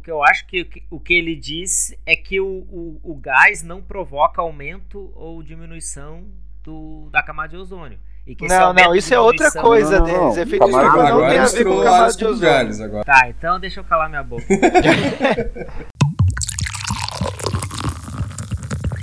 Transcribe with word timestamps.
que 0.00 0.10
eu 0.10 0.22
acho 0.24 0.46
que 0.46 0.66
o 0.90 0.98
que 0.98 1.14
ele 1.14 1.36
diz 1.36 1.94
é 2.04 2.16
que 2.16 2.40
o, 2.40 2.46
o, 2.46 3.00
o 3.02 3.14
gás 3.14 3.62
não 3.62 3.80
provoca 3.80 4.42
aumento 4.42 5.12
ou 5.14 5.42
diminuição 5.42 6.24
do, 6.64 7.08
da 7.10 7.22
camada 7.22 7.50
de 7.50 7.56
ozônio. 7.56 7.98
não, 8.42 8.72
não, 8.72 8.94
isso 8.94 9.12
é 9.14 9.20
outra 9.20 9.50
coisa 9.52 9.98
não, 9.98 10.04
deles. 10.04 10.20
Não, 10.20 10.42
Efeito 10.42 10.64
estufa 10.64 11.10
não 11.10 11.28
tem 11.28 11.38
a 11.38 11.46
ver 11.46 11.64
com 11.64 11.82
camada 11.82 12.12
de 12.12 12.24
ozônio. 12.24 12.84
Agora. 12.84 13.04
Tá, 13.04 13.28
então 13.28 13.60
deixa 13.60 13.80
eu 13.80 13.84
calar 13.84 14.08
minha 14.08 14.22
boca. 14.22 14.44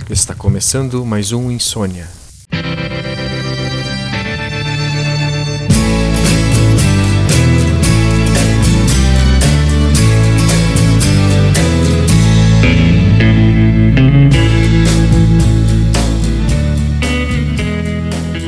Está 0.09 0.34
começando 0.34 1.05
mais 1.05 1.34
um 1.34 1.52
Insônia. 1.52 2.07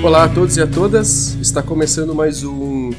Olá 0.09 0.23
a 0.23 0.27
todos 0.27 0.57
e 0.57 0.61
a 0.61 0.65
todas, 0.65 1.35
está 1.35 1.61
começando 1.61 2.15
mais 2.15 2.43
um 2.43 2.89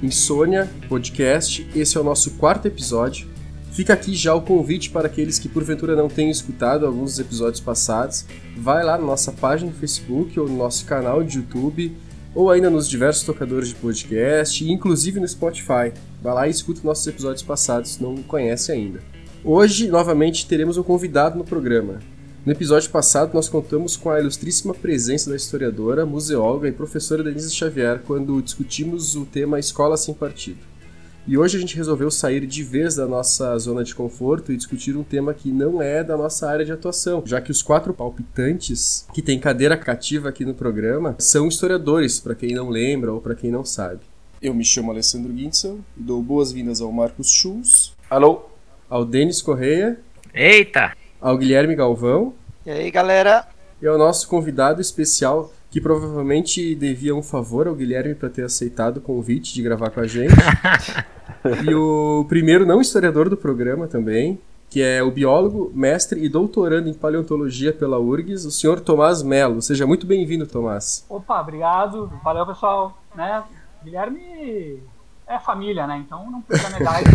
Insônia 0.00 0.70
Podcast. 0.88 1.68
Esse 1.74 1.98
é 1.98 2.00
o 2.00 2.04
nosso 2.04 2.30
quarto 2.34 2.66
episódio. 2.66 3.26
Fica 3.72 3.92
aqui 3.92 4.14
já 4.14 4.32
o 4.36 4.42
convite 4.42 4.88
para 4.88 5.08
aqueles 5.08 5.36
que 5.36 5.48
porventura 5.48 5.96
não 5.96 6.06
tenham 6.06 6.30
escutado 6.30 6.86
alguns 6.86 7.10
dos 7.10 7.18
episódios 7.18 7.60
passados. 7.60 8.24
Vai 8.56 8.84
lá 8.84 8.96
na 8.96 9.04
nossa 9.04 9.32
página 9.32 9.72
no 9.72 9.76
Facebook 9.76 10.38
ou 10.38 10.48
no 10.48 10.56
nosso 10.56 10.86
canal 10.86 11.24
de 11.24 11.38
YouTube 11.38 11.92
ou 12.36 12.52
ainda 12.52 12.70
nos 12.70 12.88
diversos 12.88 13.24
tocadores 13.24 13.70
de 13.70 13.74
podcast, 13.74 14.64
inclusive 14.64 15.18
no 15.18 15.26
Spotify. 15.26 15.92
Vai 16.22 16.34
lá 16.34 16.46
e 16.46 16.52
escuta 16.52 16.82
nossos 16.84 17.04
episódios 17.04 17.42
passados 17.42 17.94
se 17.94 18.02
não 18.02 18.14
conhece 18.18 18.70
ainda. 18.70 19.00
Hoje, 19.42 19.88
novamente, 19.88 20.46
teremos 20.46 20.78
um 20.78 20.84
convidado 20.84 21.36
no 21.36 21.42
programa. 21.42 21.98
No 22.44 22.52
episódio 22.52 22.88
passado, 22.88 23.34
nós 23.34 23.50
contamos 23.50 23.98
com 23.98 24.08
a 24.08 24.18
ilustríssima 24.18 24.72
presença 24.72 25.28
da 25.28 25.36
historiadora, 25.36 26.06
museóloga 26.06 26.68
e 26.68 26.72
professora 26.72 27.22
Denise 27.22 27.54
Xavier 27.54 28.00
quando 28.06 28.40
discutimos 28.40 29.14
o 29.14 29.26
tema 29.26 29.58
Escola 29.58 29.94
Sem 29.98 30.14
Partido. 30.14 30.60
E 31.26 31.36
hoje 31.36 31.58
a 31.58 31.60
gente 31.60 31.76
resolveu 31.76 32.10
sair 32.10 32.46
de 32.46 32.64
vez 32.64 32.94
da 32.94 33.06
nossa 33.06 33.58
zona 33.58 33.84
de 33.84 33.94
conforto 33.94 34.50
e 34.50 34.56
discutir 34.56 34.96
um 34.96 35.02
tema 35.02 35.34
que 35.34 35.52
não 35.52 35.82
é 35.82 36.02
da 36.02 36.16
nossa 36.16 36.48
área 36.48 36.64
de 36.64 36.72
atuação, 36.72 37.22
já 37.26 37.42
que 37.42 37.50
os 37.50 37.60
quatro 37.60 37.92
palpitantes 37.92 39.06
que 39.12 39.20
têm 39.20 39.38
cadeira 39.38 39.76
cativa 39.76 40.30
aqui 40.30 40.42
no 40.46 40.54
programa 40.54 41.16
são 41.18 41.46
historiadores, 41.46 42.18
para 42.20 42.34
quem 42.34 42.54
não 42.54 42.70
lembra 42.70 43.12
ou 43.12 43.20
para 43.20 43.34
quem 43.34 43.50
não 43.50 43.66
sabe. 43.66 44.00
Eu 44.40 44.54
me 44.54 44.64
chamo 44.64 44.90
Alessandro 44.90 45.30
Guinzel 45.30 45.80
e 45.94 46.02
dou 46.02 46.22
boas-vindas 46.22 46.80
ao 46.80 46.90
Marcos 46.90 47.30
Schulz. 47.30 47.92
Alô. 48.08 48.46
Ao 48.88 49.04
Denis 49.04 49.42
Correia. 49.42 50.00
Eita! 50.32 50.99
Ao 51.20 51.36
Guilherme 51.36 51.74
Galvão. 51.74 52.32
E 52.64 52.70
aí, 52.70 52.90
galera? 52.90 53.46
E 53.80 53.86
ao 53.86 53.98
nosso 53.98 54.28
convidado 54.28 54.80
especial, 54.80 55.52
que 55.70 55.80
provavelmente 55.80 56.74
devia 56.74 57.14
um 57.14 57.22
favor 57.22 57.68
ao 57.68 57.74
Guilherme 57.74 58.14
para 58.14 58.28
ter 58.28 58.44
aceitado 58.44 58.98
o 58.98 59.00
convite 59.00 59.54
de 59.54 59.62
gravar 59.62 59.90
com 59.90 60.00
a 60.00 60.06
gente. 60.06 60.34
e 61.68 61.74
o 61.74 62.24
primeiro 62.28 62.66
não 62.66 62.80
historiador 62.80 63.28
do 63.28 63.36
programa 63.36 63.86
também, 63.86 64.38
que 64.68 64.82
é 64.82 65.02
o 65.02 65.10
biólogo, 65.10 65.70
mestre 65.74 66.24
e 66.24 66.28
doutorando 66.28 66.88
em 66.88 66.94
paleontologia 66.94 67.72
pela 67.72 67.98
URGS, 67.98 68.44
o 68.44 68.50
senhor 68.50 68.80
Tomás 68.80 69.22
Melo. 69.22 69.60
Seja 69.60 69.86
muito 69.86 70.06
bem-vindo, 70.06 70.46
Tomás. 70.46 71.04
Opa, 71.08 71.40
obrigado. 71.40 72.12
Valeu, 72.22 72.46
pessoal. 72.46 72.96
Né? 73.14 73.42
Guilherme 73.82 74.80
é 75.30 75.38
família, 75.38 75.86
né? 75.86 76.02
Então 76.04 76.28
não 76.28 76.42
precisa 76.42 76.70
negar 76.70 77.00
isso. 77.02 77.12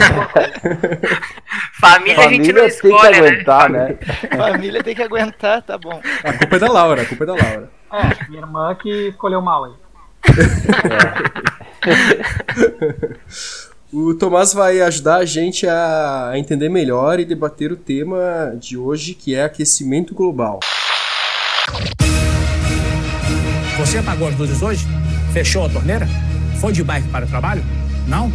família, 1.79 2.15
família 2.15 2.25
a 2.25 2.29
gente 2.29 2.53
não 2.53 2.65
escolhe, 2.65 2.93
tem 2.93 3.11
que 3.11 3.17
aguentar, 3.17 3.69
né? 3.69 3.87
né? 3.89 3.97
família 4.37 4.83
tem 4.83 4.95
que 4.95 5.03
aguentar, 5.03 5.61
tá 5.61 5.77
bom. 5.77 6.01
A 6.23 6.33
culpa 6.33 6.55
é 6.55 6.59
da 6.59 6.71
Laura, 6.71 7.01
a 7.01 7.05
culpa 7.05 7.25
é 7.25 7.27
da 7.27 7.33
Laura. 7.33 7.69
É, 7.91 8.29
minha 8.29 8.41
irmã 8.41 8.73
que 8.75 9.09
escolheu 9.09 9.41
mal 9.41 9.65
aí. 9.65 9.73
É. 11.85 13.65
O 13.93 14.13
Tomás 14.13 14.51
vai 14.51 14.81
ajudar 14.81 15.17
a 15.17 15.25
gente 15.25 15.65
a 15.65 16.33
entender 16.35 16.67
melhor 16.67 17.17
e 17.17 17.23
debater 17.23 17.71
o 17.71 17.77
tema 17.77 18.53
de 18.59 18.75
hoje, 18.75 19.13
que 19.13 19.33
é 19.33 19.43
aquecimento 19.43 20.13
global. 20.13 20.59
Você 23.77 23.97
apagou 23.99 24.27
as 24.27 24.37
luzes 24.37 24.61
hoje? 24.61 24.85
Fechou 25.31 25.65
a 25.65 25.69
torneira? 25.69 26.05
Foi 26.59 26.73
de 26.73 26.83
bike 26.83 27.07
para 27.07 27.25
o 27.25 27.29
trabalho? 27.29 27.63
Não? 28.07 28.31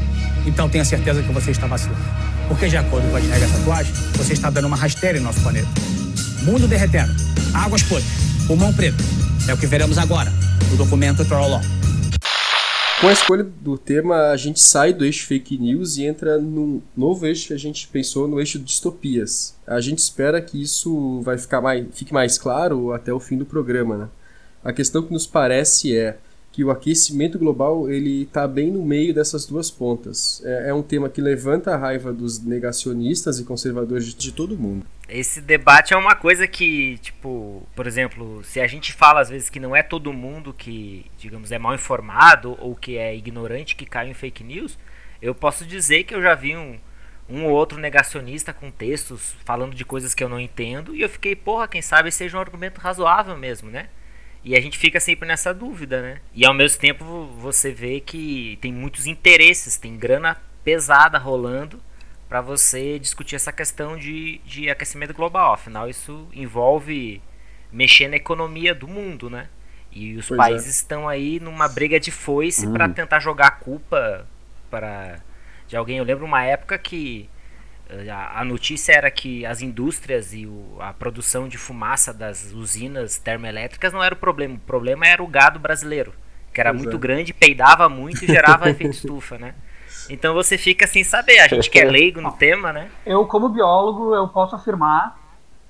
Então 0.46 0.68
tenha 0.68 0.84
certeza 0.84 1.22
que 1.22 1.32
você 1.32 1.50
está 1.50 1.66
vacilando. 1.66 2.02
Porque, 2.48 2.68
de 2.68 2.76
acordo 2.76 3.08
com 3.10 3.16
as 3.16 3.24
regras 3.24 3.54
atuais, 3.60 3.88
você 4.16 4.32
está 4.32 4.50
dando 4.50 4.66
uma 4.66 4.76
rasteira 4.76 5.18
em 5.18 5.20
nosso 5.20 5.40
planeta. 5.40 5.68
Mundo 6.42 6.66
derretendo, 6.66 7.12
águas 7.54 7.82
podres, 7.82 8.08
pulmão 8.46 8.72
preto. 8.72 9.02
É 9.48 9.54
o 9.54 9.56
que 9.56 9.66
veremos 9.66 9.98
agora 9.98 10.32
no 10.70 10.76
documento 10.76 11.24
Trollon. 11.24 11.60
Com 13.00 13.08
a 13.08 13.12
escolha 13.12 13.44
do 13.44 13.78
tema, 13.78 14.30
a 14.30 14.36
gente 14.36 14.60
sai 14.60 14.92
do 14.92 15.06
eixo 15.06 15.26
fake 15.26 15.56
news 15.56 15.96
e 15.96 16.04
entra 16.04 16.38
num 16.38 16.82
novo 16.94 17.26
eixo 17.26 17.46
que 17.46 17.54
a 17.54 17.58
gente 17.58 17.88
pensou 17.88 18.28
no 18.28 18.38
eixo 18.38 18.58
distopias. 18.58 19.54
A 19.66 19.80
gente 19.80 20.00
espera 20.00 20.38
que 20.38 20.60
isso 20.60 21.22
vai 21.22 21.38
ficar 21.38 21.62
mais, 21.62 21.86
fique 21.94 22.12
mais 22.12 22.36
claro 22.36 22.92
até 22.92 23.10
o 23.10 23.18
fim 23.18 23.38
do 23.38 23.46
programa. 23.46 23.96
Né? 23.96 24.08
A 24.62 24.70
questão 24.70 25.02
que 25.02 25.14
nos 25.14 25.26
parece 25.26 25.96
é 25.96 26.18
que 26.60 26.64
o 26.64 26.70
aquecimento 26.70 27.38
global 27.38 27.88
ele 27.88 28.24
está 28.24 28.46
bem 28.46 28.70
no 28.70 28.84
meio 28.84 29.14
dessas 29.14 29.46
duas 29.46 29.70
pontas. 29.70 30.42
É, 30.44 30.68
é, 30.68 30.74
um 30.74 30.82
tema 30.82 31.08
que 31.08 31.18
levanta 31.18 31.72
a 31.72 31.76
raiva 31.78 32.12
dos 32.12 32.44
negacionistas 32.44 33.38
e 33.38 33.44
conservadores 33.44 34.04
de, 34.04 34.14
de, 34.14 34.32
todo 34.32 34.58
mundo. 34.58 34.84
Esse 35.08 35.40
debate 35.40 35.94
é 35.94 35.96
uma 35.96 36.14
coisa 36.14 36.46
que, 36.46 36.98
tipo, 36.98 37.66
por 37.74 37.86
exemplo, 37.86 38.44
se 38.44 38.60
a 38.60 38.66
gente 38.66 38.92
fala 38.92 39.22
às 39.22 39.30
vezes 39.30 39.48
que 39.48 39.58
não 39.58 39.74
é 39.74 39.82
todo 39.82 40.12
mundo 40.12 40.52
que, 40.52 41.06
digamos, 41.16 41.50
é 41.50 41.58
mal 41.58 41.74
informado 41.74 42.54
ou 42.60 42.76
que 42.76 42.98
é 42.98 43.16
ignorante 43.16 43.74
que 43.74 43.86
cai 43.86 44.10
em 44.10 44.14
fake 44.14 44.44
news, 44.44 44.78
eu 45.22 45.34
posso 45.34 45.64
dizer 45.64 46.04
que 46.04 46.14
eu 46.14 46.20
já 46.20 46.34
vi 46.34 46.54
um, 46.54 46.78
um 47.26 47.46
ou 47.46 47.52
outro 47.52 47.78
negacionista 47.78 48.52
com 48.52 48.70
textos 48.70 49.34
falando 49.46 49.74
de 49.74 49.84
coisas 49.86 50.14
que 50.14 50.22
eu 50.22 50.28
não 50.28 50.38
entendo 50.38 50.94
e 50.94 51.00
eu 51.00 51.08
fiquei, 51.08 51.34
porra, 51.34 51.66
quem 51.66 51.80
sabe 51.80 52.12
seja 52.12 52.36
um 52.36 52.40
argumento 52.40 52.82
razoável 52.82 53.34
mesmo, 53.34 53.70
né? 53.70 53.88
E 54.42 54.56
a 54.56 54.60
gente 54.60 54.78
fica 54.78 54.98
sempre 54.98 55.28
nessa 55.28 55.52
dúvida, 55.52 56.00
né? 56.00 56.20
E 56.34 56.46
ao 56.46 56.54
mesmo 56.54 56.80
tempo 56.80 57.26
você 57.38 57.72
vê 57.72 58.00
que 58.00 58.58
tem 58.60 58.72
muitos 58.72 59.06
interesses, 59.06 59.76
tem 59.76 59.96
grana 59.96 60.36
pesada 60.64 61.18
rolando 61.18 61.80
para 62.28 62.40
você 62.40 62.98
discutir 62.98 63.36
essa 63.36 63.52
questão 63.52 63.98
de, 63.98 64.40
de 64.44 64.70
aquecimento 64.70 65.12
global. 65.12 65.52
Afinal, 65.52 65.88
isso 65.88 66.26
envolve 66.32 67.20
mexer 67.72 68.08
na 68.08 68.16
economia 68.16 68.74
do 68.74 68.88
mundo, 68.88 69.28
né? 69.28 69.48
E 69.92 70.16
os 70.16 70.28
pois 70.28 70.38
países 70.38 70.68
é. 70.68 70.70
estão 70.70 71.08
aí 71.08 71.40
numa 71.40 71.68
briga 71.68 71.98
de 71.98 72.10
foice 72.10 72.66
hum. 72.66 72.72
para 72.72 72.88
tentar 72.88 73.18
jogar 73.20 73.48
a 73.48 73.50
culpa 73.50 74.26
para 74.70 75.20
de 75.66 75.76
alguém. 75.76 75.98
Eu 75.98 76.04
lembro 76.04 76.24
uma 76.24 76.44
época 76.44 76.78
que 76.78 77.28
a, 78.34 78.44
notícia 78.44 78.92
era 78.92 79.10
que 79.10 79.44
as 79.44 79.60
indústrias 79.60 80.32
e 80.32 80.46
o, 80.46 80.76
a 80.80 80.92
produção 80.92 81.48
de 81.48 81.58
fumaça 81.58 82.14
das 82.14 82.52
usinas 82.52 83.18
termoelétricas 83.18 83.92
não 83.92 84.00
era 84.02 84.14
o 84.14 84.18
problema. 84.18 84.54
O 84.54 84.60
problema 84.60 85.06
era 85.06 85.22
o 85.22 85.26
gado 85.26 85.58
brasileiro, 85.58 86.12
que 86.52 86.60
era 86.60 86.70
pois 86.70 86.82
muito 86.82 86.96
é. 86.96 87.00
grande, 87.00 87.32
peidava 87.32 87.88
muito 87.88 88.24
e 88.24 88.28
gerava 88.28 88.68
efeito 88.70 88.94
estufa, 88.94 89.38
né? 89.38 89.54
Então 90.08 90.34
você 90.34 90.56
fica 90.56 90.86
sem 90.86 91.04
saber. 91.04 91.40
A 91.40 91.48
gente 91.48 91.70
que 91.70 91.78
é 91.78 91.84
leigo 91.84 92.20
no 92.20 92.32
tema, 92.32 92.72
né? 92.72 92.90
Eu, 93.04 93.26
como 93.26 93.48
biólogo, 93.48 94.14
eu 94.14 94.28
posso 94.28 94.54
afirmar 94.54 95.18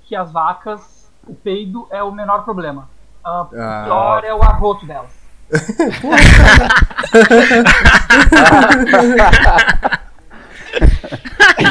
que 0.04 0.14
as 0.14 0.32
vacas, 0.32 1.10
o 1.26 1.34
peido 1.34 1.88
é 1.90 2.02
o 2.02 2.12
menor 2.12 2.44
problema. 2.44 2.88
O 3.24 3.28
ah. 3.28 3.82
pior 3.84 4.24
é 4.24 4.34
o 4.34 4.42
arroto 4.42 4.86
delas. 4.86 5.18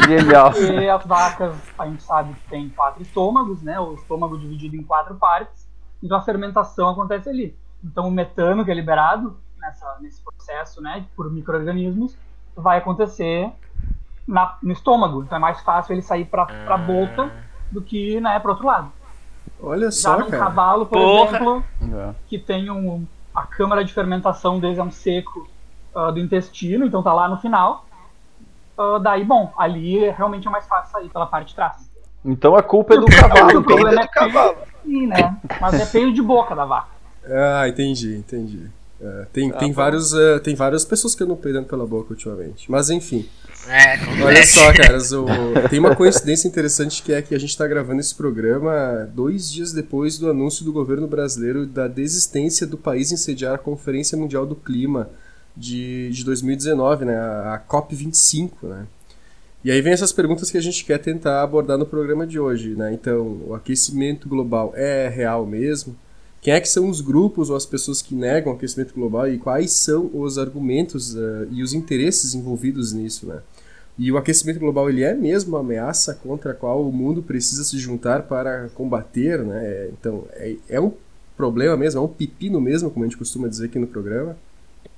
Genial. 0.07 0.53
E 0.53 0.89
as 0.89 1.05
vacas, 1.05 1.55
a 1.77 1.85
gente 1.87 2.03
sabe 2.03 2.33
que 2.33 2.49
tem 2.49 2.69
quatro 2.69 3.01
estômagos, 3.01 3.61
né? 3.61 3.79
O 3.79 3.93
estômago 3.93 4.37
dividido 4.37 4.75
em 4.75 4.83
quatro 4.83 5.15
partes. 5.15 5.67
Então 6.01 6.17
a 6.17 6.21
fermentação 6.21 6.89
acontece 6.89 7.29
ali. 7.29 7.55
Então 7.83 8.07
o 8.07 8.11
metano 8.11 8.63
que 8.65 8.71
é 8.71 8.73
liberado 8.73 9.37
nessa, 9.59 9.97
nesse 9.99 10.21
processo, 10.23 10.81
né, 10.81 11.05
por 11.15 11.31
micro-organismos, 11.31 12.17
vai 12.55 12.77
acontecer 12.77 13.51
na, 14.27 14.57
no 14.61 14.71
estômago. 14.71 15.23
Então 15.23 15.37
é 15.37 15.41
mais 15.41 15.61
fácil 15.61 15.93
ele 15.93 16.01
sair 16.01 16.25
para 16.25 16.47
a 16.67 16.77
boca 16.77 17.31
do 17.71 17.81
que 17.81 18.19
né, 18.19 18.39
para 18.39 18.51
outro 18.51 18.65
lado. 18.65 18.91
Olha 19.61 19.91
só, 19.91 20.17
Já 20.17 20.23
num 20.23 20.29
cavalo, 20.29 20.85
por 20.85 20.97
Porra. 20.97 21.29
exemplo, 21.35 21.63
é. 21.93 22.15
que 22.27 22.39
tem 22.39 22.69
um, 22.69 23.05
a 23.35 23.45
câmara 23.45 23.83
de 23.83 23.93
fermentação 23.93 24.59
dele 24.59 24.79
é 24.79 24.83
um 24.83 24.91
seco 24.91 25.49
uh, 25.93 26.11
do 26.11 26.19
intestino, 26.19 26.85
então 26.85 27.03
tá 27.03 27.11
lá 27.11 27.27
no 27.27 27.37
final. 27.37 27.85
Uh, 28.79 28.97
daí, 28.97 29.25
bom, 29.25 29.51
ali 29.57 30.09
realmente 30.11 30.47
é 30.47 30.49
mais 30.49 30.65
fácil 30.65 30.89
sair 30.93 31.09
pela 31.09 31.25
parte 31.25 31.49
de 31.49 31.55
trás. 31.55 31.89
Então 32.23 32.55
a 32.55 32.63
culpa 32.63 32.93
é 32.93 32.97
do 32.97 33.07
cavalo. 33.07 33.59
o 33.59 33.63
problema 33.63 34.01
é 34.01 34.05
do 34.05 34.09
cavalo. 34.09 34.55
Sim, 34.85 35.07
né? 35.07 35.37
Mas 35.59 35.73
é 35.73 35.85
feio 35.85 36.13
de 36.13 36.21
boca 36.21 36.55
da 36.55 36.63
vaca. 36.63 36.87
Ah, 37.25 37.67
entendi, 37.67 38.15
entendi. 38.15 38.69
É, 39.01 39.25
tem, 39.31 39.51
tem, 39.51 39.71
vários, 39.71 40.13
uh, 40.13 40.39
tem 40.41 40.55
várias 40.55 40.83
pessoas 40.83 41.13
que 41.13 41.23
eu 41.23 41.27
não 41.27 41.35
perdendo 41.35 41.65
pela 41.65 41.85
boca 41.85 42.11
ultimamente. 42.11 42.71
Mas 42.71 42.89
enfim. 42.89 43.27
É, 43.67 44.23
Olha 44.23 44.45
só, 44.45 44.73
caras, 44.73 45.11
o... 45.11 45.25
tem 45.69 45.79
uma 45.79 45.93
coincidência 45.93 46.47
interessante 46.47 47.03
que 47.03 47.11
é 47.11 47.21
que 47.21 47.35
a 47.35 47.39
gente 47.39 47.49
está 47.49 47.67
gravando 47.67 47.99
esse 47.99 48.15
programa 48.15 49.09
dois 49.13 49.51
dias 49.51 49.73
depois 49.73 50.17
do 50.17 50.29
anúncio 50.29 50.63
do 50.63 50.71
governo 50.71 51.07
brasileiro 51.07 51.65
da 51.65 51.87
desistência 51.87 52.65
do 52.65 52.77
país 52.77 53.11
em 53.11 53.17
sediar 53.17 53.55
a 53.55 53.57
Conferência 53.57 54.17
Mundial 54.17 54.45
do 54.45 54.55
Clima 54.55 55.09
de, 55.59 56.09
de 56.11 56.23
2019, 56.23 57.05
né, 57.05 57.15
a, 57.15 57.61
COP25, 57.67 58.51
né. 58.63 58.87
E 59.61 59.69
aí 59.69 59.81
vem 59.81 59.91
essas 59.91 60.13
perguntas 60.13 60.49
que 60.49 60.57
a 60.57 60.61
gente 60.61 60.85
quer 60.85 60.99
tentar 60.99 61.43
abordar 61.43 61.77
no 61.77 61.85
programa 61.85 62.25
de 62.25 62.39
hoje, 62.39 62.75
né. 62.75 62.93
Então, 62.93 63.41
o 63.47 63.53
aquecimento 63.53 64.29
global 64.29 64.71
é 64.75 65.09
real 65.09 65.45
mesmo? 65.45 65.95
Quem 66.41 66.53
é 66.53 66.61
que 66.61 66.69
são 66.69 66.89
os 66.89 67.01
grupos 67.01 67.49
ou 67.49 67.57
as 67.57 67.65
pessoas 67.65 68.01
que 68.01 68.15
negam 68.15 68.53
o 68.53 68.55
aquecimento 68.55 68.93
global 68.93 69.27
e 69.27 69.37
quais 69.37 69.71
são 69.71 70.09
os 70.13 70.37
argumentos 70.37 71.13
uh, 71.13 71.47
e 71.51 71.61
os 71.61 71.73
interesses 71.73 72.33
envolvidos 72.33 72.93
nisso, 72.93 73.25
né? 73.25 73.41
E 73.97 74.09
o 74.09 74.17
aquecimento 74.17 74.61
global 74.61 74.89
ele 74.89 75.03
é 75.03 75.13
mesmo 75.13 75.57
uma 75.57 75.59
ameaça 75.59 76.13
contra 76.13 76.51
a 76.51 76.55
qual 76.55 76.87
o 76.87 76.93
mundo 76.93 77.21
precisa 77.21 77.65
se 77.65 77.77
juntar 77.77 78.23
para 78.23 78.69
combater, 78.69 79.43
né? 79.43 79.89
Então 79.91 80.23
é, 80.31 80.55
é 80.69 80.79
um 80.79 80.93
problema 81.35 81.75
mesmo, 81.75 81.99
é 81.99 82.03
um 82.03 82.07
pepino 82.07 82.61
mesmo, 82.61 82.89
como 82.89 83.03
a 83.03 83.07
gente 83.09 83.17
costuma 83.17 83.49
dizer 83.49 83.65
aqui 83.65 83.77
no 83.77 83.87
programa. 83.87 84.37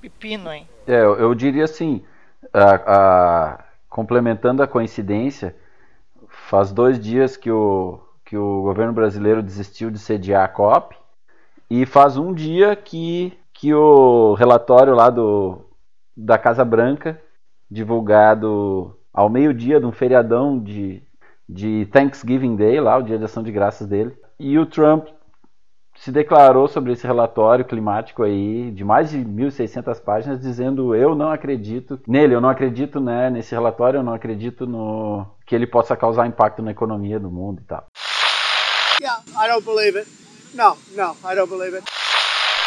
Pepino, 0.02 0.52
hein? 0.52 0.68
É, 0.88 0.96
eu, 1.02 1.16
eu 1.16 1.36
diria 1.36 1.64
assim, 1.64 2.04
a, 2.52 2.76
a, 3.54 3.64
complementando 3.88 4.64
a 4.64 4.68
coincidência, 4.68 5.56
faz 6.28 6.72
dois 6.72 7.00
dias 7.00 7.38
que 7.38 7.52
o, 7.52 8.00
que 8.26 8.36
o 8.36 8.64
governo 8.64 8.94
brasileiro 8.94 9.44
desistiu 9.44 9.92
de 9.92 10.00
sediar 10.00 10.44
a 10.44 10.48
COP 10.48 10.96
e 11.70 11.86
faz 11.86 12.18
um 12.18 12.34
dia 12.34 12.76
que, 12.76 13.38
que 13.54 13.74
o 13.74 14.34
relatório 14.34 14.96
lá 14.96 15.10
do, 15.10 15.62
da 16.18 16.38
Casa 16.38 16.66
Branca, 16.66 17.22
divulgado 17.70 18.98
ao 19.14 19.30
meio-dia 19.30 19.80
de 19.80 19.86
um 19.86 19.92
feriadão 19.92 20.60
de, 20.60 21.04
de 21.48 21.86
Thanksgiving 21.92 22.56
Day, 22.56 22.80
lá, 22.80 22.98
o 22.98 23.04
dia 23.04 23.18
de 23.18 23.26
ação 23.26 23.44
de 23.44 23.52
graças 23.52 23.88
dele, 23.88 24.18
e 24.40 24.58
o 24.58 24.66
Trump 24.66 25.08
se 26.04 26.12
declarou 26.12 26.68
sobre 26.68 26.94
esse 26.94 27.06
relatório 27.06 27.64
climático 27.64 28.24
aí, 28.24 28.72
de 28.72 28.84
mais 28.84 29.12
de 29.12 29.20
1.600 29.20 30.02
páginas, 30.02 30.42
dizendo 30.42 30.96
eu 30.96 31.14
não 31.14 31.32
acredito 31.32 32.02
nele, 32.08 32.34
eu 32.34 32.42
não 32.42 32.50
acredito 32.50 33.00
né, 33.00 33.30
nesse 33.30 33.54
relatório, 33.54 34.00
eu 34.00 34.04
não 34.04 34.16
acredito 34.16 34.66
no 34.66 35.28
que 35.46 35.54
ele 35.54 35.68
possa 35.68 35.96
causar 35.96 36.26
impacto 36.26 36.64
na 36.64 36.72
economia 36.72 37.20
do 37.20 37.30
mundo 37.30 37.62
e 37.62 37.66
tal. 37.66 37.86
Yeah, 39.00 39.22
I 39.38 39.48
don't 39.48 39.64
believe 39.64 40.00
it. 40.00 40.10
Não, 40.56 40.76
não, 40.96 41.16
I 41.24 41.36
don't 41.36 41.48
believe 41.48 41.76
it. 41.76 41.86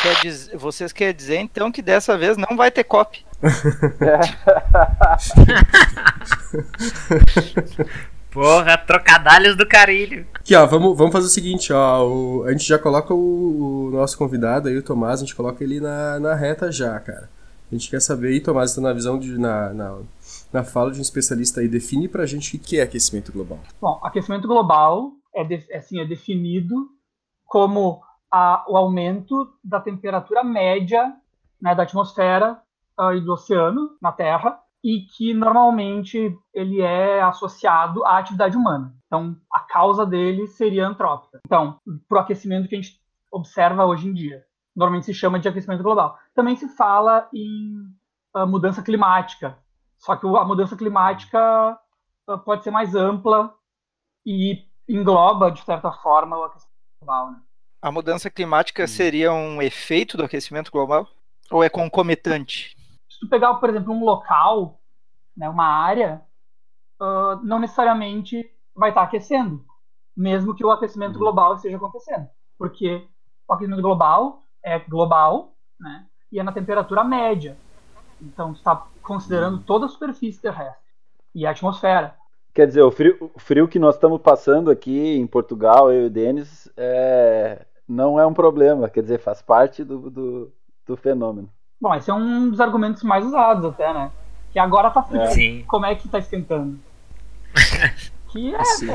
Quer 0.00 0.14
dizer, 0.20 0.56
vocês 0.56 0.92
querem 0.92 1.14
dizer 1.14 1.38
então 1.38 1.72
que 1.72 1.82
dessa 1.82 2.16
vez 2.16 2.36
não 2.36 2.56
vai 2.56 2.70
ter 2.70 2.84
cop? 2.84 3.20
Porra, 8.34 8.76
trocadalhos 8.76 9.56
do 9.56 9.64
carilho. 9.64 10.26
Aqui, 10.34 10.56
ó, 10.56 10.66
vamos, 10.66 10.98
vamos 10.98 11.12
fazer 11.12 11.26
o 11.28 11.31
seguinte, 11.31 11.72
ó. 11.72 12.04
O, 12.04 12.42
a 12.42 12.50
gente 12.50 12.64
já 12.64 12.76
coloca 12.76 13.14
o, 13.14 13.86
o, 13.86 13.90
nosso 13.92 14.19
convidado 14.19 14.69
aí, 14.69 14.76
o 14.76 14.82
Tomás, 14.82 15.20
a 15.20 15.25
gente 15.25 15.36
coloca 15.36 15.62
ele 15.62 15.78
na, 15.78 16.19
na 16.19 16.34
reta 16.34 16.72
já, 16.72 16.98
cara. 16.98 17.31
A 17.70 17.75
gente 17.75 17.88
quer 17.88 18.00
saber 18.00 18.28
aí, 18.28 18.40
Tomás, 18.40 18.70
está 18.70 18.82
na 18.82 18.92
visão 18.92 19.20
de. 19.20 19.38
Na, 19.38 19.72
na, 19.72 19.98
na 20.52 20.64
fala 20.64 20.90
de 20.90 20.98
um 20.98 21.02
especialista 21.02 21.60
aí, 21.60 21.69
define 21.69 22.08
pra 22.08 22.26
gente 22.26 22.56
o 22.56 22.58
que 22.58 22.81
é 22.81 22.82
aquecimento 22.82 23.31
global. 23.31 23.60
Bom, 23.81 24.00
aquecimento 24.02 24.48
global 24.48 25.12
é, 25.32 25.44
de, 25.44 25.64
assim, 25.72 26.00
é 26.00 26.04
definido 26.04 26.88
como 27.46 28.02
a, 28.32 28.64
o 28.69 28.76
aumento 28.76 29.48
da 29.62 29.78
temperatura 29.78 30.42
média 30.42 31.14
né, 31.62 31.72
da 31.72 31.84
atmosfera 31.84 32.58
uh, 32.98 33.12
e 33.12 33.20
do 33.20 33.32
oceano 33.32 33.96
na 34.02 34.10
Terra 34.10 34.58
e 34.84 35.00
que 35.00 35.32
normalmente 35.32 36.38
ele 36.52 36.82
é 36.82 37.22
associado 37.22 38.04
à 38.04 38.19
atividade 38.19 38.54
humana. 38.54 38.94
Então, 39.06 39.34
a 39.50 39.60
causa 39.60 40.04
dele 40.04 40.46
seria 40.46 40.86
antrópica. 40.86 41.40
Então, 41.46 41.81
para 42.06 42.19
o 42.19 42.20
aquecimento 42.20 42.69
que 42.69 42.76
a 42.76 42.82
gente 42.82 43.00
observa 43.32 43.86
hoje 43.86 44.06
em 44.06 44.12
dia, 44.12 44.44
normalmente 44.76 45.06
se 45.06 45.14
chama 45.14 45.40
de 45.40 45.48
aquecimento 45.48 45.82
global. 45.82 46.19
Também 46.34 46.54
se 46.54 46.69
fala 46.69 47.26
em 47.32 47.82
uh, 48.36 48.46
mudança 48.46 48.82
climática, 48.82 49.56
só 49.96 50.16
que 50.16 50.26
a 50.26 50.44
mudança 50.44 50.76
climática 50.76 51.78
uh, 52.28 52.38
pode 52.40 52.62
ser 52.62 52.70
mais 52.70 52.94
ampla 52.94 53.54
e 54.26 54.66
engloba, 54.86 55.50
de 55.50 55.64
certa 55.64 55.90
forma, 55.92 56.36
o 56.36 56.44
aquecimento 56.44 56.76
global. 57.00 57.31
Né? 57.31 57.38
A 57.81 57.90
mudança 57.90 58.28
climática 58.28 58.86
seria 58.86 59.32
um 59.32 59.62
efeito 59.62 60.19
do 60.19 60.25
aquecimento 60.25 60.70
global? 60.70 61.08
Ou 61.50 61.64
é 61.64 61.70
concomitante? 61.70 62.73
Tu 63.24 63.30
pegar, 63.30 63.54
por 63.54 63.70
exemplo, 63.70 63.92
um 63.92 64.04
local, 64.04 64.78
né, 65.34 65.48
uma 65.48 65.66
área, 65.66 66.20
uh, 67.00 67.36
não 67.42 67.58
necessariamente 67.58 68.44
vai 68.76 68.90
estar 68.90 69.02
aquecendo, 69.02 69.64
mesmo 70.14 70.54
que 70.54 70.64
o 70.64 70.70
aquecimento 70.70 71.14
uhum. 71.14 71.20
global 71.20 71.54
esteja 71.54 71.78
acontecendo. 71.78 72.28
Porque 72.58 73.08
o 73.48 73.54
aquecimento 73.54 73.80
global 73.80 74.40
é 74.62 74.78
global, 74.78 75.54
né, 75.80 76.06
e 76.30 76.38
é 76.38 76.42
na 76.42 76.52
temperatura 76.52 77.02
média. 77.02 77.56
Então, 78.20 78.52
tu 78.52 78.58
está 78.58 78.86
considerando 79.02 79.62
toda 79.62 79.86
a 79.86 79.88
superfície 79.88 80.40
terrestre 80.40 80.92
e 81.34 81.46
a 81.46 81.50
atmosfera. 81.50 82.14
Quer 82.54 82.66
dizer, 82.66 82.82
o 82.82 82.90
frio, 82.90 83.30
o 83.34 83.38
frio 83.38 83.66
que 83.66 83.78
nós 83.78 83.94
estamos 83.94 84.20
passando 84.20 84.70
aqui 84.70 85.16
em 85.16 85.26
Portugal, 85.26 85.90
eu 85.90 86.02
e 86.02 86.06
o 86.06 86.10
Denis, 86.10 86.70
é, 86.76 87.66
não 87.88 88.20
é 88.20 88.26
um 88.26 88.34
problema, 88.34 88.88
quer 88.88 89.02
dizer, 89.02 89.18
faz 89.18 89.40
parte 89.42 89.82
do, 89.82 90.10
do, 90.10 90.52
do 90.86 90.96
fenômeno. 90.96 91.50
Bom, 91.80 91.94
esse 91.94 92.10
é 92.10 92.14
um 92.14 92.50
dos 92.50 92.60
argumentos 92.60 93.02
mais 93.02 93.24
usados 93.24 93.64
até, 93.64 93.92
né? 93.92 94.10
Que 94.52 94.58
agora 94.58 94.90
tá 94.90 95.02
frio. 95.02 95.20
É. 95.20 95.62
Como 95.64 95.86
é 95.86 95.94
que 95.94 96.08
tá 96.08 96.18
esquentando? 96.18 96.78
que 98.30 98.54
é 98.54 98.64
Sim. 98.64 98.90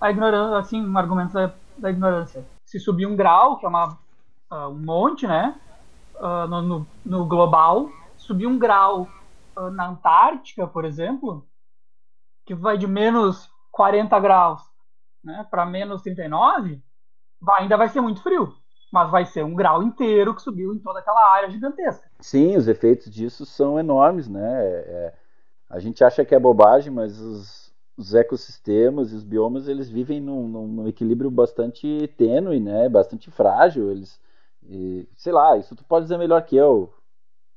a 0.00 0.10
ignorância, 0.10 0.58
assim, 0.58 0.86
um 0.86 0.96
argumento 0.96 1.32
da, 1.32 1.52
da, 1.76 1.90
ignorância. 1.90 2.44
Se 2.64 2.78
subir 2.78 3.06
um 3.06 3.16
grau, 3.16 3.58
que 3.58 3.66
é 3.66 3.68
uma, 3.68 3.98
uh, 4.50 4.68
um 4.68 4.78
monte, 4.78 5.26
né? 5.26 5.54
Uh, 6.16 6.46
no, 6.48 6.62
no, 6.62 6.86
no, 7.04 7.26
global, 7.26 7.90
subir 8.16 8.46
um 8.46 8.58
grau 8.58 9.08
uh, 9.56 9.70
na 9.70 9.88
Antártica, 9.88 10.66
por 10.66 10.84
exemplo, 10.84 11.46
que 12.44 12.54
vai 12.54 12.76
de 12.76 12.86
menos 12.86 13.48
40 13.70 14.18
graus 14.18 14.68
né, 15.22 15.46
para 15.50 15.66
menos 15.66 16.02
39, 16.02 16.82
vai, 17.40 17.62
ainda 17.62 17.76
vai 17.76 17.88
ser 17.88 18.00
muito 18.00 18.22
frio. 18.22 18.54
Mas 18.90 19.10
vai 19.10 19.26
ser 19.26 19.44
um 19.44 19.54
grau 19.54 19.82
inteiro 19.82 20.34
que 20.34 20.40
subiu 20.40 20.74
em 20.74 20.78
toda 20.78 21.00
aquela 21.00 21.30
área 21.30 21.50
gigantesca. 21.50 22.07
Sim, 22.20 22.56
os 22.56 22.66
efeitos 22.66 23.10
disso 23.10 23.46
são 23.46 23.78
enormes, 23.78 24.28
né? 24.28 24.64
É, 24.64 24.76
é 24.76 25.14
a 25.70 25.78
gente 25.78 26.02
acha 26.02 26.24
que 26.24 26.34
é 26.34 26.38
bobagem, 26.38 26.90
mas 26.90 27.20
os, 27.20 27.72
os 27.96 28.14
ecossistemas 28.14 29.12
e 29.12 29.16
os 29.16 29.24
biomas 29.24 29.68
eles 29.68 29.90
vivem 29.90 30.20
num, 30.20 30.48
num, 30.48 30.66
num, 30.66 30.88
equilíbrio 30.88 31.30
bastante 31.30 32.08
tênue, 32.16 32.58
né? 32.58 32.88
Bastante 32.88 33.30
frágil. 33.30 33.90
Eles, 33.90 34.18
e, 34.66 35.06
sei 35.14 35.32
lá, 35.32 35.56
isso 35.58 35.76
tu 35.76 35.84
pode 35.84 36.04
dizer 36.04 36.16
melhor 36.16 36.42
que 36.42 36.56
eu. 36.56 36.92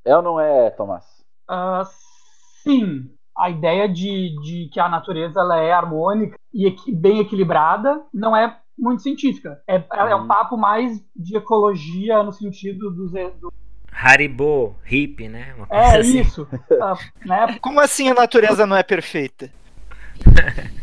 É 0.03 0.15
ou 0.15 0.21
não 0.21 0.39
é, 0.39 0.69
Tomás? 0.71 1.23
Uh, 1.49 1.85
sim. 2.63 3.09
A 3.37 3.49
ideia 3.49 3.87
de, 3.87 4.35
de 4.41 4.69
que 4.73 4.79
a 4.79 4.89
natureza 4.89 5.39
ela 5.39 5.57
é 5.57 5.71
harmônica 5.71 6.37
e 6.53 6.69
bem 6.93 7.19
equilibrada 7.19 8.03
não 8.13 8.35
é 8.35 8.59
muito 8.77 9.01
científica. 9.01 9.61
É, 9.65 9.75
é 9.75 10.15
um 10.15 10.21
uhum. 10.21 10.27
papo 10.27 10.57
mais 10.57 11.01
de 11.15 11.37
ecologia 11.37 12.21
no 12.23 12.33
sentido 12.33 12.91
dos. 12.91 13.11
Do... 13.39 13.53
Haribo, 13.91 14.75
hippie, 14.83 15.27
né? 15.27 15.53
é 15.69 15.97
assim. 15.99 16.21
isso. 16.21 16.43
Uh, 16.43 16.97
né? 17.27 17.59
Como 17.61 17.79
assim 17.79 18.09
a 18.09 18.13
natureza 18.13 18.65
não 18.65 18.75
é 18.75 18.83
perfeita? 18.83 19.49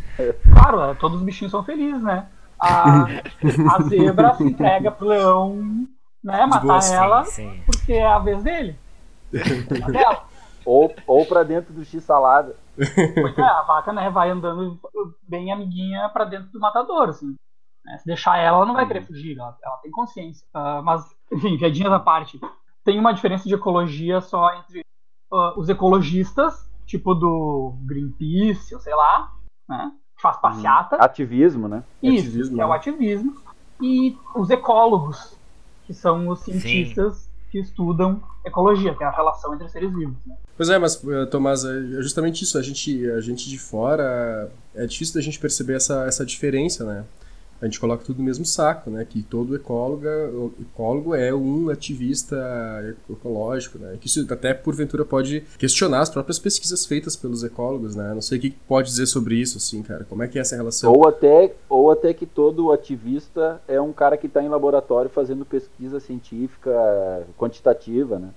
Claro, 0.51 0.93
todos 0.95 1.19
os 1.19 1.23
bichinhos 1.23 1.51
são 1.51 1.63
felizes, 1.63 2.03
né? 2.03 2.27
A, 2.59 3.05
a 3.05 3.81
zebra 3.83 4.33
se 4.33 4.43
entrega 4.43 4.91
pro 4.91 5.07
leão 5.07 5.87
né, 6.21 6.45
matar 6.45 6.61
boa, 6.61 6.93
ela 6.93 7.23
sim, 7.23 7.49
sim. 7.49 7.63
porque 7.65 7.93
é 7.93 8.05
a 8.05 8.19
vez 8.19 8.43
dele. 8.43 8.77
ou, 10.65 10.93
ou 11.07 11.25
pra 11.25 11.43
dentro 11.43 11.73
do 11.73 11.85
X-salada. 11.85 12.55
Pois 12.75 13.37
é, 13.37 13.41
a 13.41 13.61
vaca 13.61 13.93
né, 13.93 14.09
vai 14.09 14.29
andando 14.29 14.77
bem 15.27 15.51
amiguinha 15.51 16.09
pra 16.09 16.25
dentro 16.25 16.51
do 16.51 16.59
matador, 16.59 17.09
assim. 17.09 17.35
Né? 17.85 17.97
Se 17.97 18.05
deixar 18.05 18.37
ela, 18.37 18.57
ela 18.57 18.65
não 18.65 18.73
vai 18.73 18.85
querer 18.85 19.05
fugir, 19.05 19.37
ela, 19.37 19.57
ela 19.63 19.77
tem 19.77 19.91
consciência. 19.91 20.45
Uh, 20.53 20.83
mas, 20.83 21.03
enfim, 21.31 21.57
piadinhas 21.57 21.91
à 21.91 21.99
parte. 21.99 22.39
Tem 22.83 22.99
uma 22.99 23.13
diferença 23.13 23.47
de 23.47 23.53
ecologia 23.53 24.21
só 24.21 24.53
entre 24.55 24.81
uh, 25.31 25.59
os 25.59 25.69
ecologistas, 25.69 26.67
tipo 26.85 27.13
do 27.13 27.75
Greenpeace, 27.85 28.73
ou 28.73 28.81
sei 28.81 28.95
lá, 28.95 29.31
né? 29.67 29.91
Que 30.15 30.21
faz 30.21 30.37
passeata. 30.37 30.97
Hum, 30.97 31.01
ativismo, 31.01 31.67
né? 31.67 31.83
Isso, 32.01 32.27
ativismo, 32.27 32.55
que 32.55 32.61
é 32.61 32.65
o 32.65 32.69
né? 32.69 32.75
ativismo. 32.75 33.37
E 33.81 34.17
os 34.35 34.49
ecólogos, 34.49 35.37
que 35.85 35.93
são 35.93 36.27
os 36.27 36.39
cientistas 36.39 37.17
Sim. 37.17 37.29
que 37.51 37.59
estudam 37.59 38.21
ecologia, 38.45 38.93
que 38.95 39.03
é 39.03 39.07
a 39.07 39.11
relação 39.11 39.53
entre 39.53 39.69
seres 39.69 39.93
vivos. 39.93 40.17
Né? 40.25 40.35
Pois 40.57 40.69
é, 40.69 40.77
mas, 40.77 41.01
eh, 41.07 41.25
Tomás, 41.27 41.63
é 41.63 42.01
justamente 42.01 42.43
isso. 42.43 42.57
A 42.57 42.61
gente, 42.61 43.09
a 43.11 43.21
gente 43.21 43.47
de 43.47 43.57
fora, 43.57 44.51
é 44.75 44.85
difícil 44.85 45.15
da 45.15 45.21
gente 45.21 45.39
perceber 45.39 45.75
essa, 45.75 46.05
essa 46.05 46.25
diferença, 46.25 46.83
né? 46.83 47.05
A 47.61 47.65
gente 47.65 47.79
coloca 47.79 48.03
tudo 48.03 48.19
no 48.19 48.23
mesmo 48.23 48.45
saco, 48.45 48.89
né? 48.89 49.05
Que 49.05 49.21
todo 49.21 49.55
ecólogo, 49.55 50.53
ecólogo 50.59 51.15
é 51.15 51.33
um 51.33 51.69
ativista 51.69 52.37
ecológico, 53.09 53.77
né? 53.77 53.97
Que 53.99 54.07
isso 54.07 54.25
até 54.31 54.53
porventura 54.53 55.03
pode 55.03 55.41
questionar 55.57 55.99
as 55.99 56.09
próprias 56.09 56.39
pesquisas 56.39 56.85
feitas 56.85 57.15
pelos 57.15 57.43
ecólogos, 57.43 57.95
né? 57.95 58.13
Não 58.13 58.21
sei 58.21 58.37
o 58.37 58.41
que 58.41 58.51
pode 58.51 58.87
dizer 58.87 59.07
sobre 59.07 59.35
isso, 59.35 59.57
assim, 59.57 59.83
cara. 59.83 60.05
Como 60.07 60.23
é 60.23 60.27
que 60.27 60.37
é 60.37 60.41
essa 60.41 60.55
relação? 60.55 60.93
Ou 60.93 61.07
até, 61.07 61.53
ou 61.67 61.91
até 61.91 62.13
que 62.13 62.25
todo 62.25 62.71
ativista 62.71 63.61
é 63.67 63.79
um 63.79 63.91
cara 63.91 64.17
que 64.17 64.27
está 64.27 64.41
em 64.41 64.49
laboratório 64.49 65.09
fazendo 65.09 65.45
pesquisa 65.45 65.99
científica 65.99 66.71
quantitativa, 67.37 68.19
né? 68.19 68.29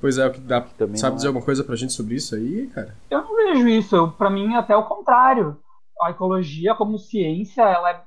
Pois 0.00 0.18
é, 0.18 0.26
o 0.26 0.32
que 0.32 0.40
dá. 0.40 0.60
Que 0.60 0.74
também 0.74 0.96
Sabe 0.96 1.14
dizer 1.14 1.28
é. 1.28 1.30
alguma 1.30 1.44
coisa 1.44 1.62
pra 1.62 1.76
gente 1.76 1.92
sobre 1.92 2.16
isso 2.16 2.34
aí, 2.34 2.66
cara? 2.74 2.96
Eu 3.08 3.22
não 3.22 3.36
vejo 3.36 3.68
isso. 3.68 4.12
Pra 4.18 4.28
mim, 4.28 4.54
até 4.56 4.76
o 4.76 4.82
contrário. 4.82 5.56
A 6.00 6.10
ecologia, 6.10 6.74
como 6.74 6.98
ciência, 6.98 7.62
ela 7.62 7.90
é, 7.90 8.00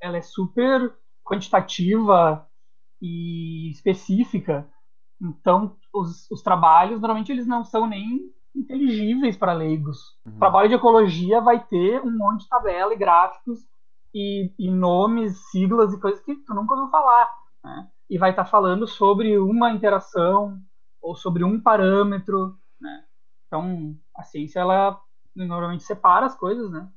ela 0.00 0.16
é 0.16 0.22
super 0.22 0.94
quantitativa 1.24 2.46
e 3.00 3.70
específica. 3.70 4.68
Então, 5.20 5.76
os, 5.92 6.30
os 6.30 6.42
trabalhos, 6.42 7.00
normalmente, 7.00 7.32
eles 7.32 7.46
não 7.46 7.64
são 7.64 7.86
nem 7.86 8.20
inteligíveis 8.54 9.36
para 9.36 9.52
leigos. 9.52 9.98
O 10.26 10.38
trabalho 10.38 10.68
de 10.68 10.74
ecologia 10.74 11.40
vai 11.40 11.64
ter 11.66 12.00
um 12.02 12.16
monte 12.16 12.42
de 12.42 12.48
tabela 12.48 12.92
e 12.92 12.96
gráficos 12.96 13.60
e, 14.14 14.52
e 14.58 14.70
nomes, 14.70 15.38
siglas 15.50 15.92
e 15.92 16.00
coisas 16.00 16.20
que 16.22 16.34
tu 16.36 16.54
nunca 16.54 16.74
ouviu 16.74 16.90
falar. 16.90 17.28
né? 17.64 17.88
E 18.08 18.18
vai 18.18 18.30
estar 18.30 18.44
falando 18.44 18.86
sobre 18.86 19.38
uma 19.38 19.70
interação 19.70 20.58
ou 21.00 21.14
sobre 21.14 21.44
um 21.44 21.60
parâmetro. 21.60 22.56
Né? 22.80 23.04
Então, 23.46 23.96
a 24.16 24.22
ciência, 24.22 24.60
ela 24.60 25.00
normalmente 25.34 25.84
separa 25.84 26.26
as 26.26 26.34
coisas, 26.34 26.70
né? 26.70 26.90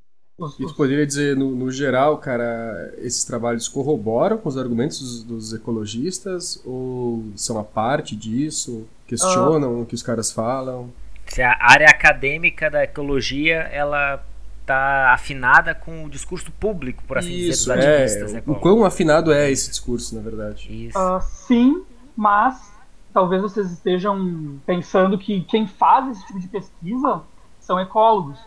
E 0.59 0.65
tu 0.65 0.73
poderia 0.75 1.05
dizer, 1.05 1.35
no, 1.35 1.51
no 1.51 1.71
geral, 1.71 2.17
cara, 2.17 2.93
esses 2.97 3.23
trabalhos 3.23 3.67
corroboram 3.67 4.37
com 4.37 4.49
os 4.49 4.57
argumentos 4.57 4.99
dos, 4.99 5.23
dos 5.23 5.53
ecologistas 5.53 6.61
ou 6.65 7.23
são 7.35 7.59
a 7.59 7.63
parte 7.63 8.15
disso? 8.15 8.87
Questionam 9.07 9.81
o 9.81 9.85
que 9.85 9.93
os 9.93 10.01
caras 10.01 10.31
falam? 10.31 10.89
Se 11.27 11.41
a 11.41 11.57
área 11.59 11.87
acadêmica 11.87 12.69
da 12.69 12.83
ecologia 12.83 13.55
ela 13.71 14.23
tá 14.65 15.13
afinada 15.13 15.73
com 15.75 16.05
o 16.05 16.09
discurso 16.09 16.51
público, 16.51 17.03
por 17.07 17.17
assim 17.17 17.29
Isso, 17.29 17.73
dizer, 17.73 17.75
dos 17.75 17.85
ativistas 17.85 18.33
é. 18.33 18.35
O 18.35 18.37
ecólogos. 18.37 18.61
quão 18.61 18.85
afinado 18.85 19.31
é 19.31 19.51
esse 19.51 19.69
discurso, 19.69 20.15
na 20.15 20.21
verdade? 20.21 20.87
Isso. 20.87 20.97
Ah, 20.97 21.19
sim, 21.19 21.83
mas 22.15 22.71
talvez 23.13 23.41
vocês 23.41 23.71
estejam 23.71 24.59
pensando 24.65 25.17
que 25.17 25.41
quem 25.41 25.67
faz 25.67 26.11
esse 26.11 26.27
tipo 26.27 26.39
de 26.39 26.47
pesquisa 26.47 27.21
são 27.59 27.79
ecólogos. 27.79 28.39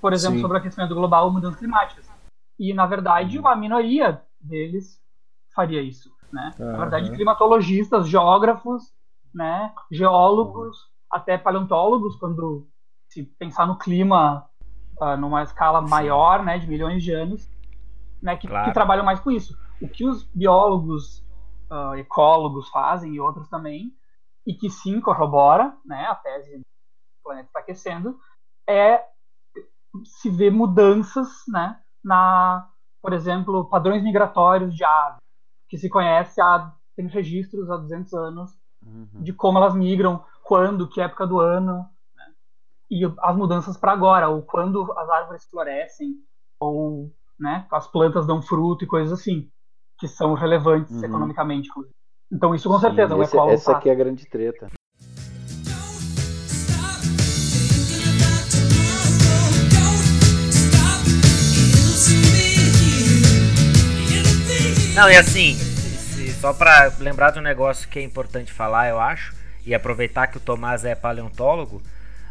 Por 0.00 0.12
exemplo, 0.12 0.36
Sim. 0.36 0.42
sobre 0.42 0.58
aquecimento 0.58 0.94
global 0.94 1.26
ou 1.26 1.32
mudanças 1.32 1.58
climáticas. 1.58 2.06
E, 2.58 2.72
na 2.72 2.86
verdade, 2.86 3.38
uma 3.38 3.54
minoria 3.56 4.22
deles 4.40 5.00
faria 5.54 5.82
isso. 5.82 6.10
Né? 6.32 6.54
Na 6.58 6.64
Aham. 6.66 6.78
verdade, 6.78 7.10
climatologistas, 7.12 8.08
geógrafos, 8.08 8.92
né, 9.34 9.72
geólogos, 9.90 10.76
até 11.10 11.38
paleontólogos, 11.38 12.16
quando 12.16 12.68
se 13.08 13.24
pensar 13.24 13.66
no 13.66 13.78
clima 13.78 14.48
ah, 15.00 15.16
numa 15.16 15.42
escala 15.42 15.80
maior, 15.80 16.44
né, 16.44 16.58
de 16.58 16.66
milhões 16.66 17.02
de 17.02 17.12
anos, 17.12 17.48
né, 18.22 18.36
que, 18.36 18.48
Claro. 18.48 18.64
que 18.66 18.74
trabalham 18.74 19.04
mais 19.04 19.20
com 19.20 19.30
isso. 19.30 19.56
O 19.80 19.88
que 19.88 20.04
os 20.04 20.24
biólogos, 20.34 21.24
ah, 21.70 21.92
ecólogos 21.96 22.68
fazem 22.68 23.14
e 23.14 23.20
outros 23.20 23.48
também, 23.48 23.92
e 24.46 24.54
que 24.54 24.68
sim 24.68 25.00
corrobora, 25.00 25.76
né, 25.84 26.06
a 26.06 26.14
tese 26.14 26.58
do 26.58 26.64
planeta 27.22 27.48
está 27.48 27.60
aquecendo, 27.60 28.18
é 28.68 29.02
se 30.04 30.30
ver 30.30 30.50
mudanças, 30.50 31.28
né, 31.48 31.78
na, 32.04 32.68
por 33.02 33.12
exemplo, 33.12 33.68
padrões 33.68 34.02
migratórios 34.02 34.74
de 34.74 34.84
aves, 34.84 35.18
que 35.68 35.76
se 35.78 35.88
conhece 35.88 36.40
há 36.40 36.72
tem 36.96 37.06
registros 37.06 37.70
há 37.70 37.76
200 37.76 38.12
anos 38.14 38.50
Uhum. 38.84 39.08
de 39.20 39.32
como 39.32 39.58
elas 39.58 39.74
migram, 39.74 40.24
quando, 40.42 40.88
que 40.88 41.00
época 41.00 41.26
do 41.26 41.38
ano, 41.40 41.88
né? 42.16 42.24
e 42.90 43.04
as 43.20 43.36
mudanças 43.36 43.76
para 43.76 43.92
agora, 43.92 44.28
ou 44.28 44.42
quando 44.42 44.90
as 44.98 45.08
árvores 45.10 45.44
florescem, 45.48 46.14
ou 46.60 47.12
né, 47.38 47.66
as 47.70 47.86
plantas 47.86 48.26
dão 48.26 48.40
fruto 48.42 48.84
e 48.84 48.88
coisas 48.88 49.12
assim, 49.20 49.50
que 49.98 50.08
são 50.08 50.34
relevantes 50.34 50.92
Uhum. 50.96 51.04
economicamente. 51.04 51.68
inclusive. 51.68 51.94
Então 52.32 52.54
isso 52.54 52.68
com 52.68 52.74
Sim, 52.76 52.80
certeza 52.80 53.14
o 53.16 53.22
esse- 53.22 53.32
ecólogo 53.36 53.54
essa 53.54 53.72
faz. 53.72 53.78
aqui 53.78 53.88
é 53.90 53.92
a 53.92 53.96
grande 53.96 54.26
treta. 54.28 54.68
Não, 64.98 65.08
e 65.08 65.14
assim, 65.16 65.54
se- 65.54 66.32
só 66.40 66.52
pra 66.52 66.92
lembrar 66.98 67.30
de 67.30 67.38
um 67.38 67.42
negócio 67.42 67.88
que 67.88 68.00
é 68.00 68.02
importante 68.02 68.52
falar, 68.52 68.88
eu 68.88 68.98
acho, 68.98 69.32
e 69.64 69.72
aproveitar 69.72 70.26
que 70.26 70.38
o 70.38 70.40
Tomás 70.40 70.84
é 70.84 70.92
paleontólogo, 70.92 71.80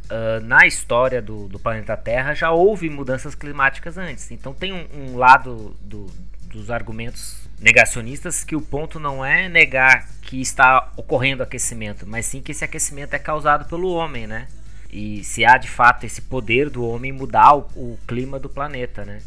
ah, 0.10 0.42
na 0.42 0.68
história 0.68 1.22
do, 1.22 1.48
do 1.48 1.58
planeta 1.58 1.96
Terra 1.96 2.34
já 2.34 2.52
houve 2.52 2.90
mudanças 2.90 3.34
climáticas 3.36 3.98
antes. 3.98 4.32
Então 4.32 4.54
tem 4.54 4.74
um, 4.74 4.86
um 4.94 5.16
lado 5.16 5.78
do- 5.80 6.08
dos 6.44 6.70
argumentos 6.70 7.48
negacionistas 7.58 8.44
que 8.44 8.54
o 8.54 8.60
ponto 8.62 9.00
não 9.00 9.24
é 9.24 9.48
negar 9.48 10.06
que 10.22 10.42
está 10.42 10.92
ocorrendo 10.98 11.44
aquecimento, 11.44 12.06
mas 12.06 12.26
sim 12.26 12.42
que 12.42 12.52
esse 12.52 12.66
aquecimento 12.66 13.14
é 13.14 13.20
causado 13.20 13.64
pelo 13.70 13.94
homem, 13.94 14.28
né? 14.28 14.46
E 14.92 15.24
se 15.24 15.46
há 15.46 15.58
de 15.58 15.70
fato 15.70 16.06
esse 16.06 16.22
poder 16.22 16.70
do 16.70 16.86
homem 16.86 17.14
mudar 17.14 17.56
o, 17.56 17.60
o 17.78 18.00
clima 18.06 18.38
do 18.38 18.50
planeta, 18.50 19.06
né? 19.06 19.22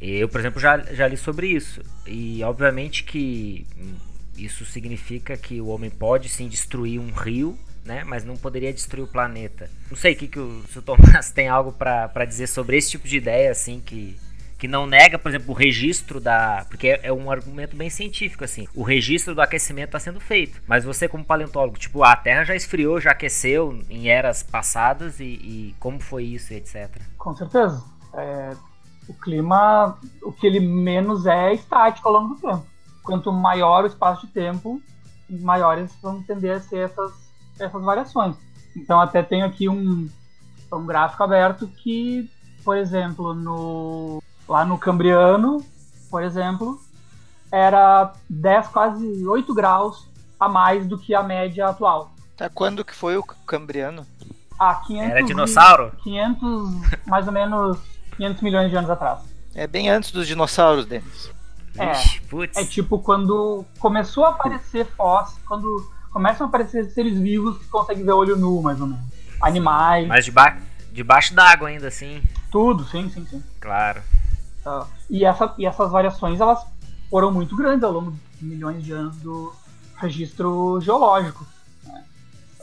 Eu, 0.00 0.28
por 0.28 0.40
exemplo, 0.40 0.60
já, 0.60 0.78
já 0.78 1.06
li 1.06 1.16
sobre 1.16 1.48
isso. 1.48 1.82
E 2.06 2.42
obviamente 2.42 3.04
que 3.04 3.66
isso 4.36 4.64
significa 4.64 5.36
que 5.36 5.60
o 5.60 5.68
homem 5.68 5.90
pode 5.90 6.28
sim 6.28 6.48
destruir 6.48 6.98
um 6.98 7.12
rio, 7.12 7.58
né? 7.84 8.02
Mas 8.04 8.24
não 8.24 8.36
poderia 8.36 8.72
destruir 8.72 9.04
o 9.04 9.08
planeta. 9.08 9.70
Não 9.90 9.96
sei 9.96 10.14
que, 10.14 10.26
que 10.26 10.38
o, 10.38 10.62
se 10.70 10.78
o 10.78 10.82
Tomás 10.82 11.30
tem 11.32 11.48
algo 11.48 11.72
pra 11.72 12.24
dizer 12.24 12.46
sobre 12.46 12.76
esse 12.76 12.90
tipo 12.90 13.06
de 13.06 13.18
ideia, 13.18 13.50
assim, 13.50 13.80
que, 13.80 14.16
que 14.58 14.66
não 14.66 14.86
nega, 14.86 15.18
por 15.18 15.28
exemplo, 15.28 15.50
o 15.50 15.54
registro 15.54 16.20
da. 16.20 16.64
Porque 16.68 16.88
é, 16.88 17.00
é 17.04 17.12
um 17.12 17.30
argumento 17.30 17.76
bem 17.76 17.90
científico, 17.90 18.44
assim. 18.44 18.66
O 18.74 18.82
registro 18.82 19.34
do 19.34 19.42
aquecimento 19.42 19.88
está 19.88 19.98
sendo 19.98 20.20
feito. 20.20 20.62
Mas 20.66 20.84
você, 20.84 21.08
como 21.08 21.24
paleontólogo, 21.24 21.78
tipo, 21.78 22.02
a 22.02 22.16
Terra 22.16 22.44
já 22.44 22.54
esfriou, 22.54 23.00
já 23.00 23.10
aqueceu 23.10 23.82
em 23.90 24.08
eras 24.08 24.42
passadas 24.42 25.20
e, 25.20 25.24
e 25.24 25.74
como 25.78 26.00
foi 26.00 26.24
isso, 26.24 26.54
etc. 26.54 26.90
Com 27.18 27.34
certeza. 27.34 27.82
É, 28.14 28.50
o 29.08 29.14
clima, 29.14 29.98
o 30.22 30.32
que 30.32 30.46
ele 30.46 30.60
menos 30.60 31.26
é, 31.26 31.50
é 31.50 31.54
estático 31.54 32.08
ao 32.08 32.14
longo 32.14 32.34
do 32.34 32.40
tempo. 32.40 32.66
Quanto 33.02 33.32
maior 33.32 33.84
o 33.84 33.86
espaço 33.86 34.26
de 34.26 34.32
tempo, 34.32 34.80
maiores 35.28 35.92
vão 36.02 36.22
tender 36.22 36.56
a 36.56 36.60
ser 36.60 36.90
essas, 36.90 37.12
essas 37.58 37.82
variações. 37.82 38.36
Então, 38.76 39.00
até 39.00 39.22
tenho 39.22 39.46
aqui 39.46 39.68
um, 39.68 40.08
um 40.72 40.86
gráfico 40.86 41.22
aberto 41.22 41.66
que, 41.66 42.30
por 42.64 42.76
exemplo, 42.76 43.34
no, 43.34 44.22
lá 44.48 44.64
no 44.64 44.78
Cambriano, 44.78 45.64
por 46.10 46.22
exemplo, 46.22 46.80
era 47.50 48.12
10, 48.28 48.68
quase 48.68 49.26
8 49.26 49.54
graus 49.54 50.08
a 50.38 50.48
mais 50.48 50.86
do 50.86 50.98
que 50.98 51.14
a 51.14 51.22
média 51.22 51.68
atual. 51.68 52.12
Tá, 52.36 52.48
quando 52.48 52.84
que 52.84 52.94
foi 52.94 53.16
o 53.16 53.22
Cambriano? 53.22 54.06
Há 54.58 54.74
500 54.76 55.10
Era 55.10 55.22
dinossauro? 55.22 55.92
500, 56.02 57.06
mais 57.06 57.26
ou 57.26 57.32
menos 57.32 57.78
500 58.20 58.42
milhões 58.42 58.70
de 58.70 58.76
anos 58.76 58.90
atrás. 58.90 59.20
É 59.54 59.66
bem 59.66 59.88
antes 59.88 60.12
dos 60.12 60.26
dinossauros, 60.26 60.84
Denis. 60.84 61.30
É. 61.78 61.92
Ixi. 61.92 62.20
É 62.54 62.64
tipo 62.64 62.98
quando 62.98 63.64
começou 63.78 64.26
a 64.26 64.30
aparecer 64.30 64.86
fósseis, 64.94 65.38
quando 65.46 65.90
começam 66.12 66.46
a 66.46 66.48
aparecer 66.48 66.84
seres 66.90 67.18
vivos 67.18 67.56
que 67.58 67.64
conseguem 67.68 68.04
ver 68.04 68.12
olho 68.12 68.36
nu, 68.36 68.60
mais 68.60 68.78
ou 68.80 68.86
menos. 68.86 69.02
Animais, 69.40 70.06
Mas 70.06 70.26
deba 70.26 70.56
debaixo 70.92 71.34
d'água 71.34 71.68
ainda, 71.68 71.88
assim. 71.88 72.20
tudo, 72.50 72.84
sim, 72.84 73.08
sim, 73.08 73.24
sim. 73.26 73.42
Claro. 73.58 74.02
Tá. 74.62 74.86
E, 75.08 75.24
essa, 75.24 75.54
e 75.56 75.64
essas 75.64 75.90
variações, 75.90 76.40
elas 76.40 76.60
foram 77.08 77.32
muito 77.32 77.56
grandes 77.56 77.82
ao 77.84 77.92
longo 77.92 78.12
de 78.38 78.44
milhões 78.44 78.84
de 78.84 78.92
anos 78.92 79.16
do 79.16 79.50
registro 79.96 80.78
geológico. 80.82 81.46
né? 81.86 82.04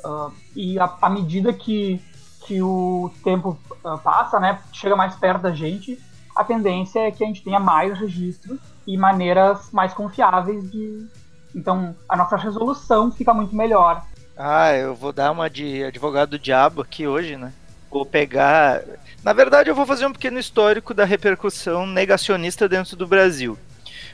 Ah, 0.06 0.30
e 0.56 0.78
à 0.80 1.10
medida 1.10 1.52
que, 1.52 2.00
que 2.48 2.62
o 2.62 3.12
tempo 3.24 3.60
ah, 3.84 3.98
passa, 3.98 4.40
né, 4.40 4.60
chega 4.72 4.96
mais 4.96 5.16
perto 5.16 5.42
da 5.42 5.52
gente, 5.52 6.00
a 6.36 6.44
tendência 6.44 7.02
é 7.02 7.12
que 7.12 7.24
a 7.24 7.28
gente 7.28 7.44
tenha 7.44 7.60
mais 7.60 8.00
registros 8.00 8.60
e 8.86 8.98
maneiras 8.98 9.70
mais 9.72 9.94
confiáveis 9.94 10.72
de. 10.72 11.06
Então, 11.54 11.96
a 12.08 12.16
nossa 12.16 12.38
resolução 12.38 13.12
fica 13.12 13.34
muito 13.34 13.56
melhor. 13.56 14.04
Ah, 14.38 14.72
eu 14.74 14.94
vou 14.96 15.12
dar 15.12 15.32
uma 15.32 15.50
de 15.50 15.84
advogado 15.84 16.32
do 16.32 16.40
diabo 16.40 16.82
aqui 16.82 17.08
hoje, 17.08 17.36
né? 17.36 17.52
Vou 17.92 18.06
pegar. 18.06 18.82
Na 19.24 19.34
verdade, 19.34 19.70
eu 19.70 19.76
vou 19.76 19.86
fazer 19.86 20.06
um 20.06 20.14
pequeno 20.14 20.38
histórico 20.38 20.94
da 20.94 21.04
repercussão 21.04 21.88
negacionista 21.88 22.70
dentro 22.70 22.96
do 22.96 23.08
Brasil. 23.08 23.58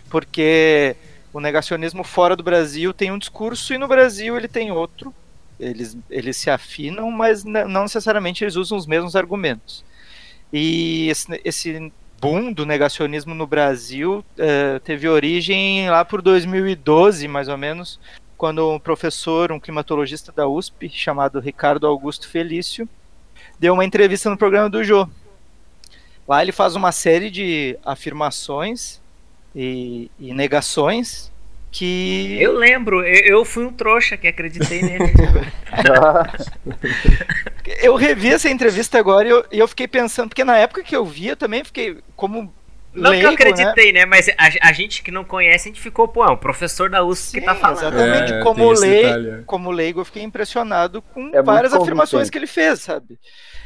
Porque 0.10 0.96
o 1.34 1.42
negacionismo 1.42 2.04
fora 2.04 2.36
do 2.36 2.44
Brasil 2.44 2.94
tem 2.94 3.12
um 3.12 3.18
discurso 3.18 3.74
e 3.74 3.78
no 3.78 3.88
Brasil 3.88 4.38
ele 4.38 4.48
tem 4.48 4.72
outro. 4.72 5.14
Eles, 5.60 5.98
eles 6.10 6.38
se 6.38 6.50
afinam, 6.50 7.10
mas 7.12 7.44
não 7.44 7.84
necessariamente 7.84 8.44
eles 8.44 8.56
usam 8.56 8.78
os 8.78 8.88
mesmos 8.88 9.16
argumentos. 9.16 9.84
E 10.52 11.10
esse, 11.10 11.42
esse 11.44 11.92
boom 12.22 12.54
do 12.54 12.66
negacionismo 12.66 13.34
no 13.34 13.48
Brasil 13.48 14.24
uh, 14.38 14.80
teve 14.82 15.10
origem 15.10 15.90
lá 15.90 16.06
por 16.06 16.22
2012, 16.22 17.28
mais 17.28 17.50
ou 17.50 17.58
menos, 17.58 18.00
quando 18.38 18.72
um 18.72 18.80
professor, 18.80 19.52
um 19.52 19.60
climatologista 19.60 20.32
da 20.32 20.48
USP, 20.48 20.90
chamado 20.90 21.40
Ricardo 21.40 21.88
Augusto 21.88 22.30
Felício, 22.30 22.88
deu 23.60 23.74
uma 23.74 23.84
entrevista 23.84 24.30
no 24.30 24.38
programa 24.38 24.70
do 24.70 24.84
Jô. 24.84 25.08
Lá 26.28 26.42
ele 26.42 26.52
faz 26.52 26.76
uma 26.76 26.92
série 26.92 27.30
de 27.30 27.78
afirmações 27.84 29.02
e, 29.56 30.10
e 30.20 30.34
negações 30.34 31.33
que. 31.74 32.38
Eu 32.40 32.54
lembro, 32.54 33.04
eu, 33.04 33.38
eu, 33.38 33.44
fui 33.46 33.66
um 33.66 33.74
trouxa 33.74 34.16
que 34.16 34.28
acreditei 34.28 34.84
nele. 34.84 35.12
eu 37.82 37.96
revi 37.96 38.32
essa 38.32 38.48
entrevista 38.48 39.00
agora 39.00 39.28
e 39.28 39.32
eu, 39.32 39.46
eu, 39.52 39.68
fiquei 39.68 39.88
pensando, 39.88 40.30
porque 40.30 40.44
na 40.44 40.56
época 40.56 40.84
que 40.84 40.96
eu 40.96 41.04
vi, 41.04 41.30
eu 41.30 41.36
também 41.36 41.64
fiquei 41.64 41.98
como. 42.16 42.54
Não 42.94 43.10
leigo, 43.10 43.36
que 43.36 43.44
eu 43.44 43.50
acreditei, 43.50 43.92
né? 43.92 44.02
né? 44.02 44.06
Mas 44.06 44.30
a, 44.30 44.70
a, 44.70 44.72
gente 44.72 45.02
que 45.02 45.10
não 45.10 45.24
conhece, 45.24 45.68
a 45.68 45.72
gente 45.72 45.82
ficou, 45.82 46.08
pô, 46.08 46.24
é 46.24 46.30
um 46.30 46.38
professor 46.38 46.92
da 46.92 47.04
USP 47.04 47.32
Sim, 47.32 47.40
que 47.40 47.46
tá 47.46 47.56
falando. 47.56 47.80
Exatamente, 47.80 48.34
é, 48.34 48.40
como, 48.44 48.72
leigo, 48.72 49.44
como 49.46 49.72
leigo, 49.72 50.02
eu 50.02 50.06
fiquei 50.06 50.22
impressionado 50.22 51.02
com 51.02 51.32
é 51.34 51.42
várias 51.42 51.74
afirmações 51.74 52.30
que 52.30 52.38
ele 52.38 52.46
fez, 52.46 52.82
sabe? 52.82 53.18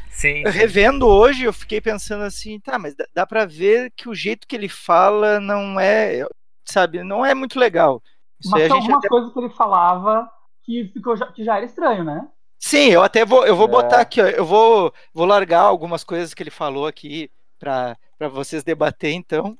Sim, 0.09 0.43
Revendo 0.45 1.05
hoje, 1.07 1.43
eu 1.43 1.51
fiquei 1.51 1.81
pensando 1.81 2.23
assim, 2.23 2.57
tá, 2.57 2.79
mas 2.79 2.95
dá, 2.95 3.05
dá 3.13 3.27
para 3.27 3.45
ver 3.45 3.91
que 3.95 4.07
o 4.07 4.15
jeito 4.15 4.47
que 4.47 4.55
ele 4.55 4.69
fala 4.69 5.41
não 5.41 5.77
é, 5.77 6.25
sabe, 6.71 7.03
não 7.03 7.25
é 7.25 7.33
muito 7.33 7.59
legal. 7.59 8.01
Isso 8.39 8.51
mas 8.51 8.63
tem 8.63 8.71
algumas 8.71 8.97
até... 8.97 9.07
coisas 9.07 9.33
que 9.33 9.39
ele 9.39 9.49
falava 9.49 10.29
que 10.63 10.89
ficou 10.93 11.15
já, 11.15 11.27
que 11.27 11.43
já 11.43 11.57
era 11.57 11.65
estranho, 11.65 12.03
né? 12.03 12.27
Sim, 12.59 12.89
eu 12.89 13.03
até 13.03 13.23
vou, 13.23 13.45
eu 13.45 13.55
vou 13.55 13.67
é. 13.67 13.71
botar 13.71 14.01
aqui, 14.01 14.21
ó, 14.21 14.25
eu 14.25 14.45
vou, 14.45 14.93
vou 15.13 15.25
largar 15.25 15.61
algumas 15.61 16.03
coisas 16.03 16.33
que 16.33 16.43
ele 16.43 16.49
falou 16.49 16.87
aqui 16.87 17.31
para 17.59 17.95
vocês 18.31 18.63
debater, 18.63 19.11
então. 19.11 19.57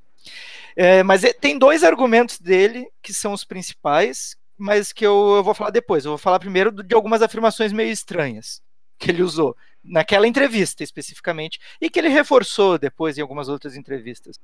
É, 0.76 1.02
mas 1.04 1.24
é, 1.24 1.34
tem 1.34 1.58
dois 1.58 1.84
argumentos 1.84 2.40
dele 2.40 2.88
que 3.02 3.14
são 3.14 3.34
os 3.34 3.44
principais, 3.44 4.36
mas 4.58 4.92
que 4.92 5.06
eu, 5.06 5.36
eu 5.38 5.44
vou 5.44 5.54
falar 5.54 5.70
depois. 5.70 6.06
Eu 6.06 6.12
vou 6.12 6.18
falar 6.18 6.40
primeiro 6.40 6.72
de 6.72 6.94
algumas 6.94 7.22
afirmações 7.22 7.72
meio 7.72 7.92
estranhas 7.92 8.62
que 8.98 9.12
ele 9.12 9.22
usou 9.22 9.56
naquela 9.84 10.28
entrevista 10.28 10.84
especificamente, 10.84 11.60
e 11.80 11.90
que 11.90 11.98
ele 11.98 12.10
reforçou 12.10 12.78
depois 12.78 13.18
em 13.18 13.22
algumas 13.22 13.48
outras 13.48 13.76
entrevistas. 13.76 14.40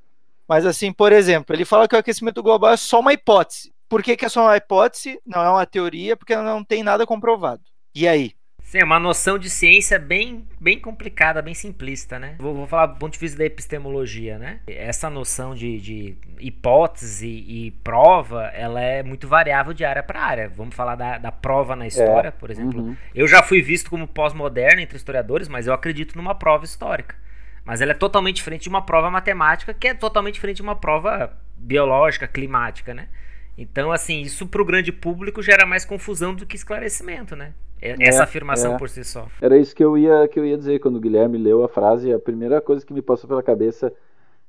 Mas 0.48 0.66
assim, 0.66 0.92
por 0.92 1.12
exemplo, 1.12 1.56
ele 1.56 1.66
fala 1.66 1.88
que 1.88 1.96
o 1.96 2.00
aquecimento 2.00 2.44
global 2.44 2.72
é 2.72 2.78
só 2.78 3.00
uma 3.00 3.14
hipótese. 3.14 3.72
Por 3.88 4.02
que, 4.02 4.18
que 4.18 4.26
é 4.26 4.30
só 4.30 4.44
uma 4.44 4.58
hipótese? 4.58 5.20
Não 5.26 5.44
é 5.44 5.50
uma 5.50 5.66
teoria, 5.66 6.18
porque 6.18 6.36
não 6.36 6.64
tem 6.64 6.84
nada 6.84 7.06
comprovado. 7.06 7.62
E 7.94 8.08
aí? 8.08 8.34
Sim, 8.74 8.80
é 8.80 8.84
uma 8.84 9.00
noção 9.00 9.38
de 9.38 9.52
ciência 9.52 10.00
bem, 10.00 10.48
bem 10.60 10.80
complicada, 10.80 11.44
bem 11.44 11.54
simplista, 11.54 12.18
né? 12.18 12.38
Vou, 12.40 12.56
vou 12.56 12.66
falar 12.66 12.88
do 12.88 12.98
ponto 12.98 13.14
de 13.14 13.20
vista 13.20 13.38
da 13.38 13.46
epistemologia, 13.46 14.40
né? 14.40 14.62
Essa 14.66 15.12
noção 15.12 15.54
de, 15.54 15.80
de 15.80 16.18
hipótese 16.40 17.28
e 17.28 17.70
prova, 17.84 18.46
ela 18.48 18.82
é 18.82 19.04
muito 19.04 19.28
variável 19.28 19.74
de 19.74 19.86
área 19.86 20.02
para 20.02 20.24
área. 20.24 20.50
Vamos 20.50 20.74
falar 20.74 20.96
da, 20.96 21.20
da 21.20 21.32
prova 21.32 21.76
na 21.76 21.86
história, 21.86 22.30
é. 22.30 22.32
por 22.32 22.50
exemplo. 22.50 22.82
Uhum. 22.82 22.98
Eu 23.14 23.28
já 23.28 23.44
fui 23.44 23.62
visto 23.62 23.92
como 23.92 24.08
pós-moderno 24.08 24.82
entre 24.82 24.98
historiadores, 24.98 25.48
mas 25.48 25.68
eu 25.68 25.74
acredito 25.74 26.18
numa 26.18 26.34
prova 26.34 26.66
histórica. 26.66 27.16
Mas 27.66 27.82
ela 27.82 27.92
é 27.92 27.96
totalmente 27.96 28.38
diferente 28.38 28.64
de 28.64 28.70
uma 28.70 28.82
prova 28.82 29.10
matemática, 29.10 29.74
que 29.74 29.88
é 29.88 29.94
totalmente 29.94 30.36
diferente 30.36 30.58
de 30.58 30.64
uma 30.64 30.76
prova 30.76 31.38
biológica, 31.56 32.28
climática, 32.28 32.94
né? 32.94 33.08
Então, 33.58 33.92
assim, 33.92 34.22
isso 34.22 34.48
para 34.48 34.62
o 34.62 34.66
grande 34.66 34.92
público 34.92 35.42
gera 35.42 35.66
mais 35.66 35.86
confusão 35.86 36.34
do 36.34 36.46
que 36.46 36.56
esclarecimento, 36.56 37.36
né? 37.36 37.54
É, 37.82 37.96
essa 38.00 38.22
é, 38.22 38.24
afirmação 38.24 38.76
é. 38.76 38.78
por 38.78 38.90
si 38.90 39.04
só. 39.04 39.28
Era 39.42 39.58
isso 39.58 39.76
que 39.76 39.84
eu 39.84 39.98
ia 39.98 40.28
que 40.28 40.40
eu 40.40 40.46
ia 40.46 40.58
dizer 40.58 40.80
quando 40.80 40.96
o 40.96 41.02
Guilherme 41.02 41.38
leu 41.38 41.64
a 41.64 41.68
frase. 41.68 42.14
A 42.14 42.20
primeira 42.20 42.62
coisa 42.62 42.86
que 42.86 42.94
me 42.94 43.02
passou 43.02 43.28
pela 43.28 43.44
cabeça 43.44 43.94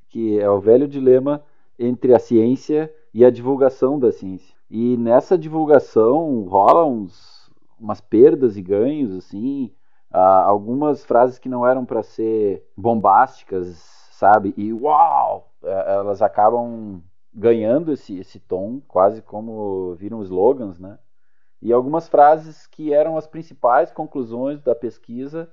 que 0.08 0.38
é 0.38 0.48
o 0.48 0.60
velho 0.60 0.86
dilema 0.86 1.42
entre 1.76 2.14
a 2.14 2.20
ciência 2.20 2.92
e 3.12 3.24
a 3.24 3.30
divulgação 3.30 3.98
da 3.98 4.12
ciência. 4.12 4.54
E 4.70 4.96
nessa 4.96 5.36
divulgação 5.36 6.42
rola 6.42 6.86
uns, 6.86 7.50
umas 7.78 8.00
perdas 8.00 8.56
e 8.56 8.62
ganhos 8.62 9.12
assim, 9.16 9.72
ah, 10.14 10.44
algumas 10.44 11.04
frases 11.04 11.40
que 11.40 11.48
não 11.48 11.66
eram 11.66 11.84
para 11.84 12.00
ser 12.02 12.64
bombásticas, 12.76 13.66
sabe? 14.12 14.54
E 14.56 14.72
uau, 14.72 15.50
é, 15.60 15.94
elas 15.94 16.22
acabam 16.22 17.02
ganhando 17.34 17.92
esse, 17.92 18.16
esse 18.20 18.38
tom, 18.38 18.80
quase 18.86 19.20
como 19.20 19.96
viram 19.96 20.22
slogans, 20.22 20.78
né? 20.78 21.00
E 21.60 21.72
algumas 21.72 22.08
frases 22.08 22.64
que 22.68 22.94
eram 22.94 23.16
as 23.16 23.26
principais 23.26 23.90
conclusões 23.90 24.62
da 24.62 24.72
pesquisa 24.72 25.50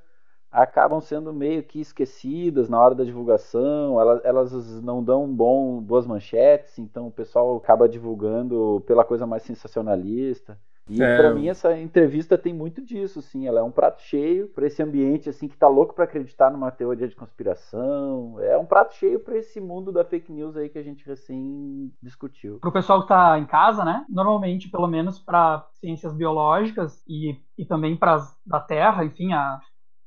acabam 0.52 1.02
sendo 1.02 1.34
meio 1.34 1.64
que 1.64 1.80
esquecidas 1.82 2.70
na 2.70 2.80
hora 2.80 2.94
da 2.94 3.04
divulgação, 3.04 4.00
elas, 4.00 4.22
elas 4.24 4.82
não 4.84 5.04
dão 5.04 5.28
bom, 5.34 5.82
boas 5.82 6.06
manchetes, 6.06 6.78
então 6.78 7.08
o 7.08 7.12
pessoal 7.12 7.56
acaba 7.56 7.90
divulgando 7.90 8.84
pela 8.86 9.04
coisa 9.04 9.26
mais 9.26 9.42
sensacionalista. 9.42 10.60
E 10.92 11.02
é. 11.02 11.18
para 11.18 11.34
mim 11.34 11.48
essa 11.48 11.80
entrevista 11.80 12.38
tem 12.38 12.54
muito 12.54 12.82
disso, 12.84 13.22
sim. 13.22 13.48
Ela 13.48 13.62
é 13.62 13.64
um 13.64 13.72
prato 13.72 14.02
cheio 14.02 14.50
para 14.50 14.68
esse 14.68 14.84
ambiente 14.84 15.30
assim 15.30 15.48
que 15.48 15.58
tá 15.58 15.68
louco 15.68 15.96
para 15.96 16.04
acreditar 16.04 16.52
numa 16.52 16.70
teoria 16.70 17.08
de 17.08 17.16
conspiração. 17.16 18.38
É 18.42 18.58
um 18.58 18.66
prato 18.66 18.94
cheio 18.96 19.20
para 19.20 19.38
esse 19.38 19.62
mundo 19.62 19.90
da 19.90 20.04
fake 20.04 20.30
news 20.32 20.58
aí 20.58 20.68
que 20.68 20.78
a 20.78 20.84
gente 20.84 21.06
recém 21.06 21.94
discutiu. 22.04 22.60
Para 22.60 22.70
o 22.70 22.74
pessoal 22.74 23.02
que 23.02 23.08
tá 23.08 23.40
em 23.40 23.46
casa, 23.46 23.86
né? 23.86 24.06
Normalmente, 24.10 24.70
pelo 24.70 24.88
menos 24.88 25.18
para 25.18 25.66
ciências 25.80 26.14
biológicas 26.14 27.02
e, 27.08 27.40
e 27.58 27.66
também 27.66 27.96
para 27.96 28.18
da 28.46 28.60
Terra, 28.60 29.06
enfim, 29.06 29.32
a, 29.32 29.62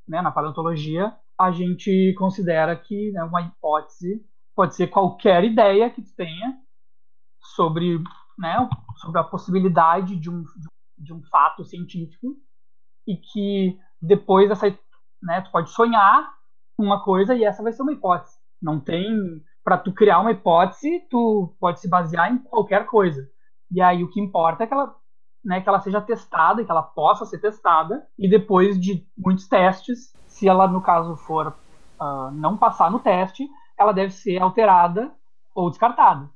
né, 0.07 0.20
na 0.20 0.31
paleontologia, 0.31 1.14
a 1.40 1.51
gente 1.51 2.14
considera 2.18 2.77
que 2.77 3.11
né, 3.12 3.25
uma 3.25 3.40
hipótese 3.40 4.23
pode 4.55 4.75
ser 4.75 4.88
qualquer 4.88 5.44
ideia 5.44 5.88
que 5.88 6.03
tu 6.03 6.14
tenha 6.14 6.59
sobre 7.57 7.99
né, 8.38 8.68
sobre 8.97 9.20
a 9.20 9.25
possibilidade 9.25 10.16
de 10.16 10.31
um, 10.31 10.44
de 10.98 11.12
um 11.12 11.22
fato 11.24 11.64
científico 11.64 12.37
e 13.07 13.16
que 13.16 13.78
depois 14.00 14.50
essa, 14.50 14.68
né, 15.22 15.40
tu 15.42 15.50
pode 15.50 15.70
sonhar 15.70 16.33
uma 16.78 17.02
coisa 17.02 17.35
e 17.35 17.44
essa 17.44 17.62
vai 17.62 17.72
ser 17.72 17.83
uma 17.83 17.92
hipótese. 17.92 18.37
Não 18.61 18.80
tem 18.80 19.42
para 19.62 19.78
tu 19.78 19.92
criar 19.92 20.20
uma 20.20 20.33
hipótese, 20.33 21.00
tu 21.11 21.54
pode 21.59 21.80
se 21.80 21.88
basear 21.88 22.30
em 22.30 22.38
qualquer 22.38 22.87
coisa. 22.87 23.26
E 23.70 23.80
aí 23.80 24.04
o 24.04 24.11
que 24.11 24.20
importa 24.20 24.64
é 24.64 24.66
que 24.66 24.74
ela, 24.74 24.94
né, 25.44 25.61
que 25.61 25.68
ela 25.68 25.80
seja 25.80 26.00
testada, 26.00 26.64
que 26.64 26.70
ela 26.70 26.83
possa 26.83 27.24
ser 27.24 27.38
testada 27.38 28.07
e 28.18 28.28
depois 28.28 28.78
de 28.78 29.07
muitos 29.16 29.48
testes, 29.48 30.12
se 30.26 30.46
ela 30.46 30.68
no 30.68 30.83
caso 30.83 31.16
for 31.16 31.48
uh, 32.00 32.30
não 32.33 32.57
passar 32.57 32.90
no 32.90 33.00
teste, 33.00 33.48
ela 33.78 33.92
deve 33.92 34.12
ser 34.12 34.40
alterada 34.42 35.12
ou 35.54 35.70
descartada? 35.70 36.28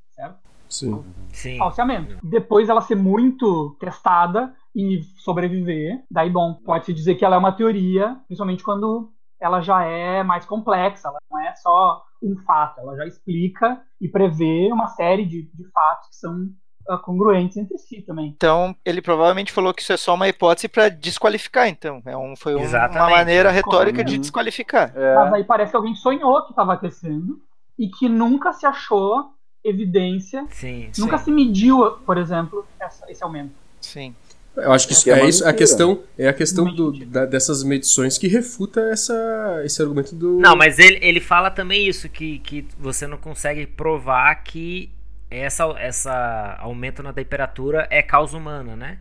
Sim. 0.68 1.04
Sim. 1.32 1.58
Falseamento. 1.58 2.16
Depois 2.22 2.68
ela 2.68 2.80
ser 2.80 2.96
muito 2.96 3.76
testada 3.80 4.54
e 4.74 5.02
sobreviver, 5.18 6.02
daí 6.10 6.30
bom, 6.30 6.54
pode-se 6.64 6.92
dizer 6.92 7.14
que 7.16 7.24
ela 7.24 7.36
é 7.36 7.38
uma 7.38 7.52
teoria, 7.52 8.16
principalmente 8.26 8.62
quando 8.62 9.10
ela 9.40 9.60
já 9.60 9.84
é 9.84 10.22
mais 10.22 10.44
complexa, 10.44 11.08
ela 11.08 11.18
não 11.30 11.40
é 11.40 11.54
só 11.56 12.02
um 12.22 12.36
fato, 12.44 12.80
ela 12.80 12.96
já 12.96 13.06
explica 13.06 13.80
e 14.00 14.08
prevê 14.08 14.68
uma 14.72 14.88
série 14.88 15.24
de, 15.24 15.42
de 15.54 15.64
fatos 15.70 16.08
que 16.08 16.16
são 16.16 16.48
uh, 16.88 16.98
congruentes 16.98 17.56
entre 17.56 17.78
si 17.78 18.02
também. 18.02 18.34
Então, 18.36 18.74
ele 18.84 19.00
provavelmente 19.00 19.52
falou 19.52 19.72
que 19.72 19.82
isso 19.82 19.92
é 19.92 19.96
só 19.96 20.14
uma 20.14 20.28
hipótese 20.28 20.68
para 20.68 20.88
desqualificar, 20.88 21.68
então. 21.68 22.02
É 22.04 22.16
um, 22.16 22.34
foi 22.36 22.56
um, 22.56 22.66
uma 22.66 23.10
maneira 23.10 23.50
retórica 23.50 24.02
de 24.02 24.18
desqualificar. 24.18 24.92
É. 24.96 25.14
Mas 25.14 25.32
aí 25.34 25.44
parece 25.44 25.70
que 25.70 25.76
alguém 25.76 25.94
sonhou 25.94 26.42
que 26.44 26.50
estava 26.50 26.74
aquecendo 26.74 27.40
e 27.78 27.88
que 27.88 28.08
nunca 28.08 28.52
se 28.52 28.66
achou 28.66 29.37
evidência. 29.64 30.46
Sim, 30.50 30.90
Nunca 30.98 31.18
sim. 31.18 31.24
se 31.24 31.30
mediu, 31.30 31.90
por 32.06 32.18
exemplo, 32.18 32.66
essa, 32.80 33.10
esse 33.10 33.22
aumento. 33.22 33.52
Sim. 33.80 34.14
Eu 34.56 34.72
acho 34.72 34.88
que 34.88 34.92
isso, 34.92 35.08
é, 35.08 35.20
é 35.20 35.28
isso, 35.28 35.46
a 35.46 35.52
questão 35.52 36.02
é 36.18 36.28
a 36.28 36.32
questão 36.32 36.64
do, 36.64 36.92
da, 37.06 37.24
dessas 37.24 37.62
medições 37.62 38.18
que 38.18 38.26
refuta 38.26 38.80
essa, 38.80 39.62
esse 39.64 39.80
argumento 39.80 40.16
do. 40.16 40.38
Não, 40.40 40.56
mas 40.56 40.80
ele, 40.80 40.98
ele 41.00 41.20
fala 41.20 41.48
também 41.50 41.86
isso 41.86 42.08
que, 42.08 42.40
que 42.40 42.66
você 42.76 43.06
não 43.06 43.16
consegue 43.16 43.66
provar 43.66 44.34
que 44.42 44.90
essa 45.30 45.64
essa 45.78 46.56
aumento 46.58 47.02
na 47.02 47.12
temperatura 47.12 47.86
é 47.90 48.02
causa 48.02 48.36
humana, 48.36 48.74
né? 48.74 48.98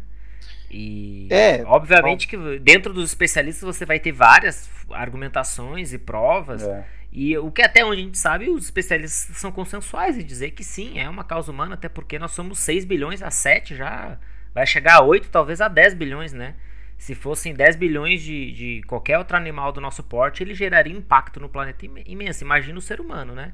E 0.70 1.28
é, 1.32 1.64
obviamente 1.66 2.28
que 2.28 2.60
dentro 2.60 2.94
dos 2.94 3.10
especialistas 3.10 3.64
você 3.64 3.86
vai 3.86 4.00
ter 4.00 4.12
várias 4.12 4.70
argumentações 4.92 5.94
e 5.94 5.98
provas. 5.98 6.62
É. 6.62 6.86
E 7.12 7.38
o 7.38 7.52
que 7.52 7.62
até 7.62 7.86
onde 7.86 8.02
a 8.02 8.04
gente 8.04 8.18
sabe, 8.18 8.50
os 8.50 8.66
especialistas 8.66 9.38
são 9.38 9.52
consensuais 9.52 10.18
em 10.18 10.26
dizer 10.26 10.52
que 10.52 10.64
sim, 10.64 11.00
é 11.00 11.10
uma 11.10 11.24
causa 11.24 11.52
humana, 11.52 11.76
até 11.76 11.88
porque 11.88 12.20
nós 12.20 12.32
somos 12.32 12.60
6 12.60 12.86
bilhões 12.86 13.22
a 13.22 13.32
7 13.32 13.76
já. 13.76 14.20
Vai 14.54 14.66
chegar 14.66 14.98
a 14.98 15.04
8, 15.04 15.30
talvez 15.30 15.62
a 15.62 15.68
10 15.68 15.94
bilhões, 15.94 16.34
né? 16.34 16.56
Se 16.98 17.14
fossem 17.14 17.54
10 17.54 17.76
bilhões 17.76 18.22
de, 18.22 18.52
de 18.52 18.82
qualquer 18.88 19.18
outro 19.20 19.38
animal 19.38 19.72
do 19.72 19.80
nosso 19.80 20.04
porte, 20.04 20.42
ele 20.44 20.54
geraria 20.54 20.96
impacto 20.96 21.40
no 21.40 21.48
planeta 21.48 21.86
imenso. 21.86 22.44
Imagina 22.44 22.78
o 22.78 22.82
ser 22.82 23.00
humano, 23.00 23.36
né? 23.36 23.54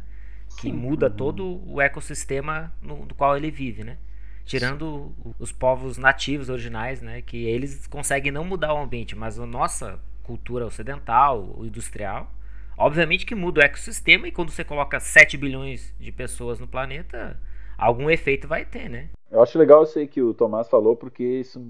Que 0.56 0.70
sim. 0.70 0.74
muda 0.74 1.10
todo 1.10 1.62
o 1.70 1.82
ecossistema 1.82 2.74
no, 2.82 3.06
no 3.06 3.14
qual 3.14 3.36
ele 3.36 3.52
vive, 3.52 3.84
né? 3.84 3.98
Tirando 4.46 5.14
os 5.40 5.52
povos 5.52 5.98
nativos 5.98 6.50
originais, 6.50 7.02
né? 7.02 7.22
Que 7.22 7.46
eles 7.46 7.86
conseguem 7.88 8.32
não 8.32 8.46
mudar 8.46 8.74
o 8.74 8.82
ambiente, 8.82 9.16
mas 9.16 9.40
a 9.40 9.46
nossa 9.46 10.00
cultura 10.22 10.66
ocidental, 10.66 11.54
o 11.58 11.66
industrial, 11.66 12.34
Obviamente 12.78 13.26
que 13.26 13.36
muda 13.36 13.62
o 13.62 13.64
ecossistema 13.64 14.28
e 14.28 14.32
quando 14.32 14.52
você 14.52 14.64
coloca 14.64 15.00
7 15.00 15.38
bilhões 15.38 15.94
de 16.00 16.12
pessoas 16.12 16.60
no 16.60 16.68
planeta, 16.68 17.40
algum 17.78 18.10
efeito 18.10 18.48
vai 18.48 18.66
ter, 18.66 18.90
né? 18.90 19.10
Eu 19.30 19.42
acho 19.42 19.58
legal 19.58 19.84
isso 19.84 19.98
aí 20.00 20.08
que 20.08 20.22
o 20.22 20.34
Tomás 20.34 20.70
falou, 20.70 20.96
porque 20.96 21.24
isso 21.24 21.62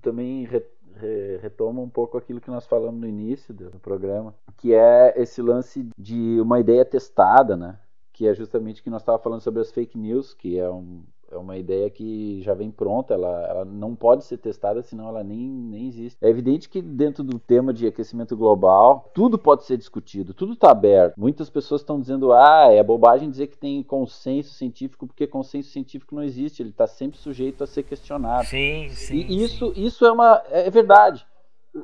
também 0.00 0.44
re, 0.44 0.62
re, 0.96 1.38
retoma 1.42 1.80
um 1.80 1.88
pouco 1.88 2.16
aquilo 2.18 2.40
que 2.40 2.50
nós 2.50 2.66
falamos 2.66 3.00
no 3.00 3.06
início 3.06 3.52
do 3.52 3.78
programa, 3.78 4.34
que 4.56 4.74
é 4.74 5.14
esse 5.16 5.40
lance 5.40 5.88
de 5.98 6.40
uma 6.40 6.60
ideia 6.60 6.84
testada, 6.84 7.56
né? 7.56 7.78
Que 8.12 8.26
é 8.26 8.34
justamente 8.34 8.80
o 8.80 8.84
que 8.84 8.90
nós 8.90 9.02
estávamos 9.02 9.24
falando 9.24 9.40
sobre 9.40 9.60
as 9.60 9.70
fake 9.70 9.98
news, 9.98 10.34
que 10.34 10.58
é 10.58 10.68
um, 10.70 11.02
é 11.32 11.38
uma 11.38 11.56
ideia 11.56 11.88
que 11.90 12.40
já 12.42 12.54
vem 12.54 12.70
pronta, 12.70 13.14
ela, 13.14 13.46
ela 13.48 13.64
não 13.64 13.94
pode 13.94 14.24
ser 14.24 14.36
testada, 14.38 14.82
senão 14.82 15.08
ela 15.08 15.24
nem, 15.24 15.38
nem 15.38 15.88
existe. 15.88 16.18
É 16.20 16.28
evidente 16.28 16.68
que 16.68 16.82
dentro 16.82 17.24
do 17.24 17.38
tema 17.38 17.72
de 17.72 17.86
aquecimento 17.86 18.36
global, 18.36 19.10
tudo 19.14 19.38
pode 19.38 19.64
ser 19.64 19.76
discutido, 19.76 20.34
tudo 20.34 20.52
está 20.52 20.70
aberto. 20.70 21.14
Muitas 21.16 21.48
pessoas 21.48 21.80
estão 21.80 22.00
dizendo, 22.00 22.32
ah, 22.32 22.68
é 22.70 22.82
bobagem 22.82 23.30
dizer 23.30 23.46
que 23.46 23.56
tem 23.56 23.82
consenso 23.82 24.52
científico, 24.54 25.06
porque 25.06 25.26
consenso 25.26 25.70
científico 25.70 26.14
não 26.14 26.22
existe, 26.22 26.62
ele 26.62 26.70
está 26.70 26.86
sempre 26.86 27.18
sujeito 27.18 27.64
a 27.64 27.66
ser 27.66 27.82
questionado. 27.82 28.46
Sim, 28.46 28.88
sim. 28.90 29.16
E 29.16 29.42
isso, 29.42 29.72
sim. 29.74 29.84
isso 29.84 30.04
é, 30.04 30.12
uma, 30.12 30.42
é 30.50 30.70
verdade. 30.70 31.26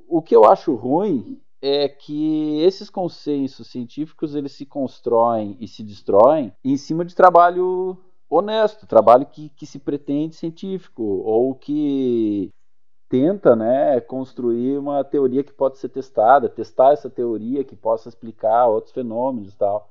O 0.06 0.20
que 0.20 0.37
eu 0.37 0.44
acho 0.44 0.74
ruim 0.74 1.40
é 1.61 1.88
que 1.88 2.61
esses 2.62 2.88
consensos 2.88 3.68
científicos 3.68 4.34
eles 4.34 4.52
se 4.52 4.64
constroem 4.64 5.56
e 5.61 5.66
se 5.66 5.82
destroem 5.82 6.52
em 6.64 6.76
cima 6.76 7.04
de 7.04 7.14
trabalho 7.14 7.98
honesto, 8.28 8.86
trabalho 8.86 9.26
que, 9.26 9.48
que 9.50 9.66
se 9.66 9.78
pretende 9.78 10.36
científico 10.36 11.02
ou 11.02 11.54
que 11.54 12.50
tenta 13.08 13.56
né, 13.56 14.00
construir 14.00 14.78
uma 14.78 15.02
teoria 15.02 15.42
que 15.42 15.52
pode 15.52 15.78
ser 15.78 15.88
testada, 15.88 16.48
testar 16.48 16.92
essa 16.92 17.08
teoria 17.08 17.64
que 17.64 17.74
possa 17.74 18.08
explicar 18.08 18.66
outros 18.66 18.92
fenômenos 18.92 19.52
e 19.52 19.56
tal. 19.56 19.90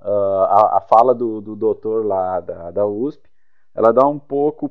Uh, 0.00 0.44
a, 0.48 0.78
a, 0.78 0.80
fala 0.80 1.14
do, 1.14 1.40
do 1.40 1.56
doutor 1.56 2.04
lá 2.04 2.40
da, 2.40 2.70
da 2.70 2.86
USP, 2.86 3.28
ela 3.74 3.92
dá 3.92 4.06
um 4.06 4.18
pouco 4.18 4.70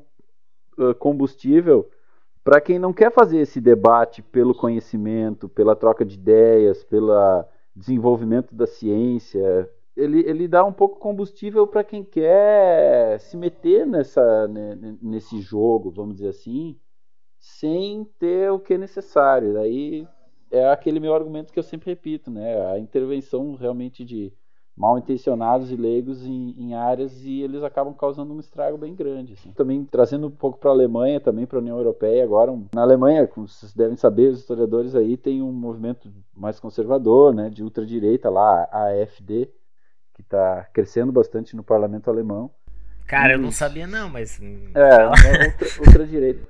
uh, 0.78 0.94
combustível 0.96 1.90
para 2.44 2.60
quem 2.60 2.78
não 2.78 2.92
quer 2.92 3.12
fazer 3.12 3.38
esse 3.38 3.62
debate 3.62 4.22
pelo 4.22 4.54
conhecimento, 4.54 5.48
pela 5.48 5.76
troca 5.76 6.04
de 6.04 6.16
ideias, 6.16 6.84
pelo 6.84 7.14
desenvolvimento 7.76 8.54
da 8.54 8.68
ciência, 8.68 9.70
ele, 9.96 10.20
ele 10.22 10.48
dá 10.48 10.66
um 10.66 10.74
pouco 10.74 11.00
combustível 11.00 11.68
para 11.68 11.84
quem 11.84 12.04
quer 12.04 13.20
se 13.20 13.38
meter 13.38 13.86
nessa, 13.86 14.48
né, 14.48 14.98
nesse 15.02 15.40
jogo, 15.40 15.92
vamos 15.92 16.16
dizer 16.16 16.30
assim, 16.30 16.78
sem 17.40 18.06
ter 18.18 18.52
o 18.52 18.60
que 18.60 18.74
é 18.74 18.78
necessário. 18.78 19.54
Daí 19.54 20.08
é 20.50 20.70
aquele 20.70 21.00
meu 21.00 21.14
argumento 21.14 21.52
que 21.52 21.60
eu 21.60 21.64
sempre 21.64 21.90
repito, 21.90 22.32
né? 22.32 22.72
A 22.72 22.80
intervenção 22.80 23.56
realmente 23.56 24.04
de 24.06 24.34
mal 24.76 24.98
intencionados 24.98 25.72
e 25.72 25.76
leigos 25.76 26.26
em, 26.26 26.56
em, 26.58 26.74
áreas 26.74 27.24
e 27.24 27.42
eles 27.42 27.62
acabam 27.64 27.94
causando 27.94 28.34
um 28.34 28.40
estrago 28.40 28.78
bem 28.78 28.96
grande. 28.96 29.34
Assim. 29.34 29.52
Também 29.52 29.86
trazendo 29.86 30.28
um 30.28 30.32
pouco 30.32 30.58
para 30.58 30.72
a 30.72 30.74
Alemanha, 30.74 31.20
também 31.20 31.46
para 31.46 31.60
a 31.60 31.62
União 31.62 31.78
Europeia. 31.78 32.24
Agora, 32.24 32.52
um, 32.52 32.66
na 32.74 32.82
Alemanha, 32.82 33.28
como 33.28 33.48
vocês 33.48 33.74
devem 33.74 33.96
saber, 33.96 34.32
os 34.32 34.40
historiadores 34.40 34.96
aí 34.96 35.16
tem 35.16 35.44
um 35.44 35.52
movimento 35.52 36.12
mais 36.36 36.60
conservador, 36.60 37.34
né, 37.36 37.50
de 37.50 37.64
ultradireita 37.64 38.30
lá, 38.30 38.68
a 38.72 38.88
AfD, 39.04 39.50
que 40.14 40.22
está 40.22 40.68
crescendo 40.74 41.12
bastante 41.12 41.56
no 41.56 41.64
parlamento 41.64 42.10
alemão. 42.10 42.52
Cara, 43.08 43.34
e... 43.34 43.36
eu 43.36 43.40
não 43.40 43.52
sabia 43.52 43.88
não, 43.88 44.10
mas... 44.10 44.40
É, 44.42 45.06
outra, 45.08 45.80
outra 45.80 46.06
direita. 46.08 46.48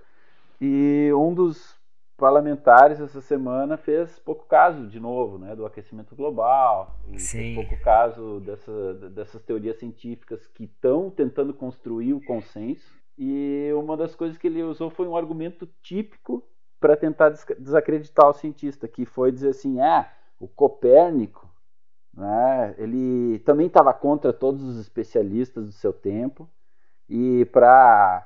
E 0.60 1.12
um 1.14 1.34
dos 1.34 1.82
parlamentares 2.18 3.02
essa 3.02 3.20
semana 3.22 3.76
fez 3.76 4.20
pouco 4.20 4.46
caso, 4.46 4.88
de 4.88 5.00
novo, 5.00 5.38
né, 5.38 5.56
do 5.56 5.66
aquecimento 5.66 6.16
global. 6.16 6.98
E 7.12 7.20
Sim. 7.20 7.56
pouco 7.56 7.78
caso 7.84 8.40
dessa, 8.40 8.94
dessas 9.10 9.42
teorias 9.42 9.78
científicas 9.78 10.48
que 10.48 10.66
estão 10.66 11.10
tentando 11.10 11.54
construir 11.54 12.14
o 12.14 12.24
consenso. 12.24 13.02
E 13.18 13.70
uma 13.76 13.98
das 13.98 14.16
coisas 14.16 14.38
que 14.38 14.48
ele 14.48 14.64
usou 14.64 14.90
foi 14.90 15.08
um 15.08 15.18
argumento 15.18 15.68
típico 15.82 16.44
para 16.80 16.96
tentar 16.96 17.30
desacreditar 17.60 18.30
o 18.30 18.34
cientista, 18.34 18.88
que 18.88 19.06
foi 19.06 19.32
dizer 19.32 19.50
assim, 19.50 19.80
ah, 19.80 20.10
o 20.40 20.48
Copérnico 20.48 21.50
né? 22.14 22.76
Ele 22.78 23.40
também 23.40 23.68
estava 23.68 23.94
contra 23.94 24.32
todos 24.32 24.64
os 24.64 24.80
especialistas 24.80 25.66
do 25.66 25.72
seu 25.72 25.92
tempo 25.92 26.48
e 27.10 27.46
para 27.46 28.26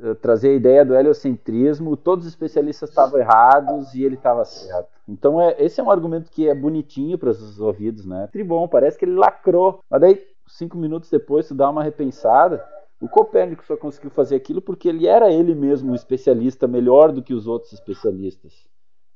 eh, 0.00 0.14
trazer 0.14 0.50
a 0.50 0.54
ideia 0.54 0.84
do 0.84 0.94
heliocentrismo, 0.94 1.96
todos 1.96 2.26
os 2.26 2.32
especialistas 2.32 2.90
estavam 2.90 3.20
errados 3.20 3.94
e 3.94 4.02
ele 4.02 4.16
estava 4.16 4.44
certo. 4.44 4.90
Então 5.08 5.40
é, 5.40 5.56
esse 5.58 5.80
é 5.80 5.84
um 5.84 5.90
argumento 5.90 6.30
que 6.30 6.48
é 6.48 6.54
bonitinho 6.54 7.16
para 7.16 7.30
os 7.30 7.60
ouvidos, 7.60 8.04
né? 8.04 8.28
Tribom, 8.32 8.66
parece 8.68 8.98
que 8.98 9.04
ele 9.04 9.14
lacrou. 9.14 9.80
Mas 9.88 10.00
daí 10.00 10.26
cinco 10.48 10.76
minutos 10.76 11.10
depois 11.10 11.46
tu 11.46 11.54
dá 11.54 11.70
uma 11.70 11.82
repensada. 11.82 12.64
O 13.00 13.08
Copérnico 13.08 13.64
só 13.64 13.76
conseguiu 13.76 14.10
fazer 14.10 14.36
aquilo 14.36 14.62
porque 14.62 14.88
ele 14.88 15.06
era 15.06 15.30
ele 15.30 15.54
mesmo 15.54 15.92
um 15.92 15.94
especialista 15.94 16.68
melhor 16.68 17.12
do 17.12 17.22
que 17.22 17.34
os 17.34 17.46
outros 17.46 17.72
especialistas. 17.72 18.71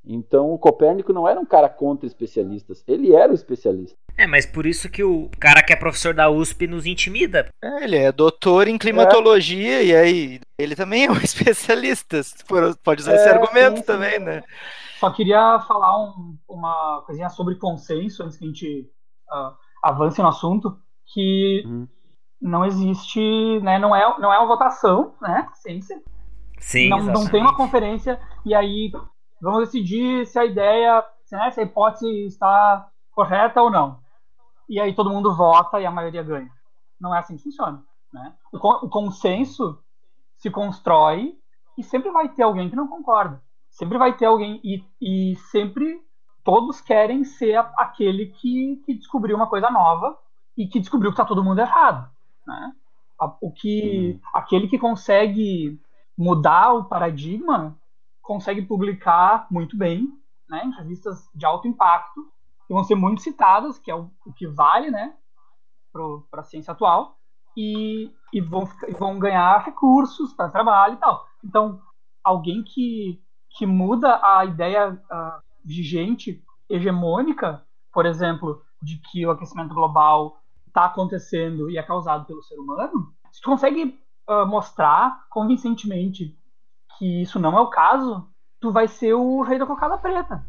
Então 0.06 0.52
o 0.52 0.58
Copérnico 0.58 1.12
não 1.12 1.28
era 1.28 1.40
um 1.40 1.44
cara 1.44 1.68
contra 1.68 2.06
especialistas, 2.06 2.84
ele 2.86 3.12
era 3.12 3.32
o 3.32 3.34
especialista. 3.34 3.98
É, 4.16 4.26
mas 4.26 4.46
por 4.46 4.64
isso 4.64 4.88
que 4.88 5.02
o 5.02 5.28
cara 5.38 5.62
que 5.62 5.72
é 5.72 5.76
professor 5.76 6.14
da 6.14 6.30
USP 6.30 6.66
nos 6.66 6.86
intimida. 6.86 7.48
É, 7.62 7.84
ele 7.84 7.96
é 7.96 8.12
doutor 8.12 8.68
em 8.68 8.78
climatologia 8.78 9.82
é. 9.82 9.84
e 9.84 9.96
aí 9.96 10.40
ele 10.56 10.76
também 10.76 11.06
é 11.06 11.10
um 11.10 11.18
especialista. 11.18 12.20
Pode 12.84 13.02
usar 13.02 13.12
é, 13.12 13.16
esse 13.16 13.28
argumento 13.28 13.78
sim, 13.78 13.84
também, 13.84 14.18
sim. 14.18 14.24
né? 14.24 14.42
Só 15.00 15.10
queria 15.10 15.60
falar 15.60 15.98
um, 15.98 16.38
uma 16.48 17.02
coisinha 17.04 17.28
sobre 17.28 17.56
consenso 17.56 18.22
antes 18.22 18.38
que 18.38 18.44
a 18.44 18.48
gente 18.48 18.90
uh, 19.30 19.52
avance 19.82 20.22
no 20.22 20.28
assunto, 20.28 20.78
que 21.12 21.62
uhum. 21.66 21.86
não 22.40 22.64
existe, 22.64 23.20
né, 23.60 23.78
não 23.78 23.94
é, 23.94 24.18
não 24.18 24.32
é 24.32 24.38
uma 24.38 24.46
votação, 24.46 25.14
né, 25.20 25.46
ciência. 25.54 26.00
Sim, 26.58 26.88
não, 26.88 27.02
não 27.02 27.26
tem 27.26 27.42
uma 27.42 27.54
conferência 27.54 28.18
e 28.44 28.54
aí 28.54 28.90
vamos 29.46 29.66
decidir 29.66 30.26
se 30.26 30.38
a 30.40 30.44
ideia, 30.44 31.04
né, 31.30 31.50
se 31.52 31.60
a 31.60 31.62
hipótese 31.62 32.26
está 32.26 32.88
correta 33.12 33.62
ou 33.62 33.70
não. 33.70 34.00
E 34.68 34.80
aí 34.80 34.92
todo 34.92 35.10
mundo 35.10 35.36
vota 35.36 35.80
e 35.80 35.86
a 35.86 35.90
maioria 35.90 36.24
ganha. 36.24 36.50
Não 37.00 37.14
é 37.14 37.20
assim 37.20 37.36
que 37.36 37.44
funciona. 37.44 37.80
Né? 38.12 38.34
O, 38.52 38.56
o 38.56 38.88
consenso 38.88 39.78
se 40.36 40.50
constrói 40.50 41.38
e 41.78 41.82
sempre 41.84 42.10
vai 42.10 42.28
ter 42.28 42.42
alguém 42.42 42.68
que 42.68 42.74
não 42.74 42.88
concorda. 42.88 43.40
Sempre 43.70 43.98
vai 43.98 44.16
ter 44.16 44.24
alguém 44.24 44.60
e, 44.64 44.84
e 45.00 45.36
sempre 45.36 46.00
todos 46.42 46.80
querem 46.80 47.22
ser 47.22 47.56
aquele 47.76 48.26
que, 48.26 48.82
que 48.84 48.94
descobriu 48.94 49.36
uma 49.36 49.48
coisa 49.48 49.70
nova 49.70 50.18
e 50.56 50.66
que 50.66 50.80
descobriu 50.80 51.12
que 51.12 51.14
está 51.14 51.24
todo 51.24 51.44
mundo 51.44 51.60
errado. 51.60 52.10
Né? 52.44 52.72
O 53.40 53.52
que, 53.52 54.12
uhum. 54.12 54.20
Aquele 54.34 54.66
que 54.66 54.78
consegue 54.78 55.80
mudar 56.18 56.72
o 56.72 56.84
paradigma 56.84 57.78
consegue 58.26 58.62
publicar 58.62 59.46
muito 59.50 59.76
bem, 59.76 60.08
né, 60.48 60.64
em 60.64 60.70
revistas 60.72 61.28
de 61.34 61.46
alto 61.46 61.68
impacto, 61.68 62.22
que 62.66 62.74
vão 62.74 62.82
ser 62.82 62.96
muito 62.96 63.22
citadas, 63.22 63.78
que 63.78 63.90
é 63.90 63.94
o, 63.94 64.10
o 64.26 64.32
que 64.32 64.46
vale, 64.48 64.90
né, 64.90 65.14
para 66.30 66.40
a 66.40 66.44
ciência 66.44 66.72
atual, 66.72 67.16
e, 67.56 68.12
e 68.32 68.40
vão, 68.40 68.68
vão 68.98 69.18
ganhar 69.18 69.64
recursos 69.64 70.34
para 70.34 70.50
trabalho 70.50 70.94
e 70.94 70.98
tal. 70.98 71.24
Então, 71.42 71.80
alguém 72.22 72.62
que, 72.62 73.22
que 73.56 73.64
muda 73.64 74.20
a 74.22 74.44
ideia 74.44 74.92
uh, 74.92 75.42
vigente, 75.64 76.44
hegemônica, 76.68 77.64
por 77.92 78.04
exemplo, 78.04 78.60
de 78.82 78.98
que 78.98 79.24
o 79.24 79.30
aquecimento 79.30 79.72
global 79.72 80.38
está 80.66 80.86
acontecendo 80.86 81.70
e 81.70 81.78
é 81.78 81.82
causado 81.82 82.26
pelo 82.26 82.42
ser 82.42 82.58
humano, 82.58 83.14
se 83.30 83.40
tu 83.40 83.48
consegue 83.48 83.98
uh, 84.28 84.44
mostrar 84.46 85.26
convincentemente 85.30 86.36
que 86.98 87.22
isso 87.22 87.38
não 87.38 87.56
é 87.56 87.60
o 87.60 87.68
caso, 87.68 88.26
tu 88.60 88.72
vai 88.72 88.88
ser 88.88 89.14
o 89.14 89.42
rei 89.42 89.58
da 89.58 89.66
cocada 89.66 89.96
preta. 89.98 90.42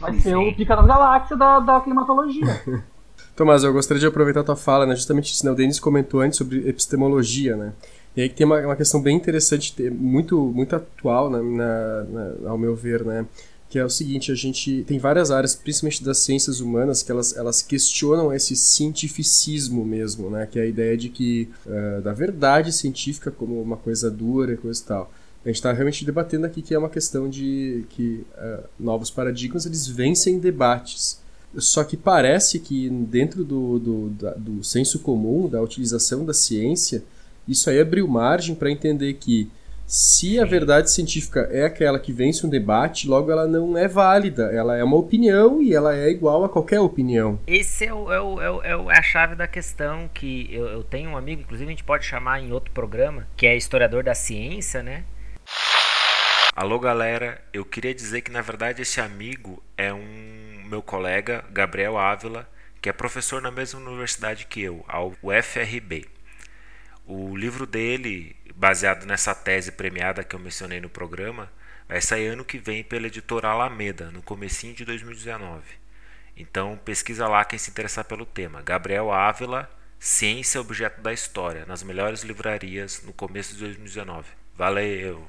Vai 0.00 0.14
Sim. 0.14 0.20
ser 0.20 0.36
o 0.36 0.54
pica 0.54 0.76
das 0.76 0.86
galáxias 0.86 1.38
da, 1.38 1.60
da 1.60 1.80
climatologia. 1.80 2.62
Tomás, 3.36 3.64
eu 3.64 3.72
gostaria 3.72 4.00
de 4.00 4.06
aproveitar 4.06 4.40
a 4.40 4.44
tua 4.44 4.56
fala, 4.56 4.84
né? 4.84 4.94
Justamente 4.94 5.32
isso, 5.32 5.44
né? 5.44 5.52
O 5.52 5.54
Denis 5.54 5.80
comentou 5.80 6.20
antes 6.20 6.36
sobre 6.36 6.68
epistemologia, 6.68 7.56
né? 7.56 7.72
E 8.14 8.20
aí 8.20 8.28
tem 8.28 8.44
uma, 8.44 8.60
uma 8.60 8.76
questão 8.76 9.00
bem 9.00 9.16
interessante, 9.16 9.74
muito, 9.90 10.38
muito 10.38 10.76
atual, 10.76 11.30
né? 11.30 11.40
na, 11.40 12.04
na, 12.04 12.50
ao 12.50 12.58
meu 12.58 12.76
ver, 12.76 13.04
né? 13.04 13.24
Que 13.70 13.78
é 13.78 13.84
o 13.84 13.88
seguinte, 13.88 14.30
a 14.30 14.34
gente 14.34 14.84
tem 14.86 14.98
várias 14.98 15.30
áreas, 15.30 15.54
principalmente 15.54 16.04
das 16.04 16.18
ciências 16.18 16.60
humanas, 16.60 17.02
que 17.02 17.10
elas, 17.10 17.34
elas 17.34 17.62
questionam 17.62 18.30
esse 18.30 18.54
cientificismo 18.54 19.82
mesmo, 19.82 20.28
né? 20.28 20.46
Que 20.50 20.58
é 20.58 20.62
a 20.62 20.66
ideia 20.66 20.94
de 20.94 21.08
que, 21.08 21.48
uh, 21.64 22.02
da 22.02 22.12
verdade 22.12 22.70
científica 22.70 23.30
como 23.30 23.62
uma 23.62 23.78
coisa 23.78 24.10
dura 24.10 24.52
e 24.52 24.56
coisa 24.58 24.78
e 24.78 24.84
tal. 24.84 25.10
A 25.44 25.48
gente 25.48 25.56
está 25.56 25.72
realmente 25.72 26.04
debatendo 26.04 26.46
aqui 26.46 26.62
que 26.62 26.74
é 26.74 26.78
uma 26.78 26.88
questão 26.88 27.28
de 27.28 27.84
que 27.90 28.24
uh, 28.36 28.64
novos 28.78 29.10
paradigmas 29.10 29.66
eles 29.66 29.86
vencem 29.86 30.38
debates. 30.38 31.20
Só 31.58 31.84
que 31.84 31.96
parece 31.96 32.58
que 32.60 32.88
dentro 32.88 33.44
do, 33.44 33.78
do, 33.78 34.08
da, 34.10 34.30
do 34.34 34.64
senso 34.64 35.00
comum, 35.00 35.48
da 35.48 35.60
utilização 35.60 36.24
da 36.24 36.32
ciência, 36.32 37.02
isso 37.46 37.68
aí 37.68 37.78
abriu 37.80 38.08
margem 38.08 38.54
para 38.54 38.70
entender 38.70 39.14
que 39.14 39.50
Se 39.86 40.40
a 40.40 40.44
verdade 40.46 40.90
científica 40.90 41.48
é 41.52 41.66
aquela 41.66 41.98
que 41.98 42.14
vence 42.14 42.46
um 42.46 42.48
debate, 42.48 43.06
logo 43.06 43.30
ela 43.30 43.46
não 43.46 43.76
é 43.76 43.86
válida. 43.86 44.44
Ela 44.44 44.76
é 44.76 44.82
uma 44.82 44.96
opinião 44.96 45.60
e 45.60 45.74
ela 45.74 45.94
é 45.94 46.08
igual 46.08 46.44
a 46.44 46.48
qualquer 46.48 46.80
opinião. 46.80 47.38
Esse 47.46 47.84
é, 47.84 47.92
o, 47.92 48.10
é, 48.10 48.18
o, 48.18 48.40
é, 48.40 48.76
o, 48.76 48.90
é 48.90 48.98
a 48.98 49.02
chave 49.02 49.34
da 49.34 49.46
questão 49.46 50.08
que 50.14 50.48
eu, 50.50 50.66
eu 50.66 50.82
tenho 50.82 51.10
um 51.10 51.16
amigo, 51.16 51.42
inclusive 51.42 51.68
a 51.68 51.72
gente 51.72 51.84
pode 51.84 52.06
chamar 52.06 52.40
em 52.40 52.52
outro 52.52 52.72
programa, 52.72 53.26
que 53.36 53.46
é 53.46 53.54
historiador 53.54 54.02
da 54.02 54.14
ciência, 54.14 54.82
né? 54.82 55.04
Alô 56.54 56.78
galera, 56.78 57.42
eu 57.50 57.64
queria 57.64 57.94
dizer 57.94 58.20
que 58.20 58.30
na 58.30 58.42
verdade 58.42 58.82
esse 58.82 59.00
amigo 59.00 59.62
é 59.74 59.90
um 59.90 60.62
meu 60.66 60.82
colega, 60.82 61.42
Gabriel 61.50 61.96
Ávila, 61.96 62.46
que 62.78 62.90
é 62.90 62.92
professor 62.92 63.40
na 63.40 63.50
mesma 63.50 63.80
universidade 63.80 64.44
que 64.44 64.60
eu, 64.60 64.84
a 64.86 65.02
UFRB. 65.02 66.06
O 67.06 67.34
livro 67.34 67.66
dele 67.66 68.36
baseado 68.54 69.06
nessa 69.06 69.34
tese 69.34 69.72
premiada 69.72 70.22
que 70.22 70.36
eu 70.36 70.40
mencionei 70.40 70.78
no 70.78 70.90
programa, 70.90 71.50
vai 71.88 72.02
sair 72.02 72.26
ano 72.26 72.44
que 72.44 72.58
vem 72.58 72.84
pela 72.84 73.06
editora 73.06 73.48
Alameda, 73.48 74.10
no 74.10 74.20
comecinho 74.20 74.74
de 74.74 74.84
2019. 74.84 75.62
Então 76.36 76.78
pesquisa 76.84 77.26
lá 77.28 77.46
quem 77.46 77.58
se 77.58 77.70
interessar 77.70 78.04
pelo 78.04 78.26
tema. 78.26 78.60
Gabriel 78.60 79.10
Ávila, 79.10 79.70
Ciência 79.98 80.60
Objeto 80.60 81.00
da 81.00 81.14
História, 81.14 81.64
nas 81.64 81.82
melhores 81.82 82.22
livrarias 82.22 83.02
no 83.02 83.12
começo 83.14 83.54
de 83.54 83.60
2019. 83.60 84.28
Valeu! 84.54 85.26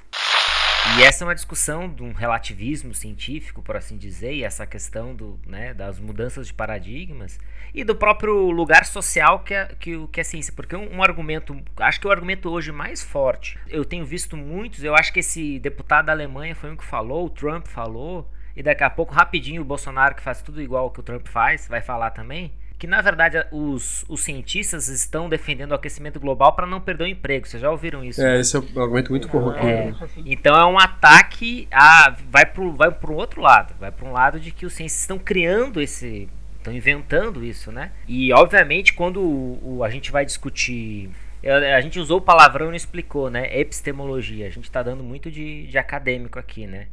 E 0.86 1.02
essa 1.02 1.24
é 1.24 1.28
uma 1.28 1.34
discussão 1.34 1.90
de 1.90 2.04
um 2.04 2.12
relativismo 2.12 2.94
científico, 2.94 3.62
por 3.62 3.76
assim 3.76 3.98
dizer, 3.98 4.34
e 4.34 4.44
essa 4.44 4.68
questão 4.68 5.16
do, 5.16 5.40
né, 5.48 5.74
das 5.74 5.98
mudanças 5.98 6.48
de 6.48 6.54
paradigmas 6.54 7.40
e 7.74 7.84
do 7.84 7.96
próprio 7.96 8.52
lugar 8.52 8.86
social 8.86 9.40
que 9.40 9.54
é, 9.54 9.66
que, 9.80 10.08
que 10.08 10.20
é 10.20 10.22
a 10.22 10.26
ciência. 10.26 10.54
Porque 10.54 10.76
um, 10.76 10.98
um, 10.98 11.02
argumento, 11.02 11.58
acho 11.78 12.00
que 12.00 12.08
o 12.08 12.12
argumento 12.12 12.50
hoje 12.50 12.72
mais 12.72 13.02
forte, 13.02 13.58
eu 13.68 13.86
tenho 13.86 14.06
visto 14.06 14.36
muitos, 14.36 14.84
eu 14.84 14.94
acho 14.94 15.12
que 15.14 15.22
esse 15.22 15.58
deputado 15.58 16.08
da 16.08 16.12
Alemanha 16.12 16.54
foi 16.54 16.70
um 16.70 16.76
que 16.76 16.86
falou, 16.86 17.26
o 17.26 17.30
Trump 17.30 17.66
falou, 17.66 18.30
e 18.56 18.62
daqui 18.62 18.84
a 18.84 18.90
pouco, 18.90 19.14
rapidinho, 19.14 19.62
o 19.62 19.66
Bolsonaro, 19.66 20.14
que 20.14 20.22
faz 20.22 20.42
tudo 20.42 20.62
igual 20.62 20.92
que 20.92 21.00
o 21.00 21.04
Trump 21.04 21.28
faz, 21.28 21.68
vai 21.68 21.82
falar 21.82 22.12
também 22.12 22.54
que 22.84 22.88
na 22.88 23.00
verdade 23.00 23.38
os, 23.50 24.04
os 24.10 24.20
cientistas 24.20 24.90
estão 24.90 25.30
defendendo 25.30 25.72
o 25.72 25.74
aquecimento 25.74 26.20
global 26.20 26.52
para 26.52 26.68
não 26.68 26.82
perder 26.82 27.06
o 27.06 27.08
emprego. 27.08 27.48
Vocês 27.48 27.62
já 27.62 27.72
ouviram 27.72 28.04
isso? 28.04 28.22
É, 28.22 28.34
né? 28.34 28.40
esse 28.42 28.58
é 28.58 28.60
um 28.60 28.82
argumento 28.82 29.10
muito 29.10 29.30
corroqueiro. 29.30 29.68
É, 29.68 29.94
então 30.26 30.54
é 30.54 30.66
um 30.66 30.78
ataque 30.78 31.66
a 31.72 32.14
vai 32.30 32.46
para 32.46 32.62
vai 32.72 32.90
o 32.90 33.14
outro 33.14 33.40
lado, 33.40 33.74
vai 33.80 33.90
para 33.90 34.06
um 34.06 34.12
lado 34.12 34.38
de 34.38 34.52
que 34.52 34.66
os 34.66 34.74
cientistas 34.74 35.00
estão 35.00 35.18
criando 35.18 35.80
esse 35.80 36.28
estão 36.58 36.74
inventando 36.74 37.42
isso, 37.42 37.72
né? 37.72 37.92
E 38.06 38.34
obviamente 38.34 38.92
quando 38.92 39.22
o, 39.22 39.78
o, 39.78 39.84
a 39.86 39.90
gente 39.90 40.12
vai 40.12 40.26
discutir 40.26 41.10
a 41.42 41.80
gente 41.80 41.98
usou 41.98 42.18
o 42.18 42.22
palavrão 42.22 42.66
e 42.66 42.70
não 42.70 42.76
explicou, 42.76 43.30
né? 43.30 43.58
Epistemologia. 43.58 44.46
A 44.46 44.50
gente 44.50 44.66
está 44.66 44.84
dando 44.84 45.06
muito 45.06 45.32
de, 45.32 45.68
de 45.68 45.78
acadêmico 45.78 46.38
aqui, 46.38 46.68
né? 46.68 46.88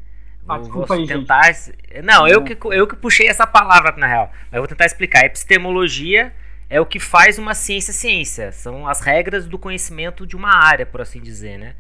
Ah, 0.55 0.59
vou, 0.59 0.87
vou 0.87 1.07
tentar. 1.07 1.53
Gente. 1.53 2.03
Não, 2.03 2.27
eu 2.27 2.43
que, 2.43 2.57
eu 2.73 2.87
que 2.87 2.97
puxei 2.97 3.29
essa 3.29 3.47
palavra 3.47 3.95
na 3.97 4.07
real. 4.07 4.31
Mas 4.51 4.55
eu 4.55 4.61
vou 4.61 4.69
tentar 4.69 4.87
explicar. 4.87 5.25
Epistemologia 5.25 6.33
é 6.69 6.81
o 6.81 6.87
que 6.87 7.01
faz 7.01 7.39
uma 7.39 7.55
ciência 7.55 7.93
ciência. 7.93 8.53
São 8.53 8.87
as 8.87 9.01
regras 9.01 9.47
do 9.47 9.59
conhecimento 9.59 10.27
de 10.27 10.37
uma 10.37 10.55
área, 10.55 10.87
por 10.87 11.01
assim 11.01 11.21
dizer, 11.21 11.59
né? 11.59 11.75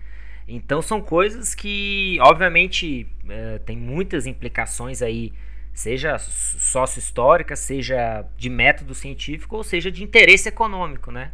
Então 0.49 0.83
são 0.83 1.01
coisas 1.01 1.55
que, 1.55 2.19
obviamente, 2.21 3.07
é, 3.29 3.59
tem 3.59 3.77
muitas 3.77 4.27
implicações 4.27 5.01
aí, 5.01 5.33
seja 5.73 6.19
sócio-históricas, 6.19 7.61
seja 7.61 8.25
de 8.37 8.51
método 8.51 8.93
científico, 8.93 9.57
ou 9.57 9.63
seja 9.63 9.93
de 9.93 10.03
interesse 10.03 10.49
econômico, 10.49 11.13
né? 11.13 11.31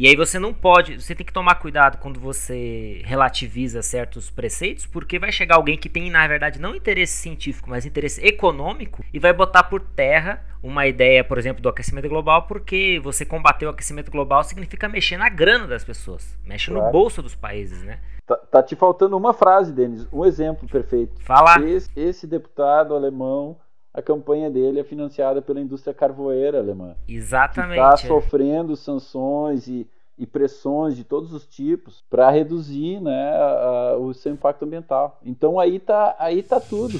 E 0.00 0.08
aí 0.08 0.16
você 0.16 0.38
não 0.38 0.54
pode, 0.54 0.98
você 0.98 1.14
tem 1.14 1.26
que 1.26 1.32
tomar 1.32 1.56
cuidado 1.56 1.98
quando 1.98 2.18
você 2.18 3.02
relativiza 3.04 3.82
certos 3.82 4.30
preceitos, 4.30 4.86
porque 4.86 5.18
vai 5.18 5.30
chegar 5.30 5.56
alguém 5.56 5.76
que 5.76 5.90
tem, 5.90 6.10
na 6.10 6.26
verdade, 6.26 6.58
não 6.58 6.74
interesse 6.74 7.18
científico, 7.18 7.68
mas 7.68 7.84
interesse 7.84 8.26
econômico 8.26 9.04
e 9.12 9.18
vai 9.18 9.34
botar 9.34 9.64
por 9.64 9.78
terra 9.78 10.42
uma 10.62 10.86
ideia, 10.86 11.22
por 11.22 11.36
exemplo, 11.36 11.60
do 11.60 11.68
aquecimento 11.68 12.08
global, 12.08 12.46
porque 12.46 12.98
você 13.04 13.26
combater 13.26 13.66
o 13.66 13.68
aquecimento 13.68 14.10
global 14.10 14.42
significa 14.42 14.88
mexer 14.88 15.18
na 15.18 15.28
grana 15.28 15.66
das 15.66 15.84
pessoas, 15.84 16.34
mexe 16.46 16.70
claro. 16.70 16.86
no 16.86 16.90
bolso 16.90 17.20
dos 17.20 17.34
países, 17.34 17.82
né? 17.82 17.98
Tá, 18.26 18.36
tá, 18.36 18.62
te 18.62 18.74
faltando 18.74 19.18
uma 19.18 19.34
frase, 19.34 19.70
Denis, 19.70 20.08
um 20.10 20.24
exemplo 20.24 20.66
perfeito. 20.66 21.20
Fala. 21.20 21.60
Esse, 21.60 21.90
esse 21.94 22.26
deputado 22.26 22.94
alemão 22.94 23.58
a 23.92 24.00
campanha 24.00 24.50
dele 24.50 24.80
é 24.80 24.84
financiada 24.84 25.42
pela 25.42 25.60
indústria 25.60 25.92
carvoeira 25.92 26.58
alemã. 26.58 26.94
Exatamente. 27.08 27.80
Está 27.80 27.94
é. 27.94 28.08
sofrendo 28.08 28.76
sanções 28.76 29.66
e, 29.66 29.86
e, 30.16 30.26
pressões 30.26 30.96
de 30.96 31.04
todos 31.04 31.32
os 31.32 31.46
tipos 31.46 32.04
para 32.08 32.30
reduzir 32.30 33.00
né, 33.00 33.32
a, 33.32 33.90
a, 33.92 33.96
o 33.96 34.14
seu 34.14 34.32
impacto 34.32 34.64
ambiental. 34.64 35.18
Então 35.24 35.58
aí 35.58 35.78
tá, 35.78 36.14
aí 36.18 36.42
tá 36.42 36.60
tudo. 36.60 36.98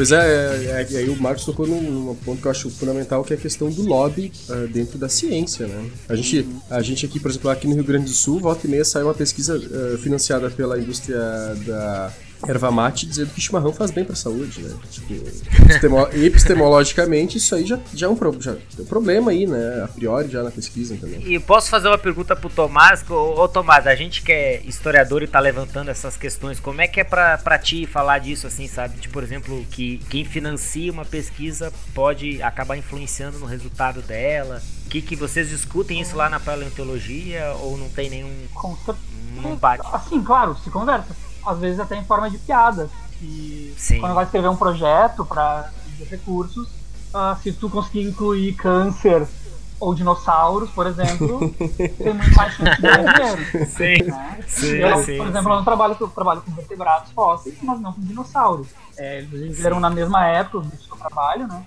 Pois 0.00 0.12
é, 0.12 0.16
é, 0.16 0.86
é, 0.90 0.96
aí 0.96 1.10
o 1.10 1.20
Marcos 1.20 1.44
tocou 1.44 1.66
num, 1.66 1.82
num, 1.82 2.14
ponto 2.14 2.40
que 2.40 2.46
eu 2.46 2.50
acho 2.50 2.70
fundamental, 2.70 3.22
que 3.22 3.34
é 3.34 3.36
a 3.36 3.38
questão 3.38 3.68
do 3.68 3.82
lobby 3.82 4.32
uh, 4.48 4.66
dentro 4.66 4.96
da 4.96 5.10
ciência, 5.10 5.66
né? 5.66 5.90
A 6.08 6.16
gente, 6.16 6.48
a 6.70 6.80
gente 6.80 7.04
aqui, 7.04 7.20
por 7.20 7.30
exemplo, 7.30 7.50
aqui 7.50 7.68
no 7.68 7.74
Rio 7.74 7.84
Grande 7.84 8.06
do 8.06 8.10
Sul, 8.10 8.40
volta 8.40 8.66
e 8.66 8.70
meia 8.70 8.82
sai 8.82 9.02
uma 9.02 9.12
pesquisa 9.12 9.58
uh, 9.58 9.98
financiada 9.98 10.48
pela 10.48 10.78
indústria 10.78 11.18
da 11.66 12.10
erva 12.46 12.70
mate 12.70 13.06
dizendo 13.06 13.30
que 13.30 13.40
chimarrão 13.40 13.72
faz 13.72 13.90
bem 13.90 14.04
para 14.04 14.14
a 14.14 14.16
saúde, 14.16 14.62
né? 14.62 14.74
Tipo, 14.90 15.14
epistemologicamente 16.16 17.38
isso 17.38 17.54
aí 17.54 17.66
já, 17.66 17.78
já, 17.94 18.06
é 18.06 18.08
um 18.08 18.16
pro, 18.16 18.40
já 18.40 18.52
é 18.52 18.80
um 18.80 18.84
problema 18.84 19.30
aí, 19.30 19.46
né? 19.46 19.82
A 19.84 19.88
priori 19.88 20.28
já 20.28 20.42
na 20.42 20.50
pesquisa 20.50 20.96
também. 20.96 21.20
E 21.26 21.38
posso 21.38 21.68
fazer 21.68 21.88
uma 21.88 21.98
pergunta 21.98 22.34
pro 22.34 22.48
Tomás? 22.48 23.04
Ô, 23.08 23.42
ô 23.42 23.48
Tomás, 23.48 23.86
a 23.86 23.94
gente 23.94 24.22
que 24.22 24.32
é 24.32 24.62
historiador 24.64 25.22
e 25.22 25.26
tá 25.26 25.38
levantando 25.38 25.90
essas 25.90 26.16
questões, 26.16 26.58
como 26.58 26.80
é 26.80 26.88
que 26.88 27.00
é 27.00 27.04
pra, 27.04 27.38
pra 27.38 27.58
ti 27.58 27.86
falar 27.86 28.18
disso 28.18 28.46
assim, 28.46 28.66
sabe? 28.66 28.98
Tipo, 28.98 29.14
por 29.14 29.22
exemplo, 29.22 29.64
que 29.70 29.98
quem 30.08 30.24
financia 30.24 30.90
uma 30.90 31.04
pesquisa 31.04 31.72
pode 31.94 32.42
acabar 32.42 32.76
influenciando 32.76 33.38
no 33.38 33.46
resultado 33.46 34.00
dela? 34.02 34.62
Que, 34.88 35.00
que 35.00 35.14
vocês 35.14 35.48
discutem 35.48 36.00
isso 36.00 36.16
lá 36.16 36.28
na 36.28 36.40
paleontologia 36.40 37.52
ou 37.60 37.76
não 37.76 37.88
tem 37.88 38.10
nenhum. 38.10 38.32
Não 39.40 39.54
bate? 39.54 39.86
Assim, 39.92 40.20
claro, 40.20 40.56
se 40.64 40.68
conversa 40.68 41.14
às 41.44 41.58
vezes 41.58 41.80
até 41.80 41.96
em 41.96 42.04
forma 42.04 42.30
de 42.30 42.38
piada. 42.38 42.88
E 43.22 43.74
Sim. 43.76 44.00
quando 44.00 44.14
vai 44.14 44.24
escrever 44.24 44.48
um 44.48 44.56
projeto 44.56 45.24
para 45.24 45.70
recursos, 46.08 46.68
uh, 47.14 47.36
se 47.42 47.52
tu 47.52 47.68
conseguir 47.68 48.08
incluir 48.08 48.54
câncer 48.54 49.26
ou 49.78 49.94
dinossauros, 49.94 50.70
por 50.70 50.86
exemplo, 50.86 51.38
tem 51.58 52.14
muito 52.14 52.34
mais 52.34 52.54
chance 52.54 52.76
de 52.76 52.82
ganhar 52.82 53.14
dinheiro. 53.14 53.66
Sim, 53.66 54.04
né? 54.04 54.38
sim, 54.46 54.76
eu, 54.76 54.98
sim, 54.98 55.16
Por 55.16 55.26
exemplo, 55.26 55.42
sim. 55.42 55.50
eu 55.50 55.56
não 55.56 55.64
trabalho, 55.64 55.96
eu 55.98 56.08
trabalho 56.08 56.42
com 56.42 56.52
vertebrados 56.52 57.10
fósseis, 57.12 57.56
mas 57.62 57.80
não 57.80 57.92
com 57.92 58.00
dinossauros. 58.00 58.68
É, 58.96 59.18
eles 59.18 59.56
viveram 59.56 59.80
na 59.80 59.90
mesma 59.90 60.26
época, 60.26 60.58
os 60.58 60.86
que 60.86 60.92
eu 60.92 60.96
trabalho, 60.96 61.46
né? 61.46 61.64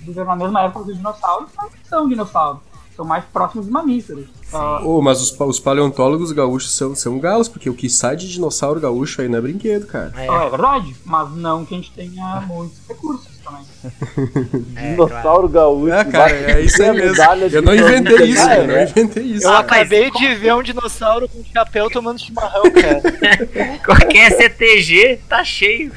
Viveram 0.00 0.28
na 0.28 0.36
mesma 0.36 0.62
época 0.62 0.84
dos 0.84 0.96
dinossauros, 0.96 1.50
mas 1.56 1.72
não 1.72 1.84
são 1.84 2.08
dinossauros 2.08 2.60
são 2.96 3.04
mais 3.04 3.24
próximos 3.26 3.66
de 3.66 3.72
mamíferos. 3.72 4.24
Uh, 4.52 4.84
oh, 4.84 5.02
mas 5.02 5.20
os, 5.20 5.38
os, 5.38 5.60
paleontólogos 5.60 6.32
gaúchos 6.32 6.74
são, 6.74 6.94
são 6.94 7.18
galos, 7.18 7.48
porque 7.48 7.68
o 7.68 7.74
que 7.74 7.90
sai 7.90 8.16
de 8.16 8.28
dinossauro 8.28 8.80
gaúcho 8.80 9.20
aí 9.20 9.28
não 9.28 9.38
é 9.38 9.42
brinquedo, 9.42 9.86
cara. 9.86 10.12
É, 10.16 10.26
é 10.26 10.50
verdade, 10.50 10.96
mas 11.04 11.30
não 11.36 11.64
que 11.64 11.74
a 11.74 11.76
gente 11.76 11.92
tenha 11.92 12.40
muitos 12.46 12.78
recursos 12.88 13.28
também. 13.44 13.66
É, 14.76 14.90
dinossauro 14.90 15.48
gaúcho. 15.48 15.92
É, 15.92 16.04
cara, 16.04 16.32
é 16.32 16.60
isso 16.60 16.82
aí 16.82 16.92
mesmo. 16.92 17.22
Eu 17.52 17.62
não 17.62 17.74
inventei 17.74 18.26
isso, 18.26 18.48
eu 18.48 18.66
não 18.66 18.82
inventei 18.82 19.22
isso. 19.24 19.46
Eu 19.46 19.52
acabei 19.52 20.10
de 20.10 20.34
ver 20.34 20.54
um 20.54 20.62
dinossauro 20.62 21.28
com 21.28 21.44
chapéu 21.44 21.90
tomando 21.90 22.20
chimarrão, 22.20 22.64
cara. 22.70 23.78
Qualquer 23.84 24.32
CTG 24.32 25.20
tá 25.28 25.44
cheio. 25.44 25.92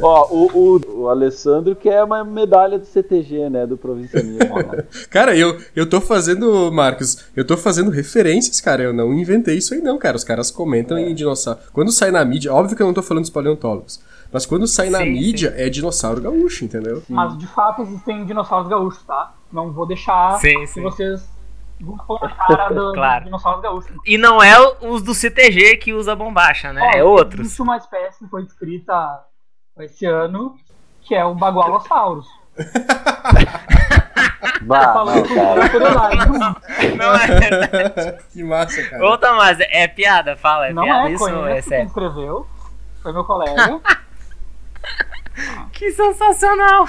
Ó, 0.00 0.28
o, 0.30 0.76
o, 0.76 1.02
o, 1.02 1.08
Alessandro 1.08 1.74
quer 1.74 2.02
uma 2.02 2.24
medalha 2.24 2.78
do 2.78 2.84
CTG, 2.84 3.50
né? 3.50 3.66
Do 3.66 3.76
provincianismo. 3.76 4.38
cara, 5.10 5.36
eu, 5.36 5.58
eu 5.74 5.88
tô 5.88 6.00
fazendo, 6.00 6.70
Marcos, 6.72 7.26
eu 7.34 7.46
tô 7.46 7.56
fazendo 7.56 7.90
referências, 7.90 8.60
cara. 8.60 8.82
Eu 8.82 8.92
não 8.92 9.12
inventei 9.12 9.56
isso 9.56 9.74
aí, 9.74 9.80
não, 9.80 9.98
cara. 9.98 10.16
Os 10.16 10.24
caras 10.24 10.50
comentam 10.50 10.96
é. 10.96 11.02
em 11.08 11.14
dinossauro. 11.14 11.60
Quando 11.72 11.90
sai 11.90 12.10
na 12.10 12.24
mídia, 12.24 12.52
óbvio 12.52 12.76
que 12.76 12.82
eu 12.82 12.86
não 12.86 12.94
tô 12.94 13.02
falando 13.02 13.22
dos 13.22 13.30
paleontólogos. 13.30 14.00
Mas 14.32 14.44
quando 14.44 14.66
sai 14.66 14.90
na 14.90 14.98
sim, 14.98 15.12
mídia, 15.12 15.52
sim. 15.52 15.62
é 15.62 15.68
dinossauro 15.68 16.20
gaúcho, 16.20 16.64
entendeu? 16.64 17.02
Mas 17.08 17.38
de 17.38 17.46
fato 17.46 17.82
existem 17.82 18.24
dinossauros 18.24 18.68
gaúchos, 18.68 19.02
tá? 19.04 19.34
Não 19.52 19.72
vou 19.72 19.86
deixar 19.86 20.38
sim, 20.40 20.66
que 20.66 20.80
vocês 20.80 21.36
a 22.22 22.28
cara 22.28 22.68
do, 22.70 22.92
claro. 22.94 23.24
dinossauros 23.24 23.62
gaúchos. 23.62 23.96
E 24.04 24.16
não 24.16 24.42
é 24.42 24.54
os 24.80 25.02
do 25.02 25.14
CTG 25.14 25.76
que 25.76 25.92
usa 25.92 26.16
bombacha, 26.16 26.72
né? 26.72 26.82
Ó, 26.94 26.96
é 26.96 27.04
outros. 27.04 27.40
Existe 27.40 27.62
uma 27.62 27.76
espécie 27.76 28.24
que 28.24 28.30
foi 28.30 28.44
descrita 28.44 29.24
esse 29.84 30.06
ano, 30.06 30.56
que 31.02 31.14
é 31.14 31.24
o 31.24 31.34
Bagualosaurus. 31.34 32.26
Bah, 34.62 34.92
falando 34.92 35.28
não, 35.28 36.96
não, 36.96 37.14
é 37.14 37.26
verdade. 37.26 38.18
Que 38.32 38.42
massa, 38.42 38.82
cara. 38.88 39.06
Ô, 39.06 39.18
Tomás, 39.18 39.58
é 39.60 39.86
piada, 39.86 40.36
fala, 40.36 40.68
é 40.68 40.72
não 40.72 40.82
piada. 40.82 41.08
É, 41.08 41.12
isso 41.12 41.28
é 41.28 41.62
sério. 41.62 41.84
Quem 41.84 41.86
escreveu 41.86 42.46
foi 43.02 43.12
meu 43.12 43.24
colega. 43.24 43.80
que 45.72 45.92
sensacional! 45.92 46.86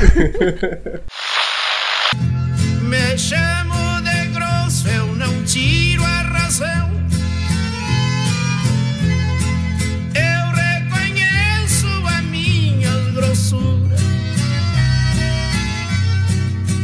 Me 2.83 3.17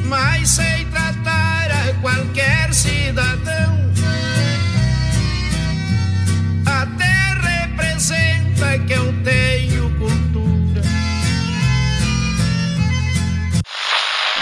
mas 0.05 0.49
sei 0.49 0.85
tratar 0.91 1.71
a 1.71 1.93
qualquer 2.01 2.73
cidadão. 2.73 3.91
Até 6.65 7.13
representa 7.41 8.79
que 8.85 8.93
eu 8.93 9.23
tenho 9.23 9.83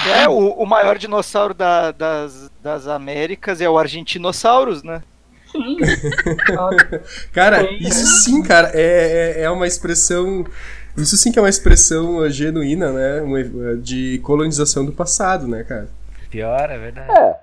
É, 0.03 0.27
o, 0.27 0.49
o 0.49 0.65
maior 0.65 0.97
dinossauro 0.97 1.53
da, 1.53 1.91
das, 1.91 2.51
das 2.61 2.87
Américas 2.87 3.61
é 3.61 3.69
o 3.69 3.77
Argentinossauros, 3.77 4.83
né? 4.83 5.03
Sim. 5.51 5.77
cara, 7.31 7.71
isso 7.73 8.05
sim, 8.23 8.41
cara, 8.41 8.71
é, 8.73 9.37
é, 9.37 9.41
é 9.43 9.49
uma 9.49 9.67
expressão. 9.67 10.45
Isso 10.97 11.15
sim 11.17 11.31
que 11.31 11.39
é 11.39 11.41
uma 11.41 11.49
expressão 11.49 12.29
genuína, 12.29 12.91
né? 12.91 13.21
De 13.81 14.19
colonização 14.19 14.85
do 14.85 14.91
passado, 14.91 15.47
né, 15.47 15.63
cara? 15.63 15.89
Pior, 16.29 16.69
é 16.69 16.77
verdade. 16.77 17.11
É. 17.11 17.39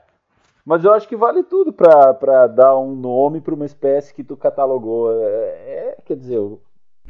Mas 0.64 0.84
eu 0.84 0.92
acho 0.92 1.08
que 1.08 1.16
vale 1.16 1.42
tudo 1.42 1.72
pra, 1.72 2.12
pra 2.14 2.46
dar 2.46 2.78
um 2.78 2.94
nome 2.94 3.40
pra 3.40 3.54
uma 3.54 3.64
espécie 3.64 4.12
que 4.12 4.22
tu 4.22 4.36
catalogou. 4.36 5.10
É, 5.12 5.26
é 5.26 5.96
quer 6.04 6.16
dizer, 6.16 6.38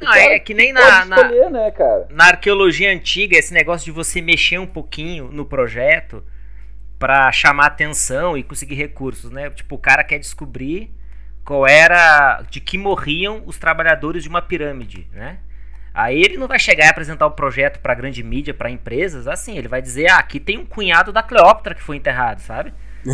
não, 0.01 0.13
é 0.13 0.39
que 0.39 0.53
nem 0.53 0.71
na, 0.71 1.01
escolher, 1.01 1.49
na, 1.49 1.63
né, 1.63 1.71
cara? 1.71 2.07
na 2.09 2.27
arqueologia 2.27 2.91
antiga, 2.91 3.37
esse 3.37 3.53
negócio 3.53 3.85
de 3.85 3.91
você 3.91 4.21
mexer 4.21 4.57
um 4.57 4.67
pouquinho 4.67 5.29
no 5.31 5.45
projeto 5.45 6.23
para 6.97 7.31
chamar 7.31 7.67
atenção 7.67 8.37
e 8.37 8.43
conseguir 8.43 8.75
recursos, 8.75 9.29
né? 9.29 9.49
Tipo, 9.49 9.75
o 9.75 9.79
cara 9.79 10.03
quer 10.03 10.19
descobrir 10.19 10.93
qual 11.43 11.67
era, 11.67 12.41
de 12.49 12.61
que 12.61 12.77
morriam 12.77 13.43
os 13.45 13.57
trabalhadores 13.57 14.23
de 14.23 14.29
uma 14.29 14.41
pirâmide, 14.41 15.07
né? 15.11 15.39
Aí 15.99 16.21
ele 16.21 16.37
não 16.37 16.47
vai 16.47 16.57
chegar 16.57 16.85
e 16.85 16.89
apresentar 16.89 17.25
o 17.27 17.31
projeto 17.31 17.79
para 17.79 17.93
grande 17.93 18.23
mídia, 18.23 18.53
para 18.53 18.71
empresas, 18.71 19.27
assim, 19.27 19.57
ele 19.57 19.67
vai 19.67 19.81
dizer, 19.81 20.09
ah, 20.09 20.19
aqui 20.19 20.39
tem 20.39 20.57
um 20.57 20.65
cunhado 20.65 21.11
da 21.11 21.21
Cleópatra 21.21 21.75
que 21.75 21.83
foi 21.83 21.97
enterrado, 21.97 22.39
sabe? 22.39 22.73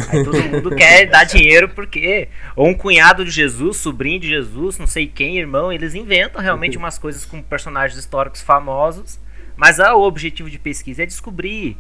Aí 0.10 0.24
todo 0.24 0.38
mundo 0.46 0.76
quer 0.76 1.08
dar 1.08 1.24
dinheiro 1.24 1.70
porque. 1.70 2.28
Ou 2.56 2.68
um 2.68 2.76
cunhado 2.76 3.26
de 3.26 3.32
Jesus, 3.32 3.78
sobrinho 3.78 4.20
de 4.20 4.30
Jesus, 4.30 4.78
não 4.78 4.86
sei 4.86 5.08
quem, 5.08 5.40
irmão, 5.40 5.74
eles 5.74 5.96
inventam 5.96 6.40
realmente 6.40 6.78
umas 6.78 7.00
coisas 7.00 7.26
com 7.26 7.42
personagens 7.42 7.98
históricos 7.98 8.42
famosos. 8.42 9.20
Mas 9.56 9.80
ah, 9.80 9.96
o 9.96 10.04
objetivo 10.04 10.48
de 10.48 10.60
pesquisa 10.60 11.02
é 11.02 11.06
descobrir 11.08 11.78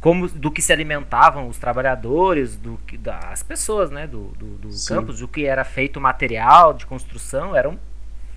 como 0.00 0.26
do 0.26 0.50
que 0.50 0.60
se 0.60 0.72
alimentavam 0.72 1.46
os 1.46 1.58
trabalhadores, 1.58 2.56
do 2.56 2.80
que, 2.84 2.98
das 2.98 3.44
pessoas, 3.44 3.92
né, 3.92 4.08
do, 4.08 4.32
do, 4.36 4.58
do 4.58 4.68
campus, 4.88 5.20
do 5.20 5.28
que 5.28 5.44
era 5.46 5.62
feito 5.62 5.98
o 5.98 6.00
material 6.00 6.74
de 6.74 6.84
construção, 6.84 7.54
era 7.54 7.68
um 7.68 7.78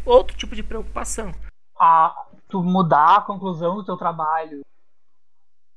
outro 0.05 0.37
tipo 0.37 0.55
de 0.55 0.61
preocupação. 0.61 1.33
A, 1.83 2.13
tu 2.47 2.61
mudar 2.61 3.17
a 3.17 3.21
conclusão 3.21 3.75
do 3.75 3.83
teu 3.83 3.97
trabalho 3.97 4.61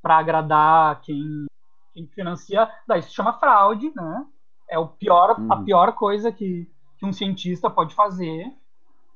para 0.02 0.18
agradar 0.18 1.00
quem 1.00 1.46
quem 1.94 2.06
financia, 2.08 2.68
daí 2.86 3.00
se 3.02 3.14
chama 3.14 3.38
fraude, 3.38 3.92
né? 3.94 4.26
É 4.68 4.78
o 4.78 4.88
pior, 4.88 5.38
uhum. 5.38 5.52
a 5.52 5.62
pior 5.62 5.92
coisa 5.92 6.32
que, 6.32 6.68
que 6.98 7.06
um 7.06 7.12
cientista 7.12 7.70
pode 7.70 7.94
fazer 7.94 8.52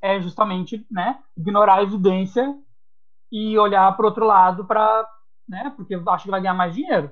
é 0.00 0.20
justamente, 0.20 0.86
né, 0.88 1.18
ignorar 1.36 1.78
a 1.78 1.82
evidência 1.82 2.56
e 3.32 3.58
olhar 3.58 3.90
para 3.96 4.04
o 4.04 4.08
outro 4.08 4.24
lado 4.24 4.64
para, 4.64 5.08
né, 5.48 5.72
porque 5.76 5.94
acha 6.06 6.24
que 6.24 6.30
vai 6.30 6.40
ganhar 6.40 6.54
mais 6.54 6.72
dinheiro. 6.72 7.10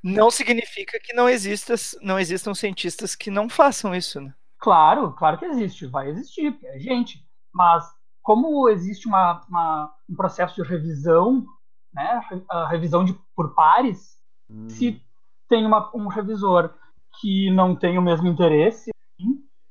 Não 0.00 0.30
significa 0.30 1.00
que 1.02 1.12
não 1.12 1.28
exista, 1.28 1.74
não 2.00 2.18
existam 2.18 2.54
cientistas 2.54 3.16
que 3.16 3.30
não 3.30 3.48
façam 3.48 3.94
isso, 3.94 4.20
né? 4.20 4.32
Claro, 4.58 5.12
claro 5.12 5.38
que 5.38 5.46
existe, 5.46 5.86
vai 5.86 6.08
existir, 6.08 6.52
porque 6.52 6.66
é 6.66 6.78
gente. 6.78 7.26
Mas 7.52 7.84
como 8.24 8.70
existe 8.70 9.06
uma, 9.06 9.42
uma 9.48 9.94
um 10.08 10.16
processo 10.16 10.54
de 10.60 10.68
revisão, 10.68 11.44
né, 11.92 12.20
a 12.50 12.66
revisão 12.66 13.04
de, 13.04 13.12
por 13.36 13.54
pares, 13.54 14.18
se 14.68 14.88
uhum. 14.88 15.00
tem 15.46 15.66
uma, 15.66 15.94
um 15.94 16.08
revisor 16.08 16.74
que 17.20 17.50
não 17.50 17.76
tem 17.76 17.98
o 17.98 18.02
mesmo 18.02 18.26
interesse, 18.26 18.90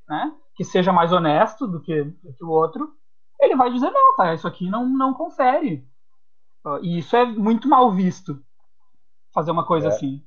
né, 0.07 0.35
que 0.55 0.63
seja 0.63 0.93
mais 0.93 1.11
honesto 1.11 1.67
do 1.67 1.81
que, 1.81 2.03
do 2.03 2.33
que 2.33 2.45
o 2.45 2.49
outro, 2.49 2.93
ele 3.41 3.55
vai 3.55 3.71
dizer, 3.71 3.89
não, 3.89 4.15
tá, 4.15 4.33
isso 4.35 4.47
aqui 4.47 4.69
não, 4.69 4.87
não 4.87 5.13
confere. 5.15 5.85
E 6.81 6.99
isso 6.99 7.15
é 7.15 7.25
muito 7.25 7.67
mal 7.67 7.91
visto, 7.91 8.39
fazer 9.33 9.49
uma 9.49 9.65
coisa 9.65 9.87
é. 9.87 9.89
assim. 9.89 10.23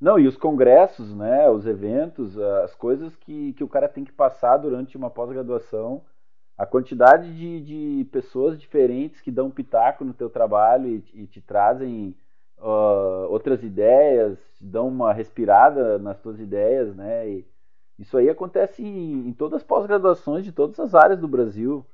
Não, 0.00 0.16
e 0.16 0.28
os 0.28 0.36
congressos, 0.36 1.12
né, 1.12 1.50
os 1.50 1.66
eventos, 1.66 2.38
as 2.38 2.72
coisas 2.76 3.16
que, 3.16 3.52
que 3.54 3.64
o 3.64 3.68
cara 3.68 3.88
tem 3.88 4.04
que 4.04 4.12
passar 4.12 4.58
durante 4.58 4.96
uma 4.96 5.10
pós-graduação, 5.10 6.04
a 6.58 6.66
quantidade 6.66 7.32
de, 7.36 7.60
de 7.60 8.04
pessoas 8.06 8.58
diferentes 8.58 9.20
que 9.20 9.30
dão 9.30 9.48
pitaco 9.48 10.04
no 10.04 10.12
teu 10.12 10.28
trabalho 10.28 10.88
e, 10.88 11.04
e 11.14 11.26
te 11.28 11.40
trazem 11.40 12.16
uh, 12.58 13.30
outras 13.30 13.62
ideias, 13.62 14.36
dão 14.60 14.88
uma 14.88 15.12
respirada 15.12 15.98
nas 16.00 16.18
tuas 16.18 16.40
ideias, 16.40 16.96
né? 16.96 17.28
E 17.28 17.46
isso 17.96 18.18
aí 18.18 18.28
acontece 18.28 18.82
em, 18.82 19.28
em 19.28 19.32
todas 19.32 19.58
as 19.58 19.62
pós-graduações 19.62 20.44
de 20.44 20.50
todas 20.50 20.80
as 20.80 20.96
áreas 20.96 21.20
do 21.20 21.28
Brasil. 21.28 21.86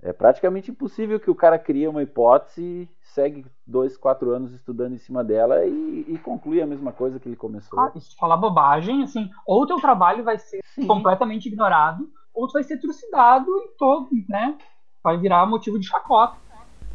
É 0.00 0.12
praticamente 0.12 0.70
impossível 0.70 1.18
que 1.18 1.30
o 1.30 1.34
cara 1.34 1.58
crie 1.58 1.88
uma 1.88 2.02
hipótese, 2.02 2.88
segue 3.00 3.44
dois, 3.66 3.96
quatro 3.96 4.30
anos 4.30 4.52
estudando 4.52 4.94
em 4.94 4.98
cima 4.98 5.24
dela 5.24 5.66
e, 5.66 6.06
e 6.08 6.18
conclui 6.18 6.62
a 6.62 6.66
mesma 6.66 6.92
coisa 6.92 7.18
que 7.18 7.28
ele 7.28 7.36
começou. 7.36 7.78
Ah, 7.78 7.92
isso 7.96 8.16
falar 8.16 8.36
bobagem, 8.36 9.02
assim, 9.02 9.28
ou 9.44 9.62
o 9.62 9.66
teu 9.66 9.78
trabalho 9.80 10.22
vai 10.22 10.38
ser 10.38 10.60
Sim. 10.64 10.86
completamente 10.86 11.46
ignorado, 11.46 12.08
ou 12.38 12.46
tu 12.46 12.52
vai 12.52 12.62
ser 12.62 12.78
trucidado 12.78 13.50
e 13.64 13.76
todo, 13.76 14.08
né? 14.28 14.54
Vai 15.02 15.18
virar 15.18 15.44
motivo 15.44 15.78
de 15.78 15.88
chacota. 15.88 16.36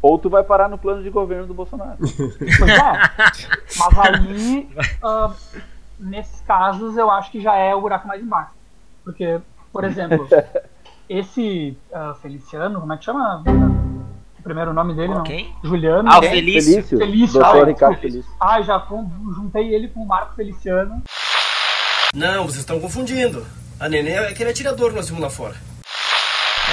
Ou 0.00 0.18
tu 0.18 0.30
vai 0.30 0.42
parar 0.42 0.70
no 0.70 0.78
plano 0.78 1.02
de 1.02 1.10
governo 1.10 1.46
do 1.46 1.52
Bolsonaro. 1.52 1.98
Pois 2.58 2.70
é. 2.70 2.92
Mas 3.78 3.98
aí, 3.98 4.70
uh, 5.02 5.34
nesses 6.00 6.40
casos, 6.42 6.96
eu 6.96 7.10
acho 7.10 7.30
que 7.30 7.42
já 7.42 7.56
é 7.56 7.74
o 7.74 7.80
buraco 7.80 8.08
mais 8.08 8.22
embaixo. 8.22 8.54
Porque, 9.04 9.38
por 9.70 9.84
exemplo, 9.84 10.26
esse 11.08 11.76
uh, 11.90 12.14
Feliciano, 12.14 12.80
como 12.80 12.92
é 12.92 12.96
que 12.96 13.04
chama? 13.04 13.42
O 14.38 14.42
primeiro 14.42 14.72
nome 14.72 14.94
dele, 14.94 15.14
não? 15.14 15.24
Quem? 15.24 15.54
Juliano. 15.62 16.08
Ah, 16.10 16.20
o 16.20 16.22
Felício. 16.22 16.72
Felício. 16.72 16.98
Felício. 16.98 17.40
Doutor 17.40 17.62
ah, 17.62 17.66
Ricardo 17.66 17.98
Felício. 17.98 18.32
Ah, 18.40 18.62
já 18.62 18.86
juntei 19.36 19.74
ele 19.74 19.88
com 19.88 20.00
o 20.00 20.06
Marco 20.06 20.34
Feliciano. 20.34 21.02
Não, 22.14 22.44
vocês 22.44 22.60
estão 22.60 22.80
confundindo. 22.80 23.44
A 23.80 23.88
Nenê 23.88 24.12
é 24.12 24.28
aquele 24.28 24.50
atirador 24.50 24.90
que 24.90 24.96
nós 24.96 25.08
vimos 25.08 25.22
lá 25.22 25.30
fora. 25.30 25.54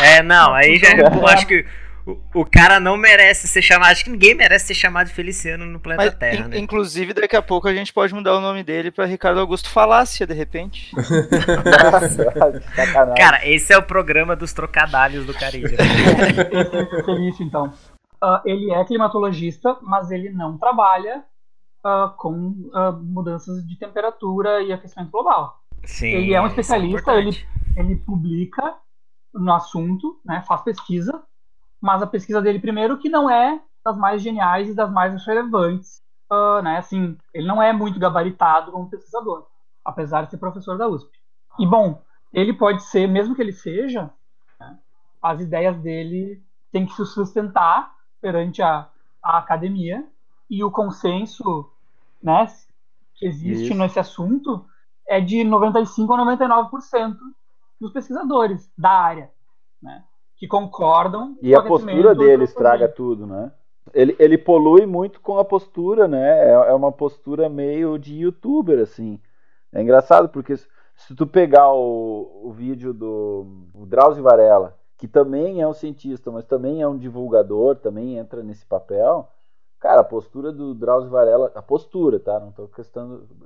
É, 0.04 0.24
não, 0.24 0.54
aí 0.54 0.78
já 0.78 0.92
eu 0.96 1.28
acho 1.28 1.48
que 1.48 1.66
o, 2.34 2.46
cara 2.46 2.80
não 2.80 2.98
merece 2.98 3.48
ser 3.48 3.62
chamado. 3.62 3.92
Acho 3.92 4.04
que 4.04 4.10
ninguém 4.10 4.34
merece 4.34 4.68
ser 4.68 4.74
chamado 4.74 5.08
de 5.08 5.14
Feliciano 5.14 5.66
no 5.66 5.80
planeta 5.80 6.12
Mas, 6.12 6.16
Terra, 6.16 6.48
in, 6.48 6.50
né? 6.50 6.58
Inclusive, 6.58 7.14
daqui 7.14 7.36
a 7.36 7.42
pouco 7.42 7.68
a 7.68 7.74
gente 7.74 7.94
pode 7.94 8.14
mudar 8.14 8.36
o 8.36 8.42
nome 8.42 8.64
dele 8.64 8.92
para 8.92 9.06
Ricardo 9.06 9.40
Augusto 9.40 9.70
Falácia, 9.70 10.26
de 10.26 10.34
repente. 10.34 10.92
cara, 13.18 13.48
esse 13.48 13.72
é 13.72 13.78
o 13.78 13.84
programa 13.84 14.36
dos 14.36 14.54
trocadalhos 14.54 15.26
do 15.26 15.34
Caribe. 15.34 15.76
Feliz, 17.06 17.40
então. 17.40 17.74
Uh, 18.24 18.40
ele 18.46 18.72
é 18.72 18.84
climatologista, 18.86 19.78
mas 19.82 20.12
ele 20.12 20.30
não 20.30 20.58
trabalha 20.58 21.24
uh, 21.86 22.16
com 22.18 22.34
uh, 22.36 22.94
mudanças 23.00 23.66
de 23.66 23.78
temperatura 23.78 24.62
e 24.62 24.72
aquecimento 24.72 25.12
global. 25.12 25.61
Sim, 25.84 26.08
ele 26.08 26.34
é 26.34 26.42
um 26.42 26.46
é 26.46 26.48
especialista, 26.48 27.12
é 27.12 27.20
ele, 27.20 27.48
ele 27.76 27.96
publica 27.98 28.76
no 29.34 29.54
assunto, 29.54 30.20
né, 30.26 30.44
faz 30.48 30.62
pesquisa, 30.62 31.24
mas 31.80 32.02
a 32.02 32.08
pesquisa 32.08 32.42
dele 32.42 32.60
primeiro 32.60 32.98
que 33.00 33.10
não 33.10 33.30
é 33.30 33.60
das 33.84 33.98
mais 33.98 34.22
geniais 34.22 34.70
e 34.70 34.76
das 34.76 34.92
mais 34.92 35.26
relevantes, 35.26 36.02
uh, 36.32 36.62
né? 36.62 36.78
Assim, 36.78 37.18
ele 37.34 37.48
não 37.48 37.62
é 37.62 37.74
muito 37.74 38.00
gabaritado 38.00 38.72
como 38.72 38.90
pesquisador, 38.90 39.48
apesar 39.84 40.24
de 40.24 40.32
ser 40.32 40.38
professor 40.38 40.78
da 40.78 40.88
USP. 40.88 41.10
E 41.60 41.66
bom, 41.66 42.02
ele 42.32 42.54
pode 42.54 42.84
ser, 42.84 43.08
mesmo 43.08 43.36
que 43.36 43.42
ele 43.42 43.52
seja, 43.52 44.12
né, 44.60 44.78
as 45.22 45.42
ideias 45.42 45.78
dele 45.80 46.42
têm 46.72 46.86
que 46.86 46.94
se 46.94 47.06
sustentar 47.06 47.94
perante 48.22 48.62
a, 48.62 48.88
a 49.24 49.40
academia 49.40 50.08
e 50.50 50.64
o 50.64 50.72
consenso 50.72 51.70
né, 52.22 52.46
que 53.16 53.26
existe 53.26 53.66
Isso. 53.66 53.76
nesse 53.76 54.00
assunto 54.00 54.66
é 55.08 55.20
de 55.20 55.38
95% 55.38 56.10
a 56.14 56.38
99% 56.38 57.16
dos 57.80 57.92
pesquisadores 57.92 58.72
da 58.78 58.92
área, 58.92 59.32
né, 59.82 60.04
que 60.38 60.48
concordam. 60.48 61.36
E 61.42 61.56
a 61.56 61.62
postura 61.62 62.14
dele 62.16 62.44
estraga 62.44 62.88
tudo, 62.88 63.26
né? 63.26 63.52
Ele, 63.94 64.16
ele 64.20 64.38
polui 64.38 64.86
muito 64.86 65.20
com 65.20 65.40
a 65.40 65.46
postura, 65.46 66.08
né? 66.08 66.50
É, 66.50 66.52
é 66.52 66.74
uma 66.74 66.92
postura 66.92 67.50
meio 67.50 67.98
de 67.98 68.16
youtuber, 68.16 68.80
assim. 68.80 69.20
É 69.74 69.82
engraçado 69.82 70.30
porque 70.30 70.56
se 70.56 71.16
tu 71.16 71.26
pegar 71.26 71.74
o, 71.74 72.42
o 72.44 72.52
vídeo 72.52 72.94
do 72.94 73.46
Drauzio 73.88 74.24
Varela, 74.24 74.78
que 74.98 75.08
também 75.08 75.62
é 75.62 75.68
um 75.68 75.74
cientista, 75.74 76.30
mas 76.30 76.46
também 76.46 76.82
é 76.82 76.88
um 76.88 76.98
divulgador, 76.98 77.76
também 77.78 78.18
entra 78.18 78.44
nesse 78.44 78.66
papel. 78.66 79.28
Cara, 79.80 80.02
a 80.02 80.04
postura 80.04 80.52
do 80.52 80.76
Drauzio 80.76 81.10
Varela, 81.10 81.52
a 81.56 81.62
postura, 81.62 82.20
tá? 82.20 82.40
Não 82.40 82.50
estou 82.50 82.70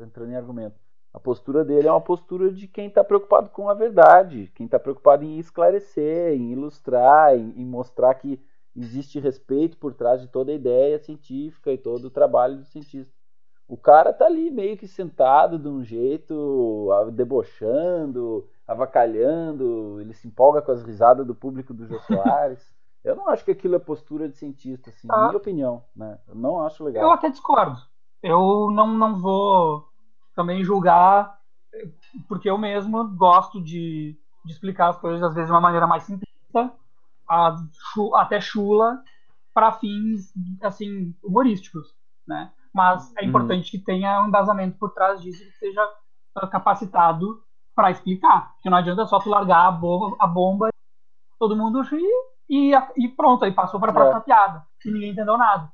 entrando 0.01 0.31
em 0.31 0.35
argumento. 0.35 0.75
A 1.15 1.19
postura 1.19 1.63
dele 1.63 1.87
é 1.87 1.91
uma 1.91 2.01
postura 2.01 2.51
de 2.51 2.67
quem 2.67 2.87
está 2.87 3.01
preocupado 3.01 3.49
com 3.49 3.69
a 3.69 3.73
verdade, 3.73 4.51
quem 4.53 4.65
está 4.65 4.77
preocupado 4.77 5.23
em 5.23 5.39
esclarecer, 5.39 6.33
em 6.33 6.51
ilustrar, 6.51 7.33
em, 7.37 7.53
em 7.55 7.65
mostrar 7.65 8.13
que 8.15 8.37
existe 8.75 9.17
respeito 9.17 9.77
por 9.77 9.93
trás 9.93 10.19
de 10.19 10.27
toda 10.27 10.51
a 10.51 10.55
ideia 10.55 10.99
científica 10.99 11.71
e 11.71 11.77
todo 11.77 12.03
o 12.03 12.09
trabalho 12.09 12.57
do 12.57 12.65
cientista. 12.65 13.13
O 13.65 13.77
cara 13.77 14.11
tá 14.11 14.25
ali 14.25 14.51
meio 14.51 14.75
que 14.75 14.89
sentado 14.89 15.57
de 15.57 15.69
um 15.69 15.81
jeito, 15.85 16.89
debochando, 17.13 18.49
avacalhando, 18.67 20.01
ele 20.01 20.13
se 20.13 20.27
empolga 20.27 20.61
com 20.61 20.73
as 20.73 20.83
risadas 20.83 21.25
do 21.25 21.33
público 21.33 21.73
do 21.73 21.87
Jô 21.87 21.97
Soares. 22.01 22.75
Eu 23.01 23.15
não 23.15 23.29
acho 23.29 23.45
que 23.45 23.51
aquilo 23.51 23.75
é 23.75 23.79
postura 23.79 24.27
de 24.27 24.35
cientista, 24.35 24.89
assim, 24.89 25.07
ah, 25.09 25.27
minha 25.27 25.37
opinião, 25.37 25.81
né? 25.95 26.19
Eu 26.27 26.35
não 26.35 26.59
acho 26.59 26.83
legal. 26.83 27.03
Eu 27.03 27.11
até 27.11 27.29
discordo. 27.29 27.79
Eu 28.21 28.69
não, 28.71 28.87
não 28.87 29.21
vou 29.21 29.87
também 30.35 30.63
julgar, 30.63 31.37
porque 32.27 32.49
eu 32.49 32.57
mesmo 32.57 33.07
gosto 33.15 33.61
de, 33.63 34.17
de 34.43 34.51
explicar 34.51 34.89
as 34.89 34.97
coisas, 34.97 35.23
às 35.23 35.33
vezes, 35.33 35.47
de 35.47 35.53
uma 35.53 35.61
maneira 35.61 35.87
mais 35.87 36.03
simplista, 36.03 36.71
até 38.15 38.39
chula, 38.39 39.01
para 39.53 39.71
fins, 39.71 40.33
assim, 40.61 41.15
humorísticos, 41.23 41.95
né? 42.27 42.51
mas 42.75 43.09
é 43.15 43.21
uhum. 43.21 43.29
importante 43.29 43.71
que 43.71 43.79
tenha 43.79 44.21
um 44.21 44.27
embasamento 44.27 44.77
por 44.77 44.93
trás 44.93 45.21
disso 45.21 45.41
que 45.45 45.51
seja 45.53 45.81
ah, 46.35 46.45
capacitado 46.45 47.41
para 47.73 47.89
explicar. 47.89 48.53
Porque 48.55 48.69
não 48.69 48.77
adianta 48.77 49.05
só 49.05 49.17
tu 49.17 49.29
largar 49.29 49.67
a 49.67 49.71
bomba, 49.71 50.17
a 50.19 50.27
bomba 50.27 50.67
todo 51.39 51.55
mundo 51.55 51.81
ri 51.83 52.03
e, 52.49 52.73
e 52.97 53.07
pronto, 53.07 53.45
aí 53.45 53.53
passou 53.53 53.79
para 53.79 53.91
a 53.91 53.93
próxima 53.93 54.19
é. 54.19 54.23
piada. 54.23 54.65
E 54.83 54.91
ninguém 54.91 55.11
entendeu 55.11 55.37
nada. 55.37 55.71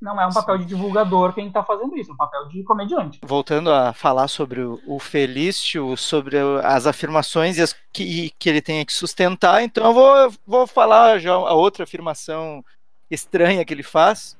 Não 0.00 0.18
é 0.18 0.26
um 0.26 0.32
papel 0.32 0.56
de 0.58 0.64
divulgador 0.64 1.34
quem 1.34 1.48
está 1.48 1.62
fazendo 1.62 1.94
isso, 1.96 2.10
é 2.10 2.14
um 2.14 2.16
papel 2.16 2.48
de 2.48 2.62
comediante. 2.64 3.20
Voltando 3.22 3.70
a 3.70 3.92
falar 3.92 4.28
sobre 4.28 4.62
o, 4.62 4.80
o 4.86 4.98
Felício, 4.98 5.94
sobre 5.96 6.38
as 6.64 6.86
afirmações 6.86 7.58
e 7.58 7.62
as 7.62 7.74
que, 7.92 8.30
que 8.38 8.48
ele 8.48 8.62
tem 8.62 8.84
que 8.84 8.94
sustentar, 8.94 9.62
então 9.62 9.86
eu 9.86 9.92
vou, 9.92 10.34
vou 10.46 10.66
falar 10.66 11.18
já 11.18 11.32
a 11.32 11.52
outra 11.52 11.84
afirmação 11.84 12.64
estranha 13.10 13.64
que 13.64 13.74
ele 13.74 13.82
faz, 13.82 14.38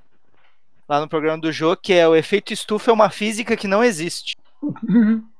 lá 0.89 0.99
no 0.99 1.09
programa 1.09 1.39
do 1.39 1.53
Jô, 1.53 1.77
que 1.77 1.93
é 1.93 2.09
o 2.09 2.17
efeito 2.17 2.53
estufa 2.53 2.91
é 2.91 2.95
uma 2.95 3.11
física 3.11 3.57
que 3.57 3.69
não 3.69 3.85
existe. 3.85 4.35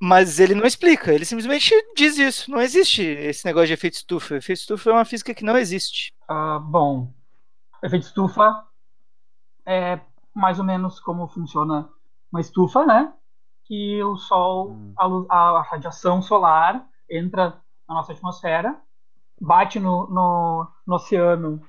Mas 0.00 0.38
ele 0.38 0.54
não 0.54 0.64
explica, 0.64 1.12
ele 1.12 1.24
simplesmente 1.24 1.74
diz 1.96 2.18
isso. 2.18 2.50
Não 2.50 2.60
existe 2.60 3.02
esse 3.02 3.44
negócio 3.44 3.66
de 3.66 3.72
efeito 3.72 3.94
estufa. 3.94 4.34
O 4.34 4.36
efeito 4.36 4.60
estufa 4.60 4.90
é 4.90 4.92
uma 4.92 5.04
física 5.04 5.34
que 5.34 5.42
não 5.42 5.56
existe. 5.56 6.12
Uh, 6.30 6.60
bom, 6.60 7.12
efeito 7.82 8.06
estufa 8.06 8.64
é 9.68 10.00
mais 10.34 10.58
ou 10.58 10.64
menos 10.64 10.98
como 10.98 11.28
funciona 11.28 11.88
uma 12.32 12.40
estufa, 12.40 12.86
né? 12.86 13.12
Que 13.64 14.02
o 14.02 14.16
Sol, 14.16 14.70
hum. 14.70 14.94
a, 14.96 15.04
luz, 15.04 15.26
a, 15.28 15.60
radiação 15.60 16.22
solar 16.22 16.88
entra 17.10 17.60
na 17.86 17.96
nossa 17.96 18.12
atmosfera, 18.12 18.80
bate 19.38 19.78
no, 19.78 20.08
no, 20.08 20.66
no 20.86 20.94
oceano 20.94 21.62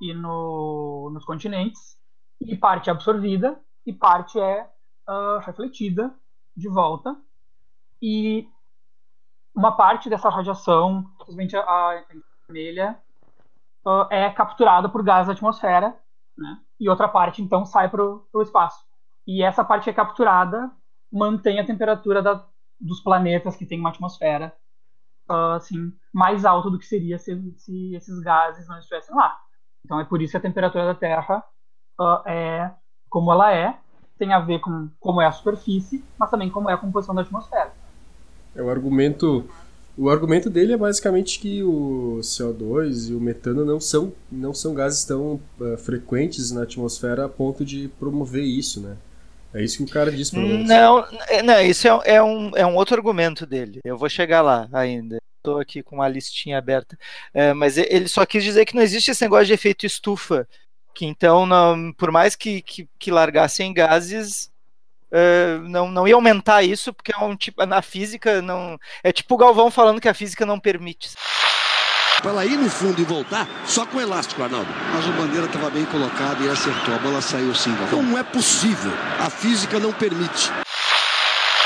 e 0.00 0.14
no, 0.14 1.10
nos 1.12 1.24
continentes 1.26 1.98
e 2.40 2.56
parte 2.56 2.88
é 2.88 2.92
absorvida 2.92 3.60
e 3.84 3.92
parte 3.92 4.40
é 4.40 4.66
uh, 5.08 5.38
refletida 5.40 6.14
de 6.56 6.68
volta. 6.68 7.14
E 8.00 8.48
uma 9.54 9.72
parte 9.76 10.08
dessa 10.08 10.30
radiação, 10.30 11.04
simplesmente 11.18 11.56
a 11.56 12.04
vermelha, 12.48 12.98
uh, 13.86 14.06
é 14.10 14.30
capturada 14.30 14.88
por 14.88 15.02
gás 15.02 15.26
da 15.26 15.34
atmosfera, 15.34 15.94
né? 16.36 16.58
E 16.84 16.88
outra 16.88 17.08
parte 17.08 17.40
então 17.40 17.64
sai 17.64 17.88
para 17.88 18.02
o 18.04 18.42
espaço. 18.42 18.84
E 19.26 19.42
essa 19.42 19.64
parte 19.64 19.84
que 19.84 19.90
é 19.90 19.94
capturada 19.94 20.70
mantém 21.10 21.58
a 21.58 21.64
temperatura 21.64 22.20
da, 22.22 22.46
dos 22.78 23.00
planetas 23.00 23.56
que 23.56 23.64
têm 23.64 23.80
uma 23.80 23.88
atmosfera 23.88 24.54
uh, 25.30 25.54
assim 25.56 25.94
mais 26.12 26.44
alta 26.44 26.70
do 26.70 26.78
que 26.78 26.84
seria 26.84 27.18
se, 27.18 27.54
se 27.56 27.94
esses 27.94 28.20
gases 28.20 28.68
não 28.68 28.78
estivessem 28.78 29.16
lá. 29.16 29.34
Então 29.82 29.98
é 29.98 30.04
por 30.04 30.20
isso 30.20 30.32
que 30.32 30.36
a 30.36 30.42
temperatura 30.42 30.84
da 30.84 30.94
Terra 30.94 31.42
uh, 31.98 32.28
é 32.28 32.70
como 33.08 33.32
ela 33.32 33.50
é, 33.50 33.78
tem 34.18 34.34
a 34.34 34.40
ver 34.40 34.58
com 34.58 34.90
como 35.00 35.22
é 35.22 35.26
a 35.26 35.32
superfície, 35.32 36.04
mas 36.18 36.30
também 36.30 36.50
como 36.50 36.68
é 36.68 36.74
a 36.74 36.78
composição 36.78 37.14
da 37.14 37.22
atmosfera. 37.22 37.72
É 38.54 38.62
o 38.62 38.68
argumento 38.68 39.48
o 39.96 40.10
argumento 40.10 40.50
dele 40.50 40.72
é 40.72 40.76
basicamente 40.76 41.38
que 41.38 41.62
o 41.62 42.18
CO2 42.20 43.10
e 43.10 43.14
o 43.14 43.20
metano 43.20 43.64
não 43.64 43.80
são, 43.80 44.12
não 44.30 44.52
são 44.52 44.74
gases 44.74 45.04
tão 45.04 45.40
uh, 45.60 45.76
frequentes 45.78 46.50
na 46.50 46.62
atmosfera 46.62 47.24
a 47.24 47.28
ponto 47.28 47.64
de 47.64 47.88
promover 47.98 48.44
isso, 48.44 48.80
né? 48.80 48.96
É 49.52 49.62
isso 49.62 49.76
que 49.76 49.84
o 49.84 49.88
cara 49.88 50.10
disse, 50.10 50.32
pelo 50.32 50.48
menos. 50.48 50.68
Não, 50.68 51.06
não 51.44 51.60
isso 51.60 51.86
é, 51.86 52.16
é, 52.16 52.22
um, 52.22 52.50
é 52.56 52.66
um 52.66 52.74
outro 52.74 52.96
argumento 52.96 53.46
dele. 53.46 53.78
Eu 53.84 53.96
vou 53.96 54.08
chegar 54.08 54.42
lá 54.42 54.68
ainda. 54.72 55.18
Estou 55.38 55.60
aqui 55.60 55.80
com 55.80 55.96
uma 55.96 56.08
listinha 56.08 56.58
aberta. 56.58 56.98
É, 57.32 57.52
mas 57.52 57.78
ele 57.78 58.08
só 58.08 58.26
quis 58.26 58.42
dizer 58.42 58.64
que 58.64 58.74
não 58.74 58.82
existe 58.82 59.12
esse 59.12 59.22
negócio 59.22 59.46
de 59.46 59.52
efeito 59.52 59.86
estufa 59.86 60.48
que 60.94 61.04
então, 61.04 61.44
não, 61.44 61.92
por 61.92 62.10
mais 62.12 62.36
que, 62.36 62.62
que, 62.62 62.88
que 62.98 63.10
largassem 63.10 63.74
gases, 63.74 64.50
uh, 65.14 65.68
não, 65.68 65.88
não 65.88 66.08
ia 66.08 66.14
aumentar 66.14 66.62
isso, 66.62 66.92
porque 66.92 67.14
é 67.14 67.18
um 67.18 67.36
tipo, 67.36 67.64
na 67.64 67.80
física 67.80 68.42
não. 68.42 68.78
É 69.02 69.12
tipo 69.12 69.34
o 69.34 69.38
Galvão 69.38 69.70
falando 69.70 70.00
que 70.00 70.08
a 70.08 70.14
física 70.14 70.44
não 70.44 70.58
permite. 70.58 71.10
Para 72.20 72.30
ela 72.30 72.46
ir 72.46 72.56
no 72.56 72.70
fundo 72.70 73.00
e 73.00 73.04
voltar, 73.04 73.46
só 73.66 73.84
com 73.84 74.00
elástico, 74.00 74.42
Arnaldo. 74.42 74.68
Mas 74.94 75.06
o 75.06 75.12
Bandeira 75.12 75.46
estava 75.46 75.68
bem 75.68 75.84
colocado 75.84 76.42
e 76.42 76.48
acertou. 76.48 76.94
A 76.94 76.98
bola 76.98 77.20
saiu 77.20 77.54
sim, 77.54 77.74
Galvão. 77.76 78.02
Não 78.02 78.18
é 78.18 78.22
possível. 78.22 78.92
A 79.20 79.28
física 79.28 79.78
não 79.78 79.92
permite. 79.92 80.50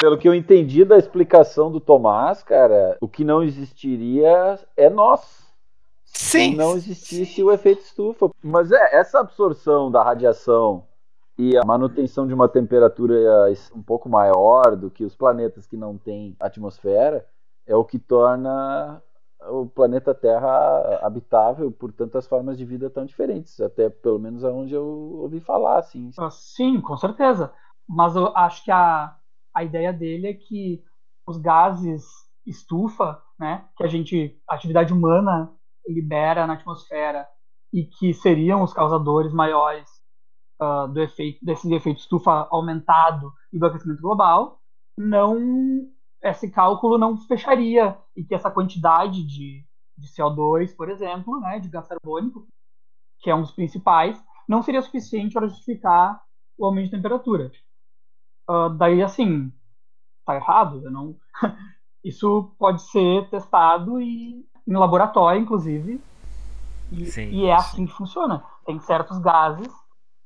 Pelo 0.00 0.18
que 0.18 0.28
eu 0.28 0.34
entendi 0.34 0.84
da 0.84 0.98
explicação 0.98 1.70
do 1.70 1.80
Tomás, 1.80 2.42
cara, 2.42 2.96
o 3.00 3.08
que 3.08 3.24
não 3.24 3.42
existiria 3.42 4.58
é 4.76 4.90
nós. 4.90 5.46
Sim. 6.04 6.56
não 6.56 6.76
existisse 6.76 7.42
o 7.42 7.52
efeito 7.52 7.82
estufa. 7.82 8.28
Mas 8.42 8.72
é, 8.72 8.96
essa 8.96 9.20
absorção 9.20 9.90
da 9.90 10.02
radiação 10.02 10.87
e 11.38 11.56
a 11.56 11.64
manutenção 11.64 12.26
de 12.26 12.34
uma 12.34 12.48
temperatura 12.48 13.14
um 13.72 13.82
pouco 13.82 14.08
maior 14.08 14.76
do 14.76 14.90
que 14.90 15.04
os 15.04 15.14
planetas 15.14 15.66
que 15.66 15.76
não 15.76 15.96
têm 15.96 16.36
atmosfera 16.40 17.24
é 17.64 17.76
o 17.76 17.84
que 17.84 17.98
torna 17.98 19.00
o 19.50 19.66
planeta 19.66 20.12
Terra 20.12 20.98
habitável 21.00 21.70
por 21.70 21.92
tantas 21.92 22.26
formas 22.26 22.58
de 22.58 22.64
vida 22.64 22.90
tão 22.90 23.04
diferentes, 23.04 23.60
até 23.60 23.88
pelo 23.88 24.18
menos 24.18 24.44
aonde 24.44 24.74
eu 24.74 24.84
ouvi 24.84 25.38
falar, 25.38 25.78
assim. 25.78 26.10
Sim, 26.30 26.80
com 26.80 26.96
certeza. 26.96 27.52
Mas 27.88 28.16
eu 28.16 28.36
acho 28.36 28.64
que 28.64 28.70
a, 28.72 29.14
a 29.54 29.62
ideia 29.62 29.92
dele 29.92 30.26
é 30.26 30.34
que 30.34 30.82
os 31.24 31.38
gases 31.38 32.04
estufa, 32.44 33.22
né, 33.38 33.64
que 33.76 33.84
a 33.84 33.86
gente, 33.86 34.40
a 34.48 34.56
atividade 34.56 34.92
humana 34.92 35.52
libera 35.86 36.46
na 36.46 36.54
atmosfera 36.54 37.28
e 37.72 37.84
que 37.84 38.12
seriam 38.12 38.62
os 38.62 38.72
causadores 38.72 39.32
maiores 39.32 39.97
uh, 40.60 40.88
do 40.88 41.00
efeito 41.00 41.44
desse 41.44 41.72
efeito 41.72 42.00
estufa 42.00 42.48
aumentado 42.50 43.32
e 43.52 43.58
do 43.58 43.66
aquecimento 43.66 44.02
global, 44.02 44.60
não 44.96 45.88
esse 46.22 46.50
cálculo 46.50 46.98
não 46.98 47.16
fecharia 47.16 47.96
e 48.16 48.24
que 48.24 48.34
essa 48.34 48.50
quantidade 48.50 49.24
de, 49.24 49.64
de 49.96 50.08
CO2, 50.08 50.74
por 50.74 50.90
exemplo, 50.90 51.38
né, 51.40 51.60
de 51.60 51.68
gás 51.68 51.86
carbônico, 51.86 52.46
que 53.20 53.30
é 53.30 53.34
um 53.34 53.42
dos 53.42 53.52
principais, 53.52 54.20
não 54.48 54.62
seria 54.62 54.82
suficiente 54.82 55.32
para 55.32 55.46
justificar 55.46 56.20
o 56.56 56.66
aumento 56.66 56.86
de 56.86 56.96
temperatura. 56.96 57.52
Uh, 58.50 58.70
daí, 58.70 59.02
assim, 59.02 59.52
tá 60.24 60.34
errado, 60.34 60.80
não... 60.90 61.16
isso 62.02 62.54
pode 62.58 62.82
ser 62.82 63.28
testado 63.28 64.00
e 64.00 64.44
em 64.66 64.76
laboratório, 64.76 65.40
inclusive. 65.40 66.00
E, 66.90 67.06
sim, 67.06 67.28
e 67.30 67.44
é 67.46 67.54
assim 67.54 67.86
que 67.86 67.92
funciona. 67.92 68.42
Tem 68.64 68.78
certos 68.80 69.18
gases 69.18 69.72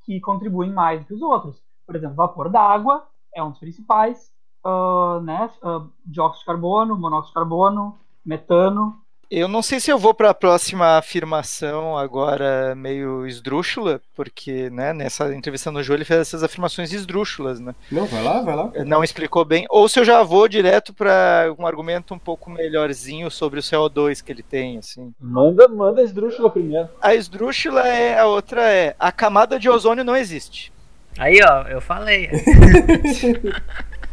que 0.05 0.21
contribuem 0.21 0.73
mais 0.73 1.05
que 1.05 1.15
os 1.15 1.23
outros. 1.23 1.63
Por 1.87 1.97
exemplo, 1.97 2.17
vapor 2.17 2.49
d'água 2.49 3.07
é 3.35 3.43
um 3.43 3.51
dos 3.51 3.59
principais, 3.59 4.33
uh, 4.65 5.21
né? 5.21 5.51
Uh, 5.63 5.91
dióxido 6.05 6.41
de 6.41 6.47
carbono, 6.47 6.99
monóxido 6.99 7.29
de 7.29 7.35
carbono, 7.35 7.99
metano. 8.25 9.02
Eu 9.35 9.49
não 9.49 9.63
sei 9.63 9.81
se 9.81 9.91
eu 9.91 9.99
vou 9.99 10.13
para 10.13 10.29
a 10.29 10.35
próxima 10.35 10.99
afirmação 10.99 11.97
agora 11.97 12.75
meio 12.75 13.27
esdrúxula, 13.27 13.99
porque 14.15 14.69
né, 14.69 14.93
nessa 14.93 15.35
entrevista 15.35 15.71
no 15.71 15.83
Jô 15.83 15.95
ele 15.95 16.05
fez 16.05 16.21
essas 16.21 16.43
afirmações 16.43 16.93
esdrúxulas, 16.93 17.59
né? 17.59 17.75
Não, 17.91 18.05
vai 18.05 18.23
lá, 18.23 18.43
vai 18.43 18.55
lá. 18.55 18.71
Não 18.85 19.03
explicou 19.03 19.43
bem. 19.43 19.65
Ou 19.71 19.89
se 19.89 19.99
eu 19.99 20.05
já 20.05 20.23
vou 20.23 20.47
direto 20.47 20.93
para 20.93 21.51
um 21.59 21.67
argumento 21.67 22.13
um 22.13 22.19
pouco 22.19 22.51
melhorzinho 22.51 23.31
sobre 23.31 23.59
o 23.59 23.63
CO2 23.63 24.23
que 24.23 24.31
ele 24.31 24.43
tem, 24.43 24.77
assim. 24.77 25.15
Manda, 25.19 25.67
manda 25.67 26.03
a 26.03 26.05
esdrúxula 26.05 26.51
primeiro. 26.51 26.91
A 27.01 27.15
esdrúxula 27.15 27.89
é 27.89 28.19
a 28.19 28.27
outra 28.27 28.71
é 28.71 28.95
a 28.99 29.11
camada 29.11 29.59
de 29.59 29.67
ozônio 29.67 30.05
não 30.05 30.15
existe. 30.15 30.71
Aí, 31.17 31.41
ó, 31.43 31.63
eu 31.69 31.81
falei. 31.81 32.29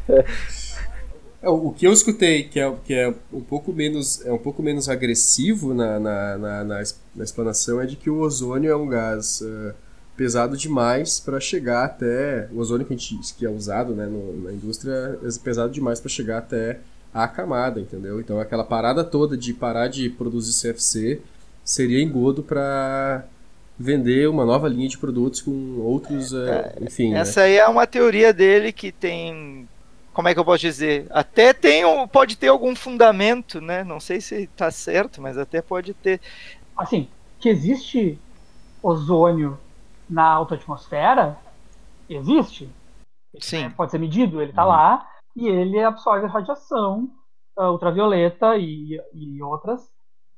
É, 1.41 1.49
o 1.49 1.71
que 1.71 1.87
eu 1.87 1.93
escutei, 1.93 2.43
que 2.43 2.59
é, 2.59 2.73
que 2.83 2.93
é 2.93 3.13
um 3.31 3.41
pouco 3.41 3.71
menos 3.71 4.25
é 4.25 4.31
um 4.31 4.37
pouco 4.37 4.61
menos 4.61 4.89
agressivo 4.89 5.73
na, 5.73 5.99
na, 5.99 6.37
na, 6.37 6.63
na, 6.63 6.83
na 7.15 7.23
explanação, 7.23 7.81
é 7.81 7.85
de 7.85 7.95
que 7.95 8.09
o 8.09 8.19
ozônio 8.19 8.69
é 8.69 8.75
um 8.75 8.87
gás 8.87 9.41
uh, 9.41 9.73
pesado 10.17 10.57
demais 10.57 11.19
para 11.19 11.39
chegar 11.39 11.85
até. 11.85 12.49
O 12.51 12.59
ozônio 12.59 12.85
que, 12.85 12.93
a 12.93 12.97
gente, 12.97 13.33
que 13.35 13.45
é 13.45 13.49
usado 13.49 13.95
né, 13.95 14.05
no, 14.05 14.43
na 14.43 14.51
indústria 14.51 15.17
é 15.23 15.39
pesado 15.41 15.71
demais 15.71 16.01
para 16.01 16.09
chegar 16.09 16.39
até 16.39 16.79
a 17.13 17.27
camada, 17.27 17.79
entendeu? 17.79 18.19
Então 18.19 18.39
aquela 18.39 18.65
parada 18.65 19.03
toda 19.03 19.37
de 19.37 19.53
parar 19.53 19.87
de 19.87 20.09
produzir 20.09 20.53
CFC 20.61 21.21
seria 21.63 22.03
engodo 22.03 22.43
para 22.43 23.23
vender 23.79 24.27
uma 24.27 24.43
nova 24.43 24.67
linha 24.67 24.89
de 24.89 24.97
produtos 24.97 25.41
com 25.41 25.79
outros, 25.79 26.33
uh, 26.33 26.47
enfim. 26.81 27.13
Essa 27.13 27.39
né? 27.39 27.45
aí 27.45 27.55
é 27.55 27.67
uma 27.67 27.87
teoria 27.87 28.33
dele 28.33 28.73
que 28.73 28.91
tem 28.91 29.67
como 30.13 30.27
é 30.27 30.33
que 30.33 30.39
eu 30.39 30.45
posso 30.45 30.59
dizer? 30.59 31.07
Até 31.11 31.53
tem 31.53 31.83
pode 32.07 32.37
ter 32.37 32.47
algum 32.47 32.75
fundamento, 32.75 33.61
né? 33.61 33.83
Não 33.83 33.99
sei 33.99 34.19
se 34.19 34.43
está 34.43 34.71
certo, 34.71 35.21
mas 35.21 35.37
até 35.37 35.61
pode 35.61 35.93
ter. 35.93 36.19
Assim, 36.77 37.07
que 37.39 37.49
existe 37.49 38.19
ozônio 38.81 39.57
na 40.09 40.23
alta 40.23 40.55
atmosfera, 40.55 41.37
existe. 42.09 42.69
Sim. 43.39 43.69
Pode 43.71 43.91
ser 43.91 43.99
medido, 43.99 44.41
ele 44.41 44.51
está 44.51 44.63
uhum. 44.63 44.69
lá 44.69 45.07
e 45.35 45.47
ele 45.47 45.81
absorve 45.83 46.25
a 46.25 46.29
radiação 46.29 47.09
uh, 47.57 47.65
ultravioleta 47.65 48.57
e, 48.57 48.99
e 49.13 49.41
outras 49.41 49.81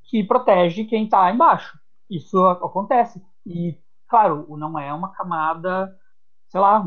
que 0.04 0.24
protege 0.24 0.84
quem 0.86 1.06
está 1.06 1.32
embaixo. 1.32 1.80
Isso 2.10 2.46
acontece. 2.46 3.24
E, 3.46 3.78
claro, 4.10 4.46
não 4.58 4.78
é 4.78 4.94
uma 4.94 5.14
camada 5.14 5.90
sei 6.52 6.60
lá, 6.60 6.86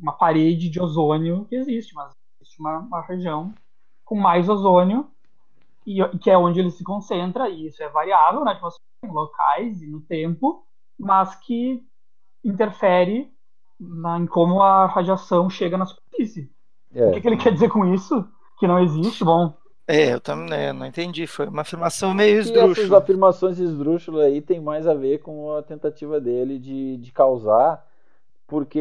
uma 0.00 0.12
parede 0.14 0.70
de 0.70 0.80
ozônio 0.80 1.44
que 1.44 1.54
existe, 1.54 1.94
mas 1.94 2.12
existe 2.40 2.58
uma, 2.58 2.78
uma 2.78 3.02
região 3.02 3.52
com 4.02 4.16
mais 4.16 4.48
ozônio, 4.48 5.06
e, 5.86 6.02
que 6.18 6.30
é 6.30 6.38
onde 6.38 6.60
ele 6.60 6.70
se 6.70 6.82
concentra, 6.82 7.46
e 7.50 7.66
isso 7.66 7.82
é 7.82 7.88
variável 7.90 8.42
na 8.42 8.52
atmosfera, 8.52 8.82
em 9.04 9.10
locais 9.10 9.82
e 9.82 9.86
no 9.86 10.00
tempo, 10.00 10.64
mas 10.98 11.34
que 11.34 11.84
interfere 12.42 13.30
na, 13.78 14.18
em 14.18 14.26
como 14.26 14.62
a 14.62 14.86
radiação 14.86 15.50
chega 15.50 15.76
na 15.76 15.84
superfície. 15.84 16.50
É. 16.94 17.10
O 17.10 17.12
que, 17.12 17.20
que, 17.20 17.28
ele 17.28 17.36
quer 17.36 17.52
dizer 17.52 17.68
com 17.68 17.84
isso? 17.92 18.26
Que 18.58 18.66
não 18.66 18.78
existe? 18.78 19.22
Bom. 19.22 19.52
É, 19.86 20.14
eu 20.14 20.20
também 20.22 20.48
né, 20.48 20.72
não 20.72 20.86
entendi. 20.86 21.26
Foi 21.26 21.46
uma 21.46 21.60
afirmação 21.60 22.14
meio 22.14 22.40
esdrúxula. 22.40 22.72
essas 22.72 22.92
afirmações 22.92 23.58
esdrúxulas 23.58 24.24
aí 24.24 24.40
tem 24.40 24.58
mais 24.58 24.86
a 24.86 24.94
ver 24.94 25.18
com 25.18 25.54
a 25.54 25.62
tentativa 25.62 26.18
dele 26.18 26.58
de, 26.58 26.96
de 26.96 27.12
causar 27.12 27.84
porque 28.46 28.78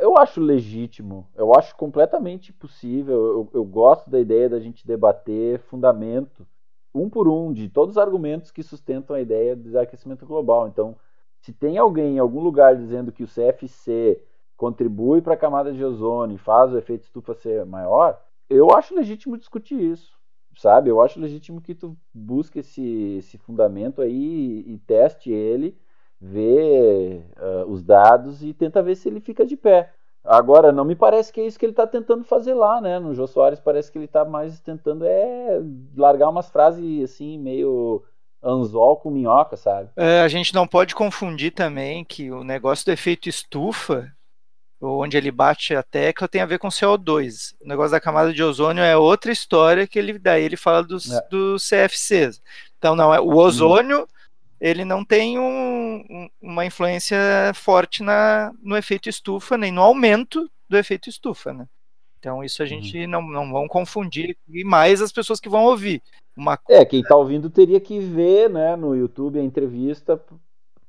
eu 0.00 0.18
acho 0.18 0.40
legítimo, 0.40 1.28
eu 1.36 1.54
acho 1.54 1.76
completamente 1.76 2.52
possível, 2.52 3.14
eu, 3.14 3.50
eu, 3.54 3.64
gosto 3.64 4.10
da 4.10 4.18
ideia 4.18 4.48
da 4.48 4.58
gente 4.58 4.86
debater 4.86 5.60
fundamento, 5.60 6.46
um 6.92 7.08
por 7.08 7.28
um, 7.28 7.52
de 7.52 7.68
todos 7.68 7.96
os 7.96 7.98
argumentos 7.98 8.50
que 8.50 8.62
sustentam 8.62 9.14
a 9.14 9.20
ideia 9.20 9.54
do 9.54 9.62
desaquecimento 9.62 10.26
global. 10.26 10.66
Então, 10.66 10.96
se 11.40 11.52
tem 11.52 11.78
alguém 11.78 12.16
em 12.16 12.18
algum 12.18 12.40
lugar 12.40 12.76
dizendo 12.76 13.12
que 13.12 13.22
o 13.22 13.28
CFC 13.28 14.20
contribui 14.56 15.20
para 15.20 15.34
a 15.34 15.36
camada 15.36 15.72
de 15.72 15.84
ozônio 15.84 16.34
e 16.34 16.38
faz 16.38 16.72
o 16.72 16.78
efeito 16.78 17.04
estufa 17.04 17.34
ser 17.34 17.64
maior, 17.64 18.20
eu 18.50 18.70
acho 18.72 18.94
legítimo 18.94 19.38
discutir 19.38 19.80
isso, 19.80 20.18
sabe? 20.56 20.90
Eu 20.90 21.00
acho 21.00 21.20
legítimo 21.20 21.60
que 21.60 21.74
tu 21.74 21.96
busque 22.12 22.58
esse, 22.58 23.16
esse 23.18 23.38
fundamento 23.38 24.00
aí 24.00 24.64
e, 24.66 24.74
e 24.74 24.78
teste 24.78 25.30
ele 25.30 25.76
vê 26.24 27.20
uh, 27.36 27.70
os 27.70 27.82
dados 27.82 28.42
e 28.42 28.54
tenta 28.54 28.82
ver 28.82 28.96
se 28.96 29.08
ele 29.08 29.20
fica 29.20 29.44
de 29.44 29.56
pé. 29.56 29.92
Agora, 30.24 30.72
não 30.72 30.84
me 30.84 30.96
parece 30.96 31.30
que 31.30 31.38
é 31.38 31.46
isso 31.46 31.58
que 31.58 31.66
ele 31.66 31.72
está 31.72 31.86
tentando 31.86 32.24
fazer 32.24 32.54
lá, 32.54 32.80
né? 32.80 32.98
No 32.98 33.14
Jô 33.14 33.26
Soares 33.26 33.60
parece 33.60 33.92
que 33.92 33.98
ele 33.98 34.06
está 34.06 34.24
mais 34.24 34.58
tentando 34.58 35.04
é 35.04 35.60
largar 35.94 36.30
umas 36.30 36.48
frases 36.48 37.04
assim, 37.04 37.38
meio 37.38 38.02
anzol 38.42 38.96
com 38.96 39.10
minhoca, 39.10 39.54
sabe? 39.54 39.90
É, 39.96 40.22
a 40.22 40.28
gente 40.28 40.54
não 40.54 40.66
pode 40.66 40.94
confundir 40.94 41.52
também 41.52 42.04
que 42.04 42.30
o 42.30 42.42
negócio 42.42 42.86
do 42.86 42.92
efeito 42.92 43.28
estufa, 43.28 44.10
onde 44.80 45.18
ele 45.18 45.30
bate 45.30 45.76
a 45.76 45.82
tecla, 45.82 46.26
tem 46.26 46.40
a 46.40 46.46
ver 46.46 46.58
com 46.58 46.68
CO2. 46.68 47.54
O 47.62 47.68
negócio 47.68 47.90
da 47.90 48.00
camada 48.00 48.32
de 48.32 48.42
ozônio 48.42 48.82
é 48.82 48.96
outra 48.96 49.30
história 49.30 49.86
que 49.86 49.98
ele 49.98 50.18
daí 50.18 50.42
ele 50.42 50.56
fala 50.56 50.82
dos, 50.82 51.10
é. 51.10 51.20
dos 51.28 51.68
CFCs. 51.68 52.40
Então, 52.78 52.96
não, 52.96 53.12
é 53.12 53.20
o 53.20 53.36
ozônio... 53.36 54.04
Hum 54.04 54.14
ele 54.60 54.84
não 54.84 55.04
tem 55.04 55.38
um, 55.38 55.96
um, 56.08 56.28
uma 56.40 56.64
influência 56.64 57.18
forte 57.54 58.02
na, 58.02 58.52
no 58.62 58.76
efeito 58.76 59.08
estufa, 59.08 59.58
nem 59.58 59.72
no 59.72 59.82
aumento 59.82 60.50
do 60.68 60.76
efeito 60.76 61.08
estufa, 61.08 61.52
né? 61.52 61.66
Então 62.18 62.42
isso 62.42 62.62
a 62.62 62.66
gente 62.66 62.98
uhum. 63.00 63.06
não, 63.06 63.22
não 63.22 63.52
vão 63.52 63.68
confundir 63.68 64.36
e 64.48 64.64
mais 64.64 65.02
as 65.02 65.12
pessoas 65.12 65.38
que 65.38 65.48
vão 65.48 65.64
ouvir. 65.64 66.02
Uma... 66.36 66.58
É, 66.68 66.84
quem 66.84 67.00
está 67.00 67.14
ouvindo 67.14 67.50
teria 67.50 67.78
que 67.78 67.98
ver 68.00 68.48
né, 68.48 68.74
no 68.76 68.96
YouTube 68.96 69.38
a 69.38 69.42
entrevista 69.42 70.18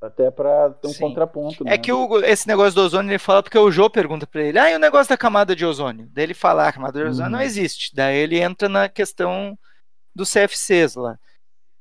até 0.02 0.30
para 0.30 0.70
ter 0.70 0.88
um 0.88 0.94
Sim. 0.94 1.00
contraponto. 1.00 1.64
É 1.68 1.72
né? 1.72 1.78
que 1.78 1.92
o, 1.92 2.20
esse 2.24 2.48
negócio 2.48 2.74
do 2.74 2.82
ozônio 2.82 3.12
ele 3.12 3.20
fala 3.20 3.44
porque 3.44 3.58
o 3.58 3.72
Jô 3.72 3.90
pergunta 3.90 4.26
para 4.26 4.44
ele: 4.44 4.60
ah, 4.60 4.72
e 4.72 4.76
o 4.76 4.80
negócio 4.80 5.10
da 5.10 5.18
camada 5.18 5.56
de 5.56 5.66
ozônio? 5.66 6.08
Daí 6.14 6.24
ele 6.24 6.34
fala: 6.34 6.64
ah, 6.64 6.68
a 6.70 6.74
camada 6.74 7.00
de 7.00 7.10
ozônio 7.10 7.32
uhum. 7.32 7.38
não 7.38 7.42
existe. 7.42 7.96
Daí 7.96 8.18
ele 8.18 8.40
entra 8.40 8.70
na 8.70 8.88
questão 8.88 9.58
dos 10.14 10.32
CFCs 10.32 10.96
lá. 10.96 11.20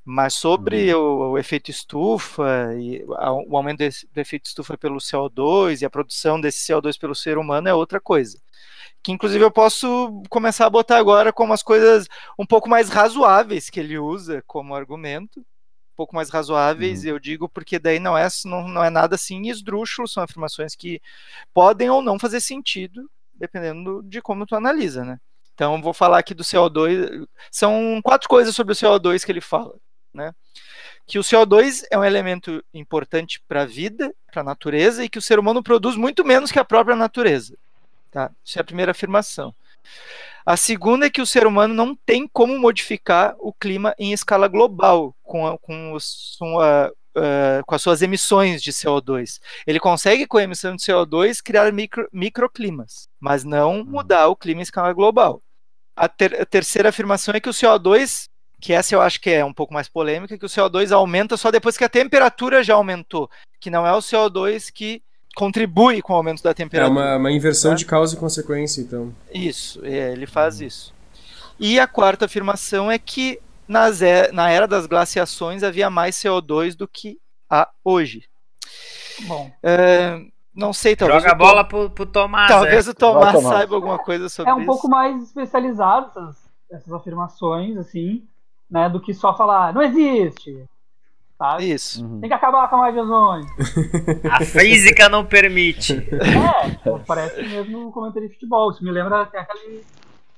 Mas 0.05 0.35
sobre 0.35 0.95
uhum. 0.95 1.01
o, 1.01 1.31
o, 1.31 1.39
efeito 1.39 1.71
estufa 1.71 2.75
e 2.79 3.03
a, 3.17 3.33
o 3.33 3.57
aumento 3.57 3.79
desse, 3.79 4.07
do 4.13 4.21
efeito 4.21 4.47
estufa 4.47 4.77
pelo 4.77 4.99
CO2 4.99 5.81
e 5.81 5.85
a 5.87 5.91
produção 5.91 6.39
desse 6.39 6.71
CO2 6.71 6.99
pelo 6.99 7.15
ser 7.15 7.39
humano 7.39 7.69
é 7.69 7.75
outra 7.75 7.99
coisa. 7.99 8.39
Que 9.03 9.13
inclusive 9.13 9.43
eu 9.43 9.51
posso 9.51 10.23
começar 10.29 10.67
a 10.67 10.71
botar 10.71 10.99
agora 10.99 11.33
como 11.33 11.55
as 11.55 11.63
coisas 11.63 12.07
um 12.39 12.45
pouco 12.45 12.69
mais 12.69 12.91
razoáveis 12.91 13.71
que 13.71 13.81
ele 13.81 13.99
usa 13.99 14.43
como 14.47 14.75
argumento. 14.75 15.41
Um 15.41 15.97
pouco 15.97 16.15
mais 16.15 16.29
razoáveis, 16.29 17.05
uhum. 17.05 17.11
eu 17.11 17.19
digo, 17.19 17.49
porque 17.49 17.79
daí 17.79 17.99
não 17.99 18.19
é, 18.19 18.27
não, 18.45 18.69
não 18.69 18.85
é 18.85 18.91
nada 18.91 19.15
assim 19.15 19.49
esdrúxulo, 19.49 20.09
são 20.09 20.23
afirmações 20.23 20.75
que 20.75 21.01
podem 21.55 21.89
ou 21.89 22.03
não 22.03 22.19
fazer 22.19 22.41
sentido, 22.41 23.09
dependendo 23.33 24.03
de 24.03 24.21
como 24.21 24.45
tu 24.45 24.57
analisa, 24.57 25.05
né? 25.05 25.19
Então, 25.55 25.81
vou 25.81 25.95
falar 25.95 26.19
aqui 26.19 26.35
do 26.35 26.43
CO2. 26.43 27.27
São 27.51 28.01
quatro 28.03 28.29
coisas 28.29 28.55
sobre 28.55 28.73
o 28.73 28.77
CO2 28.77 29.25
que 29.25 29.31
ele 29.31 29.41
fala 29.41 29.73
né? 30.15 30.33
Que 31.07 31.19
o 31.19 31.23
CO2 31.23 31.85
é 31.91 31.99
um 31.99 32.05
elemento 32.05 32.65
importante 32.73 33.43
para 33.47 33.63
a 33.63 33.67
vida, 33.67 34.15
para 34.31 34.41
a 34.41 34.45
natureza, 34.45 35.05
e 35.05 35.09
que 35.09 35.19
o 35.19 35.23
ser 35.23 35.39
humano 35.39 35.63
produz 35.63 35.97
muito 35.97 36.25
menos 36.25 36.51
que 36.51 36.59
a 36.59 36.65
própria 36.65 36.97
natureza. 36.97 37.57
Tá? 38.11 38.31
Isso 38.45 38.59
é 38.59 38.63
a 38.63 38.65
primeira 38.65 38.93
afirmação. 38.93 39.55
A 40.47 40.57
segunda 40.57 41.07
é 41.07 41.11
que 41.11 41.23
o 41.23 41.27
ser 41.27 41.47
humano 41.47 41.73
não 41.73 41.97
tem 41.97 42.29
como 42.29 42.59
modificar 42.59 43.35
o 43.39 43.53
clima 43.53 43.95
em 43.99 44.13
escala 44.13 44.47
global 44.47 45.15
com, 45.23 45.47
a, 45.47 45.59
com, 45.59 45.93
os, 45.93 46.37
com, 46.39 46.61
a, 46.61 46.91
uh, 47.17 47.65
com 47.67 47.75
as 47.75 47.81
suas 47.81 48.03
emissões 48.03 48.63
de 48.63 48.71
CO2. 48.71 49.41
Ele 49.67 49.81
consegue, 49.81 50.27
com 50.27 50.37
a 50.37 50.43
emissão 50.43 50.77
de 50.77 50.83
CO2, 50.83 51.43
criar 51.43 51.73
micro, 51.73 52.07
microclimas, 52.13 53.09
mas 53.19 53.43
não 53.43 53.81
hum. 53.81 53.85
mudar 53.85 54.29
o 54.29 54.37
clima 54.37 54.61
em 54.61 54.63
escala 54.63 54.93
global. 54.93 55.43
A, 55.97 56.09
ter, 56.09 56.41
a 56.41 56.45
terceira 56.45 56.91
afirmação 56.91 57.35
é 57.35 57.41
que 57.41 57.49
o 57.49 57.53
CO2 57.53 58.29
que 58.65 58.73
essa 58.73 58.95
eu 58.95 59.03
acho 59.03 59.21
que 59.21 59.29
é 59.29 59.45
um 59.45 59.53
pouco 59.53 59.75
mais 59.75 59.91
polêmica, 59.91 60.39
que 60.39 60.47
o 60.47 60.49
CO2 60.49 60.91
aumenta 60.91 61.37
só 61.37 61.51
depois 61.51 61.77
que 61.77 61.85
a 61.85 61.89
temperatura 61.89 62.65
já 62.65 62.73
aumentou, 62.73 63.29
que 63.61 63.69
não 63.69 63.87
é 63.87 63.93
o 63.93 63.99
CO2 63.99 64.73
que 64.73 65.03
contribui 65.37 66.01
com 66.01 66.15
o 66.15 66.17
aumento 66.17 66.43
da 66.43 66.55
temperatura. 66.55 66.99
É 66.99 67.05
uma, 67.05 67.17
uma 67.19 67.31
inversão 67.31 67.73
né? 67.73 67.77
de 67.77 67.85
causa 67.85 68.17
e 68.17 68.19
consequência, 68.19 68.81
então. 68.81 69.15
Isso, 69.31 69.85
é, 69.85 70.13
ele 70.13 70.27
faz 70.27 70.61
uhum. 70.61 70.67
isso. 70.67 70.95
E 71.61 71.79
a 71.79 71.87
quarta 71.87 72.25
afirmação 72.25 72.91
é 72.91 72.99
que 72.99 73.39
nas, 73.69 74.01
na 74.33 74.49
era 74.49 74.67
das 74.67 74.87
glaciações 74.87 75.63
havia 75.63 75.91
mais 75.91 76.17
CO2 76.17 76.75
do 76.75 76.89
que 76.89 77.19
há 77.51 77.69
hoje. 77.85 78.25
Bom. 79.27 79.53
É, 79.63 80.23
não 80.55 80.73
sei, 80.73 80.97
talvez. 80.97 81.21
Joga 81.21 81.33
a 81.35 81.37
bola 81.37 81.65
pro, 81.65 81.91
pro 81.91 82.07
Tomás. 82.07 82.49
Talvez 82.49 82.89
é. 82.89 82.93
o 82.93 82.95
Tomás, 82.95 83.35
Tomás 83.35 83.57
saiba 83.59 83.75
alguma 83.75 83.99
coisa 83.99 84.31
sobre 84.31 84.51
isso. 84.51 84.59
É 84.59 84.59
um 84.59 84.63
isso. 84.63 84.73
pouco 84.73 84.89
mais 84.89 85.23
especializado 85.23 86.07
essas, 86.09 86.37
essas 86.71 86.93
afirmações, 86.95 87.77
assim 87.77 88.27
né, 88.71 88.89
do 88.89 89.01
que 89.01 89.15
só 89.15 89.37
falar, 89.37 89.73
não 89.73 89.83
existe. 89.83 90.69
Sabe? 91.37 91.73
Isso. 91.73 92.05
Uhum. 92.05 92.21
Tem 92.21 92.29
que 92.29 92.35
acabar 92.35 92.69
com 92.71 92.81
a 92.81 92.91
de 92.91 92.99
ozônio. 92.99 93.47
a 94.31 94.45
física 94.45 95.09
não 95.09 95.25
permite. 95.25 95.93
É, 95.93 96.71
tipo, 96.71 97.01
parece 97.07 97.43
mesmo 97.43 97.89
um 97.89 97.91
comentário 97.91 98.29
de 98.29 98.35
futebol. 98.35 98.71
Isso 98.71 98.85
me 98.85 98.91
lembra 98.91 99.23
até 99.23 99.41
aquele, 99.41 99.85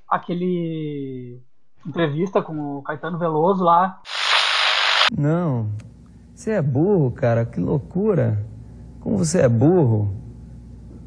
aquele 0.08 1.40
entrevista 1.86 2.40
com 2.40 2.78
o 2.78 2.82
Caetano 2.82 3.18
Veloso 3.18 3.62
lá. 3.62 4.00
Não. 5.16 5.70
Você 6.34 6.52
é 6.52 6.62
burro, 6.62 7.10
cara. 7.10 7.44
Que 7.44 7.60
loucura. 7.60 8.44
Como 9.00 9.18
você 9.18 9.42
é 9.42 9.48
burro. 9.48 10.14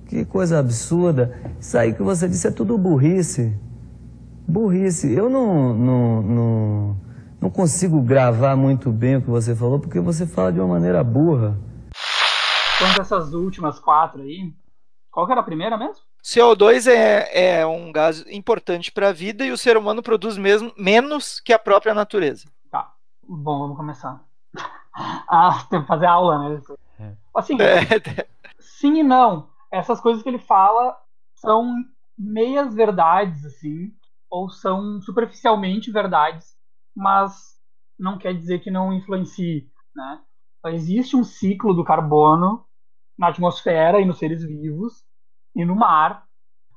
Que 0.07 0.23
coisa 0.23 0.59
absurda. 0.59 1.35
Isso 1.59 1.77
aí 1.77 1.93
que 1.93 2.01
você 2.03 2.27
disse 2.27 2.47
é 2.47 2.51
tudo 2.51 2.77
burrice. 2.77 3.55
Burrice. 4.47 5.11
Eu 5.11 5.29
não, 5.29 5.73
não, 5.73 6.21
não, 6.21 6.97
não 7.41 7.49
consigo 7.49 8.01
gravar 8.01 8.55
muito 8.55 8.91
bem 8.91 9.15
o 9.17 9.21
que 9.21 9.29
você 9.29 9.55
falou, 9.55 9.79
porque 9.79 9.99
você 9.99 10.27
fala 10.27 10.51
de 10.51 10.59
uma 10.59 10.67
maneira 10.67 11.03
burra. 11.03 11.57
Quanto 12.77 13.01
essas 13.01 13.33
últimas 13.33 13.79
quatro 13.79 14.21
aí, 14.21 14.53
qual 15.11 15.25
que 15.25 15.31
era 15.31 15.41
a 15.41 15.45
primeira 15.45 15.77
mesmo? 15.77 16.03
CO2 16.23 16.87
é, 16.87 17.59
é 17.59 17.65
um 17.65 17.91
gás 17.91 18.25
importante 18.27 18.91
para 18.91 19.09
a 19.09 19.13
vida 19.13 19.45
e 19.45 19.51
o 19.51 19.57
ser 19.57 19.77
humano 19.77 20.03
produz 20.03 20.37
mesmo 20.37 20.73
menos 20.77 21.39
que 21.39 21.53
a 21.53 21.59
própria 21.59 21.93
natureza. 21.93 22.49
Tá. 22.69 22.93
Bom, 23.27 23.59
vamos 23.59 23.77
começar. 23.77 24.21
ah, 24.93 25.65
tem 25.69 25.81
que 25.81 25.87
fazer 25.87 26.07
aula, 26.07 26.49
né? 26.49 26.61
É. 26.99 27.13
Assim, 27.35 27.55
é. 27.61 28.27
sim 28.59 28.99
e 28.99 29.03
não. 29.03 29.49
Essas 29.71 30.01
coisas 30.01 30.21
que 30.21 30.29
ele 30.29 30.39
fala 30.39 30.97
são 31.35 31.73
meias 32.17 32.75
verdades, 32.75 33.45
assim, 33.45 33.93
ou 34.29 34.49
são 34.49 34.99
superficialmente 35.01 35.89
verdades, 35.89 36.58
mas 36.99 37.57
não 37.97 38.17
quer 38.17 38.33
dizer 38.33 38.59
que 38.59 38.69
não 38.69 38.91
influencie, 38.93 39.71
né? 39.95 40.21
Existe 40.67 41.15
um 41.15 41.23
ciclo 41.23 41.73
do 41.73 41.85
carbono 41.85 42.65
na 43.17 43.29
atmosfera 43.29 44.01
e 44.01 44.05
nos 44.05 44.17
seres 44.17 44.43
vivos 44.43 45.01
e 45.55 45.63
no 45.63 45.75
mar, 45.75 46.25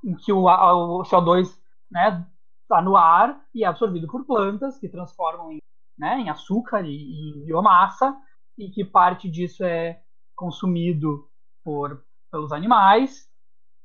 em 0.05 0.15
que 0.15 0.33
o, 0.33 0.45
o 0.45 1.03
CO2 1.03 1.49
né, 1.91 2.25
está 2.63 2.81
no 2.81 2.97
ar 2.97 3.45
e 3.53 3.65
é 3.65 3.67
absorvido 3.67 4.07
por 4.07 4.25
plantas 4.25 4.79
que 4.79 4.89
transformam 4.89 5.51
em, 5.51 5.59
né, 5.99 6.21
em 6.21 6.31
açúcar 6.31 6.83
e, 6.83 6.93
e 6.93 7.45
biomassa 7.45 8.17
e 8.57 8.71
que 8.71 8.85
parte 8.85 9.29
disso 9.29 9.65
é 9.65 10.01
consumido 10.37 11.29
por 11.65 12.05
pelos 12.31 12.53
animais, 12.53 13.29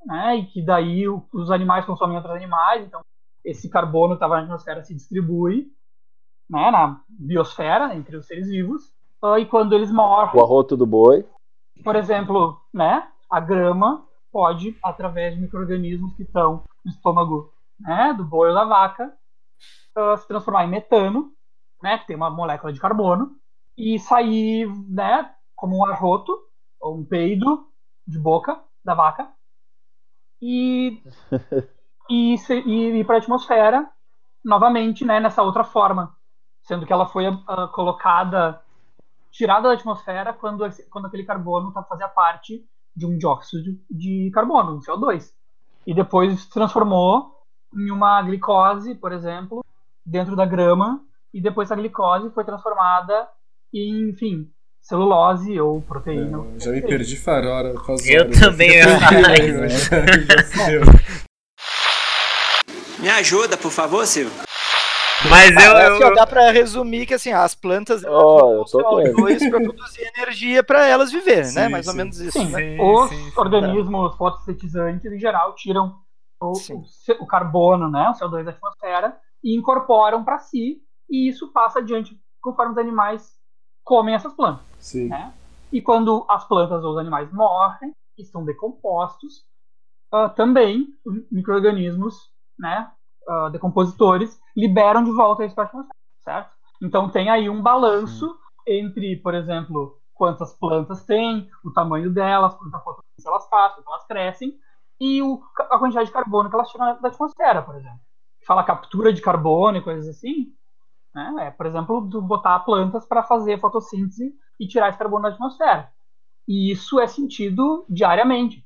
né, 0.05 0.37
e 0.37 0.45
que 0.45 0.63
daí 0.63 1.07
os 1.09 1.51
animais 1.51 1.85
consomem 1.85 2.15
outros 2.15 2.35
animais, 2.35 2.85
então 2.85 3.01
esse 3.43 3.69
carbono 3.69 4.13
que 4.13 4.17
estava 4.17 4.37
na 4.37 4.43
atmosfera 4.43 4.83
se 4.83 4.93
distribui 4.93 5.75
né, 6.49 6.71
na 6.71 7.01
biosfera 7.09 7.95
entre 7.95 8.15
os 8.15 8.25
seres 8.25 8.47
vivos, 8.47 8.91
e 9.39 9.45
quando 9.45 9.73
eles 9.73 9.91
morrem... 9.91 10.39
O 10.39 10.43
arroto 10.43 10.77
do 10.77 10.85
boi. 10.85 11.25
Por 11.83 11.95
exemplo, 11.95 12.59
né, 12.73 13.07
a 13.29 13.39
grama 13.39 14.05
pode, 14.31 14.77
através 14.83 15.35
de 15.35 15.41
micro-organismos 15.41 16.13
que 16.15 16.23
estão 16.23 16.63
no 16.85 16.91
estômago 16.91 17.51
né, 17.79 18.13
do 18.13 18.23
boi 18.23 18.49
ou 18.49 18.55
da 18.55 18.63
vaca, 18.63 19.13
uh, 19.97 20.17
se 20.17 20.27
transformar 20.27 20.65
em 20.65 20.69
metano, 20.69 21.31
né, 21.81 21.97
que 21.97 22.07
tem 22.07 22.15
uma 22.15 22.29
molécula 22.29 22.71
de 22.71 22.79
carbono, 22.79 23.35
e 23.77 23.99
sair 23.99 24.67
né, 24.89 25.31
como 25.55 25.77
um 25.77 25.85
arroto 25.85 26.35
ou 26.79 26.97
um 26.97 27.05
peido 27.05 27.67
de 28.05 28.19
boca 28.19 28.59
da 28.83 28.93
vaca. 28.93 29.29
E, 30.41 31.01
e, 32.09 32.35
e 32.65 32.99
ir 32.99 33.05
para 33.05 33.15
a 33.15 33.19
atmosfera 33.19 33.89
novamente 34.43 35.03
né, 35.03 35.19
nessa 35.19 35.43
outra 35.43 35.63
forma, 35.63 36.15
sendo 36.67 36.85
que 36.85 36.91
ela 36.91 37.07
foi 37.07 37.27
uh, 37.29 37.67
colocada 37.71 38.61
tirada 39.31 39.69
da 39.69 39.75
atmosfera 39.75 40.33
quando, 40.33 40.67
quando 40.89 41.05
aquele 41.05 41.23
carbono 41.23 41.71
tá, 41.71 41.81
fazia 41.83 42.09
parte 42.09 42.65
de 42.95 43.05
um 43.05 43.17
dióxido 43.17 43.77
de 43.89 44.29
carbono, 44.33 44.75
um 44.75 44.79
CO2. 44.79 45.31
E 45.85 45.93
depois 45.93 46.41
se 46.41 46.49
transformou 46.49 47.31
em 47.73 47.89
uma 47.89 48.21
glicose, 48.21 48.95
por 48.95 49.13
exemplo, 49.13 49.63
dentro 50.05 50.35
da 50.35 50.45
grama, 50.45 50.99
e 51.33 51.39
depois 51.39 51.71
a 51.71 51.75
glicose 51.75 52.31
foi 52.31 52.43
transformada 52.43 53.29
em, 53.73 54.09
enfim, 54.09 54.51
celulose 54.81 55.59
ou 55.61 55.81
proteína. 55.81 56.45
É, 56.55 56.59
já 56.59 56.71
me 56.71 56.81
perdi 56.81 57.15
farora. 57.15 57.75
Eu 58.05 58.31
também. 58.31 58.71
Eu 58.75 58.87
me 62.99 63.09
ajuda, 63.09 63.55
por 63.55 63.71
favor, 63.71 64.05
Silvio. 64.05 64.46
Mas 65.29 65.51
eu, 65.63 65.71
eu, 65.71 66.01
eu... 66.01 66.15
dá 66.15 66.27
para 66.27 66.51
resumir 66.51 67.05
que 67.05 67.13
assim, 67.13 67.31
as 67.31 67.55
plantas 67.55 68.03
oh, 68.03 68.63
CO2 68.65 69.49
para 69.49 69.61
produzir 69.61 70.11
energia 70.15 70.63
para 70.63 70.85
elas 70.85 71.11
viverem, 71.11 71.51
né? 71.53 71.67
Mais 71.67 71.85
sim. 71.85 71.91
ou 71.91 71.97
menos 71.97 72.19
isso. 72.19 72.37
Sim, 72.37 72.49
né? 72.51 72.77
Os 72.79 73.09
sim, 73.09 73.31
organismos 73.35 74.11
tá. 74.11 74.17
fotossintetizantes 74.17 75.11
em 75.11 75.19
geral 75.19 75.55
tiram 75.55 75.95
o, 76.39 76.53
o, 76.53 77.23
o, 77.23 77.25
carbono, 77.25 77.89
né, 77.89 78.09
o 78.09 78.13
CO2 78.13 78.43
da 78.43 78.51
atmosfera 78.51 79.17
e 79.43 79.55
incorporam 79.57 80.23
para 80.23 80.37
si 80.37 80.81
e 81.09 81.27
isso 81.27 81.51
passa 81.51 81.79
adiante 81.79 82.19
conforme 82.39 82.73
os 82.73 82.77
animais 82.77 83.35
comem 83.83 84.13
essas 84.13 84.33
plantas. 84.33 84.65
Sim. 84.79 85.07
Né? 85.07 85.33
E 85.71 85.81
quando 85.81 86.25
as 86.29 86.47
plantas 86.47 86.83
ou 86.83 86.91
os 86.91 86.97
animais 86.97 87.31
morrem 87.31 87.91
e 88.17 88.23
são 88.25 88.45
decompostos, 88.45 89.45
uh, 90.13 90.29
também 90.35 90.87
micro-organismos 91.31 92.15
né, 92.57 92.91
uh, 93.27 93.49
decompositores 93.49 94.39
liberam 94.55 95.03
de 95.03 95.11
volta 95.11 95.45
isso 95.45 95.55
para 95.55 95.65
a 95.65 95.67
atmosfera, 95.67 95.95
certo? 96.23 96.51
Então 96.81 97.09
tem 97.09 97.29
aí 97.29 97.49
um 97.49 97.61
balanço 97.61 98.35
entre, 98.65 99.15
por 99.17 99.33
exemplo, 99.33 99.99
quantas 100.13 100.53
plantas 100.53 101.05
tem, 101.05 101.49
o 101.63 101.71
tamanho 101.71 102.11
delas, 102.11 102.53
quanta 102.55 102.79
fotossinteses 102.79 103.25
elas 103.25 103.47
fazem, 103.47 103.75
quanto 103.77 103.89
elas 103.89 104.07
crescem, 104.07 104.59
e 104.99 105.21
o, 105.21 105.41
a 105.59 105.77
quantidade 105.77 106.07
de 106.07 106.13
carbono 106.13 106.49
que 106.49 106.55
elas 106.55 106.69
tiram 106.69 106.99
da 106.99 107.07
atmosfera, 107.07 107.61
por 107.61 107.75
exemplo. 107.75 107.99
Fala 108.45 108.63
captura 108.63 109.13
de 109.13 109.21
carbono 109.21 109.77
e 109.77 109.83
coisas 109.83 110.07
assim, 110.07 110.53
né? 111.13 111.47
é, 111.47 111.51
por 111.51 111.65
exemplo, 111.65 112.01
botar 112.01 112.59
plantas 112.59 113.05
para 113.05 113.23
fazer 113.23 113.59
fotossíntese 113.59 114.33
e 114.59 114.67
tirar 114.67 114.89
esse 114.89 114.97
carbono 114.97 115.23
da 115.23 115.29
atmosfera. 115.29 115.91
E 116.47 116.71
isso 116.71 116.99
é 116.99 117.07
sentido 117.07 117.85
diariamente. 117.89 118.65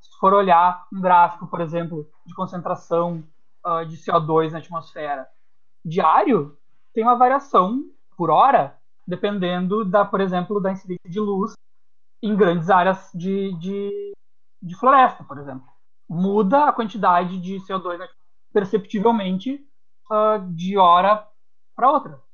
Se 0.00 0.18
for 0.18 0.32
olhar 0.32 0.86
um 0.92 1.00
gráfico, 1.00 1.46
por 1.46 1.60
exemplo, 1.60 2.08
de 2.24 2.34
concentração 2.34 3.22
uh, 3.66 3.84
de 3.84 3.96
CO2 3.96 4.52
na 4.52 4.58
atmosfera 4.58 5.28
diário, 5.84 6.56
tem 6.94 7.04
uma 7.04 7.16
variação 7.16 7.84
por 8.16 8.30
hora, 8.30 8.78
dependendo 9.06 9.84
da, 9.84 10.04
por 10.04 10.20
exemplo, 10.20 10.60
da 10.60 10.72
incidência 10.72 11.10
de 11.10 11.20
luz 11.20 11.52
em 12.22 12.34
grandes 12.34 12.70
áreas 12.70 13.10
de, 13.14 13.52
de, 13.58 14.12
de 14.62 14.74
floresta, 14.76 15.22
por 15.24 15.38
exemplo. 15.38 15.66
Muda 16.08 16.64
a 16.64 16.72
quantidade 16.72 17.40
de 17.40 17.56
CO2 17.56 17.98
perceptivelmente 18.52 19.60
uh, 20.10 20.52
de 20.54 20.78
hora 20.78 21.28
para 21.74 21.90
outra. 21.90 22.25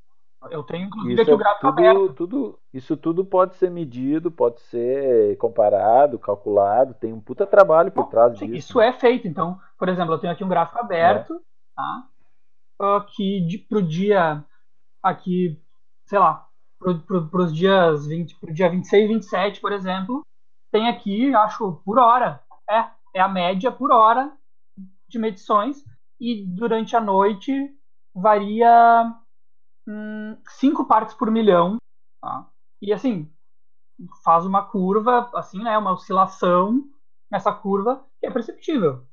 Eu 0.50 0.62
tenho, 0.62 0.86
inclusive, 0.86 1.14
isso 1.14 1.22
aqui 1.22 1.32
o 1.32 1.38
gráfico 1.38 1.68
tudo, 1.68 1.78
aberto. 1.78 2.12
Tudo, 2.14 2.58
isso 2.72 2.96
tudo 2.96 3.24
pode 3.24 3.54
ser 3.56 3.70
medido, 3.70 4.30
pode 4.30 4.60
ser 4.62 5.36
comparado, 5.36 6.18
calculado. 6.18 6.94
Tem 6.94 7.12
um 7.12 7.20
puta 7.20 7.46
trabalho 7.46 7.92
por 7.92 8.08
trás 8.08 8.36
disso. 8.36 8.54
Isso 8.54 8.80
é 8.80 8.92
feito. 8.92 9.28
Então, 9.28 9.58
por 9.78 9.88
exemplo, 9.88 10.14
eu 10.14 10.18
tenho 10.18 10.32
aqui 10.32 10.42
um 10.42 10.48
gráfico 10.48 10.80
aberto, 10.80 11.34
é. 11.34 11.38
tá? 11.76 12.06
Uh, 12.80 13.04
que 13.06 13.40
de, 13.46 13.58
pro 13.58 13.82
dia 13.82 14.44
aqui, 15.02 15.60
sei 16.06 16.18
lá, 16.18 16.48
pro, 16.78 16.98
pro, 17.00 17.28
pros 17.28 17.54
dias 17.54 18.06
20, 18.06 18.36
pro 18.40 18.52
dia 18.52 18.68
26 18.68 19.04
e 19.04 19.08
27, 19.14 19.60
por 19.60 19.72
exemplo, 19.72 20.22
tem 20.72 20.88
aqui, 20.88 21.32
acho, 21.34 21.80
por 21.84 21.98
hora. 21.98 22.40
É, 22.68 22.86
é 23.14 23.20
a 23.20 23.28
média 23.28 23.70
por 23.70 23.92
hora 23.92 24.32
de 25.08 25.18
medições. 25.18 25.84
E 26.18 26.44
durante 26.46 26.96
a 26.96 27.00
noite 27.00 27.52
varia 28.14 29.14
hum, 29.86 30.36
cinco 30.58 30.86
partes 30.86 31.14
por 31.14 31.30
milhão. 31.30 31.76
Tá? 32.20 32.48
E 32.80 32.92
assim, 32.92 33.32
faz 34.24 34.44
uma 34.44 34.64
curva, 34.64 35.30
assim, 35.34 35.62
né, 35.62 35.76
uma 35.76 35.92
oscilação 35.92 36.82
nessa 37.30 37.52
curva 37.52 38.04
que 38.20 38.26
é 38.26 38.30
perceptível. 38.30 39.06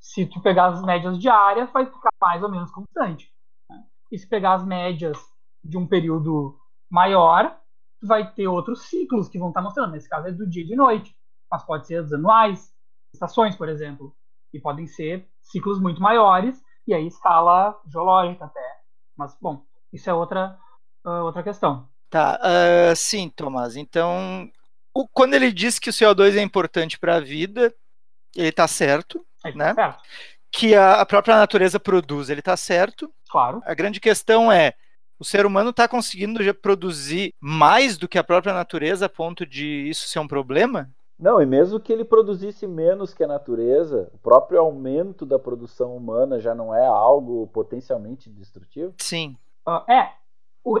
Se 0.00 0.26
tu 0.26 0.40
pegar 0.40 0.68
as 0.68 0.82
médias 0.82 1.18
diárias, 1.18 1.70
vai 1.72 1.86
ficar 1.86 2.10
mais 2.20 2.42
ou 2.42 2.50
menos 2.50 2.70
constante. 2.70 3.32
Né? 3.68 3.84
E 4.10 4.18
se 4.18 4.28
pegar 4.28 4.54
as 4.54 4.64
médias 4.64 5.18
de 5.62 5.76
um 5.76 5.86
período 5.86 6.58
maior, 6.90 7.58
vai 8.02 8.32
ter 8.32 8.48
outros 8.48 8.88
ciclos 8.88 9.28
que 9.28 9.38
vão 9.38 9.48
estar 9.48 9.62
mostrando. 9.62 9.92
Nesse 9.92 10.08
caso 10.08 10.28
é 10.28 10.32
do 10.32 10.48
dia 10.48 10.64
e 10.64 10.66
de 10.66 10.74
noite, 10.74 11.14
mas 11.50 11.64
pode 11.64 11.86
ser 11.86 12.02
os 12.02 12.12
anuais, 12.12 12.74
estações, 13.12 13.56
por 13.56 13.68
exemplo, 13.68 14.16
e 14.52 14.60
podem 14.60 14.86
ser 14.86 15.28
ciclos 15.42 15.80
muito 15.80 16.00
maiores 16.00 16.60
e 16.86 16.94
aí 16.94 17.06
escala 17.06 17.78
geológica 17.86 18.46
até. 18.46 18.80
Mas 19.16 19.36
bom, 19.40 19.66
isso 19.92 20.08
é 20.08 20.14
outra, 20.14 20.56
uh, 21.04 21.24
outra 21.24 21.42
questão. 21.42 21.88
Tá, 22.08 22.40
uh, 22.42 22.96
sim, 22.96 23.28
Tomás. 23.28 23.76
Então, 23.76 24.50
o, 24.94 25.06
quando 25.08 25.34
ele 25.34 25.52
diz 25.52 25.78
que 25.78 25.90
o 25.90 25.92
CO2 25.92 26.36
é 26.36 26.42
importante 26.42 26.98
para 26.98 27.16
a 27.16 27.20
vida, 27.20 27.74
ele 28.34 28.48
está 28.48 28.66
certo, 28.66 29.24
é, 29.44 29.52
né? 29.54 29.74
Certo. 29.74 30.02
Que 30.52 30.74
a, 30.74 31.00
a, 31.00 31.06
própria 31.06 31.36
natureza 31.36 31.78
produz, 31.78 32.28
ele 32.28 32.40
está 32.40 32.56
certo. 32.56 33.12
Claro. 33.30 33.62
A 33.64 33.72
grande 33.74 34.00
questão 34.00 34.50
é, 34.50 34.74
o 35.18 35.24
ser 35.24 35.46
humano 35.46 35.70
está 35.70 35.86
conseguindo 35.86 36.42
já 36.42 36.52
produzir 36.52 37.34
mais 37.38 37.96
do 37.96 38.08
que 38.08 38.18
a 38.18 38.24
própria 38.24 38.52
natureza 38.52 39.06
a 39.06 39.08
ponto 39.08 39.46
de 39.46 39.88
isso 39.88 40.08
ser 40.08 40.18
um 40.18 40.26
problema? 40.26 40.90
Não, 41.18 41.40
e 41.40 41.44
mesmo 41.44 41.78
que 41.78 41.92
ele 41.92 42.04
produzisse 42.04 42.66
menos 42.66 43.12
que 43.12 43.22
a 43.22 43.28
natureza, 43.28 44.10
o 44.14 44.18
próprio 44.18 44.58
aumento 44.58 45.26
da 45.26 45.38
produção 45.38 45.94
humana 45.94 46.40
já 46.40 46.54
não 46.54 46.74
é 46.74 46.86
algo 46.86 47.46
potencialmente 47.48 48.30
destrutivo? 48.30 48.94
Sim. 48.96 49.36
Uh, 49.70 49.90
é, 49.90 50.12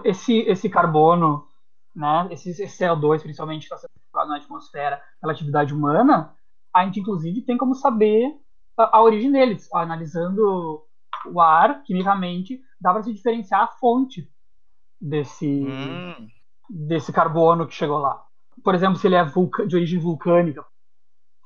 esse, 0.04 0.40
esse 0.40 0.68
carbono, 0.68 1.46
né, 1.94 2.28
esse, 2.30 2.50
esse 2.50 2.84
CO2, 2.84 3.22
principalmente, 3.22 3.68
que 3.68 3.74
está 3.74 3.76
sendo 3.76 4.02
circulado 4.02 4.30
na 4.30 4.36
atmosfera 4.36 5.00
pela 5.20 5.32
atividade 5.32 5.72
humana, 5.72 6.34
a 6.74 6.84
gente, 6.84 7.00
inclusive, 7.00 7.42
tem 7.42 7.56
como 7.56 7.74
saber 7.74 8.34
a, 8.76 8.98
a 8.98 9.02
origem 9.02 9.30
deles. 9.30 9.72
Analisando 9.72 10.82
o 11.26 11.40
ar, 11.40 11.82
quimicamente, 11.84 12.60
dá 12.80 12.92
para 12.92 13.02
se 13.02 13.12
diferenciar 13.12 13.62
a 13.62 13.68
fonte 13.68 14.28
desse, 15.00 15.46
hum. 15.46 16.28
desse 16.68 17.12
carbono 17.12 17.66
que 17.66 17.74
chegou 17.74 17.98
lá. 17.98 18.24
Por 18.62 18.74
exemplo, 18.74 18.96
se 18.96 19.06
ele 19.06 19.16
é 19.16 19.24
de 19.24 19.76
origem 19.76 19.98
vulcânica. 19.98 20.64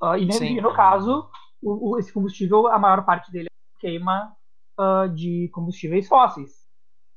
Uh, 0.03 0.17
e, 0.17 0.29
e, 0.29 0.61
no 0.61 0.75
caso, 0.75 1.29
o, 1.63 1.91
o, 1.91 1.99
esse 1.99 2.13
combustível, 2.13 2.67
a 2.67 2.79
maior 2.79 3.05
parte 3.05 3.31
dele 3.31 3.47
é 3.49 3.81
queima 3.81 4.35
uh, 4.79 5.09
de 5.09 5.49
combustíveis 5.53 6.09
fósseis. 6.09 6.64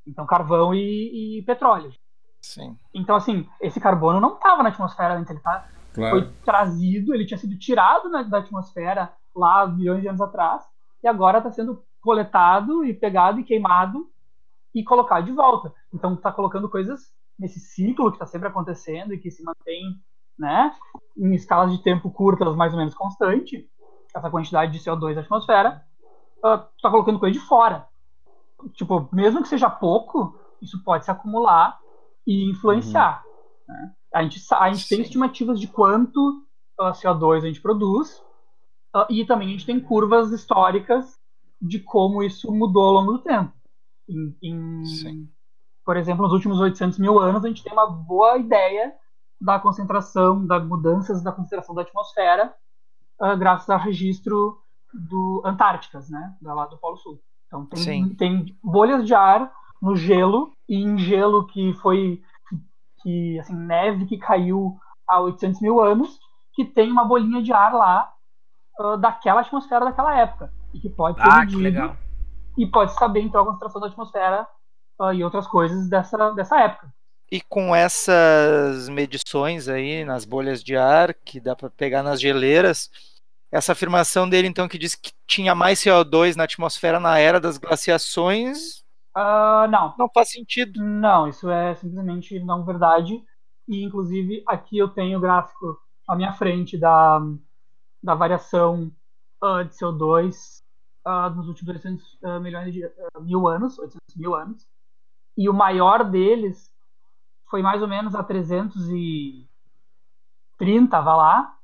Então, 0.08 0.26
carvão 0.26 0.74
e, 0.74 1.38
e, 1.38 1.42
petróleo. 1.42 1.92
Sim. 2.40 2.78
Então, 2.94 3.14
assim, 3.14 3.46
esse 3.60 3.78
carbono 3.78 4.20
não 4.20 4.34
estava 4.34 4.62
na 4.62 4.70
atmosfera 4.70 5.14
antes, 5.14 5.30
ele 5.30 5.40
tá, 5.40 5.68
claro. 5.92 6.10
foi 6.10 6.32
trazido, 6.44 7.14
ele 7.14 7.26
tinha 7.26 7.36
sido 7.36 7.58
tirado 7.58 8.08
na, 8.08 8.22
da 8.22 8.38
atmosfera 8.38 9.12
lá 9.36 9.66
milhões 9.66 10.00
de 10.00 10.08
anos 10.08 10.20
atrás, 10.20 10.64
e 11.02 11.06
agora 11.06 11.38
está 11.38 11.50
sendo 11.50 11.84
coletado 12.00 12.84
e 12.84 12.94
pegado 12.94 13.38
e 13.38 13.44
queimado 13.44 14.08
e 14.74 14.82
colocado 14.82 15.26
de 15.26 15.32
volta. 15.32 15.72
Então, 15.92 16.14
está 16.14 16.32
colocando 16.32 16.70
coisas 16.70 17.12
nesse 17.38 17.60
ciclo 17.60 18.10
que 18.10 18.16
está 18.16 18.26
sempre 18.26 18.48
acontecendo 18.48 19.12
e 19.12 19.18
que 19.18 19.30
se 19.30 19.44
mantém 19.44 20.00
né, 20.38 20.74
em 21.16 21.34
escalas 21.34 21.70
de 21.70 21.82
tempo 21.82 22.10
curtas, 22.10 22.56
mais 22.56 22.72
ou 22.72 22.78
menos 22.78 22.94
constante, 22.94 23.68
essa 24.14 24.30
quantidade 24.30 24.72
de 24.72 24.78
CO2 24.78 25.14
na 25.14 25.20
atmosfera, 25.20 25.84
está 26.36 26.88
uh, 26.88 26.90
colocando 26.90 27.18
coisa 27.18 27.38
de 27.38 27.44
fora 27.44 27.87
tipo, 28.74 29.08
mesmo 29.12 29.42
que 29.42 29.48
seja 29.48 29.70
pouco, 29.70 30.38
isso 30.60 30.82
pode 30.82 31.04
se 31.04 31.10
acumular 31.10 31.78
e 32.26 32.50
influenciar. 32.50 33.22
Uhum. 33.68 33.74
Né? 33.74 33.94
A 34.14 34.22
gente, 34.22 34.40
a 34.54 34.72
gente 34.72 34.88
tem 34.88 35.00
estimativas 35.00 35.60
de 35.60 35.68
quanto 35.68 36.42
uh, 36.80 36.90
CO2 36.92 37.38
a 37.38 37.46
gente 37.46 37.60
produz 37.60 38.18
uh, 38.94 39.06
e 39.10 39.24
também 39.24 39.48
a 39.48 39.50
gente 39.50 39.66
tem 39.66 39.80
curvas 39.80 40.32
históricas 40.32 41.18
de 41.60 41.80
como 41.80 42.22
isso 42.22 42.52
mudou 42.52 42.84
ao 42.84 42.92
longo 42.92 43.12
do 43.12 43.22
tempo. 43.22 43.52
Em, 44.08 44.34
em, 44.42 45.28
por 45.84 45.96
exemplo, 45.96 46.22
nos 46.22 46.32
últimos 46.32 46.60
800 46.60 46.98
mil 46.98 47.18
anos, 47.18 47.44
a 47.44 47.48
gente 47.48 47.62
tem 47.62 47.72
uma 47.72 47.86
boa 47.86 48.38
ideia 48.38 48.94
da 49.40 49.58
concentração, 49.58 50.46
das 50.46 50.64
mudanças 50.66 51.22
da 51.22 51.32
concentração 51.32 51.74
da 51.74 51.82
atmosfera, 51.82 52.54
uh, 53.20 53.36
graças 53.36 53.68
ao 53.68 53.78
registro 53.78 54.58
do 54.92 55.42
Antárticas, 55.44 56.08
né, 56.08 56.36
lá 56.42 56.66
do 56.66 56.78
Polo 56.78 56.96
Sul. 56.96 57.20
Então 57.48 57.66
tem, 57.66 58.08
tem 58.14 58.56
bolhas 58.62 59.04
de 59.04 59.14
ar 59.14 59.50
no 59.80 59.96
gelo 59.96 60.52
e 60.68 60.76
em 60.76 60.98
gelo 60.98 61.46
que 61.46 61.72
foi 61.74 62.20
que 63.02 63.38
assim 63.40 63.56
neve 63.56 64.06
que 64.06 64.18
caiu 64.18 64.76
há 65.08 65.20
800 65.20 65.60
mil 65.60 65.80
anos 65.80 66.18
que 66.52 66.64
tem 66.64 66.90
uma 66.90 67.04
bolinha 67.04 67.42
de 67.42 67.52
ar 67.52 67.72
lá 67.72 68.12
uh, 68.80 68.96
daquela 68.98 69.40
atmosfera 69.40 69.84
daquela 69.84 70.14
época 70.18 70.52
e 70.74 70.80
que 70.80 70.90
pode 70.90 71.18
ser 71.20 71.28
ah, 71.28 71.44
medido 71.44 71.96
e 72.58 72.66
pode 72.66 72.92
saber 72.94 73.20
então 73.20 73.42
a 73.42 73.46
concentração 73.46 73.80
da 73.80 73.86
atmosfera 73.86 74.46
uh, 75.00 75.12
e 75.12 75.22
outras 75.22 75.46
coisas 75.46 75.88
dessa, 75.88 76.32
dessa 76.32 76.60
época. 76.60 76.92
E 77.30 77.40
com 77.40 77.74
essas 77.74 78.88
medições 78.88 79.68
aí 79.68 80.04
nas 80.04 80.24
bolhas 80.24 80.62
de 80.62 80.76
ar 80.76 81.14
que 81.14 81.38
dá 81.38 81.54
para 81.54 81.70
pegar 81.70 82.02
nas 82.02 82.20
geleiras, 82.20 82.90
essa 83.50 83.72
afirmação 83.72 84.28
dele, 84.28 84.46
então, 84.46 84.68
que 84.68 84.78
diz 84.78 84.94
que 84.94 85.12
tinha 85.26 85.54
mais 85.54 85.80
CO2 85.80 86.36
na 86.36 86.44
atmosfera 86.44 87.00
na 87.00 87.18
era 87.18 87.40
das 87.40 87.56
glaciações. 87.56 88.80
Uh, 89.16 89.66
não. 89.70 89.94
Não 89.98 90.08
faz 90.12 90.30
sentido. 90.30 90.84
Não, 90.84 91.28
isso 91.28 91.50
é 91.50 91.74
simplesmente 91.74 92.38
não 92.40 92.64
verdade. 92.64 93.22
E, 93.66 93.82
inclusive, 93.82 94.42
aqui 94.46 94.78
eu 94.78 94.88
tenho 94.88 95.18
o 95.18 95.20
gráfico 95.20 95.78
à 96.06 96.14
minha 96.14 96.32
frente 96.32 96.78
da, 96.78 97.20
da 98.02 98.14
variação 98.14 98.92
uh, 99.42 99.64
de 99.64 99.74
CO2 99.74 100.34
uh, 100.34 100.62
ah, 101.06 101.30
nos 101.30 101.48
últimos 101.48 101.74
800 101.74 102.18
milhões 102.40 102.72
de 102.72 102.82
mil 103.20 103.48
anos, 103.48 103.78
800 103.78 104.16
mil 104.16 104.34
anos. 104.34 104.66
E 105.36 105.48
o 105.48 105.54
maior 105.54 106.04
deles 106.04 106.70
foi 107.50 107.62
mais 107.62 107.80
ou 107.80 107.88
menos 107.88 108.14
a 108.14 108.22
330, 108.22 111.00
vá 111.00 111.16
lá, 111.16 111.57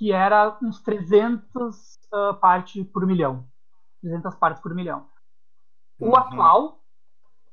que 0.00 0.12
era 0.12 0.56
uns 0.62 0.80
300 0.80 1.76
uh, 2.10 2.34
partes 2.40 2.82
por 2.86 3.04
milhão. 3.04 3.46
300 4.00 4.34
partes 4.36 4.62
por 4.62 4.74
milhão. 4.74 5.06
O 6.00 6.06
uhum. 6.06 6.16
atual, 6.16 6.80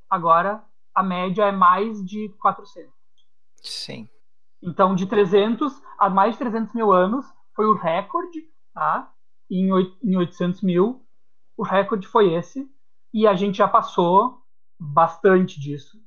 agora, 0.10 0.64
a 0.96 1.04
média 1.04 1.44
é 1.44 1.52
mais 1.52 2.02
de 2.06 2.30
400. 2.40 2.90
Sim. 3.62 4.08
Então, 4.64 4.96
de 4.96 5.06
300 5.08 5.84
a 6.00 6.10
mais 6.10 6.36
de 6.36 6.40
300 6.40 6.74
mil 6.74 6.94
anos 6.94 7.26
foi 7.54 7.66
o 7.66 7.74
recorde, 7.74 8.40
tá? 8.74 9.12
E 9.50 9.60
em 10.02 10.16
800 10.16 10.62
mil, 10.62 11.06
o 11.58 11.64
recorde 11.64 12.08
foi 12.08 12.34
esse. 12.34 12.66
E 13.14 13.28
a 13.28 13.36
gente 13.36 13.58
já 13.58 13.68
passou 13.68 14.42
bastante 14.80 15.60
disso, 15.60 15.98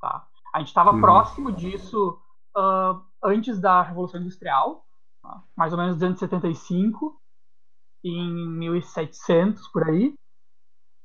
tá? 0.00 0.26
A 0.52 0.58
gente 0.58 0.68
estava 0.68 0.90
uhum. 0.90 1.00
próximo 1.00 1.52
disso 1.52 2.18
uh, 2.56 3.00
antes 3.22 3.60
da 3.60 3.80
Revolução 3.80 4.20
Industrial, 4.20 4.84
mais 5.56 5.72
ou 5.72 5.78
menos 5.78 5.96
275 5.96 7.20
em 8.04 8.48
1700 8.58 9.68
por 9.68 9.88
aí. 9.88 10.14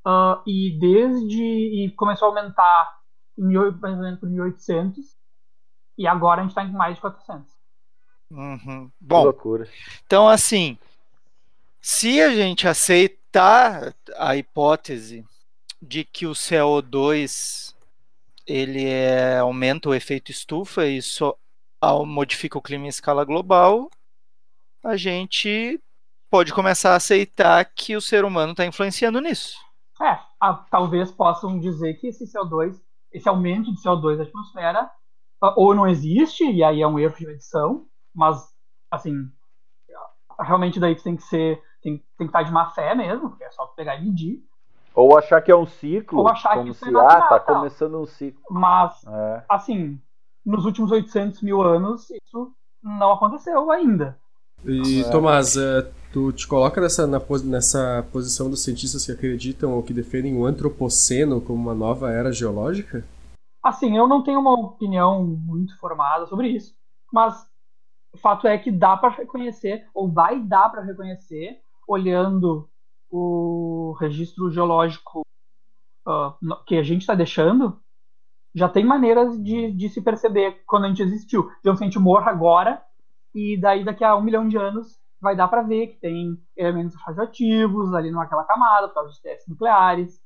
Uh, 0.06 0.42
e 0.48 0.80
desde 0.80 1.44
e 1.44 1.92
começou 1.96 2.28
a 2.28 2.30
aumentar 2.30 3.00
em 3.38 3.44
mil, 3.44 3.72
mais 3.80 3.96
ou 3.96 4.02
menos 4.02 4.20
por 4.20 4.30
1800 4.30 5.20
e 5.98 6.08
agora 6.08 6.40
a 6.40 6.44
gente 6.44 6.52
está 6.52 6.64
em 6.64 6.72
mais 6.72 6.96
de 6.96 7.02
400. 7.02 7.52
Uhum. 8.32 8.90
Bom, 9.00 9.24
loucura. 9.24 9.68
então 10.06 10.30
assim, 10.30 10.78
se 11.82 12.22
a 12.22 12.34
gente 12.34 12.68
aceitar 12.68 13.94
a 14.16 14.36
hipótese 14.38 15.26
de 15.82 16.06
que 16.06 16.26
o 16.26 16.32
CO2 16.32 17.76
ele 18.48 18.86
é, 18.86 19.40
aumenta 19.40 19.90
o 19.90 19.94
efeito 19.94 20.32
estufa 20.32 20.86
e 20.86 20.98
isso 20.98 21.36
modifica 22.06 22.58
o 22.58 22.62
clima 22.62 22.86
em 22.86 22.90
escala 22.90 23.24
global, 23.24 23.90
a 24.84 24.96
gente 24.96 25.80
pode 26.30 26.54
começar 26.54 26.94
a 26.94 26.96
aceitar 26.98 27.64
que 27.66 27.96
o 27.96 28.02
ser 28.02 28.24
humano 28.24 28.52
está 28.52 28.66
influenciando 28.66 29.20
nisso. 29.20 29.58
É, 30.02 30.20
a, 30.40 30.54
talvez 30.70 31.12
possam 31.12 31.60
dizer 31.60 31.96
que 31.96 32.08
esse 32.08 32.26
CO2, 32.26 32.76
esse 33.12 33.28
aumento 33.28 33.74
de 33.74 33.82
CO2 33.82 34.18
na 34.18 34.24
atmosfera, 34.24 34.90
ou 35.56 35.74
não 35.74 35.88
existe, 35.88 36.50
e 36.50 36.64
aí 36.64 36.82
é 36.82 36.88
um 36.88 37.00
erro 37.00 37.16
de 37.16 37.26
medição, 37.26 37.86
mas, 38.14 38.54
assim, 38.92 39.14
realmente 40.40 40.80
daí 40.80 40.96
tem 40.96 41.16
que 41.16 41.24
ser, 41.24 41.62
tem, 41.82 41.98
tem 41.98 42.04
que 42.18 42.26
estar 42.26 42.44
de 42.44 42.52
má 42.52 42.70
fé 42.72 42.94
mesmo, 42.96 43.30
porque 43.30 43.44
é 43.44 43.52
só 43.52 43.66
pegar 43.68 43.96
e 43.96 44.04
medir. 44.04 44.44
Ou 44.94 45.18
achar 45.18 45.42
que 45.42 45.52
é 45.52 45.56
um 45.56 45.66
ciclo, 45.66 46.20
ou 46.20 46.28
achar 46.28 46.56
como 46.56 46.74
que 46.74 46.74
se, 46.74 46.96
ah, 46.96 47.22
tá 47.22 47.40
começando 47.40 48.00
um 48.00 48.06
ciclo. 48.06 48.42
Mas, 48.50 49.06
é. 49.06 49.44
assim, 49.48 50.02
nos 50.46 50.66
últimos 50.66 50.92
800 50.92 51.42
mil 51.42 51.62
anos, 51.62 52.10
isso 52.10 52.54
não 52.82 53.14
aconteceu 53.14 53.72
ainda. 53.72 54.20
E, 54.66 55.02
é. 55.02 55.10
Tomás, 55.10 55.56
é, 55.56 55.90
tu 56.12 56.32
te 56.32 56.48
coloca 56.48 56.82
nessa, 56.82 57.08
na, 57.08 57.20
nessa 57.46 58.08
posição 58.12 58.50
dos 58.50 58.64
cientistas 58.64 59.06
que 59.06 59.12
acreditam 59.12 59.74
ou 59.74 59.84
que 59.84 59.94
defendem 59.94 60.36
o 60.38 60.46
antropoceno 60.46 61.42
como 61.42 61.62
uma 61.62 61.76
nova 61.76 62.12
era 62.12 62.32
geológica? 62.32 63.06
Assim, 63.64 63.98
eu 63.98 64.08
não 64.08 64.24
tenho 64.24 64.40
uma 64.40 64.54
opinião 64.54 65.24
muito 65.24 65.78
formada 65.80 66.26
sobre 66.28 66.48
isso, 66.50 66.74
mas 67.12 67.46
o 68.14 68.18
fato 68.18 68.48
é 68.48 68.58
que 68.58 68.72
dá 68.72 68.98
para 68.98 69.10
reconhecer, 69.10 69.86
ou 69.94 70.12
vai 70.12 70.42
dar 70.42 70.70
para 70.70 70.82
reconhecer, 70.82 71.60
olhando 71.88 72.70
o 73.10 73.96
registro 74.00 74.50
geológico 74.52 75.22
uh, 76.08 76.64
que 76.66 76.78
a 76.78 76.84
gente 76.84 77.02
está 77.02 77.16
deixando, 77.16 77.80
já 78.54 78.68
tem 78.68 78.86
maneiras 78.86 79.42
de, 79.42 79.72
de 79.72 79.90
se 79.90 80.02
perceber 80.02 80.64
quando 80.66 80.86
a 80.86 80.88
gente 80.88 81.04
existiu. 81.04 81.52
Então, 81.60 81.76
se 81.76 81.84
a 81.84 81.86
gente 81.86 82.00
morra 82.00 82.32
agora, 82.32 82.82
e 83.34 83.60
daí 83.60 83.84
daqui 83.84 84.04
a 84.04 84.16
um 84.16 84.22
milhão 84.22 84.48
de 84.48 84.58
anos 84.58 85.00
vai 85.22 85.36
dar 85.36 85.48
para 85.48 85.62
ver 85.62 85.88
que 85.88 86.00
tem 86.00 86.38
elementos 86.56 86.96
radioativos 86.96 87.94
ali 87.94 88.12
naquela 88.12 88.44
camada 88.44 88.88
por 88.88 88.96
causa 88.96 89.14
de 89.14 89.22
testes 89.22 89.48
nucleares, 89.48 90.20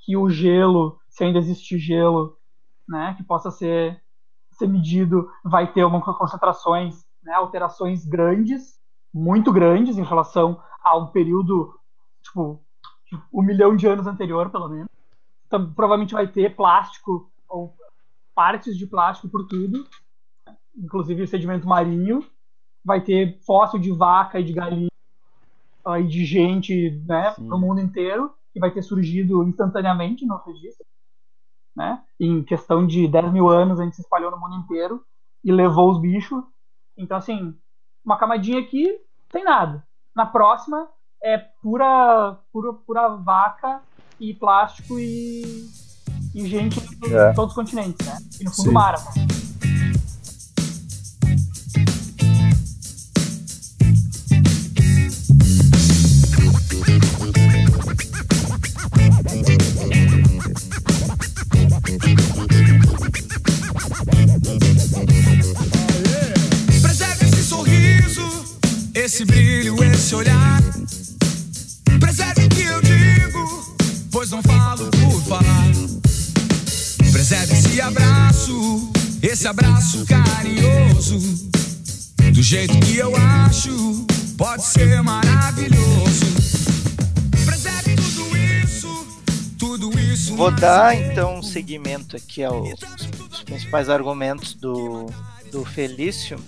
que 0.00 0.16
o 0.16 0.28
gelo, 0.28 0.98
se 1.08 1.24
ainda 1.24 1.38
existe 1.38 1.78
gelo, 1.78 2.36
né, 2.88 3.14
que 3.16 3.22
possa 3.22 3.50
ser 3.50 4.02
ser 4.50 4.68
medido, 4.68 5.28
vai 5.44 5.72
ter 5.72 5.84
uma 5.84 6.00
concentrações, 6.00 7.04
né, 7.22 7.32
alterações 7.34 8.06
grandes, 8.06 8.78
muito 9.12 9.52
grandes 9.52 9.98
em 9.98 10.04
relação 10.04 10.62
a 10.80 10.96
um 10.96 11.08
período 11.08 11.76
tipo 12.22 12.62
um 13.32 13.42
milhão 13.42 13.74
de 13.76 13.86
anos 13.86 14.06
anterior, 14.06 14.50
pelo 14.50 14.68
menos. 14.68 14.88
Então, 15.46 15.72
provavelmente 15.72 16.14
vai 16.14 16.26
ter 16.26 16.54
plástico 16.54 17.30
ou 17.48 17.76
partes 18.34 18.76
de 18.76 18.86
plástico 18.86 19.28
por 19.28 19.46
tudo, 19.46 19.86
inclusive 20.76 21.26
sedimento 21.26 21.66
marinho, 21.66 22.24
vai 22.84 23.00
ter 23.00 23.38
fóssil 23.46 23.78
de 23.78 23.90
vaca 23.90 24.38
e 24.38 24.44
de 24.44 24.52
galinha 24.52 24.88
uh, 25.86 25.96
e 25.96 26.06
de 26.06 26.24
gente 26.24 27.02
né, 27.06 27.34
no 27.38 27.58
mundo 27.58 27.80
inteiro, 27.80 28.32
que 28.52 28.60
vai 28.60 28.70
ter 28.70 28.82
surgido 28.82 29.42
instantaneamente 29.44 30.26
no 30.26 30.36
registro. 30.36 30.86
né? 31.74 32.02
Em 32.20 32.42
questão 32.42 32.86
de 32.86 33.08
10 33.08 33.32
mil 33.32 33.48
anos, 33.48 33.80
a 33.80 33.84
gente 33.84 33.96
se 33.96 34.02
espalhou 34.02 34.30
no 34.30 34.38
mundo 34.38 34.56
inteiro 34.56 35.04
e 35.42 35.50
levou 35.50 35.90
os 35.90 36.00
bichos. 36.00 36.42
Então, 36.96 37.16
assim, 37.16 37.56
uma 38.04 38.16
camadinha 38.16 38.60
aqui, 38.60 38.96
tem 39.30 39.44
nada. 39.44 39.84
Na 40.14 40.26
próxima, 40.26 40.88
é 41.22 41.38
pura, 41.38 42.38
pura, 42.52 42.72
pura 42.72 43.08
vaca 43.16 43.80
e 44.20 44.32
plástico 44.34 44.98
e, 44.98 45.42
e 46.34 46.46
gente 46.46 46.80
de 46.80 47.14
é. 47.14 47.32
todos 47.32 47.50
os 47.50 47.54
continentes, 47.54 48.06
né? 48.06 48.18
E 48.40 48.44
no 48.44 48.50
fundo, 48.54 48.68
Sim. 48.68 48.74
mar. 48.74 48.94
Esse 69.14 69.24
brilho, 69.26 69.76
esse 69.84 70.14
olhar. 70.14 70.60
Preserve 72.00 72.46
o 72.46 72.48
que 72.48 72.62
eu 72.62 72.82
digo, 72.82 73.76
pois 74.10 74.30
não 74.30 74.42
falo 74.42 74.90
por 74.90 75.22
falar. 75.22 75.70
Preserve 77.12 77.52
esse 77.52 77.80
abraço, 77.80 78.90
esse 79.22 79.46
abraço 79.46 80.04
carinhoso. 80.06 81.18
Do 82.32 82.42
jeito 82.42 82.76
que 82.80 82.96
eu 82.96 83.14
acho, 83.14 84.04
pode 84.36 84.64
ser 84.64 85.00
maravilhoso. 85.02 86.43
Vou 90.36 90.50
dar 90.50 90.96
então 90.96 91.36
um 91.36 91.42
seguimento 91.42 92.16
aqui 92.16 92.42
aos 92.42 92.74
principais 93.44 93.88
argumentos 93.88 94.54
do, 94.54 95.06
do 95.50 95.64
Felício 95.64 96.38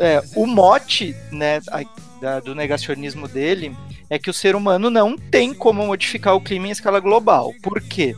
é, 0.00 0.22
o 0.34 0.46
mote 0.46 1.14
né, 1.30 1.60
a, 1.70 1.82
da, 2.20 2.40
do 2.40 2.54
negacionismo 2.54 3.28
dele 3.28 3.76
é 4.08 4.18
que 4.18 4.30
o 4.30 4.34
ser 4.34 4.56
humano 4.56 4.88
não 4.88 5.16
tem 5.16 5.52
como 5.52 5.86
modificar 5.86 6.34
o 6.34 6.40
clima 6.40 6.68
em 6.68 6.70
escala 6.70 6.98
global. 6.98 7.52
Por 7.62 7.80
quê? 7.82 8.16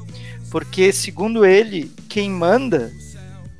Porque, 0.49 0.93
segundo 0.93 1.45
ele, 1.45 1.91
quem 2.09 2.31
manda 2.31 2.93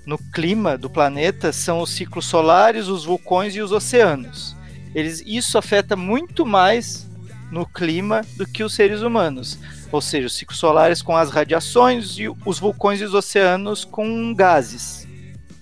no 0.07 0.17
clima 0.17 0.79
do 0.79 0.89
planeta 0.89 1.53
são 1.53 1.81
os 1.81 1.91
ciclos 1.91 2.25
solares, 2.25 2.87
os 2.87 3.05
vulcões 3.05 3.57
e 3.57 3.61
os 3.61 3.73
oceanos. 3.73 4.57
Eles, 4.95 5.23
isso 5.27 5.59
afeta 5.59 5.97
muito 5.97 6.47
mais 6.47 7.09
no 7.53 7.67
clima 7.67 8.23
do 8.39 8.47
que 8.47 8.65
os 8.65 8.75
seres 8.75 9.03
humanos. 9.03 9.59
Ou 9.93 10.01
seja, 10.01 10.27
os 10.27 10.35
ciclos 10.35 10.59
solares 10.59 11.03
com 11.03 11.15
as 11.15 11.31
radiações 11.31 12.19
e 12.19 12.27
os 12.47 12.59
vulcões 12.59 12.99
e 13.01 13.05
os 13.05 13.13
oceanos 13.13 13.85
com 13.85 14.35
gases. 14.35 15.07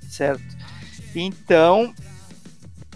Certo? 0.09 0.57
Então, 1.15 1.93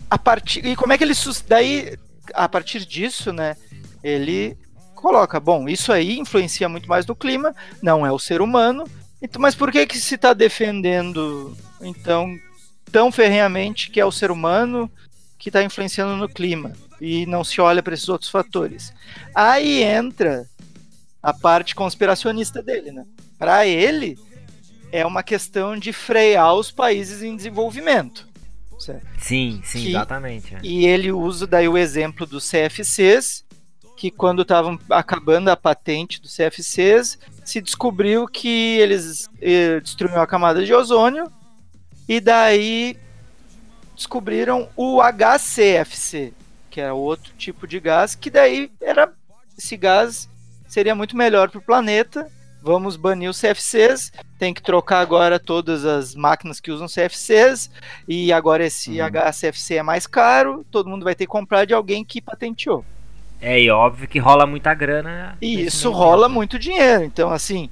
a 0.08 0.16
partir 0.16 0.64
e 0.64 0.76
como 0.76 0.92
é 0.92 0.98
que 0.98 1.02
ele 1.02 1.14
daí 1.48 1.98
a 2.32 2.48
partir 2.48 2.86
disso, 2.86 3.32
né? 3.32 3.56
Ele 4.02 4.56
coloca, 4.94 5.40
bom, 5.40 5.68
isso 5.68 5.92
aí 5.92 6.18
influencia 6.18 6.68
muito 6.68 6.88
mais 6.88 7.04
no 7.04 7.16
clima, 7.16 7.54
não 7.82 8.06
é 8.06 8.12
o 8.12 8.18
ser 8.18 8.40
humano. 8.40 8.84
Então, 9.20 9.42
mas 9.42 9.56
por 9.56 9.72
que 9.72 9.86
que 9.86 9.98
se 9.98 10.14
está 10.14 10.32
defendendo 10.32 11.56
então 11.80 12.38
tão 12.92 13.10
ferrenhamente 13.10 13.90
que 13.90 13.98
é 13.98 14.04
o 14.04 14.12
ser 14.12 14.30
humano 14.30 14.88
que 15.36 15.48
está 15.48 15.64
influenciando 15.64 16.16
no 16.16 16.28
clima 16.28 16.72
e 17.00 17.26
não 17.26 17.44
se 17.44 17.60
olha 17.60 17.82
para 17.82 17.94
esses 17.94 18.08
outros 18.08 18.30
fatores? 18.30 18.92
Aí 19.34 19.82
entra 19.82 20.46
a 21.22 21.32
parte 21.32 21.74
conspiracionista 21.74 22.62
dele, 22.62 22.92
né? 22.92 23.04
Para 23.38 23.66
ele 23.66 24.18
é 24.92 25.04
uma 25.04 25.22
questão 25.22 25.76
de 25.76 25.92
frear 25.92 26.54
os 26.54 26.70
países 26.70 27.22
em 27.22 27.34
desenvolvimento. 27.34 28.28
Certo? 28.78 29.06
Sim, 29.18 29.60
sim, 29.64 29.82
que, 29.82 29.88
exatamente. 29.88 30.54
É. 30.54 30.60
E 30.62 30.86
ele 30.86 31.10
usa 31.10 31.46
daí 31.46 31.68
o 31.68 31.78
exemplo 31.78 32.26
dos 32.26 32.48
CFCs, 32.50 33.44
que 33.96 34.10
quando 34.10 34.42
estavam 34.42 34.78
acabando 34.90 35.48
a 35.48 35.56
patente 35.56 36.20
dos 36.20 36.36
CFCs, 36.36 37.18
se 37.44 37.60
descobriu 37.60 38.26
que 38.26 38.76
eles 38.78 39.28
eh, 39.40 39.80
destruíram 39.80 40.20
a 40.20 40.26
camada 40.26 40.64
de 40.64 40.74
ozônio 40.74 41.30
e 42.08 42.20
daí 42.20 42.96
descobriram 43.94 44.68
o 44.76 45.00
HCFC, 45.00 46.34
que 46.74 46.80
era 46.80 46.92
outro 46.92 47.32
tipo 47.38 47.68
de 47.68 47.78
gás, 47.78 48.16
que 48.16 48.28
daí 48.28 48.68
era 48.80 49.12
esse 49.56 49.76
gás 49.76 50.28
seria 50.66 50.92
muito 50.92 51.16
melhor 51.16 51.48
para 51.48 51.58
o 51.58 51.62
planeta 51.62 52.28
vamos 52.60 52.96
banir 52.96 53.28
os 53.28 53.38
CFCs, 53.38 54.10
tem 54.38 54.54
que 54.54 54.62
trocar 54.62 55.00
agora 55.00 55.38
todas 55.38 55.84
as 55.84 56.14
máquinas 56.14 56.58
que 56.58 56.72
usam 56.72 56.88
CFCs, 56.88 57.70
e 58.08 58.32
agora 58.32 58.64
esse 58.64 59.00
uhum. 59.00 59.06
HCFC 59.06 59.76
é 59.76 59.82
mais 59.82 60.06
caro, 60.06 60.64
todo 60.70 60.88
mundo 60.88 61.04
vai 61.04 61.14
ter 61.14 61.26
que 61.26 61.30
comprar 61.30 61.66
de 61.66 61.74
alguém 61.74 62.02
que 62.02 62.22
patenteou. 62.22 62.82
É, 63.40 63.60
e 63.60 63.70
óbvio 63.70 64.08
que 64.08 64.18
rola 64.18 64.46
muita 64.46 64.72
grana. 64.72 65.36
E 65.42 65.60
isso 65.60 65.90
rola 65.90 66.26
muito 66.26 66.58
dinheiro, 66.58 67.04
então 67.04 67.30
assim, 67.30 67.68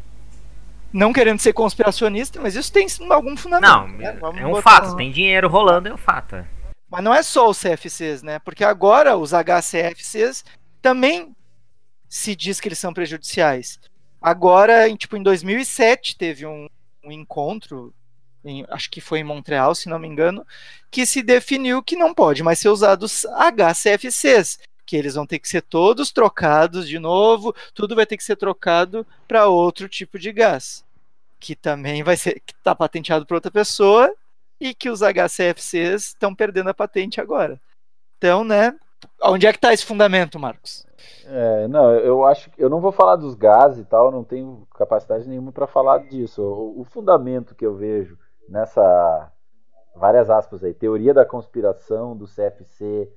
não 0.92 1.10
querendo 1.10 1.40
ser 1.40 1.54
conspiracionista, 1.54 2.38
mas 2.38 2.54
isso 2.54 2.70
tem 2.70 2.86
algum 3.08 3.34
fundamento. 3.34 3.70
Não, 3.70 3.88
né? 3.88 4.18
é 4.42 4.46
um 4.46 4.60
fato, 4.60 4.94
tem 4.94 5.10
dinheiro 5.10 5.48
rolando, 5.48 5.88
é 5.88 5.94
um 5.94 5.96
fato. 5.96 6.44
Mas 6.92 7.02
não 7.02 7.14
é 7.14 7.22
só 7.22 7.48
os 7.48 7.58
CFCs, 7.58 8.22
né? 8.22 8.38
Porque 8.38 8.62
agora 8.62 9.16
os 9.16 9.32
HCFCs 9.32 10.44
também 10.82 11.34
se 12.06 12.36
diz 12.36 12.60
que 12.60 12.68
eles 12.68 12.78
são 12.78 12.92
prejudiciais. 12.92 13.80
Agora, 14.20 14.86
em, 14.86 14.94
tipo, 14.94 15.16
em 15.16 15.22
2007 15.22 16.18
teve 16.18 16.44
um, 16.44 16.68
um 17.02 17.10
encontro, 17.10 17.94
em, 18.44 18.66
acho 18.68 18.90
que 18.90 19.00
foi 19.00 19.20
em 19.20 19.24
Montreal, 19.24 19.74
se 19.74 19.88
não 19.88 19.98
me 19.98 20.06
engano, 20.06 20.46
que 20.90 21.06
se 21.06 21.22
definiu 21.22 21.82
que 21.82 21.96
não 21.96 22.12
pode 22.12 22.42
mais 22.42 22.58
ser 22.58 22.68
usados 22.68 23.24
HCFCs, 23.24 24.58
que 24.84 24.94
eles 24.94 25.14
vão 25.14 25.26
ter 25.26 25.38
que 25.38 25.48
ser 25.48 25.62
todos 25.62 26.12
trocados 26.12 26.86
de 26.86 26.98
novo, 26.98 27.54
tudo 27.72 27.96
vai 27.96 28.04
ter 28.04 28.18
que 28.18 28.24
ser 28.24 28.36
trocado 28.36 29.06
para 29.26 29.46
outro 29.46 29.88
tipo 29.88 30.18
de 30.18 30.30
gás, 30.30 30.84
que 31.40 31.56
também 31.56 32.02
vai 32.02 32.18
ser 32.18 32.42
que 32.44 32.52
está 32.52 32.74
patenteado 32.74 33.24
por 33.24 33.36
outra 33.36 33.50
pessoa 33.50 34.14
e 34.62 34.72
que 34.72 34.88
os 34.88 35.00
HCFCs 35.00 36.04
estão 36.04 36.32
perdendo 36.32 36.70
a 36.70 36.74
patente 36.74 37.20
agora. 37.20 37.60
Então, 38.16 38.44
né? 38.44 38.72
Onde 39.20 39.44
é 39.44 39.50
que 39.50 39.58
está 39.58 39.72
esse 39.72 39.84
fundamento, 39.84 40.38
Marcos? 40.38 40.86
É, 41.26 41.66
não, 41.66 41.90
eu 41.90 42.24
acho 42.24 42.48
que 42.48 42.62
eu 42.62 42.70
não 42.70 42.80
vou 42.80 42.92
falar 42.92 43.16
dos 43.16 43.34
gases 43.34 43.80
e 43.80 43.84
tal, 43.84 44.12
não 44.12 44.22
tenho 44.22 44.64
capacidade 44.76 45.28
nenhuma 45.28 45.50
para 45.50 45.66
falar 45.66 45.98
disso. 45.98 46.40
O, 46.40 46.82
o, 46.82 46.84
fundamento 46.84 47.56
que 47.56 47.66
eu 47.66 47.74
vejo 47.74 48.16
nessa 48.48 49.32
várias 49.96 50.30
aspas 50.30 50.62
aí, 50.62 50.72
teoria 50.72 51.12
da 51.12 51.26
conspiração 51.26 52.16
do 52.16 52.26
CFC 52.26 53.10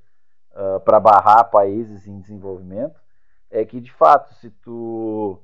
uh, 0.52 0.80
para 0.80 1.00
barrar 1.00 1.44
países 1.52 2.08
em 2.08 2.20
desenvolvimento, 2.20 3.00
é 3.52 3.64
que 3.64 3.80
de 3.80 3.94
fato, 3.94 4.34
se 4.34 4.50
tu 4.50 5.40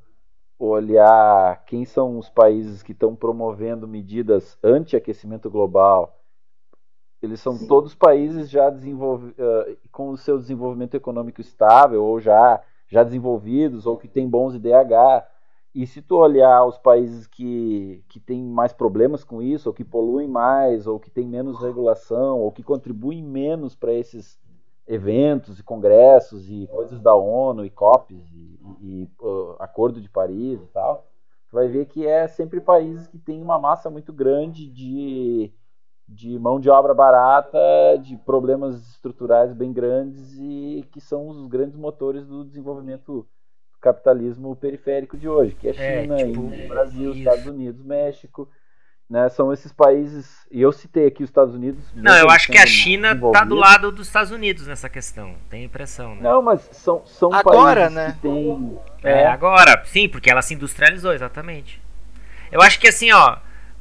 olhar 0.65 1.63
quem 1.65 1.85
são 1.85 2.17
os 2.17 2.29
países 2.29 2.83
que 2.83 2.91
estão 2.91 3.15
promovendo 3.15 3.87
medidas 3.87 4.57
anti-aquecimento 4.63 5.49
global, 5.49 6.19
eles 7.21 7.39
são 7.39 7.53
Sim. 7.53 7.67
todos 7.67 7.93
países 7.93 8.49
já 8.49 8.69
desenvolve, 8.69 9.29
uh, 9.31 9.77
com 9.91 10.09
o 10.09 10.17
seu 10.17 10.37
desenvolvimento 10.37 10.95
econômico 10.95 11.39
estável, 11.39 12.03
ou 12.03 12.19
já, 12.19 12.61
já 12.87 13.03
desenvolvidos, 13.03 13.85
ou 13.85 13.97
que 13.97 14.07
têm 14.07 14.27
bons 14.27 14.55
IDH. 14.55 15.25
E 15.73 15.85
se 15.87 16.01
tu 16.01 16.17
olhar 16.17 16.65
os 16.65 16.77
países 16.77 17.27
que, 17.27 18.03
que 18.09 18.19
têm 18.19 18.43
mais 18.43 18.73
problemas 18.73 19.23
com 19.23 19.41
isso, 19.41 19.69
ou 19.69 19.73
que 19.73 19.85
poluem 19.85 20.27
mais, 20.27 20.87
ou 20.87 20.99
que 20.99 21.09
têm 21.09 21.27
menos 21.27 21.59
regulação, 21.59 22.39
ou 22.39 22.51
que 22.51 22.63
contribuem 22.63 23.23
menos 23.23 23.75
para 23.75 23.93
esses 23.93 24.39
eventos 24.87 25.59
e 25.59 25.63
congressos 25.63 26.49
e 26.49 26.67
coisas 26.67 26.99
da 26.99 27.15
ONU 27.15 27.65
e 27.65 27.69
COPs 27.69 28.31
e, 28.33 28.59
e 28.81 29.09
uh, 29.21 29.55
Acordo 29.59 30.01
de 30.01 30.09
Paris 30.09 30.61
e 30.61 30.67
tal, 30.67 31.07
vai 31.51 31.67
ver 31.67 31.85
que 31.85 32.05
é 32.05 32.27
sempre 32.27 32.59
países 32.59 33.07
que 33.07 33.17
têm 33.17 33.41
uma 33.41 33.59
massa 33.59 33.89
muito 33.89 34.11
grande 34.11 34.69
de 34.69 35.53
de 36.11 36.37
mão 36.37 36.59
de 36.59 36.69
obra 36.69 36.93
barata, 36.93 37.57
de 38.01 38.17
problemas 38.17 38.75
estruturais 38.89 39.53
bem 39.53 39.71
grandes 39.71 40.37
e 40.37 40.85
que 40.91 40.99
são 40.99 41.29
os 41.29 41.47
grandes 41.47 41.77
motores 41.77 42.25
do 42.25 42.43
desenvolvimento 42.43 43.25
do 43.71 43.79
capitalismo 43.79 44.53
periférico 44.55 45.17
de 45.17 45.29
hoje, 45.29 45.55
que 45.55 45.69
é, 45.69 45.71
é 45.71 46.01
China, 46.01 46.19
é, 46.19 46.25
tipo, 46.25 46.41
Índia, 46.41 46.67
Brasil, 46.67 47.11
isso. 47.11 47.19
Estados 47.19 47.45
Unidos, 47.47 47.81
México. 47.81 48.49
Né, 49.11 49.27
são 49.27 49.51
esses 49.51 49.73
países, 49.73 50.47
e 50.49 50.61
eu 50.61 50.71
citei 50.71 51.05
aqui 51.05 51.21
os 51.21 51.29
Estados 51.29 51.53
Unidos. 51.53 51.83
Não, 51.93 52.15
eu 52.17 52.29
acho 52.29 52.49
que 52.49 52.57
a 52.57 52.65
China 52.65 53.11
está 53.11 53.43
do 53.43 53.55
lado 53.55 53.91
dos 53.91 54.07
Estados 54.07 54.31
Unidos 54.31 54.67
nessa 54.67 54.87
questão, 54.87 55.35
tem 55.49 55.65
impressão. 55.65 56.15
Né? 56.15 56.21
Não, 56.21 56.41
mas 56.41 56.61
são, 56.71 57.05
são 57.05 57.33
agora, 57.33 57.81
países 57.81 57.93
né? 57.93 58.11
que 58.13 58.21
têm. 58.21 58.79
É, 59.03 59.23
é, 59.23 59.27
agora, 59.27 59.83
sim, 59.83 60.07
porque 60.07 60.31
ela 60.31 60.41
se 60.41 60.53
industrializou, 60.53 61.11
exatamente. 61.11 61.81
Eu 62.49 62.61
acho 62.61 62.79
que 62.79 62.87
assim, 62.87 63.11
ó, 63.11 63.35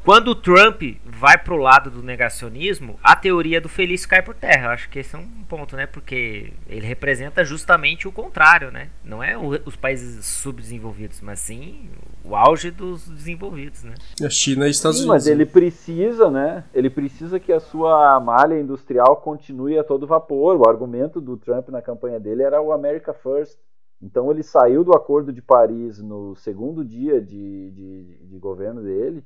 quando 0.05 0.29
o 0.29 0.35
Trump 0.35 0.83
vai 1.05 1.37
pro 1.37 1.57
lado 1.57 1.91
do 1.91 2.03
negacionismo, 2.03 2.99
a 3.03 3.15
teoria 3.15 3.61
do 3.61 3.69
Felício 3.69 4.09
cai 4.09 4.23
por 4.23 4.35
terra. 4.35 4.69
Eu 4.69 4.71
acho 4.71 4.89
que 4.89 4.99
esse 4.99 5.15
é 5.15 5.19
um 5.19 5.29
ponto, 5.49 5.77
né? 5.77 5.87
Porque 5.87 6.53
ele 6.69 6.87
representa 6.87 7.45
justamente 7.45 8.09
o 8.09 8.13
contrário, 8.13 8.71
né? 8.71 8.89
Não 9.05 9.23
é 9.23 9.37
o, 9.37 9.49
os 9.67 9.77
países 9.77 10.25
subdesenvolvidos, 10.25 11.21
mas 11.21 11.41
sim 11.41 11.91
o 12.25 12.37
auge 12.37 12.71
dos 12.71 13.09
desenvolvidos, 13.09 13.83
né? 13.83 13.95
A 14.25 14.31
China 14.31 14.67
e 14.67 14.71
Estados 14.71 14.99
Sim, 14.99 15.05
Unidos. 15.05 15.25
mas 15.25 15.27
ele 15.27 15.47
precisa, 15.47 16.31
né? 16.31 16.65
Ele 16.73 16.89
precisa 16.91 17.41
que 17.41 17.53
a 17.53 17.61
sua 17.61 18.19
malha 18.21 18.59
industrial 18.59 19.17
continue 19.17 19.79
a 19.79 19.85
todo 19.85 20.07
vapor. 20.07 20.57
O 20.57 20.69
argumento 20.69 21.21
do 21.21 21.37
Trump 21.37 21.69
na 21.69 21.83
campanha 21.83 22.21
dele 22.21 22.43
era 22.43 22.61
o 22.61 22.73
America 22.73 23.13
First. 23.13 23.59
Então 24.03 24.31
ele 24.31 24.43
saiu 24.43 24.83
do 24.83 24.95
Acordo 24.95 25.33
de 25.33 25.43
Paris 25.43 26.01
no 26.01 26.35
segundo 26.37 26.85
dia 26.85 27.21
de, 27.21 27.71
de, 27.71 28.19
de 28.29 28.39
governo 28.39 28.83
dele, 28.83 29.23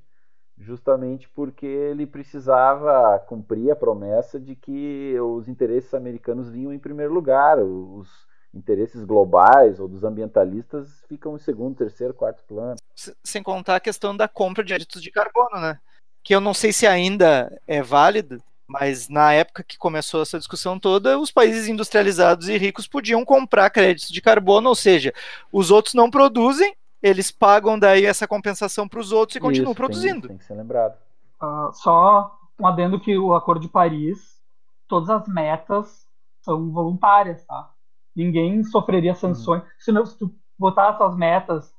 justamente 0.58 1.28
porque 1.28 1.66
ele 1.66 2.06
precisava 2.06 3.18
cumprir 3.20 3.70
a 3.70 3.76
promessa 3.76 4.38
de 4.38 4.54
que 4.54 5.18
os 5.20 5.48
interesses 5.48 5.92
americanos 5.94 6.48
vinham 6.48 6.72
em 6.72 6.78
primeiro 6.78 7.12
lugar. 7.12 7.58
Os 7.58 8.08
interesses 8.52 9.04
globais 9.04 9.80
ou 9.80 9.88
dos 9.88 10.04
ambientalistas 10.04 11.02
ficam 11.08 11.34
em 11.34 11.38
segundo, 11.38 11.76
terceiro, 11.76 12.14
quarto 12.14 12.44
plano. 12.44 12.76
Sem 13.24 13.42
contar 13.42 13.76
a 13.76 13.80
questão 13.80 14.16
da 14.16 14.28
compra 14.28 14.62
de 14.62 14.72
créditos 14.72 15.02
de 15.02 15.10
carbono, 15.10 15.60
né? 15.60 15.78
Que 16.22 16.34
eu 16.34 16.40
não 16.40 16.54
sei 16.54 16.72
se 16.72 16.86
ainda 16.86 17.60
é 17.66 17.82
válido, 17.82 18.40
mas 18.66 19.08
na 19.08 19.32
época 19.32 19.62
que 19.62 19.76
começou 19.76 20.22
essa 20.22 20.38
discussão 20.38 20.78
toda, 20.78 21.18
os 21.18 21.30
países 21.30 21.68
industrializados 21.68 22.48
e 22.48 22.56
ricos 22.56 22.86
podiam 22.86 23.24
comprar 23.24 23.68
créditos 23.70 24.10
de 24.10 24.22
carbono, 24.22 24.68
ou 24.68 24.74
seja, 24.74 25.12
os 25.52 25.70
outros 25.70 25.94
não 25.94 26.10
produzem, 26.10 26.74
eles 27.04 27.30
pagam 27.30 27.78
daí 27.78 28.06
essa 28.06 28.26
compensação 28.26 28.88
para 28.88 28.98
os 28.98 29.12
outros 29.12 29.36
e 29.36 29.40
continuam 29.40 29.72
Isso, 29.72 29.76
produzindo. 29.76 30.22
Tem, 30.22 30.28
tem 30.28 30.38
que 30.38 30.44
ser 30.46 30.54
lembrado. 30.54 30.96
Uh, 31.42 31.70
só 31.74 32.34
um 32.58 32.66
adendo 32.66 32.98
que 32.98 33.18
o 33.18 33.34
Acordo 33.34 33.60
de 33.60 33.68
Paris, 33.68 34.40
todas 34.88 35.10
as 35.10 35.28
metas 35.28 36.06
são 36.40 36.72
voluntárias, 36.72 37.44
tá? 37.44 37.70
Ninguém 38.16 38.64
sofreria 38.64 39.14
sanções. 39.14 39.62
Uhum. 39.62 39.68
Se, 39.78 39.92
não, 39.92 40.06
se 40.06 40.16
tu 40.16 40.34
botar 40.58 40.88
as 40.88 40.96
suas 40.96 41.14
metas 41.14 41.74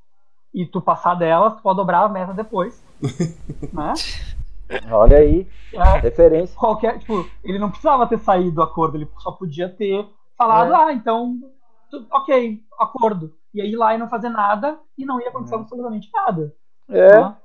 e 0.54 0.64
tu 0.64 0.80
passar 0.80 1.16
delas, 1.16 1.56
tu 1.56 1.64
pode 1.64 1.78
dobrar 1.78 2.04
a 2.04 2.10
meta 2.10 2.32
depois. 2.32 2.84
né? 3.74 3.94
Olha 4.92 5.18
aí, 5.18 5.48
é, 5.74 6.00
referência. 6.02 6.56
Qualquer, 6.56 7.00
tipo, 7.00 7.28
ele 7.44 7.58
não 7.58 7.72
precisava 7.72 8.06
ter 8.06 8.20
saído 8.20 8.52
do 8.52 8.62
acordo, 8.62 8.98
ele 8.98 9.10
só 9.18 9.32
podia 9.32 9.70
ter 9.70 10.08
falado, 10.38 10.72
é. 10.72 10.76
ah, 10.76 10.94
então, 10.94 11.40
ok, 12.12 12.64
acordo. 12.80 13.36
E 13.54 13.62
aí 13.62 13.72
ir 13.72 13.76
lá 13.76 13.94
e 13.94 13.98
não 13.98 14.10
fazer 14.10 14.30
nada 14.30 14.78
e 14.98 15.06
não 15.06 15.20
ia 15.22 15.30
acontecer 15.30 15.56
uhum. 15.56 15.62
absolutamente 15.62 16.10
nada. 16.14 16.54
É. 16.90 17.20
Né? 17.20 17.38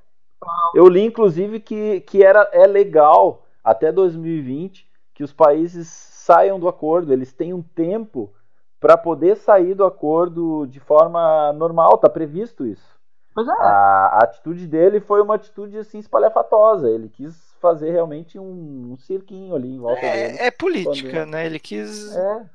Eu 0.75 0.89
li, 0.89 1.05
inclusive, 1.05 1.61
que, 1.61 2.01
que 2.01 2.25
era, 2.25 2.49
é 2.53 2.67
legal 2.67 3.47
até 3.63 3.93
2020 3.93 4.89
que 5.15 5.23
os 5.23 5.33
países 5.33 5.89
saiam 5.89 6.59
do 6.59 6.69
acordo, 6.69 7.13
eles 7.13 7.33
têm 7.33 7.53
um 7.53 7.63
tempo 7.63 8.33
para 8.81 8.97
poder 8.97 9.37
sair 9.37 9.75
do 9.75 9.85
acordo 9.85 10.67
de 10.67 10.81
forma 10.81 11.53
normal, 11.53 11.99
tá 11.99 12.09
previsto 12.09 12.67
isso. 12.67 12.99
Pois 13.35 13.47
é. 13.47 13.53
A, 13.53 14.07
a, 14.15 14.19
atitude 14.25 14.67
dele 14.67 15.01
foi 15.01 15.21
uma 15.21 15.35
atitude 15.35 15.77
assim 15.77 15.99
espalhafatosa. 15.99 16.91
Ele 16.91 17.09
quis 17.09 17.55
fazer 17.61 17.91
realmente 17.91 18.39
um, 18.39 18.93
um 18.93 18.97
cirquinho 18.97 19.55
ali 19.55 19.69
em 19.69 19.79
volta 19.79 20.01
é, 20.01 20.29
dele. 20.29 20.39
É 20.41 20.51
política, 20.51 21.11
quando... 21.11 21.31
né? 21.31 21.47
Ele 21.47 21.59
quis 21.59 22.17
é. 22.17 22.47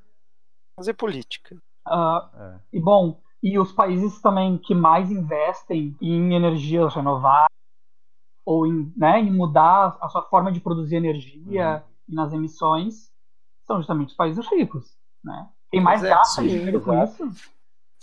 fazer 0.75 0.93
política. 0.93 1.55
Uh, 1.87 2.39
é. 2.39 2.59
E 2.73 2.79
bom, 2.79 3.19
e 3.41 3.59
os 3.59 3.71
países 3.71 4.19
também 4.21 4.57
que 4.57 4.73
mais 4.73 5.11
investem 5.11 5.95
em 6.01 6.33
energias 6.33 6.93
renováveis 6.95 7.49
ou 8.45 8.65
em, 8.65 8.91
né, 8.95 9.19
em 9.19 9.31
mudar 9.31 9.97
a 10.01 10.09
sua 10.09 10.23
forma 10.23 10.51
de 10.51 10.59
produzir 10.59 10.95
energia 10.95 11.77
uhum. 11.77 11.81
e 12.09 12.15
nas 12.15 12.33
emissões 12.33 13.11
são 13.65 13.77
justamente 13.77 14.09
os 14.09 14.15
países 14.15 14.47
ricos, 14.47 14.95
né? 15.23 15.47
Tem 15.71 15.81
mais 15.81 16.03
é, 16.03 16.09
gasto 16.09 16.41
dinheiro 16.41 16.79
com 16.81 17.03
isso? 17.03 17.29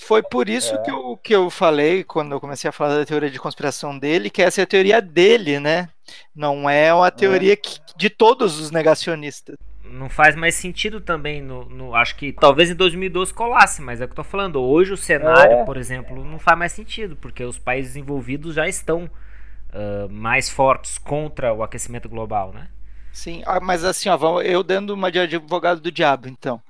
Foi 0.01 0.23
por 0.23 0.49
isso 0.49 0.75
é. 0.75 0.79
que, 0.79 0.91
eu, 0.91 1.17
que 1.17 1.35
eu 1.35 1.49
falei, 1.49 2.03
quando 2.03 2.33
eu 2.33 2.41
comecei 2.41 2.69
a 2.69 2.73
falar 2.73 2.99
da 2.99 3.07
teoria 3.07 3.31
de 3.31 3.39
conspiração 3.39 3.97
dele, 3.97 4.31
que 4.31 4.43
essa 4.43 4.61
é 4.61 4.65
a 4.65 4.67
teoria 4.67 5.01
dele, 5.01 5.61
né? 5.61 5.89
Não 6.35 6.69
é 6.69 6.93
uma 6.93 7.11
teoria 7.11 7.53
é. 7.53 7.57
que, 7.57 7.79
de 7.97 8.11
todos 8.11 8.59
os 8.59 8.71
negacionistas. 8.71 9.57
Não 9.93 10.09
faz 10.09 10.35
mais 10.35 10.55
sentido 10.55 11.03
também, 11.03 11.43
no, 11.43 11.67
no, 11.67 11.95
acho 11.95 12.17
que 12.17 12.33
talvez 12.33 12.71
em 12.71 12.75
2012 12.75 13.35
colasse, 13.35 13.83
mas 13.83 14.01
é 14.01 14.05
o 14.05 14.09
que 14.09 14.13
eu 14.13 14.17
tô 14.17 14.25
falando. 14.25 14.61
Hoje 14.61 14.93
o 14.93 14.97
cenário, 14.97 15.59
é. 15.59 15.65
por 15.65 15.77
exemplo, 15.77 16.25
não 16.25 16.39
faz 16.39 16.59
mais 16.59 16.73
sentido, 16.73 17.15
porque 17.15 17.45
os 17.45 17.59
países 17.59 17.95
envolvidos 17.95 18.55
já 18.55 18.67
estão 18.67 19.05
uh, 19.05 20.09
mais 20.11 20.49
fortes 20.49 20.97
contra 20.97 21.53
o 21.53 21.63
aquecimento 21.63 22.09
global, 22.09 22.53
né? 22.55 22.69
Sim, 23.13 23.43
ah, 23.45 23.61
mas 23.61 23.85
assim, 23.85 24.09
ó, 24.09 24.41
eu 24.41 24.63
dando 24.63 24.95
uma 24.95 25.13
de 25.13 25.19
advogado 25.19 25.81
do 25.81 25.93
diabo, 25.93 26.27
então. 26.27 26.61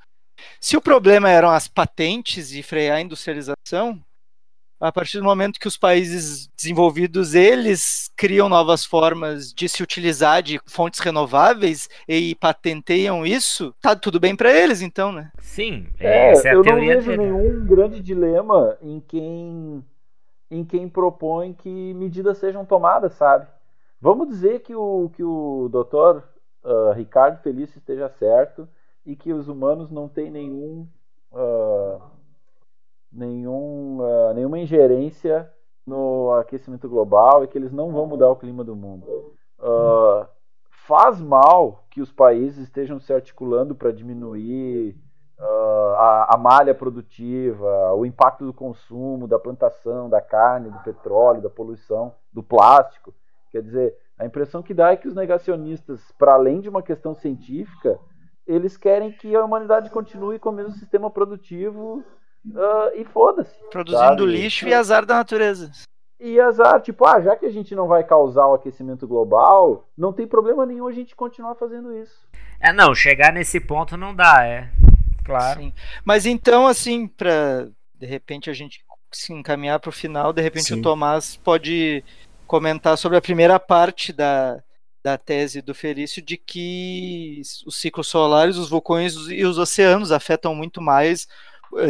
Se 0.61 0.77
o 0.77 0.81
problema 0.81 1.31
eram 1.31 1.51
as 1.51 1.68
patentes 1.68 2.53
e 2.53 2.62
frear 2.62 2.97
a 2.97 3.01
industrialização, 3.01 4.03
a 4.83 4.91
partir 4.91 5.18
do 5.18 5.24
momento 5.24 5.61
que 5.61 5.68
os 5.68 5.76
países 5.76 6.49
desenvolvidos 6.57 7.35
eles 7.35 8.11
criam 8.16 8.49
novas 8.49 8.85
formas 8.85 9.53
de 9.53 9.68
se 9.68 9.83
utilizar 9.83 10.43
de 10.43 10.61
fontes 10.66 10.99
renováveis 10.99 11.89
e 12.09 12.35
patenteiam 12.35 13.24
isso, 13.24 13.72
tá 13.80 13.95
tudo 13.95 14.18
bem 14.18 14.35
para 14.35 14.53
eles, 14.53 14.83
então, 14.83 15.12
né? 15.12 15.30
Sim, 15.39 15.87
é, 16.01 16.33
é 16.33 16.55
eu 16.55 16.64
não 16.64 16.74
vejo 16.74 17.11
dele. 17.11 17.22
nenhum 17.22 17.64
grande 17.64 18.01
dilema 18.01 18.76
em 18.83 19.01
quem 19.01 19.85
em 20.51 20.64
quem 20.64 20.87
propõe 20.87 21.55
que 21.55 21.95
medidas 21.95 22.37
sejam 22.37 22.64
tomadas, 22.64 23.14
sabe? 23.14 23.47
Vamos 24.01 24.28
dizer 24.28 24.61
que 24.61 24.74
o 24.74 25.11
que 25.14 25.22
o 25.22 25.68
doutor 25.70 26.24
uh, 26.64 26.93
Ricardo 26.93 27.41
Felício 27.41 27.78
esteja 27.78 28.11
certo 28.18 28.68
e 29.07 29.16
que 29.16 29.33
os 29.33 29.49
humanos 29.49 29.91
não 29.91 30.09
têm 30.09 30.30
nenhum, 30.30 30.87
uh, 31.30 32.03
nenhum, 33.12 33.98
uh, 34.00 34.34
nenhuma 34.34 34.58
ingerência 34.58 35.50
no 35.86 36.32
aquecimento 36.34 36.88
global 36.88 37.44
e 37.44 37.48
que 37.48 37.58
eles 37.58 37.72
não 37.72 37.92
vão 37.92 38.06
mudar 38.06 38.30
o 38.30 38.36
clima 38.36 38.64
do 38.64 38.74
mundo. 38.74 39.06
Uh, 39.58 40.26
faz 40.86 41.20
mal 41.20 41.84
que 41.90 42.00
os 42.00 42.12
países 42.12 42.64
estejam 42.64 42.98
se 42.98 43.12
articulando 43.12 43.74
para 43.74 43.92
diminuir 43.92 44.96
a, 45.96 46.34
a 46.34 46.38
malha 46.38 46.74
produtiva, 46.74 47.92
o 47.94 48.06
impacto 48.06 48.44
do 48.44 48.52
consumo, 48.52 49.26
da 49.26 49.38
plantação, 49.38 50.08
da 50.08 50.20
carne, 50.20 50.70
do 50.70 50.78
petróleo, 50.80 51.42
da 51.42 51.50
poluição, 51.50 52.14
do 52.32 52.42
plástico. 52.42 53.14
Quer 53.50 53.62
dizer, 53.62 53.96
a 54.18 54.24
impressão 54.24 54.62
que 54.62 54.74
dá 54.74 54.92
é 54.92 54.96
que 54.96 55.08
os 55.08 55.14
negacionistas, 55.14 56.12
para 56.18 56.34
além 56.34 56.60
de 56.60 56.68
uma 56.68 56.82
questão 56.82 57.14
científica, 57.14 57.98
eles 58.46 58.76
querem 58.76 59.12
que 59.12 59.34
a 59.34 59.44
humanidade 59.44 59.90
continue 59.90 60.38
com 60.38 60.50
o 60.50 60.52
mesmo 60.52 60.72
sistema 60.72 61.10
produtivo 61.10 62.02
uh, 62.47 62.95
e 62.95 63.05
foda-se. 63.05 63.55
Produzindo 63.70 64.03
sabe? 64.03 64.26
lixo 64.26 64.66
e 64.68 64.74
azar 64.74 65.05
da 65.05 65.16
natureza. 65.16 65.70
E 66.20 66.38
azar, 66.38 66.80
tipo, 66.80 67.05
ah, 67.05 67.20
já 67.20 67.34
que 67.34 67.47
a 67.47 67.51
gente 67.51 67.74
não 67.74 67.88
vai 67.88 68.05
causar 68.05 68.47
o 68.47 68.55
aquecimento 68.55 69.09
global, 69.09 69.88
não 69.99 70.12
tem 70.12 70.26
problema 70.26 70.64
nenhum 70.64 70.86
a 70.86 70.93
gente 70.93 71.16
continuar 71.16 71.57
fazendo 71.57 71.97
isso. 71.97 72.14
É, 72.61 72.72
não, 72.72 72.95
chegar 72.95 73.32
nesse 73.32 73.59
ponto 73.59 73.97
não 73.97 74.14
dá, 74.14 74.47
é. 74.47 74.70
Claro. 75.24 75.61
Sim. 75.61 75.72
Mas 76.05 76.24
então, 76.24 76.66
assim, 76.66 77.09
pra 77.09 77.66
de 78.03 78.07
repente 78.07 78.51
a 78.51 78.53
gente 78.53 78.84
se 79.12 79.32
encaminhar 79.32 79.78
para 79.78 79.90
o 79.90 79.93
final, 79.93 80.32
de 80.32 80.43
repente 80.43 80.66
Sim. 80.66 80.80
o 80.80 80.82
Tomás 80.82 81.36
pode 81.36 82.03
comentar 82.47 82.99
sobre 82.99 83.16
a 83.16 83.22
primeira 83.22 83.61
parte 83.61 84.12
da, 84.12 84.61
da 85.05 85.16
tese 85.16 85.62
do 85.62 85.72
Felício 85.72 86.20
de 86.20 86.36
que 86.36 87.43
os 87.64 87.76
ciclos 87.80 88.09
solares, 88.09 88.57
os 88.57 88.68
vulcões 88.68 89.14
e 89.28 89.45
os 89.45 89.57
oceanos 89.57 90.11
afetam 90.11 90.55
muito 90.55 90.80
mais, 90.80 91.28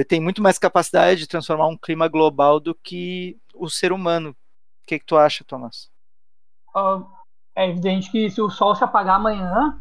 tem 0.09 0.21
muito 0.21 0.43
mais 0.43 0.59
capacidade 0.59 1.21
de 1.21 1.27
transformar 1.27 1.67
um 1.67 1.77
clima 1.77 2.09
global 2.09 2.61
do 2.61 2.75
que 2.75 3.39
o 3.55 3.69
ser 3.69 3.93
humano. 3.93 4.31
O 4.31 4.87
que, 4.87 4.99
que 4.99 5.07
tu 5.07 5.17
acha, 5.17 5.45
Thomas? 5.45 5.91
Uh, 6.75 7.05
é 7.55 7.69
evidente 7.69 8.11
que 8.11 8.31
se 8.31 8.41
o 8.41 8.51
Sol 8.51 8.75
se 8.75 8.85
apagar 8.85 9.17
amanhã, 9.17 9.79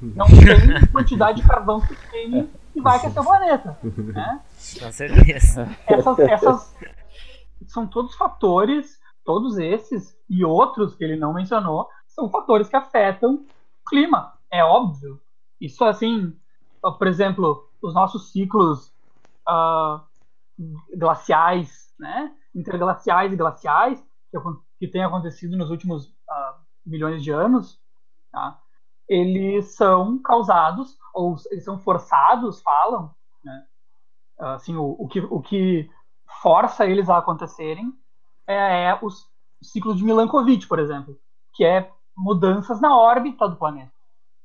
não 0.00 0.26
tem 0.26 0.86
quantidade 0.92 1.40
de 1.40 1.46
carvão 1.46 1.80
que 1.80 1.94
tem 2.10 2.48
e 2.74 2.80
vai 2.80 2.96
aquecer 2.96 3.20
o 3.20 3.24
planeta. 3.24 3.78
Né? 3.82 4.40
Com 4.80 4.92
certeza. 4.92 5.68
Essas, 5.86 6.18
essas 6.18 6.76
são 7.66 7.86
todos 7.86 8.14
fatores, 8.14 8.98
todos 9.24 9.58
esses 9.58 10.16
e 10.28 10.44
outros 10.44 10.94
que 10.94 11.04
ele 11.04 11.16
não 11.16 11.32
mencionou, 11.32 11.88
são 12.06 12.28
fatores 12.30 12.68
que 12.68 12.76
afetam 12.76 13.34
o 13.34 13.88
clima, 13.88 14.32
é 14.50 14.64
óbvio. 14.64 15.20
Isso 15.60 15.84
assim, 15.84 16.36
por 16.80 17.06
exemplo, 17.06 17.68
os 17.80 17.94
nossos 17.94 18.32
ciclos 18.32 18.91
uh, 19.52 20.00
glaciais, 20.96 21.92
né, 21.98 22.34
interglaciais 22.54 23.32
e 23.32 23.36
glaciais, 23.36 24.00
que, 24.30 24.38
que 24.78 24.88
tem 24.88 25.04
acontecido 25.04 25.56
nos 25.56 25.70
últimos 25.70 26.06
uh, 26.06 26.60
milhões 26.86 27.22
de 27.22 27.30
anos, 27.30 27.80
tá? 28.30 28.58
eles 29.08 29.74
são 29.74 30.20
causados, 30.22 30.96
ou 31.14 31.36
eles 31.50 31.64
são 31.64 31.78
forçados, 31.78 32.62
falam, 32.62 33.14
né? 33.44 33.66
assim, 34.38 34.76
o, 34.76 34.96
o, 34.98 35.06
que, 35.08 35.20
o 35.20 35.40
que 35.40 35.90
força 36.42 36.86
eles 36.86 37.10
a 37.10 37.18
acontecerem 37.18 37.92
é, 38.46 38.84
é 38.84 38.98
os 39.02 39.30
ciclos 39.62 39.96
de 39.96 40.04
Milankovitch, 40.04 40.66
por 40.66 40.78
exemplo, 40.78 41.18
que 41.54 41.64
é 41.64 41.90
mudanças 42.16 42.80
na 42.80 42.96
órbita 42.96 43.48
do 43.48 43.56
planeta. 43.56 43.92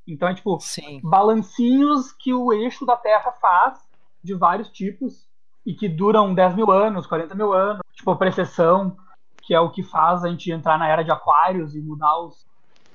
Então 0.07 0.29
é 0.29 0.33
tipo 0.33 0.59
Sim. 0.59 1.01
balancinhos 1.03 2.13
que 2.13 2.33
o 2.33 2.53
eixo 2.53 2.85
da 2.85 2.95
Terra 2.95 3.31
faz 3.33 3.86
de 4.27 4.35
vários 4.35 4.69
tipos 4.69 5.27
e 5.65 5.73
que 5.73 5.89
duram 5.89 6.33
10 6.33 6.55
mil 6.55 6.71
anos, 6.71 7.07
40 7.07 7.33
mil 7.33 7.53
anos, 7.53 7.81
tipo 7.93 8.11
a 8.11 8.15
precessão 8.15 8.95
que 9.47 9.53
é 9.53 9.59
o 9.59 9.69
que 9.69 9.81
faz 9.81 10.25
a 10.25 10.29
gente 10.29 10.51
entrar 10.51 10.77
na 10.77 10.89
era 10.89 11.03
de 11.03 11.09
aquários 11.09 11.73
e 11.73 11.79
mudar 11.79 12.19
os, 12.19 12.45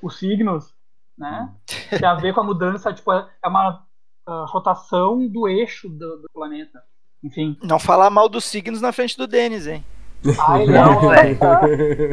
os 0.02 0.18
signos, 0.18 0.74
né? 1.16 1.48
Tem 1.88 2.06
a 2.06 2.14
ver 2.14 2.34
com 2.34 2.42
a 2.42 2.44
mudança, 2.44 2.92
tipo, 2.92 3.10
é 3.10 3.26
uma 3.46 3.82
uh, 4.28 4.44
rotação 4.48 5.26
do 5.26 5.48
eixo 5.48 5.88
do, 5.88 6.18
do, 6.18 6.28
planeta. 6.32 6.78
Enfim. 7.24 7.56
Não 7.62 7.78
falar 7.78 8.10
mal 8.10 8.28
dos 8.28 8.44
signos 8.44 8.82
na 8.82 8.92
frente 8.92 9.16
do 9.16 9.26
Denis, 9.26 9.66
hein? 9.66 9.82
Ele 10.22 10.72
não, 10.76 11.08
velho. 11.08 11.38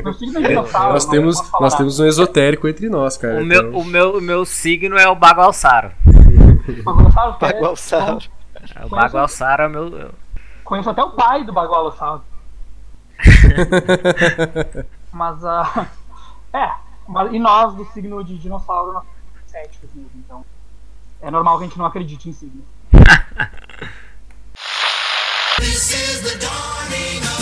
Meu 0.03 0.13
signo 0.13 0.39
é. 0.39 0.53
Nós 0.53 1.05
temos, 1.05 1.51
nós 1.59 1.75
temos 1.75 1.99
um 1.99 2.05
esotérico 2.05 2.67
entre 2.67 2.87
nós, 2.87 3.17
cara. 3.17 3.39
O, 3.39 3.41
então... 3.41 3.63
meu, 3.63 3.77
o, 3.77 3.83
meu, 3.83 4.17
o 4.17 4.21
meu 4.21 4.45
signo 4.45 4.97
é 4.97 5.09
o 5.09 5.15
Bagualçaro. 5.15 5.91
Bagualçaro? 6.85 7.37
Bagualçaro. 7.39 8.38
É, 8.75 8.85
o 8.85 8.89
Bagualçaro 8.89 9.63
é 9.63 9.67
o 9.67 9.69
meu... 9.69 10.13
Conheço 10.63 10.89
até 10.89 11.03
o 11.03 11.11
pai 11.11 11.43
do 11.43 11.53
Bagualçaro. 11.53 12.23
mas, 15.11 15.43
uh, 15.43 15.85
é, 16.53 16.71
mas, 17.07 17.33
e 17.33 17.39
nós 17.39 17.73
do 17.75 17.85
signo 17.85 18.23
de 18.23 18.37
dinossauro, 18.37 18.93
nós 18.93 19.03
somos 19.03 19.51
céticos 19.51 19.89
mesmo, 19.93 20.11
então 20.15 20.45
é 21.21 21.29
normal 21.29 21.57
que 21.57 21.65
a 21.65 21.67
gente 21.67 21.77
não 21.77 21.85
acredite 21.85 22.29
em 22.29 22.33
signos. 22.33 22.65
This 25.59 25.91
is 25.91 26.21
the 26.21 26.37
dawning 26.37 27.21
of 27.23 27.38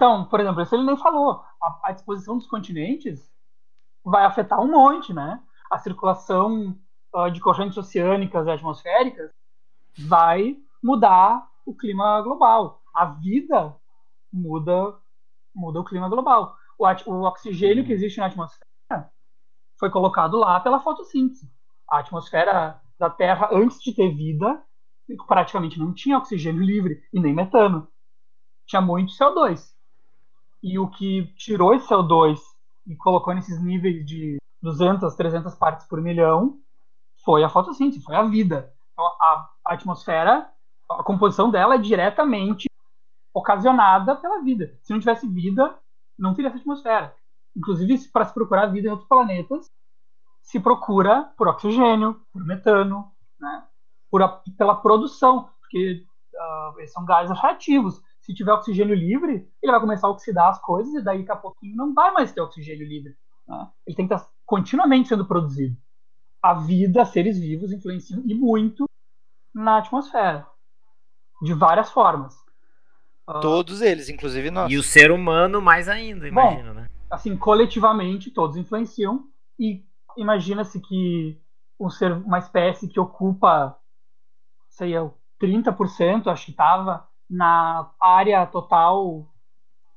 Então, 0.00 0.24
por 0.24 0.40
exemplo, 0.40 0.62
isso 0.62 0.74
ele 0.74 0.84
nem 0.84 0.96
falou. 0.96 1.44
A, 1.62 1.90
a 1.90 1.92
disposição 1.92 2.38
dos 2.38 2.46
continentes 2.46 3.30
vai 4.02 4.24
afetar 4.24 4.58
um 4.58 4.70
monte, 4.70 5.12
né? 5.12 5.38
A 5.70 5.76
circulação 5.76 6.74
uh, 7.14 7.30
de 7.30 7.38
correntes 7.38 7.76
oceânicas 7.76 8.46
e 8.46 8.50
atmosféricas 8.50 9.30
vai 9.98 10.56
mudar 10.82 11.46
o 11.66 11.74
clima 11.74 12.22
global. 12.22 12.80
A 12.94 13.04
vida 13.04 13.76
muda, 14.32 14.98
muda 15.54 15.80
o 15.80 15.84
clima 15.84 16.08
global. 16.08 16.56
O, 16.78 16.86
o 16.86 17.22
oxigênio 17.24 17.84
que 17.84 17.92
existe 17.92 18.20
na 18.20 18.26
atmosfera 18.28 19.12
foi 19.78 19.90
colocado 19.90 20.38
lá 20.38 20.60
pela 20.60 20.80
fotossíntese. 20.80 21.52
A 21.86 21.98
atmosfera 21.98 22.80
da 22.98 23.10
Terra, 23.10 23.50
antes 23.52 23.78
de 23.82 23.94
ter 23.94 24.14
vida, 24.14 24.64
praticamente 25.26 25.78
não 25.78 25.92
tinha 25.92 26.16
oxigênio 26.16 26.62
livre 26.62 27.02
e 27.12 27.20
nem 27.20 27.34
metano. 27.34 27.86
Tinha 28.66 28.80
muito 28.80 29.12
CO2. 29.12 29.78
E 30.62 30.78
o 30.78 30.88
que 30.88 31.32
tirou 31.36 31.74
esse 31.74 31.88
CO2 31.88 32.38
e 32.86 32.96
colocou 32.96 33.34
nesses 33.34 33.62
níveis 33.62 34.04
de 34.04 34.38
200, 34.62 35.14
300 35.14 35.54
partes 35.54 35.86
por 35.86 36.00
milhão 36.00 36.58
foi 37.24 37.42
a 37.44 37.48
fotossíntese, 37.48 38.04
foi 38.04 38.14
a 38.14 38.24
vida. 38.24 38.72
Então, 38.92 39.04
a, 39.04 39.50
a 39.66 39.74
atmosfera, 39.74 40.48
a 40.90 41.02
composição 41.02 41.50
dela 41.50 41.74
é 41.76 41.78
diretamente 41.78 42.68
ocasionada 43.32 44.16
pela 44.16 44.42
vida. 44.42 44.76
Se 44.82 44.92
não 44.92 45.00
tivesse 45.00 45.26
vida, 45.28 45.78
não 46.18 46.34
teria 46.34 46.48
essa 46.48 46.58
atmosfera. 46.58 47.14
Inclusive, 47.56 48.08
para 48.12 48.24
se 48.24 48.34
procurar 48.34 48.66
vida 48.66 48.88
em 48.88 48.90
outros 48.90 49.08
planetas, 49.08 49.70
se 50.42 50.60
procura 50.60 51.32
por 51.36 51.48
oxigênio, 51.48 52.20
por 52.32 52.44
metano, 52.44 53.10
né? 53.38 53.64
por 54.10 54.22
a, 54.22 54.28
pela 54.56 54.74
produção, 54.74 55.48
porque 55.60 56.04
uh, 56.34 56.88
são 56.88 57.04
gases 57.04 57.38
reativos. 57.40 58.02
Se 58.30 58.34
tiver 58.34 58.52
oxigênio 58.52 58.94
livre, 58.94 59.50
ele 59.60 59.72
vai 59.72 59.80
começar 59.80 60.06
a 60.06 60.10
oxidar 60.10 60.50
as 60.50 60.60
coisas 60.60 60.94
e 60.94 61.02
daí 61.02 61.18
daqui 61.18 61.32
a 61.32 61.36
pouquinho 61.36 61.74
não 61.74 61.92
vai 61.92 62.12
mais 62.12 62.30
ter 62.30 62.40
oxigênio 62.40 62.86
livre. 62.86 63.16
Né? 63.44 63.68
Ele 63.84 63.96
tem 63.96 64.06
que 64.06 64.14
estar 64.14 64.30
continuamente 64.46 65.08
sendo 65.08 65.26
produzido 65.26 65.76
a 66.40 66.54
vida, 66.54 67.04
seres 67.04 67.40
vivos 67.40 67.72
influenciam 67.72 68.22
e 68.24 68.32
muito 68.32 68.84
na 69.52 69.78
atmosfera, 69.78 70.46
de 71.42 71.52
várias 71.52 71.90
formas. 71.90 72.36
Ah, 73.26 73.40
todos 73.40 73.80
eles, 73.80 74.08
inclusive 74.08 74.48
nós. 74.48 74.70
E 74.70 74.78
o 74.78 74.82
ser 74.82 75.10
humano 75.10 75.60
mais 75.60 75.88
ainda, 75.88 76.28
imagino, 76.28 76.72
Bom, 76.72 76.80
né? 76.80 76.88
Assim, 77.10 77.36
coletivamente 77.36 78.30
todos 78.30 78.56
influenciam 78.56 79.24
e 79.58 79.84
imagina-se 80.16 80.80
que 80.80 81.42
um 81.80 81.90
ser, 81.90 82.12
uma 82.12 82.38
espécie 82.38 82.86
que 82.86 83.00
ocupa, 83.00 83.76
sei 84.68 84.92
eu, 84.92 85.18
30%, 85.42 86.28
acho 86.28 86.44
que 86.44 86.50
estava 86.52 87.09
na 87.30 87.88
área 88.00 88.44
total, 88.44 89.20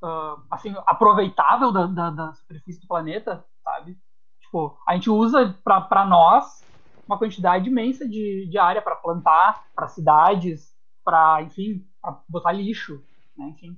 uh, 0.03 0.43
assim, 0.51 0.73
aproveitável 0.85 1.71
da, 1.71 1.87
da, 1.87 2.09
da 2.11 2.33
superfície 2.33 2.79
do 2.79 2.87
planeta, 2.87 3.43
sabe? 3.63 3.97
Tipo, 4.39 4.77
a 4.87 4.93
gente 4.93 5.09
usa 5.09 5.57
para 5.63 6.05
nós 6.05 6.63
uma 7.07 7.17
quantidade 7.17 7.67
imensa 7.67 8.07
de, 8.07 8.47
de 8.47 8.57
área 8.59 8.81
para 8.81 8.95
plantar, 8.95 9.65
para 9.73 9.87
cidades, 9.87 10.77
para, 11.03 11.41
enfim, 11.41 11.85
para 11.99 12.21
botar 12.29 12.51
lixo, 12.51 13.03
né? 13.35 13.47
enfim, 13.49 13.75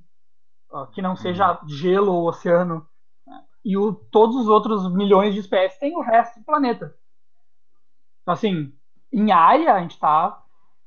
uh, 0.71 0.85
que 0.87 1.01
não 1.01 1.15
seja 1.15 1.59
uhum. 1.61 1.69
gelo 1.69 2.13
ou 2.13 2.27
oceano. 2.27 2.85
Né? 3.25 3.43
E 3.63 3.77
o, 3.77 3.93
todos 3.93 4.35
os 4.35 4.47
outros 4.49 4.91
milhões 4.91 5.33
de 5.33 5.39
espécies 5.39 5.79
têm 5.79 5.95
o 5.95 6.01
resto 6.01 6.39
do 6.39 6.45
planeta. 6.45 6.93
Então, 8.21 8.33
assim, 8.33 8.73
em 9.13 9.31
área, 9.31 9.73
a 9.73 9.79
gente 9.79 9.91
está 9.91 10.44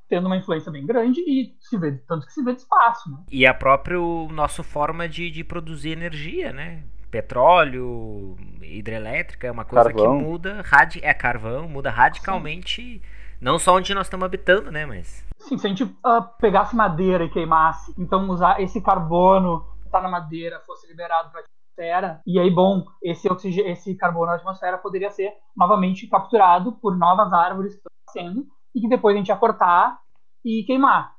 tendo 0.09 0.27
uma 0.27 0.37
influência 0.37 0.73
bem 0.73 0.87
grande 0.87 1.21
e 1.21 1.55
se 1.61 1.77
vê, 1.77 1.93
tanto 2.09 2.27
que 2.27 2.33
se 2.33 2.43
vê 2.43 2.55
de 2.55 2.61
espaço. 2.61 3.11
Né? 3.11 3.19
E 3.31 3.47
a 3.47 3.55
própria 3.55 3.99
nossa 4.31 4.63
forma 4.63 5.09
de, 5.09 5.31
de 5.31 5.45
produzir 5.45 5.91
energia, 5.91 6.53
né? 6.53 6.83
petróleo, 7.11 8.37
hidrelétrica, 8.63 9.47
é 9.47 9.51
uma 9.51 9.65
coisa 9.65 9.93
carvão. 9.93 10.19
que 10.19 10.25
muda, 10.25 10.63
radi 10.65 11.01
é 11.03 11.15
carvão, 11.15 11.69
muda 11.69 11.91
radicalmente, 11.91 12.83
Sim. 12.83 13.01
não 13.41 13.59
só 13.59 13.77
onde 13.77 13.95
nós 13.95 14.07
estamos 14.07 14.25
habitando, 14.25 14.71
né, 14.71 14.87
mas... 14.87 15.27
Sim, 15.39 15.57
se 15.57 15.67
a 15.67 15.71
gente 15.71 15.85
uh, 15.85 16.23
pegasse 16.39 16.77
madeira 16.77 17.25
e 17.25 17.31
queimasse, 17.31 17.95
então 17.99 18.29
usar 18.29 18.61
esse 18.61 18.81
carbono 18.81 19.65
que 19.81 19.87
está 19.87 20.01
na 20.01 20.09
madeira 20.09 20.61
fosse 20.67 20.87
liberado 20.87 21.31
para 21.31 21.41
a 21.41 21.45
atmosfera, 21.45 22.21
e 22.27 22.39
aí, 22.39 22.51
bom, 22.51 22.85
esse, 23.03 23.31
oxigênio, 23.31 23.71
esse 23.71 23.95
carbono 23.95 24.27
na 24.27 24.35
atmosfera 24.35 24.77
poderia 24.77 25.11
ser 25.11 25.33
novamente 25.57 26.07
capturado 26.09 26.73
por 26.73 26.97
novas 26.97 27.33
árvores 27.33 27.73
que 27.73 27.79
estão 27.79 27.93
nascendo, 28.07 28.47
e 28.75 28.81
que 28.81 28.89
depois 28.89 29.15
a 29.15 29.19
gente 29.19 29.29
ia 29.29 29.37
cortar 29.37 29.99
e 30.45 30.63
queimar. 30.65 31.15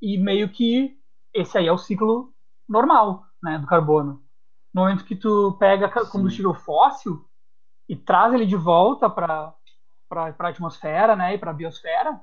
E 0.00 0.18
meio 0.18 0.48
que 0.48 0.96
esse 1.32 1.58
aí 1.58 1.66
é 1.66 1.72
o 1.72 1.78
ciclo 1.78 2.32
normal, 2.68 3.24
né, 3.42 3.58
do 3.58 3.66
carbono 3.66 4.24
no 4.74 4.82
momento 4.82 5.04
que 5.04 5.14
tu 5.14 5.56
pega 5.58 5.88
combustível 5.88 6.52
Sim. 6.52 6.60
fóssil 6.60 7.24
e 7.88 7.94
traz 7.94 8.34
ele 8.34 8.44
de 8.44 8.56
volta 8.56 9.08
para 9.08 9.54
a 10.10 10.48
atmosfera, 10.48 11.14
né, 11.14 11.34
e 11.34 11.38
para 11.38 11.52
a 11.52 11.54
biosfera, 11.54 12.20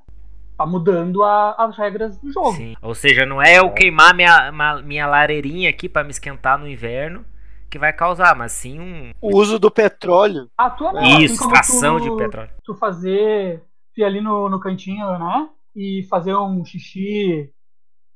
tá 0.57 0.65
mudando 0.65 1.23
a, 1.23 1.55
as 1.57 1.77
regras 1.77 2.17
do 2.17 2.31
jogo. 2.31 2.51
Sim. 2.51 2.75
Ou 2.81 2.93
seja, 2.93 3.25
não 3.25 3.41
é 3.41 3.57
eu 3.59 3.71
queimar 3.71 4.13
minha, 4.13 4.51
minha 4.83 5.07
lareirinha 5.07 5.69
aqui 5.69 5.87
para 5.87 6.03
me 6.03 6.11
esquentar 6.11 6.59
no 6.59 6.67
inverno 6.67 7.25
que 7.69 7.79
vai 7.79 7.93
causar, 7.93 8.35
mas 8.35 8.51
sim 8.51 8.81
um 8.81 9.13
o 9.21 9.37
uso 9.37 9.57
do 9.57 9.71
petróleo. 9.71 10.49
A 10.57 10.69
tua 10.69 10.91
Isso, 11.03 11.05
assim 11.05 11.23
extração 11.45 11.97
tu, 11.97 12.03
de 12.03 12.17
petróleo. 12.17 12.51
Tu 12.65 12.75
fazer 12.75 13.63
ir 13.97 14.03
ali 14.03 14.21
no, 14.21 14.49
no 14.49 14.59
cantinho, 14.59 15.17
né, 15.17 15.49
e 15.75 16.03
fazer 16.09 16.35
um 16.35 16.63
xixi 16.63 17.51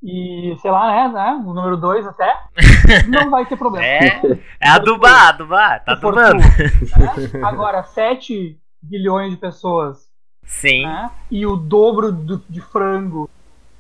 e, 0.04 0.56
sei 0.62 0.70
lá, 0.70 1.08
né, 1.08 1.14
né 1.14 1.44
o 1.46 1.54
número 1.54 1.78
2 1.78 2.06
até, 2.06 2.32
não 3.10 3.32
vai 3.32 3.46
ter 3.46 3.58
problema. 3.58 3.86
É, 3.86 4.22
é 4.60 4.70
adubar, 4.70 5.30
adubar, 5.30 5.84
tá 5.84 5.94
adubando. 5.94 6.38
Né? 6.38 7.42
Agora, 7.44 7.84
7 7.84 8.60
bilhões 8.82 9.32
de 9.32 9.38
pessoas. 9.38 10.08
Sim. 10.44 10.86
Né? 10.86 11.10
E 11.32 11.46
o 11.46 11.56
dobro 11.56 12.12
do, 12.12 12.44
de 12.48 12.62
frango. 12.62 13.28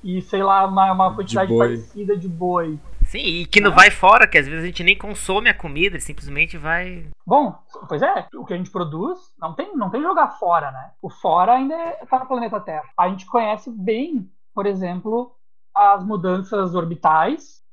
E, 0.03 0.22
sei 0.22 0.43
lá, 0.43 0.65
uma, 0.65 0.91
uma 0.91 1.15
quantidade 1.15 1.55
parecida 1.55 2.17
de 2.17 2.27
boi. 2.27 2.80
Sim, 3.06 3.19
e 3.19 3.45
que 3.45 3.61
não 3.61 3.69
né? 3.72 3.76
vai 3.76 3.91
fora, 3.91 4.27
que 4.27 4.38
às 4.38 4.48
vezes 4.48 4.64
a 4.64 4.68
gente 4.68 4.84
nem 4.84 4.98
consome 4.98 5.49
a 5.49 5.57
comida, 5.57 5.99
simplesmente 5.99 6.57
vai. 6.57 7.07
Bom, 7.26 7.57
pois 7.88 8.02
é, 8.02 8.27
o 8.36 8.45
que 8.45 8.53
a 8.53 8.57
gente 8.57 8.72
produz 8.72 9.19
não 9.40 9.53
tem, 9.53 9.76
não 9.76 9.90
tem 9.90 10.02
jogar 10.02 10.30
fora, 10.40 10.72
né? 10.72 10.91
O 11.02 11.10
fora 11.10 11.53
ainda 11.53 11.76
está 12.02 12.19
no 12.19 12.27
planeta 12.27 12.60
Terra. 12.60 12.90
A 12.98 13.10
gente 13.10 13.26
conhece 13.26 13.72
bem, 13.72 14.30
por 14.53 14.65
exemplo, 14.65 15.36
as 15.73 16.03
mudanças 16.03 16.73
orbitais, 16.73 17.64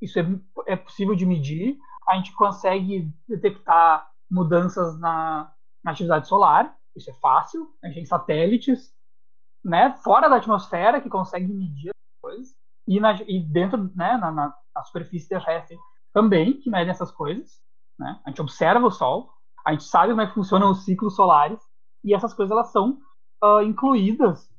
isso 0.00 0.18
é, 0.18 0.26
é 0.66 0.76
possível 0.76 1.14
de 1.14 1.24
medir. 1.24 1.78
A 2.08 2.16
gente 2.16 2.32
consegue 2.32 3.10
detectar 3.28 4.06
mudanças 4.30 4.98
na, 4.98 5.50
na 5.82 5.92
atividade 5.92 6.28
solar, 6.28 6.76
isso 6.94 7.10
é 7.10 7.14
fácil. 7.14 7.68
A 7.82 7.86
gente 7.86 7.96
tem 7.96 8.06
satélites 8.06 8.92
né, 9.64 9.96
fora 10.04 10.28
da 10.28 10.36
atmosfera 10.36 11.00
que 11.00 11.08
conseguem 11.08 11.48
medir 11.48 11.90
as 11.90 12.20
coisas, 12.20 12.54
e, 12.86 13.00
na, 13.00 13.14
e 13.26 13.40
dentro, 13.40 13.90
né, 13.96 14.16
na, 14.18 14.30
na, 14.30 14.54
na, 14.74 14.82
superfície 14.84 15.28
terrestre 15.28 15.78
também, 16.12 16.58
que 16.60 16.70
medem 16.70 16.90
essas 16.90 17.10
coisas. 17.10 17.60
Né? 17.98 18.20
A 18.24 18.30
gente 18.30 18.40
observa 18.40 18.86
o 18.86 18.90
Sol, 18.90 19.30
a 19.66 19.72
gente 19.72 19.84
sabe 19.84 20.10
como 20.12 20.20
é 20.20 20.26
que 20.26 20.34
funcionam 20.34 20.70
os 20.70 20.84
ciclos 20.84 21.14
solares, 21.14 21.60
e 22.04 22.14
essas 22.14 22.34
coisas 22.34 22.52
elas 22.52 22.70
são 22.70 22.98
uh, 23.42 23.62
incluídas 23.62 24.50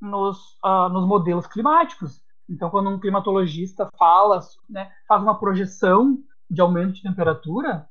nos, 0.00 0.58
uh, 0.64 0.88
nos 0.90 1.06
modelos 1.06 1.46
climáticos. 1.46 2.22
Então, 2.48 2.68
quando 2.68 2.90
um 2.90 2.98
climatologista 2.98 3.88
fala, 3.96 4.40
né, 4.68 4.90
faz 5.06 5.22
uma 5.22 5.38
projeção 5.38 6.18
de 6.50 6.60
aumento 6.60 6.94
de 6.94 7.02
temperatura, 7.02 7.88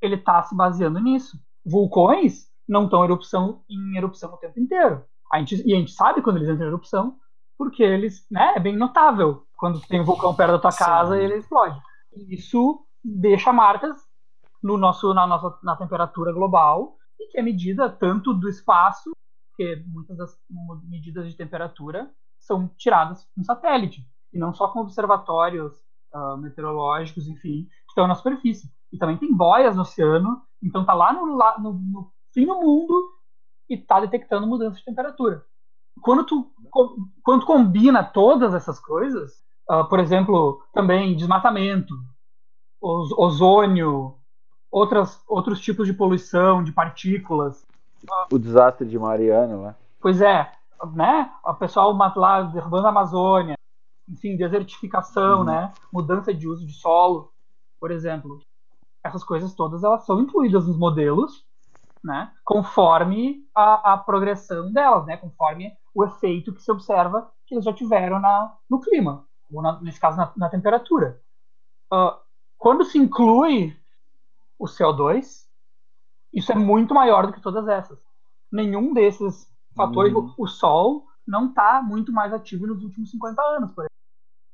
ele 0.00 0.14
está 0.14 0.42
se 0.42 0.56
baseando 0.56 0.98
nisso. 1.00 1.38
Vulcões 1.64 2.46
não 2.66 2.84
estão 2.84 3.04
em 3.68 3.96
erupção 3.96 4.32
o 4.32 4.36
tempo 4.38 4.58
inteiro. 4.58 5.04
A 5.30 5.38
gente, 5.38 5.62
e 5.66 5.74
a 5.74 5.76
gente 5.76 5.92
sabe 5.92 6.22
quando 6.22 6.36
eles 6.36 6.48
entram 6.48 6.64
em 6.64 6.68
erupção, 6.68 7.18
porque 7.60 7.82
eles, 7.82 8.26
né, 8.30 8.54
é 8.56 8.58
bem 8.58 8.74
notável. 8.74 9.44
Quando 9.58 9.82
tem 9.82 10.00
um 10.00 10.04
vulcão 10.04 10.34
perto 10.34 10.52
da 10.52 10.58
tua 10.58 10.72
casa, 10.72 11.14
Sim. 11.14 11.20
ele 11.20 11.36
explode. 11.36 11.78
E 12.16 12.34
isso 12.34 12.86
deixa 13.04 13.52
marcas 13.52 13.98
no 14.62 14.78
nosso, 14.78 15.12
na 15.12 15.26
nossa 15.26 15.58
na 15.62 15.76
temperatura 15.76 16.32
global, 16.32 16.96
e 17.20 17.28
que 17.28 17.38
é 17.38 17.42
medida 17.42 17.90
tanto 17.90 18.32
do 18.32 18.48
espaço, 18.48 19.10
porque 19.50 19.84
muitas 19.88 20.16
das 20.16 20.34
medidas 20.88 21.28
de 21.28 21.36
temperatura 21.36 22.10
são 22.38 22.66
tiradas 22.78 23.28
com 23.36 23.44
satélite, 23.44 24.06
e 24.32 24.38
não 24.38 24.54
só 24.54 24.68
com 24.68 24.80
observatórios 24.80 25.74
uh, 26.14 26.38
meteorológicos, 26.38 27.28
enfim, 27.28 27.64
que 27.64 27.90
estão 27.90 28.06
na 28.06 28.14
superfície. 28.14 28.72
E 28.90 28.96
também 28.96 29.18
tem 29.18 29.36
boias 29.36 29.76
no 29.76 29.82
oceano, 29.82 30.40
então 30.62 30.86
tá 30.86 30.94
lá 30.94 31.12
no, 31.12 31.36
lá, 31.36 31.58
no, 31.58 31.74
no 31.74 32.10
fim 32.32 32.46
do 32.46 32.54
mundo 32.54 33.10
e 33.68 33.76
tá 33.76 34.00
detectando 34.00 34.46
mudança 34.46 34.78
de 34.78 34.84
temperatura. 34.86 35.44
Quando 36.00 36.24
tu, 36.24 36.50
quando 37.22 37.40
tu 37.40 37.46
combina 37.46 38.02
todas 38.02 38.54
essas 38.54 38.78
coisas, 38.78 39.42
uh, 39.70 39.84
por 39.88 39.98
exemplo, 39.98 40.62
também 40.72 41.16
desmatamento, 41.16 41.94
ozônio, 42.80 44.14
outras, 44.70 45.22
outros 45.28 45.60
tipos 45.60 45.86
de 45.86 45.92
poluição, 45.92 46.62
de 46.62 46.72
partículas. 46.72 47.66
O 48.32 48.38
desastre 48.38 48.88
de 48.88 48.98
Mariana 48.98 49.56
lá. 49.56 49.76
Pois 50.00 50.22
é, 50.22 50.50
né? 50.94 51.30
O 51.44 51.54
pessoal 51.54 51.92
lá 52.16 52.42
derrubando 52.42 52.86
a 52.86 52.90
Amazônia, 52.90 53.56
enfim, 54.08 54.36
desertificação, 54.36 55.40
uhum. 55.40 55.44
né? 55.44 55.72
Mudança 55.92 56.32
de 56.32 56.48
uso 56.48 56.66
de 56.66 56.72
solo, 56.72 57.30
por 57.78 57.90
exemplo. 57.90 58.40
Essas 59.04 59.24
coisas 59.24 59.54
todas 59.54 59.84
elas 59.84 60.04
são 60.04 60.20
incluídas 60.20 60.66
nos 60.66 60.76
modelos, 60.76 61.44
né? 62.02 62.32
Conforme 62.44 63.44
a, 63.54 63.92
a 63.92 63.98
progressão 63.98 64.72
delas, 64.72 65.06
né? 65.06 65.16
Conforme 65.16 65.72
o 65.94 66.04
efeito 66.04 66.52
que 66.52 66.62
se 66.62 66.70
observa 66.70 67.30
que 67.46 67.54
eles 67.54 67.64
já 67.64 67.72
tiveram 67.72 68.20
na, 68.20 68.56
no 68.68 68.80
clima, 68.80 69.26
ou 69.52 69.62
na, 69.62 69.80
nesse 69.80 70.00
caso 70.00 70.16
na, 70.16 70.32
na 70.36 70.48
temperatura. 70.48 71.20
Uh, 71.92 72.16
quando 72.56 72.84
se 72.84 72.98
inclui 72.98 73.76
o 74.58 74.66
CO2, 74.66 75.46
isso 76.32 76.52
é 76.52 76.54
muito 76.54 76.94
maior 76.94 77.26
do 77.26 77.32
que 77.32 77.40
todas 77.40 77.66
essas. 77.66 77.98
Nenhum 78.52 78.92
desses 78.92 79.48
fatores, 79.74 80.12
uhum. 80.12 80.34
o 80.38 80.46
Sol 80.46 81.06
não 81.26 81.48
está 81.48 81.82
muito 81.82 82.12
mais 82.12 82.32
ativo 82.32 82.66
nos 82.66 82.82
últimos 82.82 83.10
50 83.10 83.42
anos, 83.42 83.72
por 83.72 83.82
exemplo. 83.82 83.90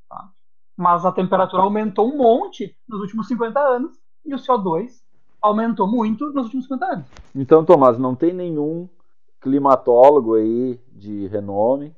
Tá? 0.09 0.31
Mas 0.77 1.05
a 1.05 1.13
temperatura 1.13 1.63
aumentou 1.63 2.13
um 2.13 2.19
monte 2.19 2.77
nos 2.89 3.01
últimos 3.01 3.29
50 3.29 3.59
anos 3.59 3.99
e 4.25 4.35
o 4.35 4.39
CO2 4.39 5.06
aumentou 5.47 5.87
muito 5.87 6.27
nos 6.33 6.45
últimos 6.45 6.65
50 6.65 6.87
anos. 6.87 7.07
Então, 7.35 7.65
Tomás, 7.65 7.99
não 7.99 8.15
tem 8.15 8.33
nenhum 8.33 8.89
climatólogo 9.41 10.35
aí 10.35 10.81
de 10.93 11.27
renome 11.29 11.95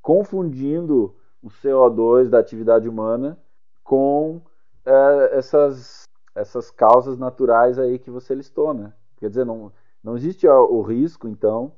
confundindo 0.00 1.14
o 1.42 1.48
CO2 1.48 2.28
da 2.28 2.38
atividade 2.38 2.88
humana 2.88 3.38
com 3.82 4.40
é, 4.84 5.38
essas, 5.38 6.04
essas 6.34 6.70
causas 6.70 7.18
naturais 7.18 7.78
aí 7.78 7.98
que 7.98 8.10
você 8.10 8.34
listou, 8.34 8.74
né? 8.74 8.92
Quer 9.16 9.28
dizer, 9.28 9.44
não, 9.44 9.72
não 10.02 10.16
existe 10.16 10.46
o 10.46 10.82
risco, 10.82 11.26
então, 11.26 11.72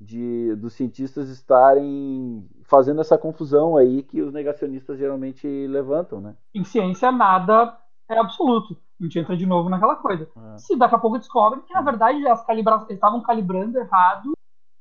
de 0.00 0.54
dos 0.56 0.72
cientistas 0.72 1.28
estarem 1.28 2.48
fazendo 2.62 3.00
essa 3.00 3.18
confusão 3.18 3.76
aí 3.76 4.02
que 4.02 4.22
os 4.22 4.32
negacionistas 4.32 4.98
geralmente 4.98 5.46
levantam, 5.66 6.20
né? 6.20 6.36
Em 6.54 6.64
ciência 6.64 7.12
nada 7.12 7.76
é 8.08 8.18
absoluto. 8.18 8.76
A 9.00 9.02
gente 9.04 9.18
entra 9.18 9.36
de 9.36 9.46
novo 9.46 9.68
naquela 9.68 9.96
coisa. 9.96 10.28
É. 10.36 10.58
Se 10.58 10.76
daqui 10.76 10.94
a 10.94 10.98
pouco 10.98 11.18
descobrem 11.18 11.62
que 11.62 11.72
na 11.72 11.80
verdade 11.80 12.26
as 12.26 12.44
calibra... 12.44 12.76
eles 12.82 12.90
estavam 12.90 13.22
calibrando 13.22 13.78
errado, 13.78 14.32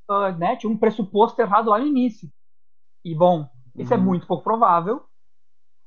uh, 0.10 0.38
né? 0.38 0.56
Tinha 0.58 0.72
um 0.72 0.78
pressuposto 0.78 1.41
errado 1.41 1.70
lá 1.70 1.80
no 1.80 1.88
início. 1.88 2.30
E 3.06 3.16
bom, 3.16 3.48
isso 3.76 3.94
é 3.94 3.98
uhum. 3.98 4.04
é 4.04 4.06
muito 4.06 4.28
pouco 4.28 4.44
provável. 4.44 5.04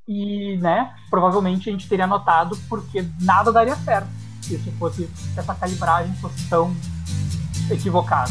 E, 0.09 0.57
né, 0.57 0.97
provavelmente 1.09 1.69
a 1.69 1.73
gente 1.73 1.89
teria 1.89 2.09
notado 2.09 2.57
porque 2.69 3.07
nada 3.21 3.53
daria 3.53 3.77
certo 3.77 4.09
se 4.43 4.57
isso 4.57 4.73
fosse 4.73 5.07
se 5.07 5.39
essa 5.39 5.55
calibragem 5.55 6.13
fosse 6.17 6.49
tão 6.49 6.73
equivocada. 7.71 8.31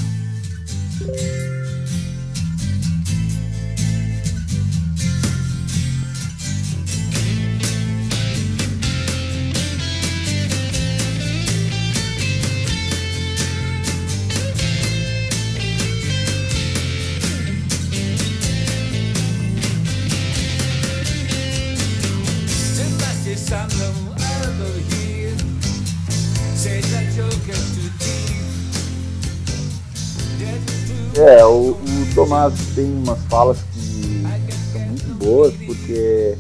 É, 31.21 31.45
o, 31.45 31.73
o 31.73 32.15
Tomás 32.15 32.73
tem 32.73 32.91
umas 32.91 33.23
falas 33.25 33.61
que 33.71 34.23
são 34.71 34.81
muito 34.81 35.13
boas, 35.23 35.53
porque 35.53 36.35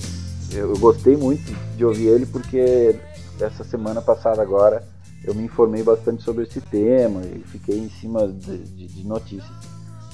eu 0.51 0.75
gostei 0.79 1.15
muito 1.15 1.55
de 1.77 1.85
ouvir 1.85 2.07
ele, 2.07 2.25
porque 2.25 2.99
essa 3.39 3.63
semana 3.63 4.01
passada 4.01 4.41
agora 4.41 4.83
eu 5.23 5.35
me 5.35 5.43
informei 5.43 5.83
bastante 5.83 6.23
sobre 6.23 6.45
esse 6.45 6.59
tema 6.59 7.21
e 7.21 7.43
fiquei 7.49 7.77
em 7.77 7.89
cima 7.91 8.27
de, 8.27 8.57
de, 8.57 8.87
de 8.87 9.07
notícias. 9.07 9.51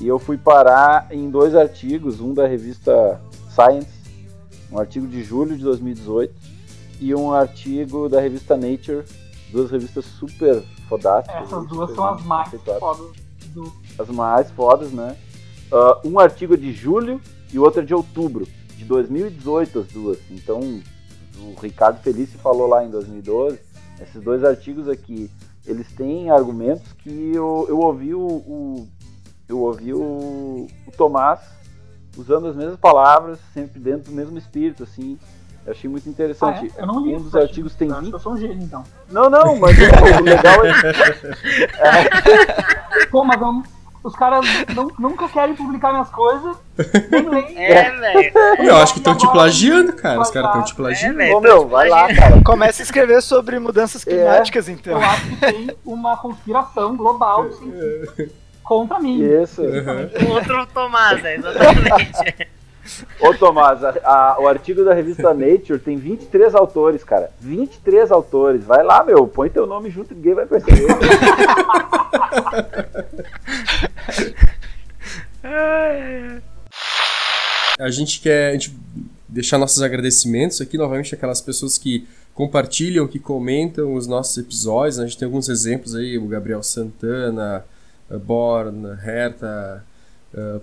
E 0.01 0.07
eu 0.07 0.19
fui 0.19 0.37
parar 0.37 1.07
em 1.11 1.29
dois 1.29 1.55
artigos, 1.55 2.19
um 2.19 2.33
da 2.33 2.45
revista 2.45 3.21
Science, 3.49 3.87
um 4.69 4.77
artigo 4.77 5.07
de 5.07 5.23
julho 5.23 5.55
de 5.55 5.63
2018, 5.63 6.35
e 6.99 7.15
um 7.15 7.31
artigo 7.31 8.09
da 8.09 8.19
revista 8.19 8.57
Nature, 8.57 9.05
duas 9.49 9.71
revistas 9.71 10.03
super 10.03 10.61
fodásticas. 10.89 11.43
Essas 11.43 11.67
duas 11.69 11.95
são 11.95 12.05
as 12.05 12.21
mais 12.25 12.49
fodas 12.79 13.11
do... 13.53 13.86
As 13.97 14.09
mais 14.09 14.51
fodas, 14.51 14.91
né? 14.91 15.15
Uh, 15.71 16.07
um 16.07 16.19
artigo 16.19 16.53
é 16.53 16.57
de 16.57 16.71
julho 16.71 17.19
e 17.51 17.59
o 17.59 17.63
outro 17.63 17.81
é 17.81 17.85
de 17.85 17.93
outubro, 17.93 18.47
de 18.75 18.85
2018 18.85 19.79
as 19.79 19.87
duas. 19.87 20.19
Então, 20.29 20.59
o 21.37 21.55
Ricardo 21.61 22.01
Felice 22.01 22.37
falou 22.37 22.67
lá 22.67 22.83
em 22.83 22.89
2012, 22.89 23.59
esses 24.01 24.21
dois 24.21 24.43
artigos 24.43 24.87
aqui, 24.87 25.29
eles 25.65 25.91
têm 25.93 26.29
argumentos 26.29 26.93
que 26.99 27.31
eu, 27.33 27.65
eu 27.67 27.79
ouvi 27.79 28.13
o, 28.13 28.21
o 28.21 28.87
eu 29.49 29.59
ouvi 29.59 29.93
o, 29.93 30.67
o 30.85 30.91
Tomás 30.97 31.39
usando 32.17 32.47
as 32.47 32.55
mesmas 32.55 32.77
palavras, 32.77 33.39
sempre 33.53 33.79
dentro 33.79 34.11
do 34.11 34.15
mesmo 34.15 34.37
espírito, 34.37 34.83
assim, 34.83 35.17
eu 35.65 35.71
achei 35.71 35.89
muito 35.89 36.09
interessante. 36.09 36.71
Ah, 36.75 36.79
é? 36.79 36.81
Eu 36.81 36.87
não 36.87 37.05
li 37.05 37.13
um 37.13 37.21
dos 37.21 37.35
artigos 37.35 37.75
tem 37.75 37.89
20. 37.89 38.13
Eu 38.13 38.19
sou 38.19 38.33
um 38.33 38.37
gênio, 38.37 38.63
então. 38.63 38.83
Não, 39.11 39.29
não, 39.29 39.55
mas 39.57 39.77
o 39.77 40.23
legal 40.23 40.65
é. 40.65 40.71
é... 43.03 43.05
Pô, 43.07 43.23
mas 43.23 43.39
vamos. 43.39 43.69
Os 44.03 44.15
caras 44.15 44.45
nunca 44.97 45.27
querem 45.27 45.55
publicar 45.55 45.91
minhas 45.91 46.09
coisas, 46.09 46.55
nem 47.11 47.27
leem. 47.29 47.57
É, 47.57 47.91
velho. 47.91 48.31
Eu 48.59 48.77
acho 48.77 48.93
que 48.93 48.99
estão 48.99 49.15
te 49.15 49.29
plagiando, 49.29 49.93
cara. 49.93 50.21
Os 50.21 50.29
caras 50.29 50.49
estão 50.49 50.63
te 50.63 50.75
plagiando. 50.75 51.21
É, 51.21 51.33
Ô, 51.33 51.41
meu, 51.41 51.67
vai 51.67 51.89
lá, 51.89 52.13
cara. 52.13 52.41
Começa 52.43 52.81
a 52.81 52.83
escrever 52.83 53.21
sobre 53.21 53.59
mudanças 53.59 54.05
é. 54.05 54.09
climáticas, 54.09 54.69
é. 54.69 54.71
então. 54.71 54.93
Eu 54.93 55.05
acho 55.05 55.25
que 55.25 55.35
tem 55.37 55.77
uma 55.85 56.15
conspiração 56.17 56.95
global 56.95 57.47
contra 58.63 58.99
mim. 58.99 59.21
Isso. 59.21 59.61
Uhum. 59.61 60.33
Outro 60.33 60.67
Tomás, 60.67 61.23
é, 61.25 61.35
exatamente. 61.35 62.47
Ô 63.19 63.33
Tomás, 63.33 63.83
a, 63.83 63.93
a, 64.03 64.39
o 64.39 64.47
artigo 64.47 64.83
da 64.83 64.93
revista 64.93 65.33
Nature 65.33 65.79
tem 65.79 65.97
23 65.97 66.55
autores, 66.55 67.03
cara. 67.03 67.31
23 67.39 68.11
autores. 68.11 68.63
Vai 68.63 68.83
lá, 68.83 69.03
meu, 69.03 69.27
põe 69.27 69.49
teu 69.49 69.65
nome 69.65 69.89
junto, 69.89 70.13
ninguém 70.13 70.33
vai 70.33 70.45
perceber. 70.45 70.87
a 77.79 77.89
gente 77.89 78.19
quer 78.19 78.49
a 78.49 78.53
gente 78.53 78.75
deixar 79.27 79.57
nossos 79.57 79.81
agradecimentos 79.81 80.61
aqui 80.61 80.77
novamente 80.77 81.13
aquelas 81.13 81.41
pessoas 81.41 81.77
que 81.77 82.07
compartilham, 82.33 83.07
que 83.07 83.19
comentam 83.19 83.93
os 83.93 84.07
nossos 84.07 84.37
episódios. 84.37 84.99
A 84.99 85.05
gente 85.05 85.17
tem 85.17 85.25
alguns 85.25 85.49
exemplos 85.49 85.95
aí, 85.95 86.17
o 86.17 86.27
Gabriel 86.27 86.63
Santana, 86.63 87.65
Born, 88.09 88.87
Herta, 89.03 89.83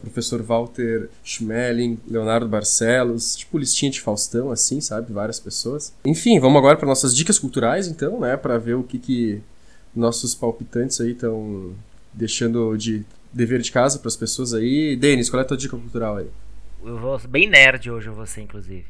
professor 0.00 0.42
Walter 0.42 1.08
Schmeling, 1.24 1.98
Leonardo 2.06 2.48
Barcelos, 2.48 3.36
tipo 3.36 3.58
listinha 3.58 3.90
de 3.90 4.00
Faustão, 4.00 4.50
assim, 4.50 4.80
sabe? 4.80 5.12
Várias 5.12 5.40
pessoas. 5.40 5.92
Enfim, 6.04 6.38
vamos 6.38 6.58
agora 6.58 6.76
para 6.76 6.86
nossas 6.86 7.14
dicas 7.14 7.38
culturais, 7.38 7.88
então, 7.88 8.20
né? 8.20 8.36
Para 8.36 8.58
ver 8.58 8.74
o 8.74 8.82
que, 8.82 8.98
que 8.98 9.42
nossos 9.94 10.34
palpitantes 10.34 11.00
aí 11.00 11.12
estão 11.12 11.74
deixando 12.12 12.76
de 12.76 13.04
dever 13.32 13.60
de 13.60 13.72
casa 13.72 13.98
para 13.98 14.08
as 14.08 14.16
pessoas 14.16 14.54
aí. 14.54 14.96
Denis, 14.96 15.28
qual 15.28 15.40
é 15.40 15.44
a 15.44 15.48
tua 15.48 15.56
dica 15.56 15.76
cultural 15.76 16.16
aí? 16.16 16.28
eu 16.84 16.98
vou 16.98 17.18
bem 17.26 17.48
nerd 17.48 17.90
hoje 17.90 18.10
você 18.10 18.42
inclusive. 18.42 18.86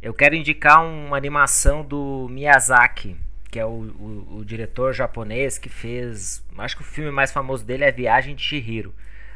Eu 0.00 0.14
quero 0.14 0.34
indicar 0.34 0.84
uma 0.84 1.16
animação 1.16 1.84
do 1.84 2.26
Miyazaki, 2.28 3.16
que 3.50 3.58
é 3.58 3.64
o, 3.64 3.68
o, 3.68 4.36
o, 4.38 4.44
diretor 4.44 4.92
japonês 4.92 5.58
que 5.58 5.68
fez. 5.68 6.44
Acho 6.58 6.76
que 6.76 6.82
o 6.82 6.86
filme 6.86 7.10
mais 7.10 7.30
famoso 7.30 7.64
dele 7.64 7.84
é 7.84 7.92
Viagem 7.92 8.34
de 8.34 8.42
Chihiro. 8.42 8.92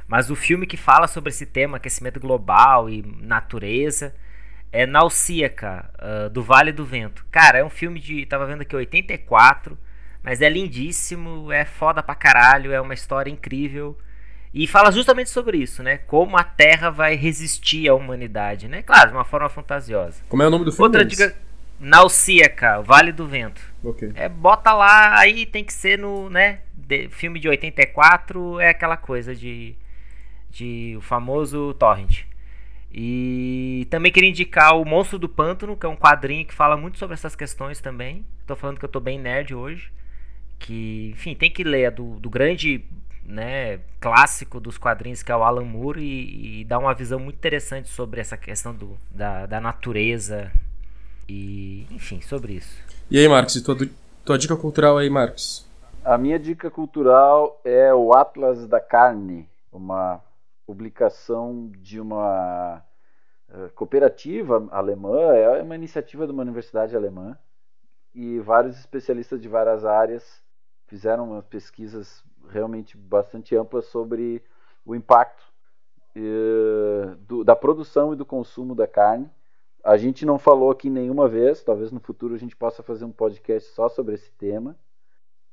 Mas 0.08 0.30
o 0.30 0.34
filme 0.34 0.66
que 0.66 0.76
fala 0.76 1.06
sobre 1.06 1.30
esse 1.30 1.46
tema, 1.46 1.76
aquecimento 1.76 2.18
global 2.18 2.90
e 2.90 3.02
natureza, 3.02 4.14
é 4.72 4.86
Nausica, 4.86 5.88
uh, 5.98 6.30
do 6.30 6.42
Vale 6.42 6.72
do 6.72 6.84
Vento. 6.84 7.24
Cara, 7.30 7.58
é 7.58 7.64
um 7.64 7.70
filme 7.70 8.00
de. 8.00 8.26
Tava 8.26 8.46
vendo 8.46 8.62
aqui 8.62 8.74
84, 8.74 9.78
mas 10.26 10.42
é 10.42 10.48
lindíssimo, 10.48 11.52
é 11.52 11.64
foda 11.64 12.02
pra 12.02 12.16
caralho, 12.16 12.72
é 12.72 12.80
uma 12.80 12.94
história 12.94 13.30
incrível. 13.30 13.96
E 14.52 14.66
fala 14.66 14.90
justamente 14.90 15.30
sobre 15.30 15.58
isso, 15.58 15.84
né? 15.84 15.98
Como 15.98 16.36
a 16.36 16.42
Terra 16.42 16.90
vai 16.90 17.14
resistir 17.14 17.88
à 17.88 17.94
humanidade, 17.94 18.66
né? 18.66 18.82
Claro, 18.82 19.10
de 19.10 19.16
uma 19.16 19.24
forma 19.24 19.48
fantasiosa. 19.48 20.20
Como 20.28 20.42
é 20.42 20.48
o 20.48 20.50
nome 20.50 20.64
do 20.64 20.72
filme? 20.72 20.84
Outra 20.84 21.04
dica. 21.04 21.36
Nausica, 21.78 22.82
Vale 22.82 23.12
do 23.12 23.24
Vento. 23.28 23.62
Ok. 23.84 24.10
É, 24.16 24.28
bota 24.28 24.72
lá, 24.72 25.16
aí 25.16 25.46
tem 25.46 25.62
que 25.62 25.72
ser 25.72 25.96
no, 25.96 26.28
né? 26.28 26.60
De, 26.74 27.08
filme 27.08 27.38
de 27.38 27.48
84 27.48 28.58
é 28.58 28.70
aquela 28.70 28.96
coisa 28.96 29.32
de. 29.32 29.76
de 30.50 30.96
o 30.98 31.00
famoso 31.02 31.72
torrent. 31.74 32.24
E 32.90 33.86
também 33.90 34.10
queria 34.10 34.30
indicar 34.30 34.76
o 34.76 34.84
Monstro 34.84 35.20
do 35.20 35.28
Pântano, 35.28 35.76
que 35.76 35.86
é 35.86 35.88
um 35.88 35.96
quadrinho 35.96 36.44
que 36.44 36.54
fala 36.54 36.76
muito 36.76 36.98
sobre 36.98 37.14
essas 37.14 37.36
questões 37.36 37.80
também. 37.80 38.26
Tô 38.44 38.56
falando 38.56 38.80
que 38.80 38.84
eu 38.84 38.88
tô 38.88 38.98
bem 38.98 39.20
nerd 39.20 39.54
hoje. 39.54 39.94
Que, 40.58 41.10
enfim, 41.12 41.34
tem 41.34 41.50
que 41.50 41.62
ler 41.62 41.90
do, 41.90 42.18
do 42.18 42.30
grande 42.30 42.84
né, 43.26 43.80
clássico 44.00 44.60
dos 44.60 44.78
quadrinhos 44.78 45.22
que 45.22 45.32
é 45.32 45.36
o 45.36 45.42
Alan 45.42 45.64
Moore 45.64 46.00
e, 46.00 46.60
e 46.60 46.64
dá 46.64 46.78
uma 46.78 46.94
visão 46.94 47.18
muito 47.18 47.36
interessante 47.36 47.88
sobre 47.88 48.20
essa 48.20 48.36
questão 48.36 48.72
do, 48.72 48.96
da, 49.10 49.46
da 49.46 49.60
natureza 49.60 50.50
e 51.28 51.86
enfim, 51.90 52.20
sobre 52.20 52.54
isso. 52.54 52.82
E 53.10 53.18
aí, 53.18 53.28
Marcos, 53.28 53.56
e 53.56 53.64
tua, 53.64 53.76
tua 54.24 54.38
dica 54.38 54.56
cultural 54.56 54.98
aí, 54.98 55.10
Marcos? 55.10 55.66
A 56.04 56.16
minha 56.16 56.38
dica 56.38 56.70
cultural 56.70 57.60
é 57.64 57.92
o 57.92 58.12
Atlas 58.12 58.66
da 58.68 58.80
Carne, 58.80 59.48
uma 59.72 60.20
publicação 60.64 61.70
de 61.78 62.00
uma 62.00 62.82
uh, 63.48 63.70
cooperativa 63.74 64.68
alemã, 64.70 65.32
é 65.34 65.62
uma 65.62 65.74
iniciativa 65.74 66.26
de 66.26 66.32
uma 66.32 66.42
universidade 66.42 66.94
alemã 66.94 67.36
e 68.14 68.38
vários 68.38 68.78
especialistas 68.78 69.40
de 69.40 69.48
várias 69.48 69.84
áreas 69.84 70.45
fizeram 70.86 71.30
umas 71.30 71.44
pesquisas 71.46 72.24
realmente 72.48 72.96
bastante 72.96 73.56
ampla 73.56 73.82
sobre 73.82 74.42
o 74.84 74.94
impacto 74.94 75.44
eh, 76.14 77.16
do, 77.20 77.44
da 77.44 77.54
produção 77.54 78.12
e 78.12 78.16
do 78.16 78.24
consumo 78.24 78.74
da 78.74 78.86
carne. 78.86 79.30
A 79.84 79.96
gente 79.96 80.24
não 80.24 80.38
falou 80.38 80.70
aqui 80.70 80.88
nenhuma 80.88 81.28
vez, 81.28 81.62
talvez 81.62 81.92
no 81.92 82.00
futuro 82.00 82.34
a 82.34 82.38
gente 82.38 82.56
possa 82.56 82.82
fazer 82.82 83.04
um 83.04 83.12
podcast 83.12 83.70
só 83.70 83.88
sobre 83.88 84.14
esse 84.14 84.32
tema. 84.32 84.76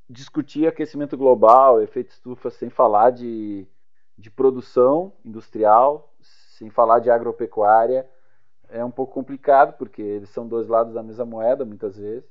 Discutir 0.09 0.67
aquecimento 0.67 1.17
global, 1.17 1.81
efeito 1.81 2.11
estufa, 2.11 2.49
sem 2.49 2.69
falar 2.69 3.11
de, 3.11 3.67
de 4.17 4.31
produção 4.31 5.13
industrial, 5.23 6.13
sem 6.19 6.69
falar 6.69 6.99
de 6.99 7.09
agropecuária, 7.09 8.09
é 8.69 8.83
um 8.83 8.91
pouco 8.91 9.13
complicado, 9.13 9.77
porque 9.77 10.01
eles 10.01 10.29
são 10.29 10.47
dois 10.47 10.67
lados 10.67 10.93
da 10.93 11.03
mesma 11.03 11.25
moeda, 11.25 11.63
muitas 11.63 11.97
vezes. 11.97 12.27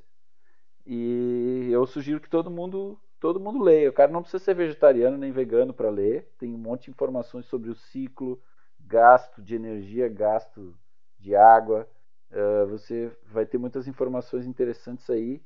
E 0.86 1.68
eu 1.70 1.86
sugiro 1.86 2.20
que 2.20 2.28
todo 2.28 2.50
mundo 2.50 2.98
todo 3.20 3.38
mundo 3.38 3.62
leia. 3.62 3.88
O 3.88 3.92
cara 3.92 4.10
não 4.10 4.22
precisa 4.22 4.42
ser 4.42 4.54
vegetariano 4.54 5.16
nem 5.16 5.30
vegano 5.30 5.72
para 5.72 5.88
ler. 5.88 6.28
Tem 6.38 6.52
um 6.52 6.58
monte 6.58 6.86
de 6.86 6.90
informações 6.90 7.46
sobre 7.46 7.70
o 7.70 7.74
ciclo, 7.74 8.40
gasto 8.80 9.40
de 9.40 9.54
energia, 9.54 10.08
gasto 10.08 10.74
de 11.20 11.36
água. 11.36 11.88
Uh, 12.32 12.66
você 12.66 13.12
vai 13.30 13.46
ter 13.46 13.58
muitas 13.58 13.86
informações 13.86 14.44
interessantes 14.44 15.08
aí. 15.08 15.40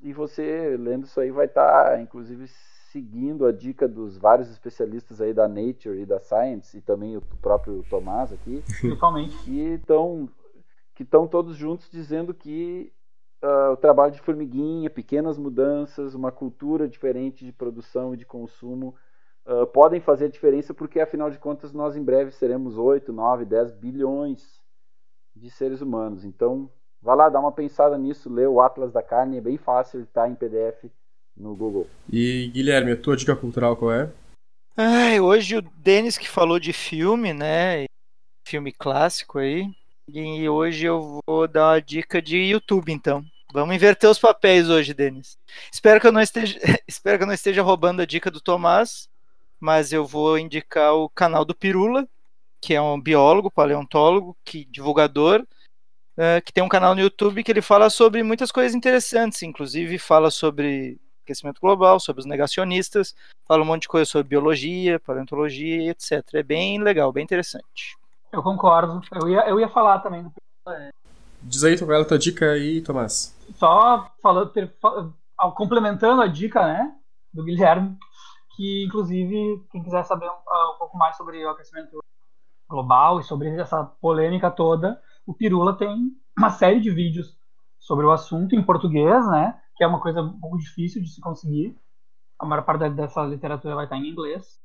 E 0.00 0.12
você, 0.12 0.76
lendo 0.76 1.06
isso 1.06 1.18
aí, 1.20 1.32
vai 1.32 1.46
estar, 1.46 1.90
tá, 1.90 2.00
inclusive, 2.00 2.46
seguindo 2.92 3.44
a 3.44 3.50
dica 3.50 3.88
dos 3.88 4.16
vários 4.16 4.48
especialistas 4.50 5.20
aí 5.20 5.34
da 5.34 5.48
Nature 5.48 6.00
e 6.00 6.06
da 6.06 6.20
Science, 6.20 6.78
e 6.78 6.80
também 6.80 7.16
o 7.16 7.22
próprio 7.42 7.84
Tomás 7.90 8.32
aqui. 8.32 8.62
Principalmente. 8.80 9.36
Que 9.44 9.74
estão 9.74 10.28
que 10.94 11.02
estão 11.02 11.26
todos 11.26 11.56
juntos 11.56 11.90
dizendo 11.90 12.32
que 12.32 12.90
uh, 13.42 13.72
o 13.72 13.76
trabalho 13.76 14.12
de 14.12 14.20
formiguinha, 14.20 14.90
pequenas 14.90 15.38
mudanças, 15.38 16.14
uma 16.14 16.32
cultura 16.32 16.88
diferente 16.88 17.44
de 17.44 17.52
produção 17.52 18.14
e 18.14 18.16
de 18.16 18.24
consumo 18.24 18.94
uh, 19.46 19.66
podem 19.66 20.00
fazer 20.00 20.28
diferença 20.28 20.74
porque, 20.74 21.00
afinal 21.00 21.30
de 21.30 21.38
contas, 21.38 21.72
nós 21.72 21.96
em 21.96 22.02
breve 22.02 22.30
seremos 22.30 22.76
8, 22.76 23.12
9, 23.12 23.44
10 23.44 23.72
bilhões 23.72 24.60
de 25.34 25.50
seres 25.50 25.80
humanos. 25.80 26.24
Então, 26.24 26.70
vá 27.00 27.14
lá, 27.14 27.28
dá 27.28 27.38
uma 27.38 27.52
pensada 27.52 27.96
nisso, 27.98 28.32
lê 28.32 28.46
o 28.46 28.60
Atlas 28.60 28.92
da 28.92 29.02
Carne, 29.02 29.38
é 29.38 29.40
bem 29.40 29.56
fácil, 29.56 30.00
está 30.00 30.28
em 30.28 30.34
PDF 30.34 30.90
no 31.36 31.54
Google. 31.54 31.86
E, 32.10 32.48
Guilherme, 32.48 32.92
a 32.92 32.96
tua 32.96 33.16
dica 33.16 33.36
cultural 33.36 33.76
qual 33.76 33.92
é? 33.92 34.10
Ai, 34.76 35.20
hoje 35.20 35.56
o 35.56 35.62
Denis 35.62 36.18
que 36.18 36.28
falou 36.28 36.58
de 36.58 36.72
filme, 36.72 37.32
né? 37.32 37.84
Filme 38.46 38.72
clássico 38.72 39.38
aí. 39.38 39.70
E 40.08 40.48
hoje 40.48 40.86
eu 40.86 41.20
vou 41.26 41.48
dar 41.48 41.72
uma 41.72 41.82
dica 41.82 42.22
de 42.22 42.36
YouTube, 42.36 42.92
então. 42.92 43.24
Vamos 43.52 43.74
inverter 43.74 44.08
os 44.08 44.18
papéis 44.18 44.70
hoje, 44.70 44.94
Denis. 44.94 45.36
Espero 45.72 46.00
que 46.00 46.06
eu 46.06 46.12
não 46.12 46.20
esteja, 46.20 46.58
espero 46.86 47.18
que 47.18 47.24
eu 47.24 47.26
não 47.26 47.34
esteja 47.34 47.60
roubando 47.60 48.00
a 48.00 48.06
dica 48.06 48.30
do 48.30 48.40
Tomás, 48.40 49.08
mas 49.58 49.92
eu 49.92 50.06
vou 50.06 50.38
indicar 50.38 50.94
o 50.94 51.08
canal 51.08 51.44
do 51.44 51.56
Pirula, 51.56 52.08
que 52.60 52.72
é 52.72 52.80
um 52.80 53.00
biólogo, 53.00 53.50
paleontólogo, 53.50 54.36
que 54.44 54.64
divulgador, 54.66 55.44
uh, 56.16 56.40
que 56.44 56.52
tem 56.52 56.62
um 56.62 56.68
canal 56.68 56.94
no 56.94 57.00
YouTube 57.00 57.42
que 57.42 57.50
ele 57.50 57.62
fala 57.62 57.90
sobre 57.90 58.22
muitas 58.22 58.52
coisas 58.52 58.76
interessantes, 58.76 59.42
inclusive 59.42 59.98
fala 59.98 60.30
sobre 60.30 61.00
aquecimento 61.24 61.60
global, 61.60 61.98
sobre 61.98 62.20
os 62.20 62.26
negacionistas, 62.26 63.12
fala 63.44 63.62
um 63.62 63.66
monte 63.66 63.82
de 63.82 63.88
coisa 63.88 64.08
sobre 64.08 64.28
biologia, 64.28 65.00
paleontologia, 65.00 65.90
etc. 65.90 66.22
É 66.34 66.42
bem 66.44 66.80
legal, 66.80 67.12
bem 67.12 67.24
interessante. 67.24 67.96
Eu 68.36 68.42
concordo. 68.42 69.00
Eu 69.10 69.28
ia, 69.30 69.48
eu 69.48 69.58
ia 69.58 69.68
falar 69.68 70.00
também 70.00 70.22
do 70.22 70.30
Diz 71.42 71.64
aí, 71.64 71.78
qual 71.78 71.92
é 71.92 72.02
a 72.02 72.04
tua 72.04 72.18
dica 72.18 72.50
aí, 72.50 72.82
Tomás? 72.82 73.34
Só 73.54 74.10
falando, 74.20 74.50
ter, 74.50 74.76
complementando 75.54 76.20
a 76.20 76.26
dica, 76.26 76.66
né, 76.66 76.94
do 77.32 77.44
Guilherme, 77.44 77.96
que 78.54 78.84
inclusive, 78.84 79.64
quem 79.70 79.82
quiser 79.82 80.04
saber 80.04 80.26
um, 80.26 80.74
um 80.74 80.78
pouco 80.78 80.98
mais 80.98 81.16
sobre 81.16 81.42
o 81.46 81.48
aquecimento 81.48 81.98
global 82.68 83.20
e 83.20 83.24
sobre 83.24 83.48
essa 83.58 83.84
polêmica 83.84 84.50
toda, 84.50 85.00
o 85.24 85.32
Pirula 85.32 85.74
tem 85.74 86.12
uma 86.36 86.50
série 86.50 86.80
de 86.80 86.90
vídeos 86.90 87.38
sobre 87.78 88.04
o 88.04 88.12
assunto 88.12 88.54
em 88.54 88.62
português, 88.62 89.26
né, 89.28 89.58
que 89.76 89.84
é 89.84 89.86
uma 89.86 90.00
coisa 90.00 90.20
um 90.20 90.38
pouco 90.38 90.58
difícil 90.58 91.00
de 91.00 91.08
se 91.08 91.20
conseguir. 91.22 91.74
A 92.38 92.44
maior 92.44 92.64
parte 92.64 92.90
dessa 92.90 93.22
literatura 93.24 93.76
vai 93.76 93.84
estar 93.84 93.96
em 93.96 94.08
inglês 94.08 94.58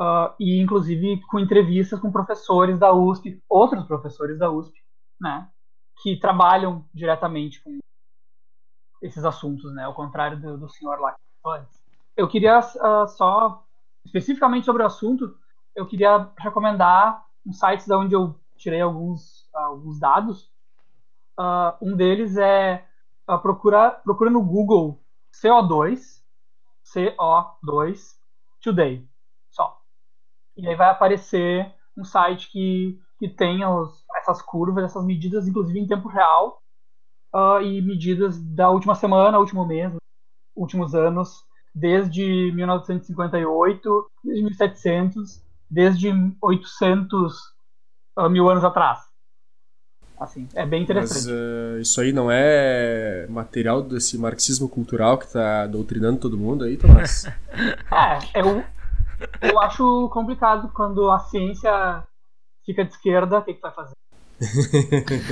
uh, 0.00 0.34
e 0.38 0.60
inclusive 0.60 1.20
com 1.28 1.38
entrevistas 1.38 2.00
com 2.00 2.10
professores 2.10 2.78
da 2.78 2.92
USP, 2.92 3.42
outros 3.48 3.84
professores 3.86 4.38
da 4.38 4.50
USP, 4.50 4.78
né, 5.20 5.48
que 6.02 6.18
trabalham 6.18 6.84
diretamente 6.92 7.62
com 7.62 7.78
esses 9.02 9.24
assuntos, 9.24 9.72
né, 9.74 9.84
ao 9.84 9.94
contrário 9.94 10.40
do, 10.40 10.58
do 10.58 10.68
senhor 10.68 10.98
lá. 11.00 11.14
Eu 12.16 12.28
queria 12.28 12.58
uh, 12.60 13.08
só, 13.08 13.64
especificamente 14.04 14.64
sobre 14.64 14.82
o 14.82 14.86
assunto, 14.86 15.36
eu 15.74 15.86
queria 15.86 16.30
recomendar 16.38 17.24
um 17.46 17.52
site 17.52 17.86
da 17.88 17.98
onde 17.98 18.14
eu 18.14 18.38
tirei 18.56 18.80
alguns, 18.80 19.42
uh, 19.54 19.58
alguns 19.58 19.98
dados. 19.98 20.50
Uh, 21.38 21.74
um 21.82 21.96
deles 21.96 22.36
é 22.36 22.86
uh, 23.28 23.38
procura, 23.38 23.90
procura 23.90 24.30
no 24.30 24.42
Google 24.42 25.00
CO2, 25.32 26.22
CO2 26.84 28.14
Today. 28.60 29.06
E 30.56 30.68
aí 30.68 30.76
vai 30.76 30.88
aparecer 30.88 31.72
um 31.96 32.04
site 32.04 32.50
que, 32.50 32.98
que 33.18 33.28
tem 33.28 33.64
os, 33.64 34.04
essas 34.16 34.40
curvas, 34.42 34.84
essas 34.84 35.04
medidas, 35.04 35.48
inclusive 35.48 35.78
em 35.78 35.86
tempo 35.86 36.08
real, 36.08 36.62
uh, 37.34 37.60
e 37.60 37.82
medidas 37.82 38.38
da 38.38 38.70
última 38.70 38.94
semana, 38.94 39.38
último 39.38 39.66
mês, 39.66 39.92
últimos 40.54 40.94
anos, 40.94 41.44
desde 41.74 42.52
1958, 42.52 44.06
desde 44.22 44.42
1700, 44.42 45.42
desde 45.68 46.12
800 46.40 47.34
uh, 48.18 48.30
mil 48.30 48.48
anos 48.48 48.64
atrás. 48.64 49.00
Assim, 50.18 50.48
é 50.54 50.64
bem 50.64 50.84
interessante. 50.84 51.14
Mas 51.14 51.26
uh, 51.26 51.80
isso 51.80 52.00
aí 52.00 52.12
não 52.12 52.30
é 52.30 53.26
material 53.28 53.82
desse 53.82 54.16
marxismo 54.16 54.68
cultural 54.68 55.18
que 55.18 55.24
está 55.24 55.66
doutrinando 55.66 56.20
todo 56.20 56.38
mundo 56.38 56.64
aí, 56.64 56.76
Tomás? 56.76 57.24
é, 57.90 58.38
é 58.40 58.44
o, 58.44 58.64
eu 59.42 59.60
acho 59.60 60.08
complicado 60.10 60.70
quando 60.74 61.10
a 61.10 61.18
ciência 61.20 62.02
fica 62.64 62.84
de 62.84 62.92
esquerda, 62.92 63.38
o 63.38 63.42
que, 63.42 63.54
que 63.54 63.60
vai 63.60 63.72
fazer? 63.72 63.94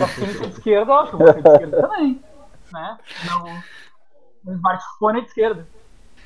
a 0.02 0.08
ciência 0.08 0.46
de 0.46 0.52
esquerda, 0.52 0.92
eu 0.92 0.98
acho 0.98 1.10
que 1.10 1.16
vou 1.16 1.26
ser 1.32 1.42
de 1.42 1.48
esquerda 1.48 1.82
também. 1.82 2.22
Né? 2.72 2.98
Não, 3.26 3.44
o 4.46 4.54
smartphone 4.54 5.18
é 5.18 5.22
de 5.22 5.28
esquerda. 5.28 5.66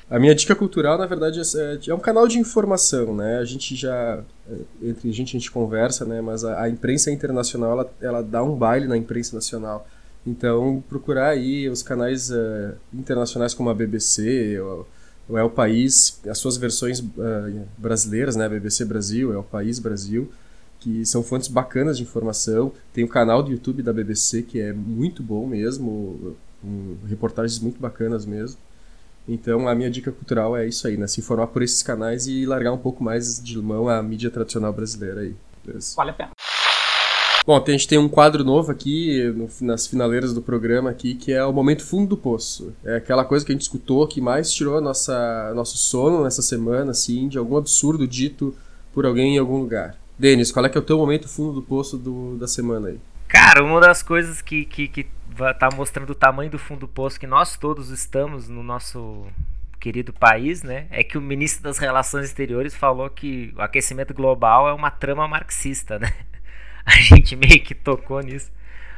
A 0.09 0.17
minha 0.19 0.33
dica 0.33 0.55
cultural, 0.55 0.97
na 0.97 1.05
verdade, 1.05 1.41
é, 1.41 1.89
é 1.89 1.93
um 1.93 1.99
canal 1.99 2.27
de 2.29 2.39
informação, 2.39 3.13
né? 3.13 3.39
A 3.39 3.43
gente 3.43 3.75
já, 3.75 4.23
é, 4.49 4.87
entre 4.89 5.09
a 5.09 5.13
gente, 5.13 5.35
a 5.35 5.39
gente 5.39 5.51
conversa, 5.51 6.05
né? 6.05 6.21
Mas 6.21 6.45
a, 6.45 6.63
a 6.63 6.69
imprensa 6.69 7.11
internacional, 7.11 7.73
ela, 7.73 7.93
ela, 8.01 8.23
dá 8.23 8.41
um 8.41 8.55
baile 8.55 8.87
na 8.87 8.95
imprensa 8.95 9.35
nacional. 9.35 9.85
Então, 10.25 10.81
procurar 10.87 11.29
aí 11.29 11.67
os 11.67 11.83
canais 11.83 12.29
uh, 12.29 12.77
internacionais 12.93 13.53
como 13.53 13.69
a 13.69 13.73
BBC, 13.73 14.57
ou, 14.61 14.87
o 15.29 15.49
País, 15.49 16.19
as 16.29 16.37
suas 16.37 16.57
versões 16.57 16.99
uh, 16.99 17.67
brasileiras, 17.77 18.35
né? 18.35 18.47
BBC 18.47 18.85
Brasil, 18.85 19.33
É 19.33 19.37
o 19.37 19.43
País 19.43 19.79
Brasil, 19.79 20.31
que 20.79 21.05
são 21.05 21.21
fontes 21.21 21.47
bacanas 21.47 21.97
de 21.97 22.03
informação. 22.03 22.71
Tem 22.93 23.03
o 23.03 23.07
canal 23.07 23.43
do 23.43 23.51
YouTube 23.51 23.83
da 23.83 23.91
BBC, 23.91 24.43
que 24.43 24.59
é 24.59 24.71
muito 24.71 25.21
bom 25.21 25.45
mesmo, 25.45 26.35
um, 26.63 26.95
reportagens 27.07 27.59
muito 27.59 27.79
bacanas 27.79 28.25
mesmo. 28.25 28.57
Então 29.27 29.67
a 29.67 29.75
minha 29.75 29.91
dica 29.91 30.11
cultural 30.11 30.55
é 30.55 30.65
isso 30.65 30.87
aí, 30.87 30.95
né? 30.95 31.05
Se 31.07 31.19
informar 31.19 31.47
por 31.47 31.61
esses 31.61 31.83
canais 31.83 32.27
e 32.27 32.45
largar 32.45 32.71
um 32.71 32.77
pouco 32.77 33.03
mais 33.03 33.43
de 33.43 33.57
mão 33.57 33.89
a 33.89 34.01
mídia 34.01 34.31
tradicional 34.31 34.71
brasileira 34.71 35.21
aí. 35.21 35.35
Beleza? 35.65 35.93
Vale 35.97 36.11
a 36.11 36.13
pena. 36.13 36.31
Bom, 37.47 37.63
a 37.65 37.71
gente 37.71 37.87
tem 37.87 37.97
um 37.97 38.09
quadro 38.09 38.43
novo 38.43 38.73
aqui, 38.73 39.23
no, 39.33 39.47
nas 39.61 39.87
finaleiras 39.87 40.33
do 40.33 40.41
programa 40.41 40.89
aqui, 40.89 41.15
que 41.15 41.31
é 41.31 41.41
o 41.45 41.53
Momento 41.53 41.81
Fundo 41.81 42.09
do 42.09 42.17
Poço. 42.17 42.75
É 42.83 42.97
aquela 42.97 43.23
coisa 43.23 43.45
que 43.45 43.53
a 43.53 43.55
gente 43.55 43.61
escutou 43.61 44.05
que 44.05 44.19
mais 44.19 44.51
tirou 44.51 44.81
nossa, 44.81 45.53
nosso 45.55 45.77
sono 45.77 46.25
nessa 46.25 46.41
semana, 46.41 46.91
assim, 46.91 47.29
de 47.29 47.37
algum 47.37 47.55
absurdo 47.55 48.05
dito 48.05 48.53
por 48.93 49.05
alguém 49.05 49.35
em 49.35 49.39
algum 49.39 49.59
lugar. 49.61 49.95
Denis, 50.19 50.51
qual 50.51 50.65
é 50.65 50.67
que 50.67 50.77
é 50.77 50.81
o 50.81 50.83
teu 50.83 50.97
momento 50.97 51.29
fundo 51.29 51.53
do 51.53 51.61
poço 51.61 51.97
do, 51.97 52.35
da 52.35 52.49
semana 52.49 52.89
aí? 52.89 52.99
Cara, 53.29 53.63
uma 53.63 53.79
das 53.79 54.03
coisas 54.03 54.41
que, 54.41 54.65
que, 54.65 54.89
que 54.89 55.07
tá 55.57 55.69
mostrando 55.73 56.09
o 56.09 56.15
tamanho 56.15 56.51
do 56.51 56.59
fundo 56.59 56.81
do 56.81 56.87
poço 56.89 57.17
que 57.17 57.27
nós 57.27 57.55
todos 57.55 57.91
estamos 57.91 58.49
no 58.49 58.61
nosso 58.61 59.25
querido 59.79 60.11
país, 60.11 60.63
né? 60.63 60.87
É 60.89 61.01
que 61.01 61.17
o 61.17 61.21
ministro 61.21 61.63
das 61.63 61.77
Relações 61.77 62.25
Exteriores 62.25 62.75
falou 62.75 63.09
que 63.09 63.53
o 63.55 63.61
aquecimento 63.61 64.13
global 64.13 64.67
é 64.67 64.73
uma 64.73 64.91
trama 64.91 65.25
marxista, 65.29 65.97
né? 65.97 66.11
A 66.97 66.97
gente 67.01 67.35
meio 67.35 67.59
que 67.59 67.75
tocou 67.75 68.21
nisso. 68.21 68.49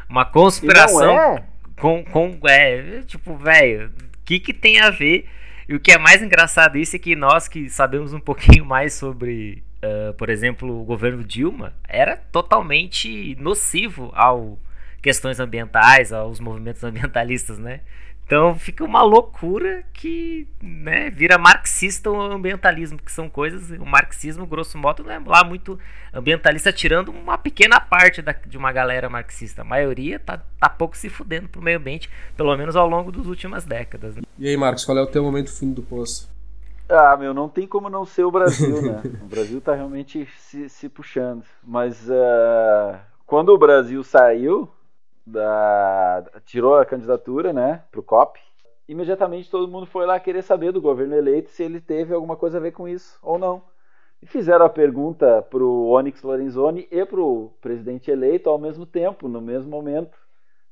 Uma 0.07 0.23
conspiração 0.23 1.37
é? 1.37 1.43
com, 1.75 2.03
com 2.03 2.39
é, 2.47 3.01
tipo, 3.01 3.35
velho, 3.35 3.87
o 3.87 3.91
que 4.23 4.39
que 4.39 4.53
tem 4.53 4.79
a 4.79 4.91
ver? 4.91 5.27
E 5.67 5.73
o 5.73 5.79
que 5.79 5.91
é 5.91 5.97
mais 5.97 6.21
engraçado 6.21 6.77
isso 6.77 6.95
é 6.95 6.99
que 6.99 7.15
nós 7.15 7.47
que 7.47 7.67
sabemos 7.69 8.13
um 8.13 8.19
pouquinho 8.19 8.63
mais 8.63 8.93
sobre, 8.93 9.63
uh, 9.83 10.13
por 10.13 10.29
exemplo, 10.29 10.81
o 10.81 10.83
governo 10.83 11.23
Dilma, 11.23 11.73
era 11.87 12.15
totalmente 12.15 13.35
nocivo 13.39 14.11
ao 14.15 14.59
questões 15.01 15.39
ambientais, 15.39 16.11
aos 16.13 16.39
movimentos 16.39 16.83
ambientalistas, 16.85 17.57
né? 17.57 17.81
Então 18.29 18.53
fica 18.53 18.83
uma 18.83 19.01
loucura 19.01 19.83
que 19.91 20.47
né, 20.61 21.09
vira 21.09 21.35
marxista 21.39 22.11
o 22.11 22.21
ambientalismo, 22.21 22.99
que 22.99 23.11
são 23.11 23.27
coisas. 23.27 23.71
O 23.79 23.85
marxismo, 23.87 24.45
grosso 24.45 24.77
modo, 24.77 25.03
não 25.03 25.11
é 25.11 25.19
lá 25.25 25.43
muito 25.43 25.79
ambientalista, 26.13 26.71
tirando 26.71 27.09
uma 27.09 27.39
pequena 27.39 27.79
parte 27.79 28.21
da, 28.21 28.31
de 28.31 28.55
uma 28.55 28.71
galera 28.71 29.09
marxista. 29.09 29.63
A 29.63 29.65
maioria 29.65 30.19
tá, 30.19 30.39
tá 30.59 30.69
pouco 30.69 30.95
se 30.95 31.09
fudendo 31.09 31.49
pro 31.49 31.59
meio 31.59 31.79
ambiente, 31.79 32.07
pelo 32.37 32.55
menos 32.55 32.75
ao 32.75 32.87
longo 32.87 33.11
das 33.11 33.25
últimas 33.25 33.65
décadas. 33.65 34.15
Né? 34.15 34.21
E 34.37 34.47
aí, 34.47 34.55
Marcos, 34.55 34.85
qual 34.85 34.95
é 34.99 35.01
o 35.01 35.07
teu 35.07 35.23
momento 35.23 35.51
fundo 35.51 35.81
do 35.81 35.81
poço? 35.81 36.29
Ah, 36.87 37.17
meu, 37.17 37.33
não 37.33 37.49
tem 37.49 37.65
como 37.65 37.89
não 37.89 38.05
ser 38.05 38.25
o 38.25 38.31
Brasil, 38.31 38.79
né? 38.79 39.01
o 39.25 39.25
Brasil 39.25 39.59
tá 39.59 39.73
realmente 39.73 40.29
se, 40.37 40.69
se 40.69 40.87
puxando. 40.87 41.45
Mas 41.63 42.07
uh, 42.07 42.95
quando 43.25 43.49
o 43.49 43.57
Brasil 43.57 44.03
saiu 44.03 44.69
da, 45.31 46.23
tirou 46.45 46.75
a 46.75 46.85
candidatura, 46.85 47.53
né, 47.53 47.83
pro 47.91 48.03
COP. 48.03 48.39
Imediatamente 48.87 49.49
todo 49.49 49.67
mundo 49.67 49.85
foi 49.85 50.05
lá 50.05 50.19
querer 50.19 50.41
saber 50.41 50.71
do 50.71 50.81
governo 50.81 51.15
eleito 51.15 51.49
se 51.51 51.63
ele 51.63 51.79
teve 51.79 52.13
alguma 52.13 52.35
coisa 52.35 52.57
a 52.57 52.61
ver 52.61 52.71
com 52.71 52.87
isso 52.87 53.19
ou 53.21 53.37
não. 53.37 53.61
E 54.21 54.25
fizeram 54.25 54.65
a 54.65 54.69
pergunta 54.69 55.41
pro 55.43 55.85
Onyx 55.87 56.23
Lorenzoni 56.23 56.87
e 56.91 57.05
pro 57.05 57.53
presidente 57.61 58.11
eleito 58.11 58.49
ao 58.49 58.57
mesmo 58.57 58.85
tempo, 58.85 59.29
no 59.29 59.39
mesmo 59.39 59.69
momento. 59.69 60.17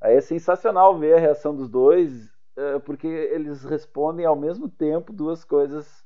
Aí 0.02 0.16
é 0.16 0.22
sensacional 0.22 0.98
ver 0.98 1.16
a 1.16 1.20
reação 1.20 1.56
dos 1.56 1.70
dois, 1.70 2.30
eh, 2.58 2.80
porque 2.80 3.08
eles 3.08 3.64
respondem 3.64 4.26
ao 4.26 4.36
mesmo 4.36 4.68
tempo 4.68 5.14
duas 5.14 5.46
coisas 5.46 6.04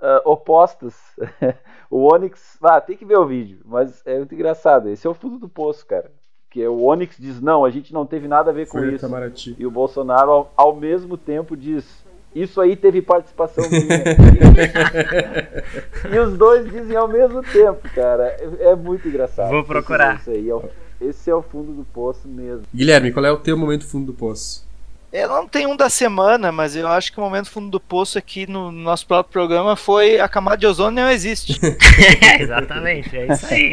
uh, 0.00 0.20
opostas. 0.24 0.94
o 1.90 2.12
Onyx, 2.12 2.58
ah, 2.62 2.80
tem 2.80 2.96
que 2.96 3.04
ver 3.04 3.18
o 3.18 3.26
vídeo, 3.26 3.62
mas 3.64 4.02
é 4.06 4.18
muito 4.18 4.34
engraçado. 4.34 4.88
Esse 4.88 5.06
é 5.06 5.10
o 5.10 5.14
fundo 5.14 5.38
do 5.38 5.48
poço, 5.48 5.86
cara 5.86 6.10
que 6.54 6.64
o 6.64 6.84
Onyx 6.84 7.16
diz 7.18 7.40
não, 7.40 7.64
a 7.64 7.70
gente 7.70 7.92
não 7.92 8.06
teve 8.06 8.28
nada 8.28 8.52
a 8.52 8.54
ver 8.54 8.68
com 8.68 8.78
Foi 8.78 8.86
isso. 8.86 9.04
Itamaraty. 9.04 9.56
E 9.58 9.66
o 9.66 9.72
Bolsonaro 9.72 10.30
ao, 10.30 10.52
ao, 10.56 10.76
mesmo 10.76 11.16
tempo 11.16 11.56
diz 11.56 11.84
isso 12.32 12.60
aí 12.60 12.76
teve 12.76 13.02
participação 13.02 13.68
minha. 13.68 13.82
e 16.14 16.18
os 16.20 16.38
dois 16.38 16.70
dizem 16.70 16.96
ao 16.96 17.08
mesmo 17.08 17.42
tempo, 17.42 17.88
cara. 17.92 18.36
É, 18.38 18.70
é 18.70 18.76
muito 18.76 19.08
engraçado. 19.08 19.50
Vou 19.50 19.64
procurar. 19.64 20.20
Isso 20.20 20.30
aí, 20.30 20.48
é 20.48 20.54
esse 21.00 21.28
é 21.28 21.34
o 21.34 21.42
fundo 21.42 21.72
do 21.72 21.84
poço 21.84 22.28
mesmo. 22.28 22.62
Guilherme, 22.72 23.10
qual 23.10 23.26
é 23.26 23.32
o 23.32 23.36
teu 23.36 23.56
momento 23.56 23.84
fundo 23.84 24.06
do 24.06 24.14
poço? 24.14 24.64
Eu 25.12 25.28
não 25.28 25.48
tenho 25.48 25.70
um 25.70 25.76
da 25.76 25.90
semana, 25.90 26.52
mas 26.52 26.76
eu 26.76 26.86
acho 26.86 27.12
que 27.12 27.18
o 27.18 27.22
momento 27.22 27.50
fundo 27.50 27.68
do 27.68 27.80
poço 27.80 28.16
aqui 28.16 28.46
no 28.46 28.70
nosso 28.70 29.08
próprio 29.08 29.32
programa 29.32 29.74
foi 29.74 30.20
a 30.20 30.28
camada 30.28 30.58
de 30.58 30.68
ozônio 30.68 31.02
não 31.02 31.10
existe. 31.10 31.60
exatamente, 32.38 33.16
é 33.16 33.32
isso 33.32 33.46
aí. 33.46 33.72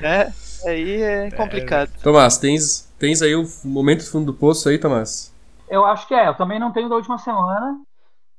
É. 0.00 0.47
Aí 0.66 1.02
é 1.02 1.30
complicado. 1.30 1.90
É, 1.94 2.02
Tomás, 2.02 2.38
tens, 2.38 2.92
tens 2.98 3.22
aí 3.22 3.34
o 3.34 3.44
momento 3.64 4.10
fundo 4.10 4.32
do 4.32 4.38
poço 4.38 4.68
aí, 4.68 4.78
Tomás? 4.78 5.34
Eu 5.68 5.84
acho 5.84 6.06
que 6.08 6.14
é. 6.14 6.28
Eu 6.28 6.34
também 6.34 6.58
não 6.58 6.72
tenho 6.72 6.88
da 6.88 6.96
última 6.96 7.18
semana, 7.18 7.80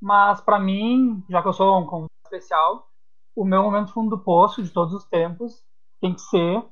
mas 0.02 0.42
para 0.42 0.60
mim, 0.60 1.24
já 1.30 1.42
que 1.42 1.48
eu 1.48 1.54
sou 1.54 1.80
um 1.80 1.86
convidado 1.86 2.12
especial, 2.26 2.88
o 3.36 3.46
meu 3.46 3.64
momento 3.64 3.94
fundo 3.94 4.10
do 4.10 4.20
poço 4.20 4.62
de 4.62 4.70
todos 4.70 4.94
os 4.94 5.06
tempos 5.06 5.64
tem 6.02 6.14
que 6.14 6.22
ser 6.22 6.64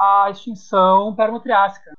a 0.00 0.30
extinção 0.30 1.14
permotriásica. 1.14 1.96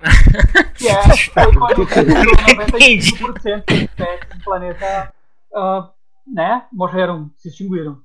que 0.76 0.88
é, 0.88 1.02
foi 1.02 1.54
quando 1.54 1.86
95% 1.86 3.64
das 3.66 3.78
espécies 3.78 4.28
do 4.30 4.44
planeta 4.44 5.12
uh, 5.52 5.88
né, 6.26 6.66
morreram, 6.72 7.30
se 7.36 7.48
extinguiram. 7.48 8.00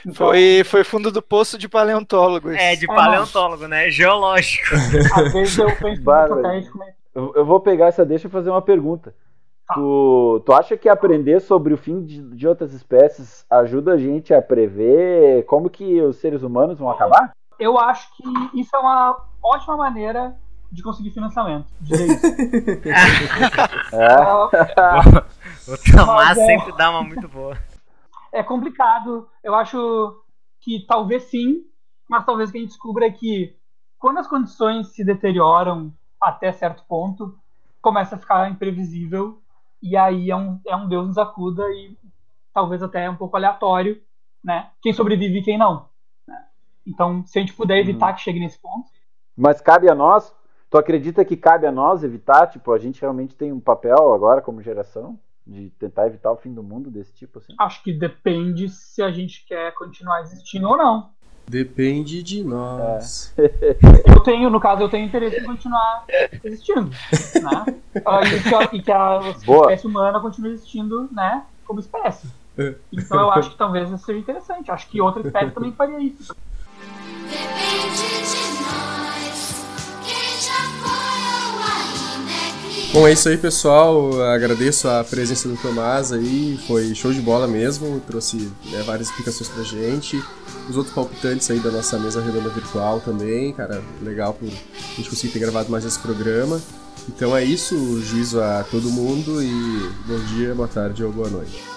Então, 0.00 0.14
foi, 0.14 0.62
foi 0.64 0.84
fundo 0.84 1.10
do 1.10 1.22
poço 1.22 1.58
de 1.58 1.68
paleontólogo. 1.68 2.50
É, 2.50 2.76
de 2.76 2.86
paleontólogo, 2.86 3.64
é, 3.64 3.68
né? 3.68 3.90
Geológico. 3.90 4.74
Às 4.74 5.32
vezes 5.32 5.58
eu 5.58 5.76
penso 5.76 6.06
eu, 7.16 7.32
eu 7.34 7.46
vou 7.46 7.58
pegar 7.60 7.86
essa 7.86 8.04
deixa 8.04 8.28
e 8.28 8.30
fazer 8.30 8.50
uma 8.50 8.60
pergunta. 8.60 9.14
Tá. 9.66 9.74
Tu, 9.74 10.42
tu 10.44 10.52
acha 10.52 10.76
que 10.76 10.86
aprender 10.86 11.40
sobre 11.40 11.72
o 11.72 11.78
fim 11.78 12.04
de, 12.04 12.22
de 12.22 12.46
outras 12.46 12.74
espécies 12.74 13.46
ajuda 13.50 13.94
a 13.94 13.96
gente 13.96 14.34
a 14.34 14.42
prever 14.42 15.44
como 15.46 15.70
que 15.70 16.00
os 16.02 16.16
seres 16.16 16.42
humanos 16.42 16.78
vão 16.78 16.90
acabar? 16.90 17.32
Eu 17.58 17.78
acho 17.78 18.06
que 18.16 18.60
isso 18.60 18.76
é 18.76 18.78
uma 18.78 19.16
ótima 19.42 19.78
maneira 19.78 20.36
de 20.70 20.82
conseguir 20.82 21.10
financiamento. 21.10 21.66
é. 23.92 24.22
o 25.72 25.96
Tomás 25.96 26.36
é... 26.36 26.46
sempre 26.46 26.72
dá 26.76 26.90
uma 26.90 27.02
muito 27.02 27.26
boa 27.28 27.56
é 28.36 28.42
complicado. 28.42 29.28
Eu 29.42 29.54
acho 29.54 30.22
que 30.60 30.84
talvez 30.86 31.24
sim, 31.24 31.64
mas 32.08 32.24
talvez 32.24 32.50
que 32.50 32.58
a 32.58 32.60
gente 32.60 32.70
descubra 32.70 33.06
é 33.06 33.10
que 33.10 33.56
quando 33.98 34.18
as 34.18 34.28
condições 34.28 34.88
se 34.88 35.02
deterioram 35.02 35.92
até 36.20 36.52
certo 36.52 36.84
ponto, 36.86 37.38
começa 37.80 38.16
a 38.16 38.18
ficar 38.18 38.50
imprevisível 38.50 39.40
e 39.82 39.96
aí 39.96 40.30
é 40.30 40.36
um, 40.36 40.60
é 40.66 40.76
um 40.76 40.88
Deus 40.88 41.06
nos 41.06 41.18
acuda 41.18 41.62
e 41.70 41.96
talvez 42.52 42.82
até 42.82 43.04
é 43.04 43.10
um 43.10 43.16
pouco 43.16 43.36
aleatório, 43.36 44.00
né? 44.44 44.70
Quem 44.82 44.92
sobrevive 44.92 45.38
e 45.38 45.42
quem 45.42 45.58
não. 45.58 45.88
Né? 46.26 46.36
Então, 46.86 47.24
se 47.26 47.38
a 47.38 47.40
gente 47.40 47.54
puder 47.54 47.78
evitar 47.78 48.08
uhum. 48.08 48.14
que 48.14 48.20
chegue 48.20 48.40
nesse 48.40 48.58
ponto. 48.58 48.88
Mas 49.36 49.60
cabe 49.60 49.88
a 49.88 49.94
nós. 49.94 50.34
Tu 50.68 50.76
acredita 50.76 51.24
que 51.24 51.36
cabe 51.36 51.66
a 51.66 51.72
nós 51.72 52.02
evitar? 52.02 52.48
Tipo, 52.48 52.72
a 52.72 52.78
gente 52.78 53.00
realmente 53.00 53.36
tem 53.36 53.52
um 53.52 53.60
papel 53.60 54.12
agora 54.12 54.42
como 54.42 54.62
geração? 54.62 55.18
De 55.46 55.70
tentar 55.78 56.06
evitar 56.06 56.32
o 56.32 56.36
fim 56.36 56.52
do 56.52 56.62
mundo 56.62 56.90
desse 56.90 57.12
tipo 57.12 57.38
assim? 57.38 57.54
Acho 57.58 57.82
que 57.82 57.92
depende 57.92 58.68
se 58.68 59.02
a 59.02 59.10
gente 59.10 59.44
quer 59.46 59.72
continuar 59.74 60.22
existindo 60.22 60.68
ou 60.68 60.76
não. 60.76 61.10
Depende 61.48 62.22
de 62.24 62.42
nós. 62.42 63.32
É. 63.38 63.76
Eu 64.10 64.20
tenho, 64.20 64.50
no 64.50 64.58
caso, 64.58 64.82
eu 64.82 64.88
tenho 64.88 65.06
interesse 65.06 65.38
em 65.38 65.44
continuar 65.44 66.04
existindo, 66.42 66.90
né? 66.90 67.64
E 67.96 68.42
que 68.42 68.54
a, 68.54 68.62
e 68.72 68.82
que 68.82 68.92
a 68.92 69.20
espécie 69.30 69.86
humana 69.86 70.20
continue 70.20 70.52
existindo, 70.52 71.08
né? 71.12 71.44
Como 71.64 71.80
espécie. 71.80 72.28
É. 72.58 72.74
Então 72.92 73.20
eu 73.20 73.30
acho 73.30 73.50
que 73.50 73.56
talvez 73.56 73.88
isso 73.90 74.04
seja 74.04 74.18
interessante. 74.18 74.70
Acho 74.70 74.88
que 74.88 75.00
outra 75.00 75.22
espécie 75.22 75.52
também 75.52 75.72
faria 75.72 75.98
isso. 76.00 76.34
Depende 77.28 78.15
Bom, 82.96 83.06
é 83.06 83.12
isso 83.12 83.28
aí, 83.28 83.36
pessoal. 83.36 84.22
Agradeço 84.22 84.88
a 84.88 85.04
presença 85.04 85.46
do 85.46 85.56
Tomás 85.58 86.14
aí. 86.14 86.58
Foi 86.66 86.94
show 86.94 87.12
de 87.12 87.20
bola 87.20 87.46
mesmo. 87.46 88.00
Trouxe 88.06 88.50
né, 88.72 88.82
várias 88.86 89.08
explicações 89.08 89.50
pra 89.50 89.62
gente. 89.64 90.18
Os 90.66 90.78
outros 90.78 90.94
palpitantes 90.94 91.50
aí 91.50 91.60
da 91.60 91.70
nossa 91.70 91.98
mesa 91.98 92.22
redonda 92.22 92.48
virtual 92.48 92.98
também, 93.00 93.52
cara. 93.52 93.82
Legal 94.00 94.32
por 94.32 94.48
a 94.48 94.96
gente 94.96 95.10
conseguir 95.10 95.30
ter 95.30 95.40
gravado 95.40 95.70
mais 95.70 95.84
esse 95.84 95.98
programa. 95.98 96.58
Então 97.06 97.36
é 97.36 97.44
isso, 97.44 98.00
juízo 98.00 98.40
a 98.40 98.64
todo 98.64 98.88
mundo 98.88 99.42
e 99.42 99.90
bom 100.06 100.18
dia, 100.34 100.54
boa 100.54 100.66
tarde 100.66 101.04
ou 101.04 101.12
boa 101.12 101.28
noite. 101.28 101.75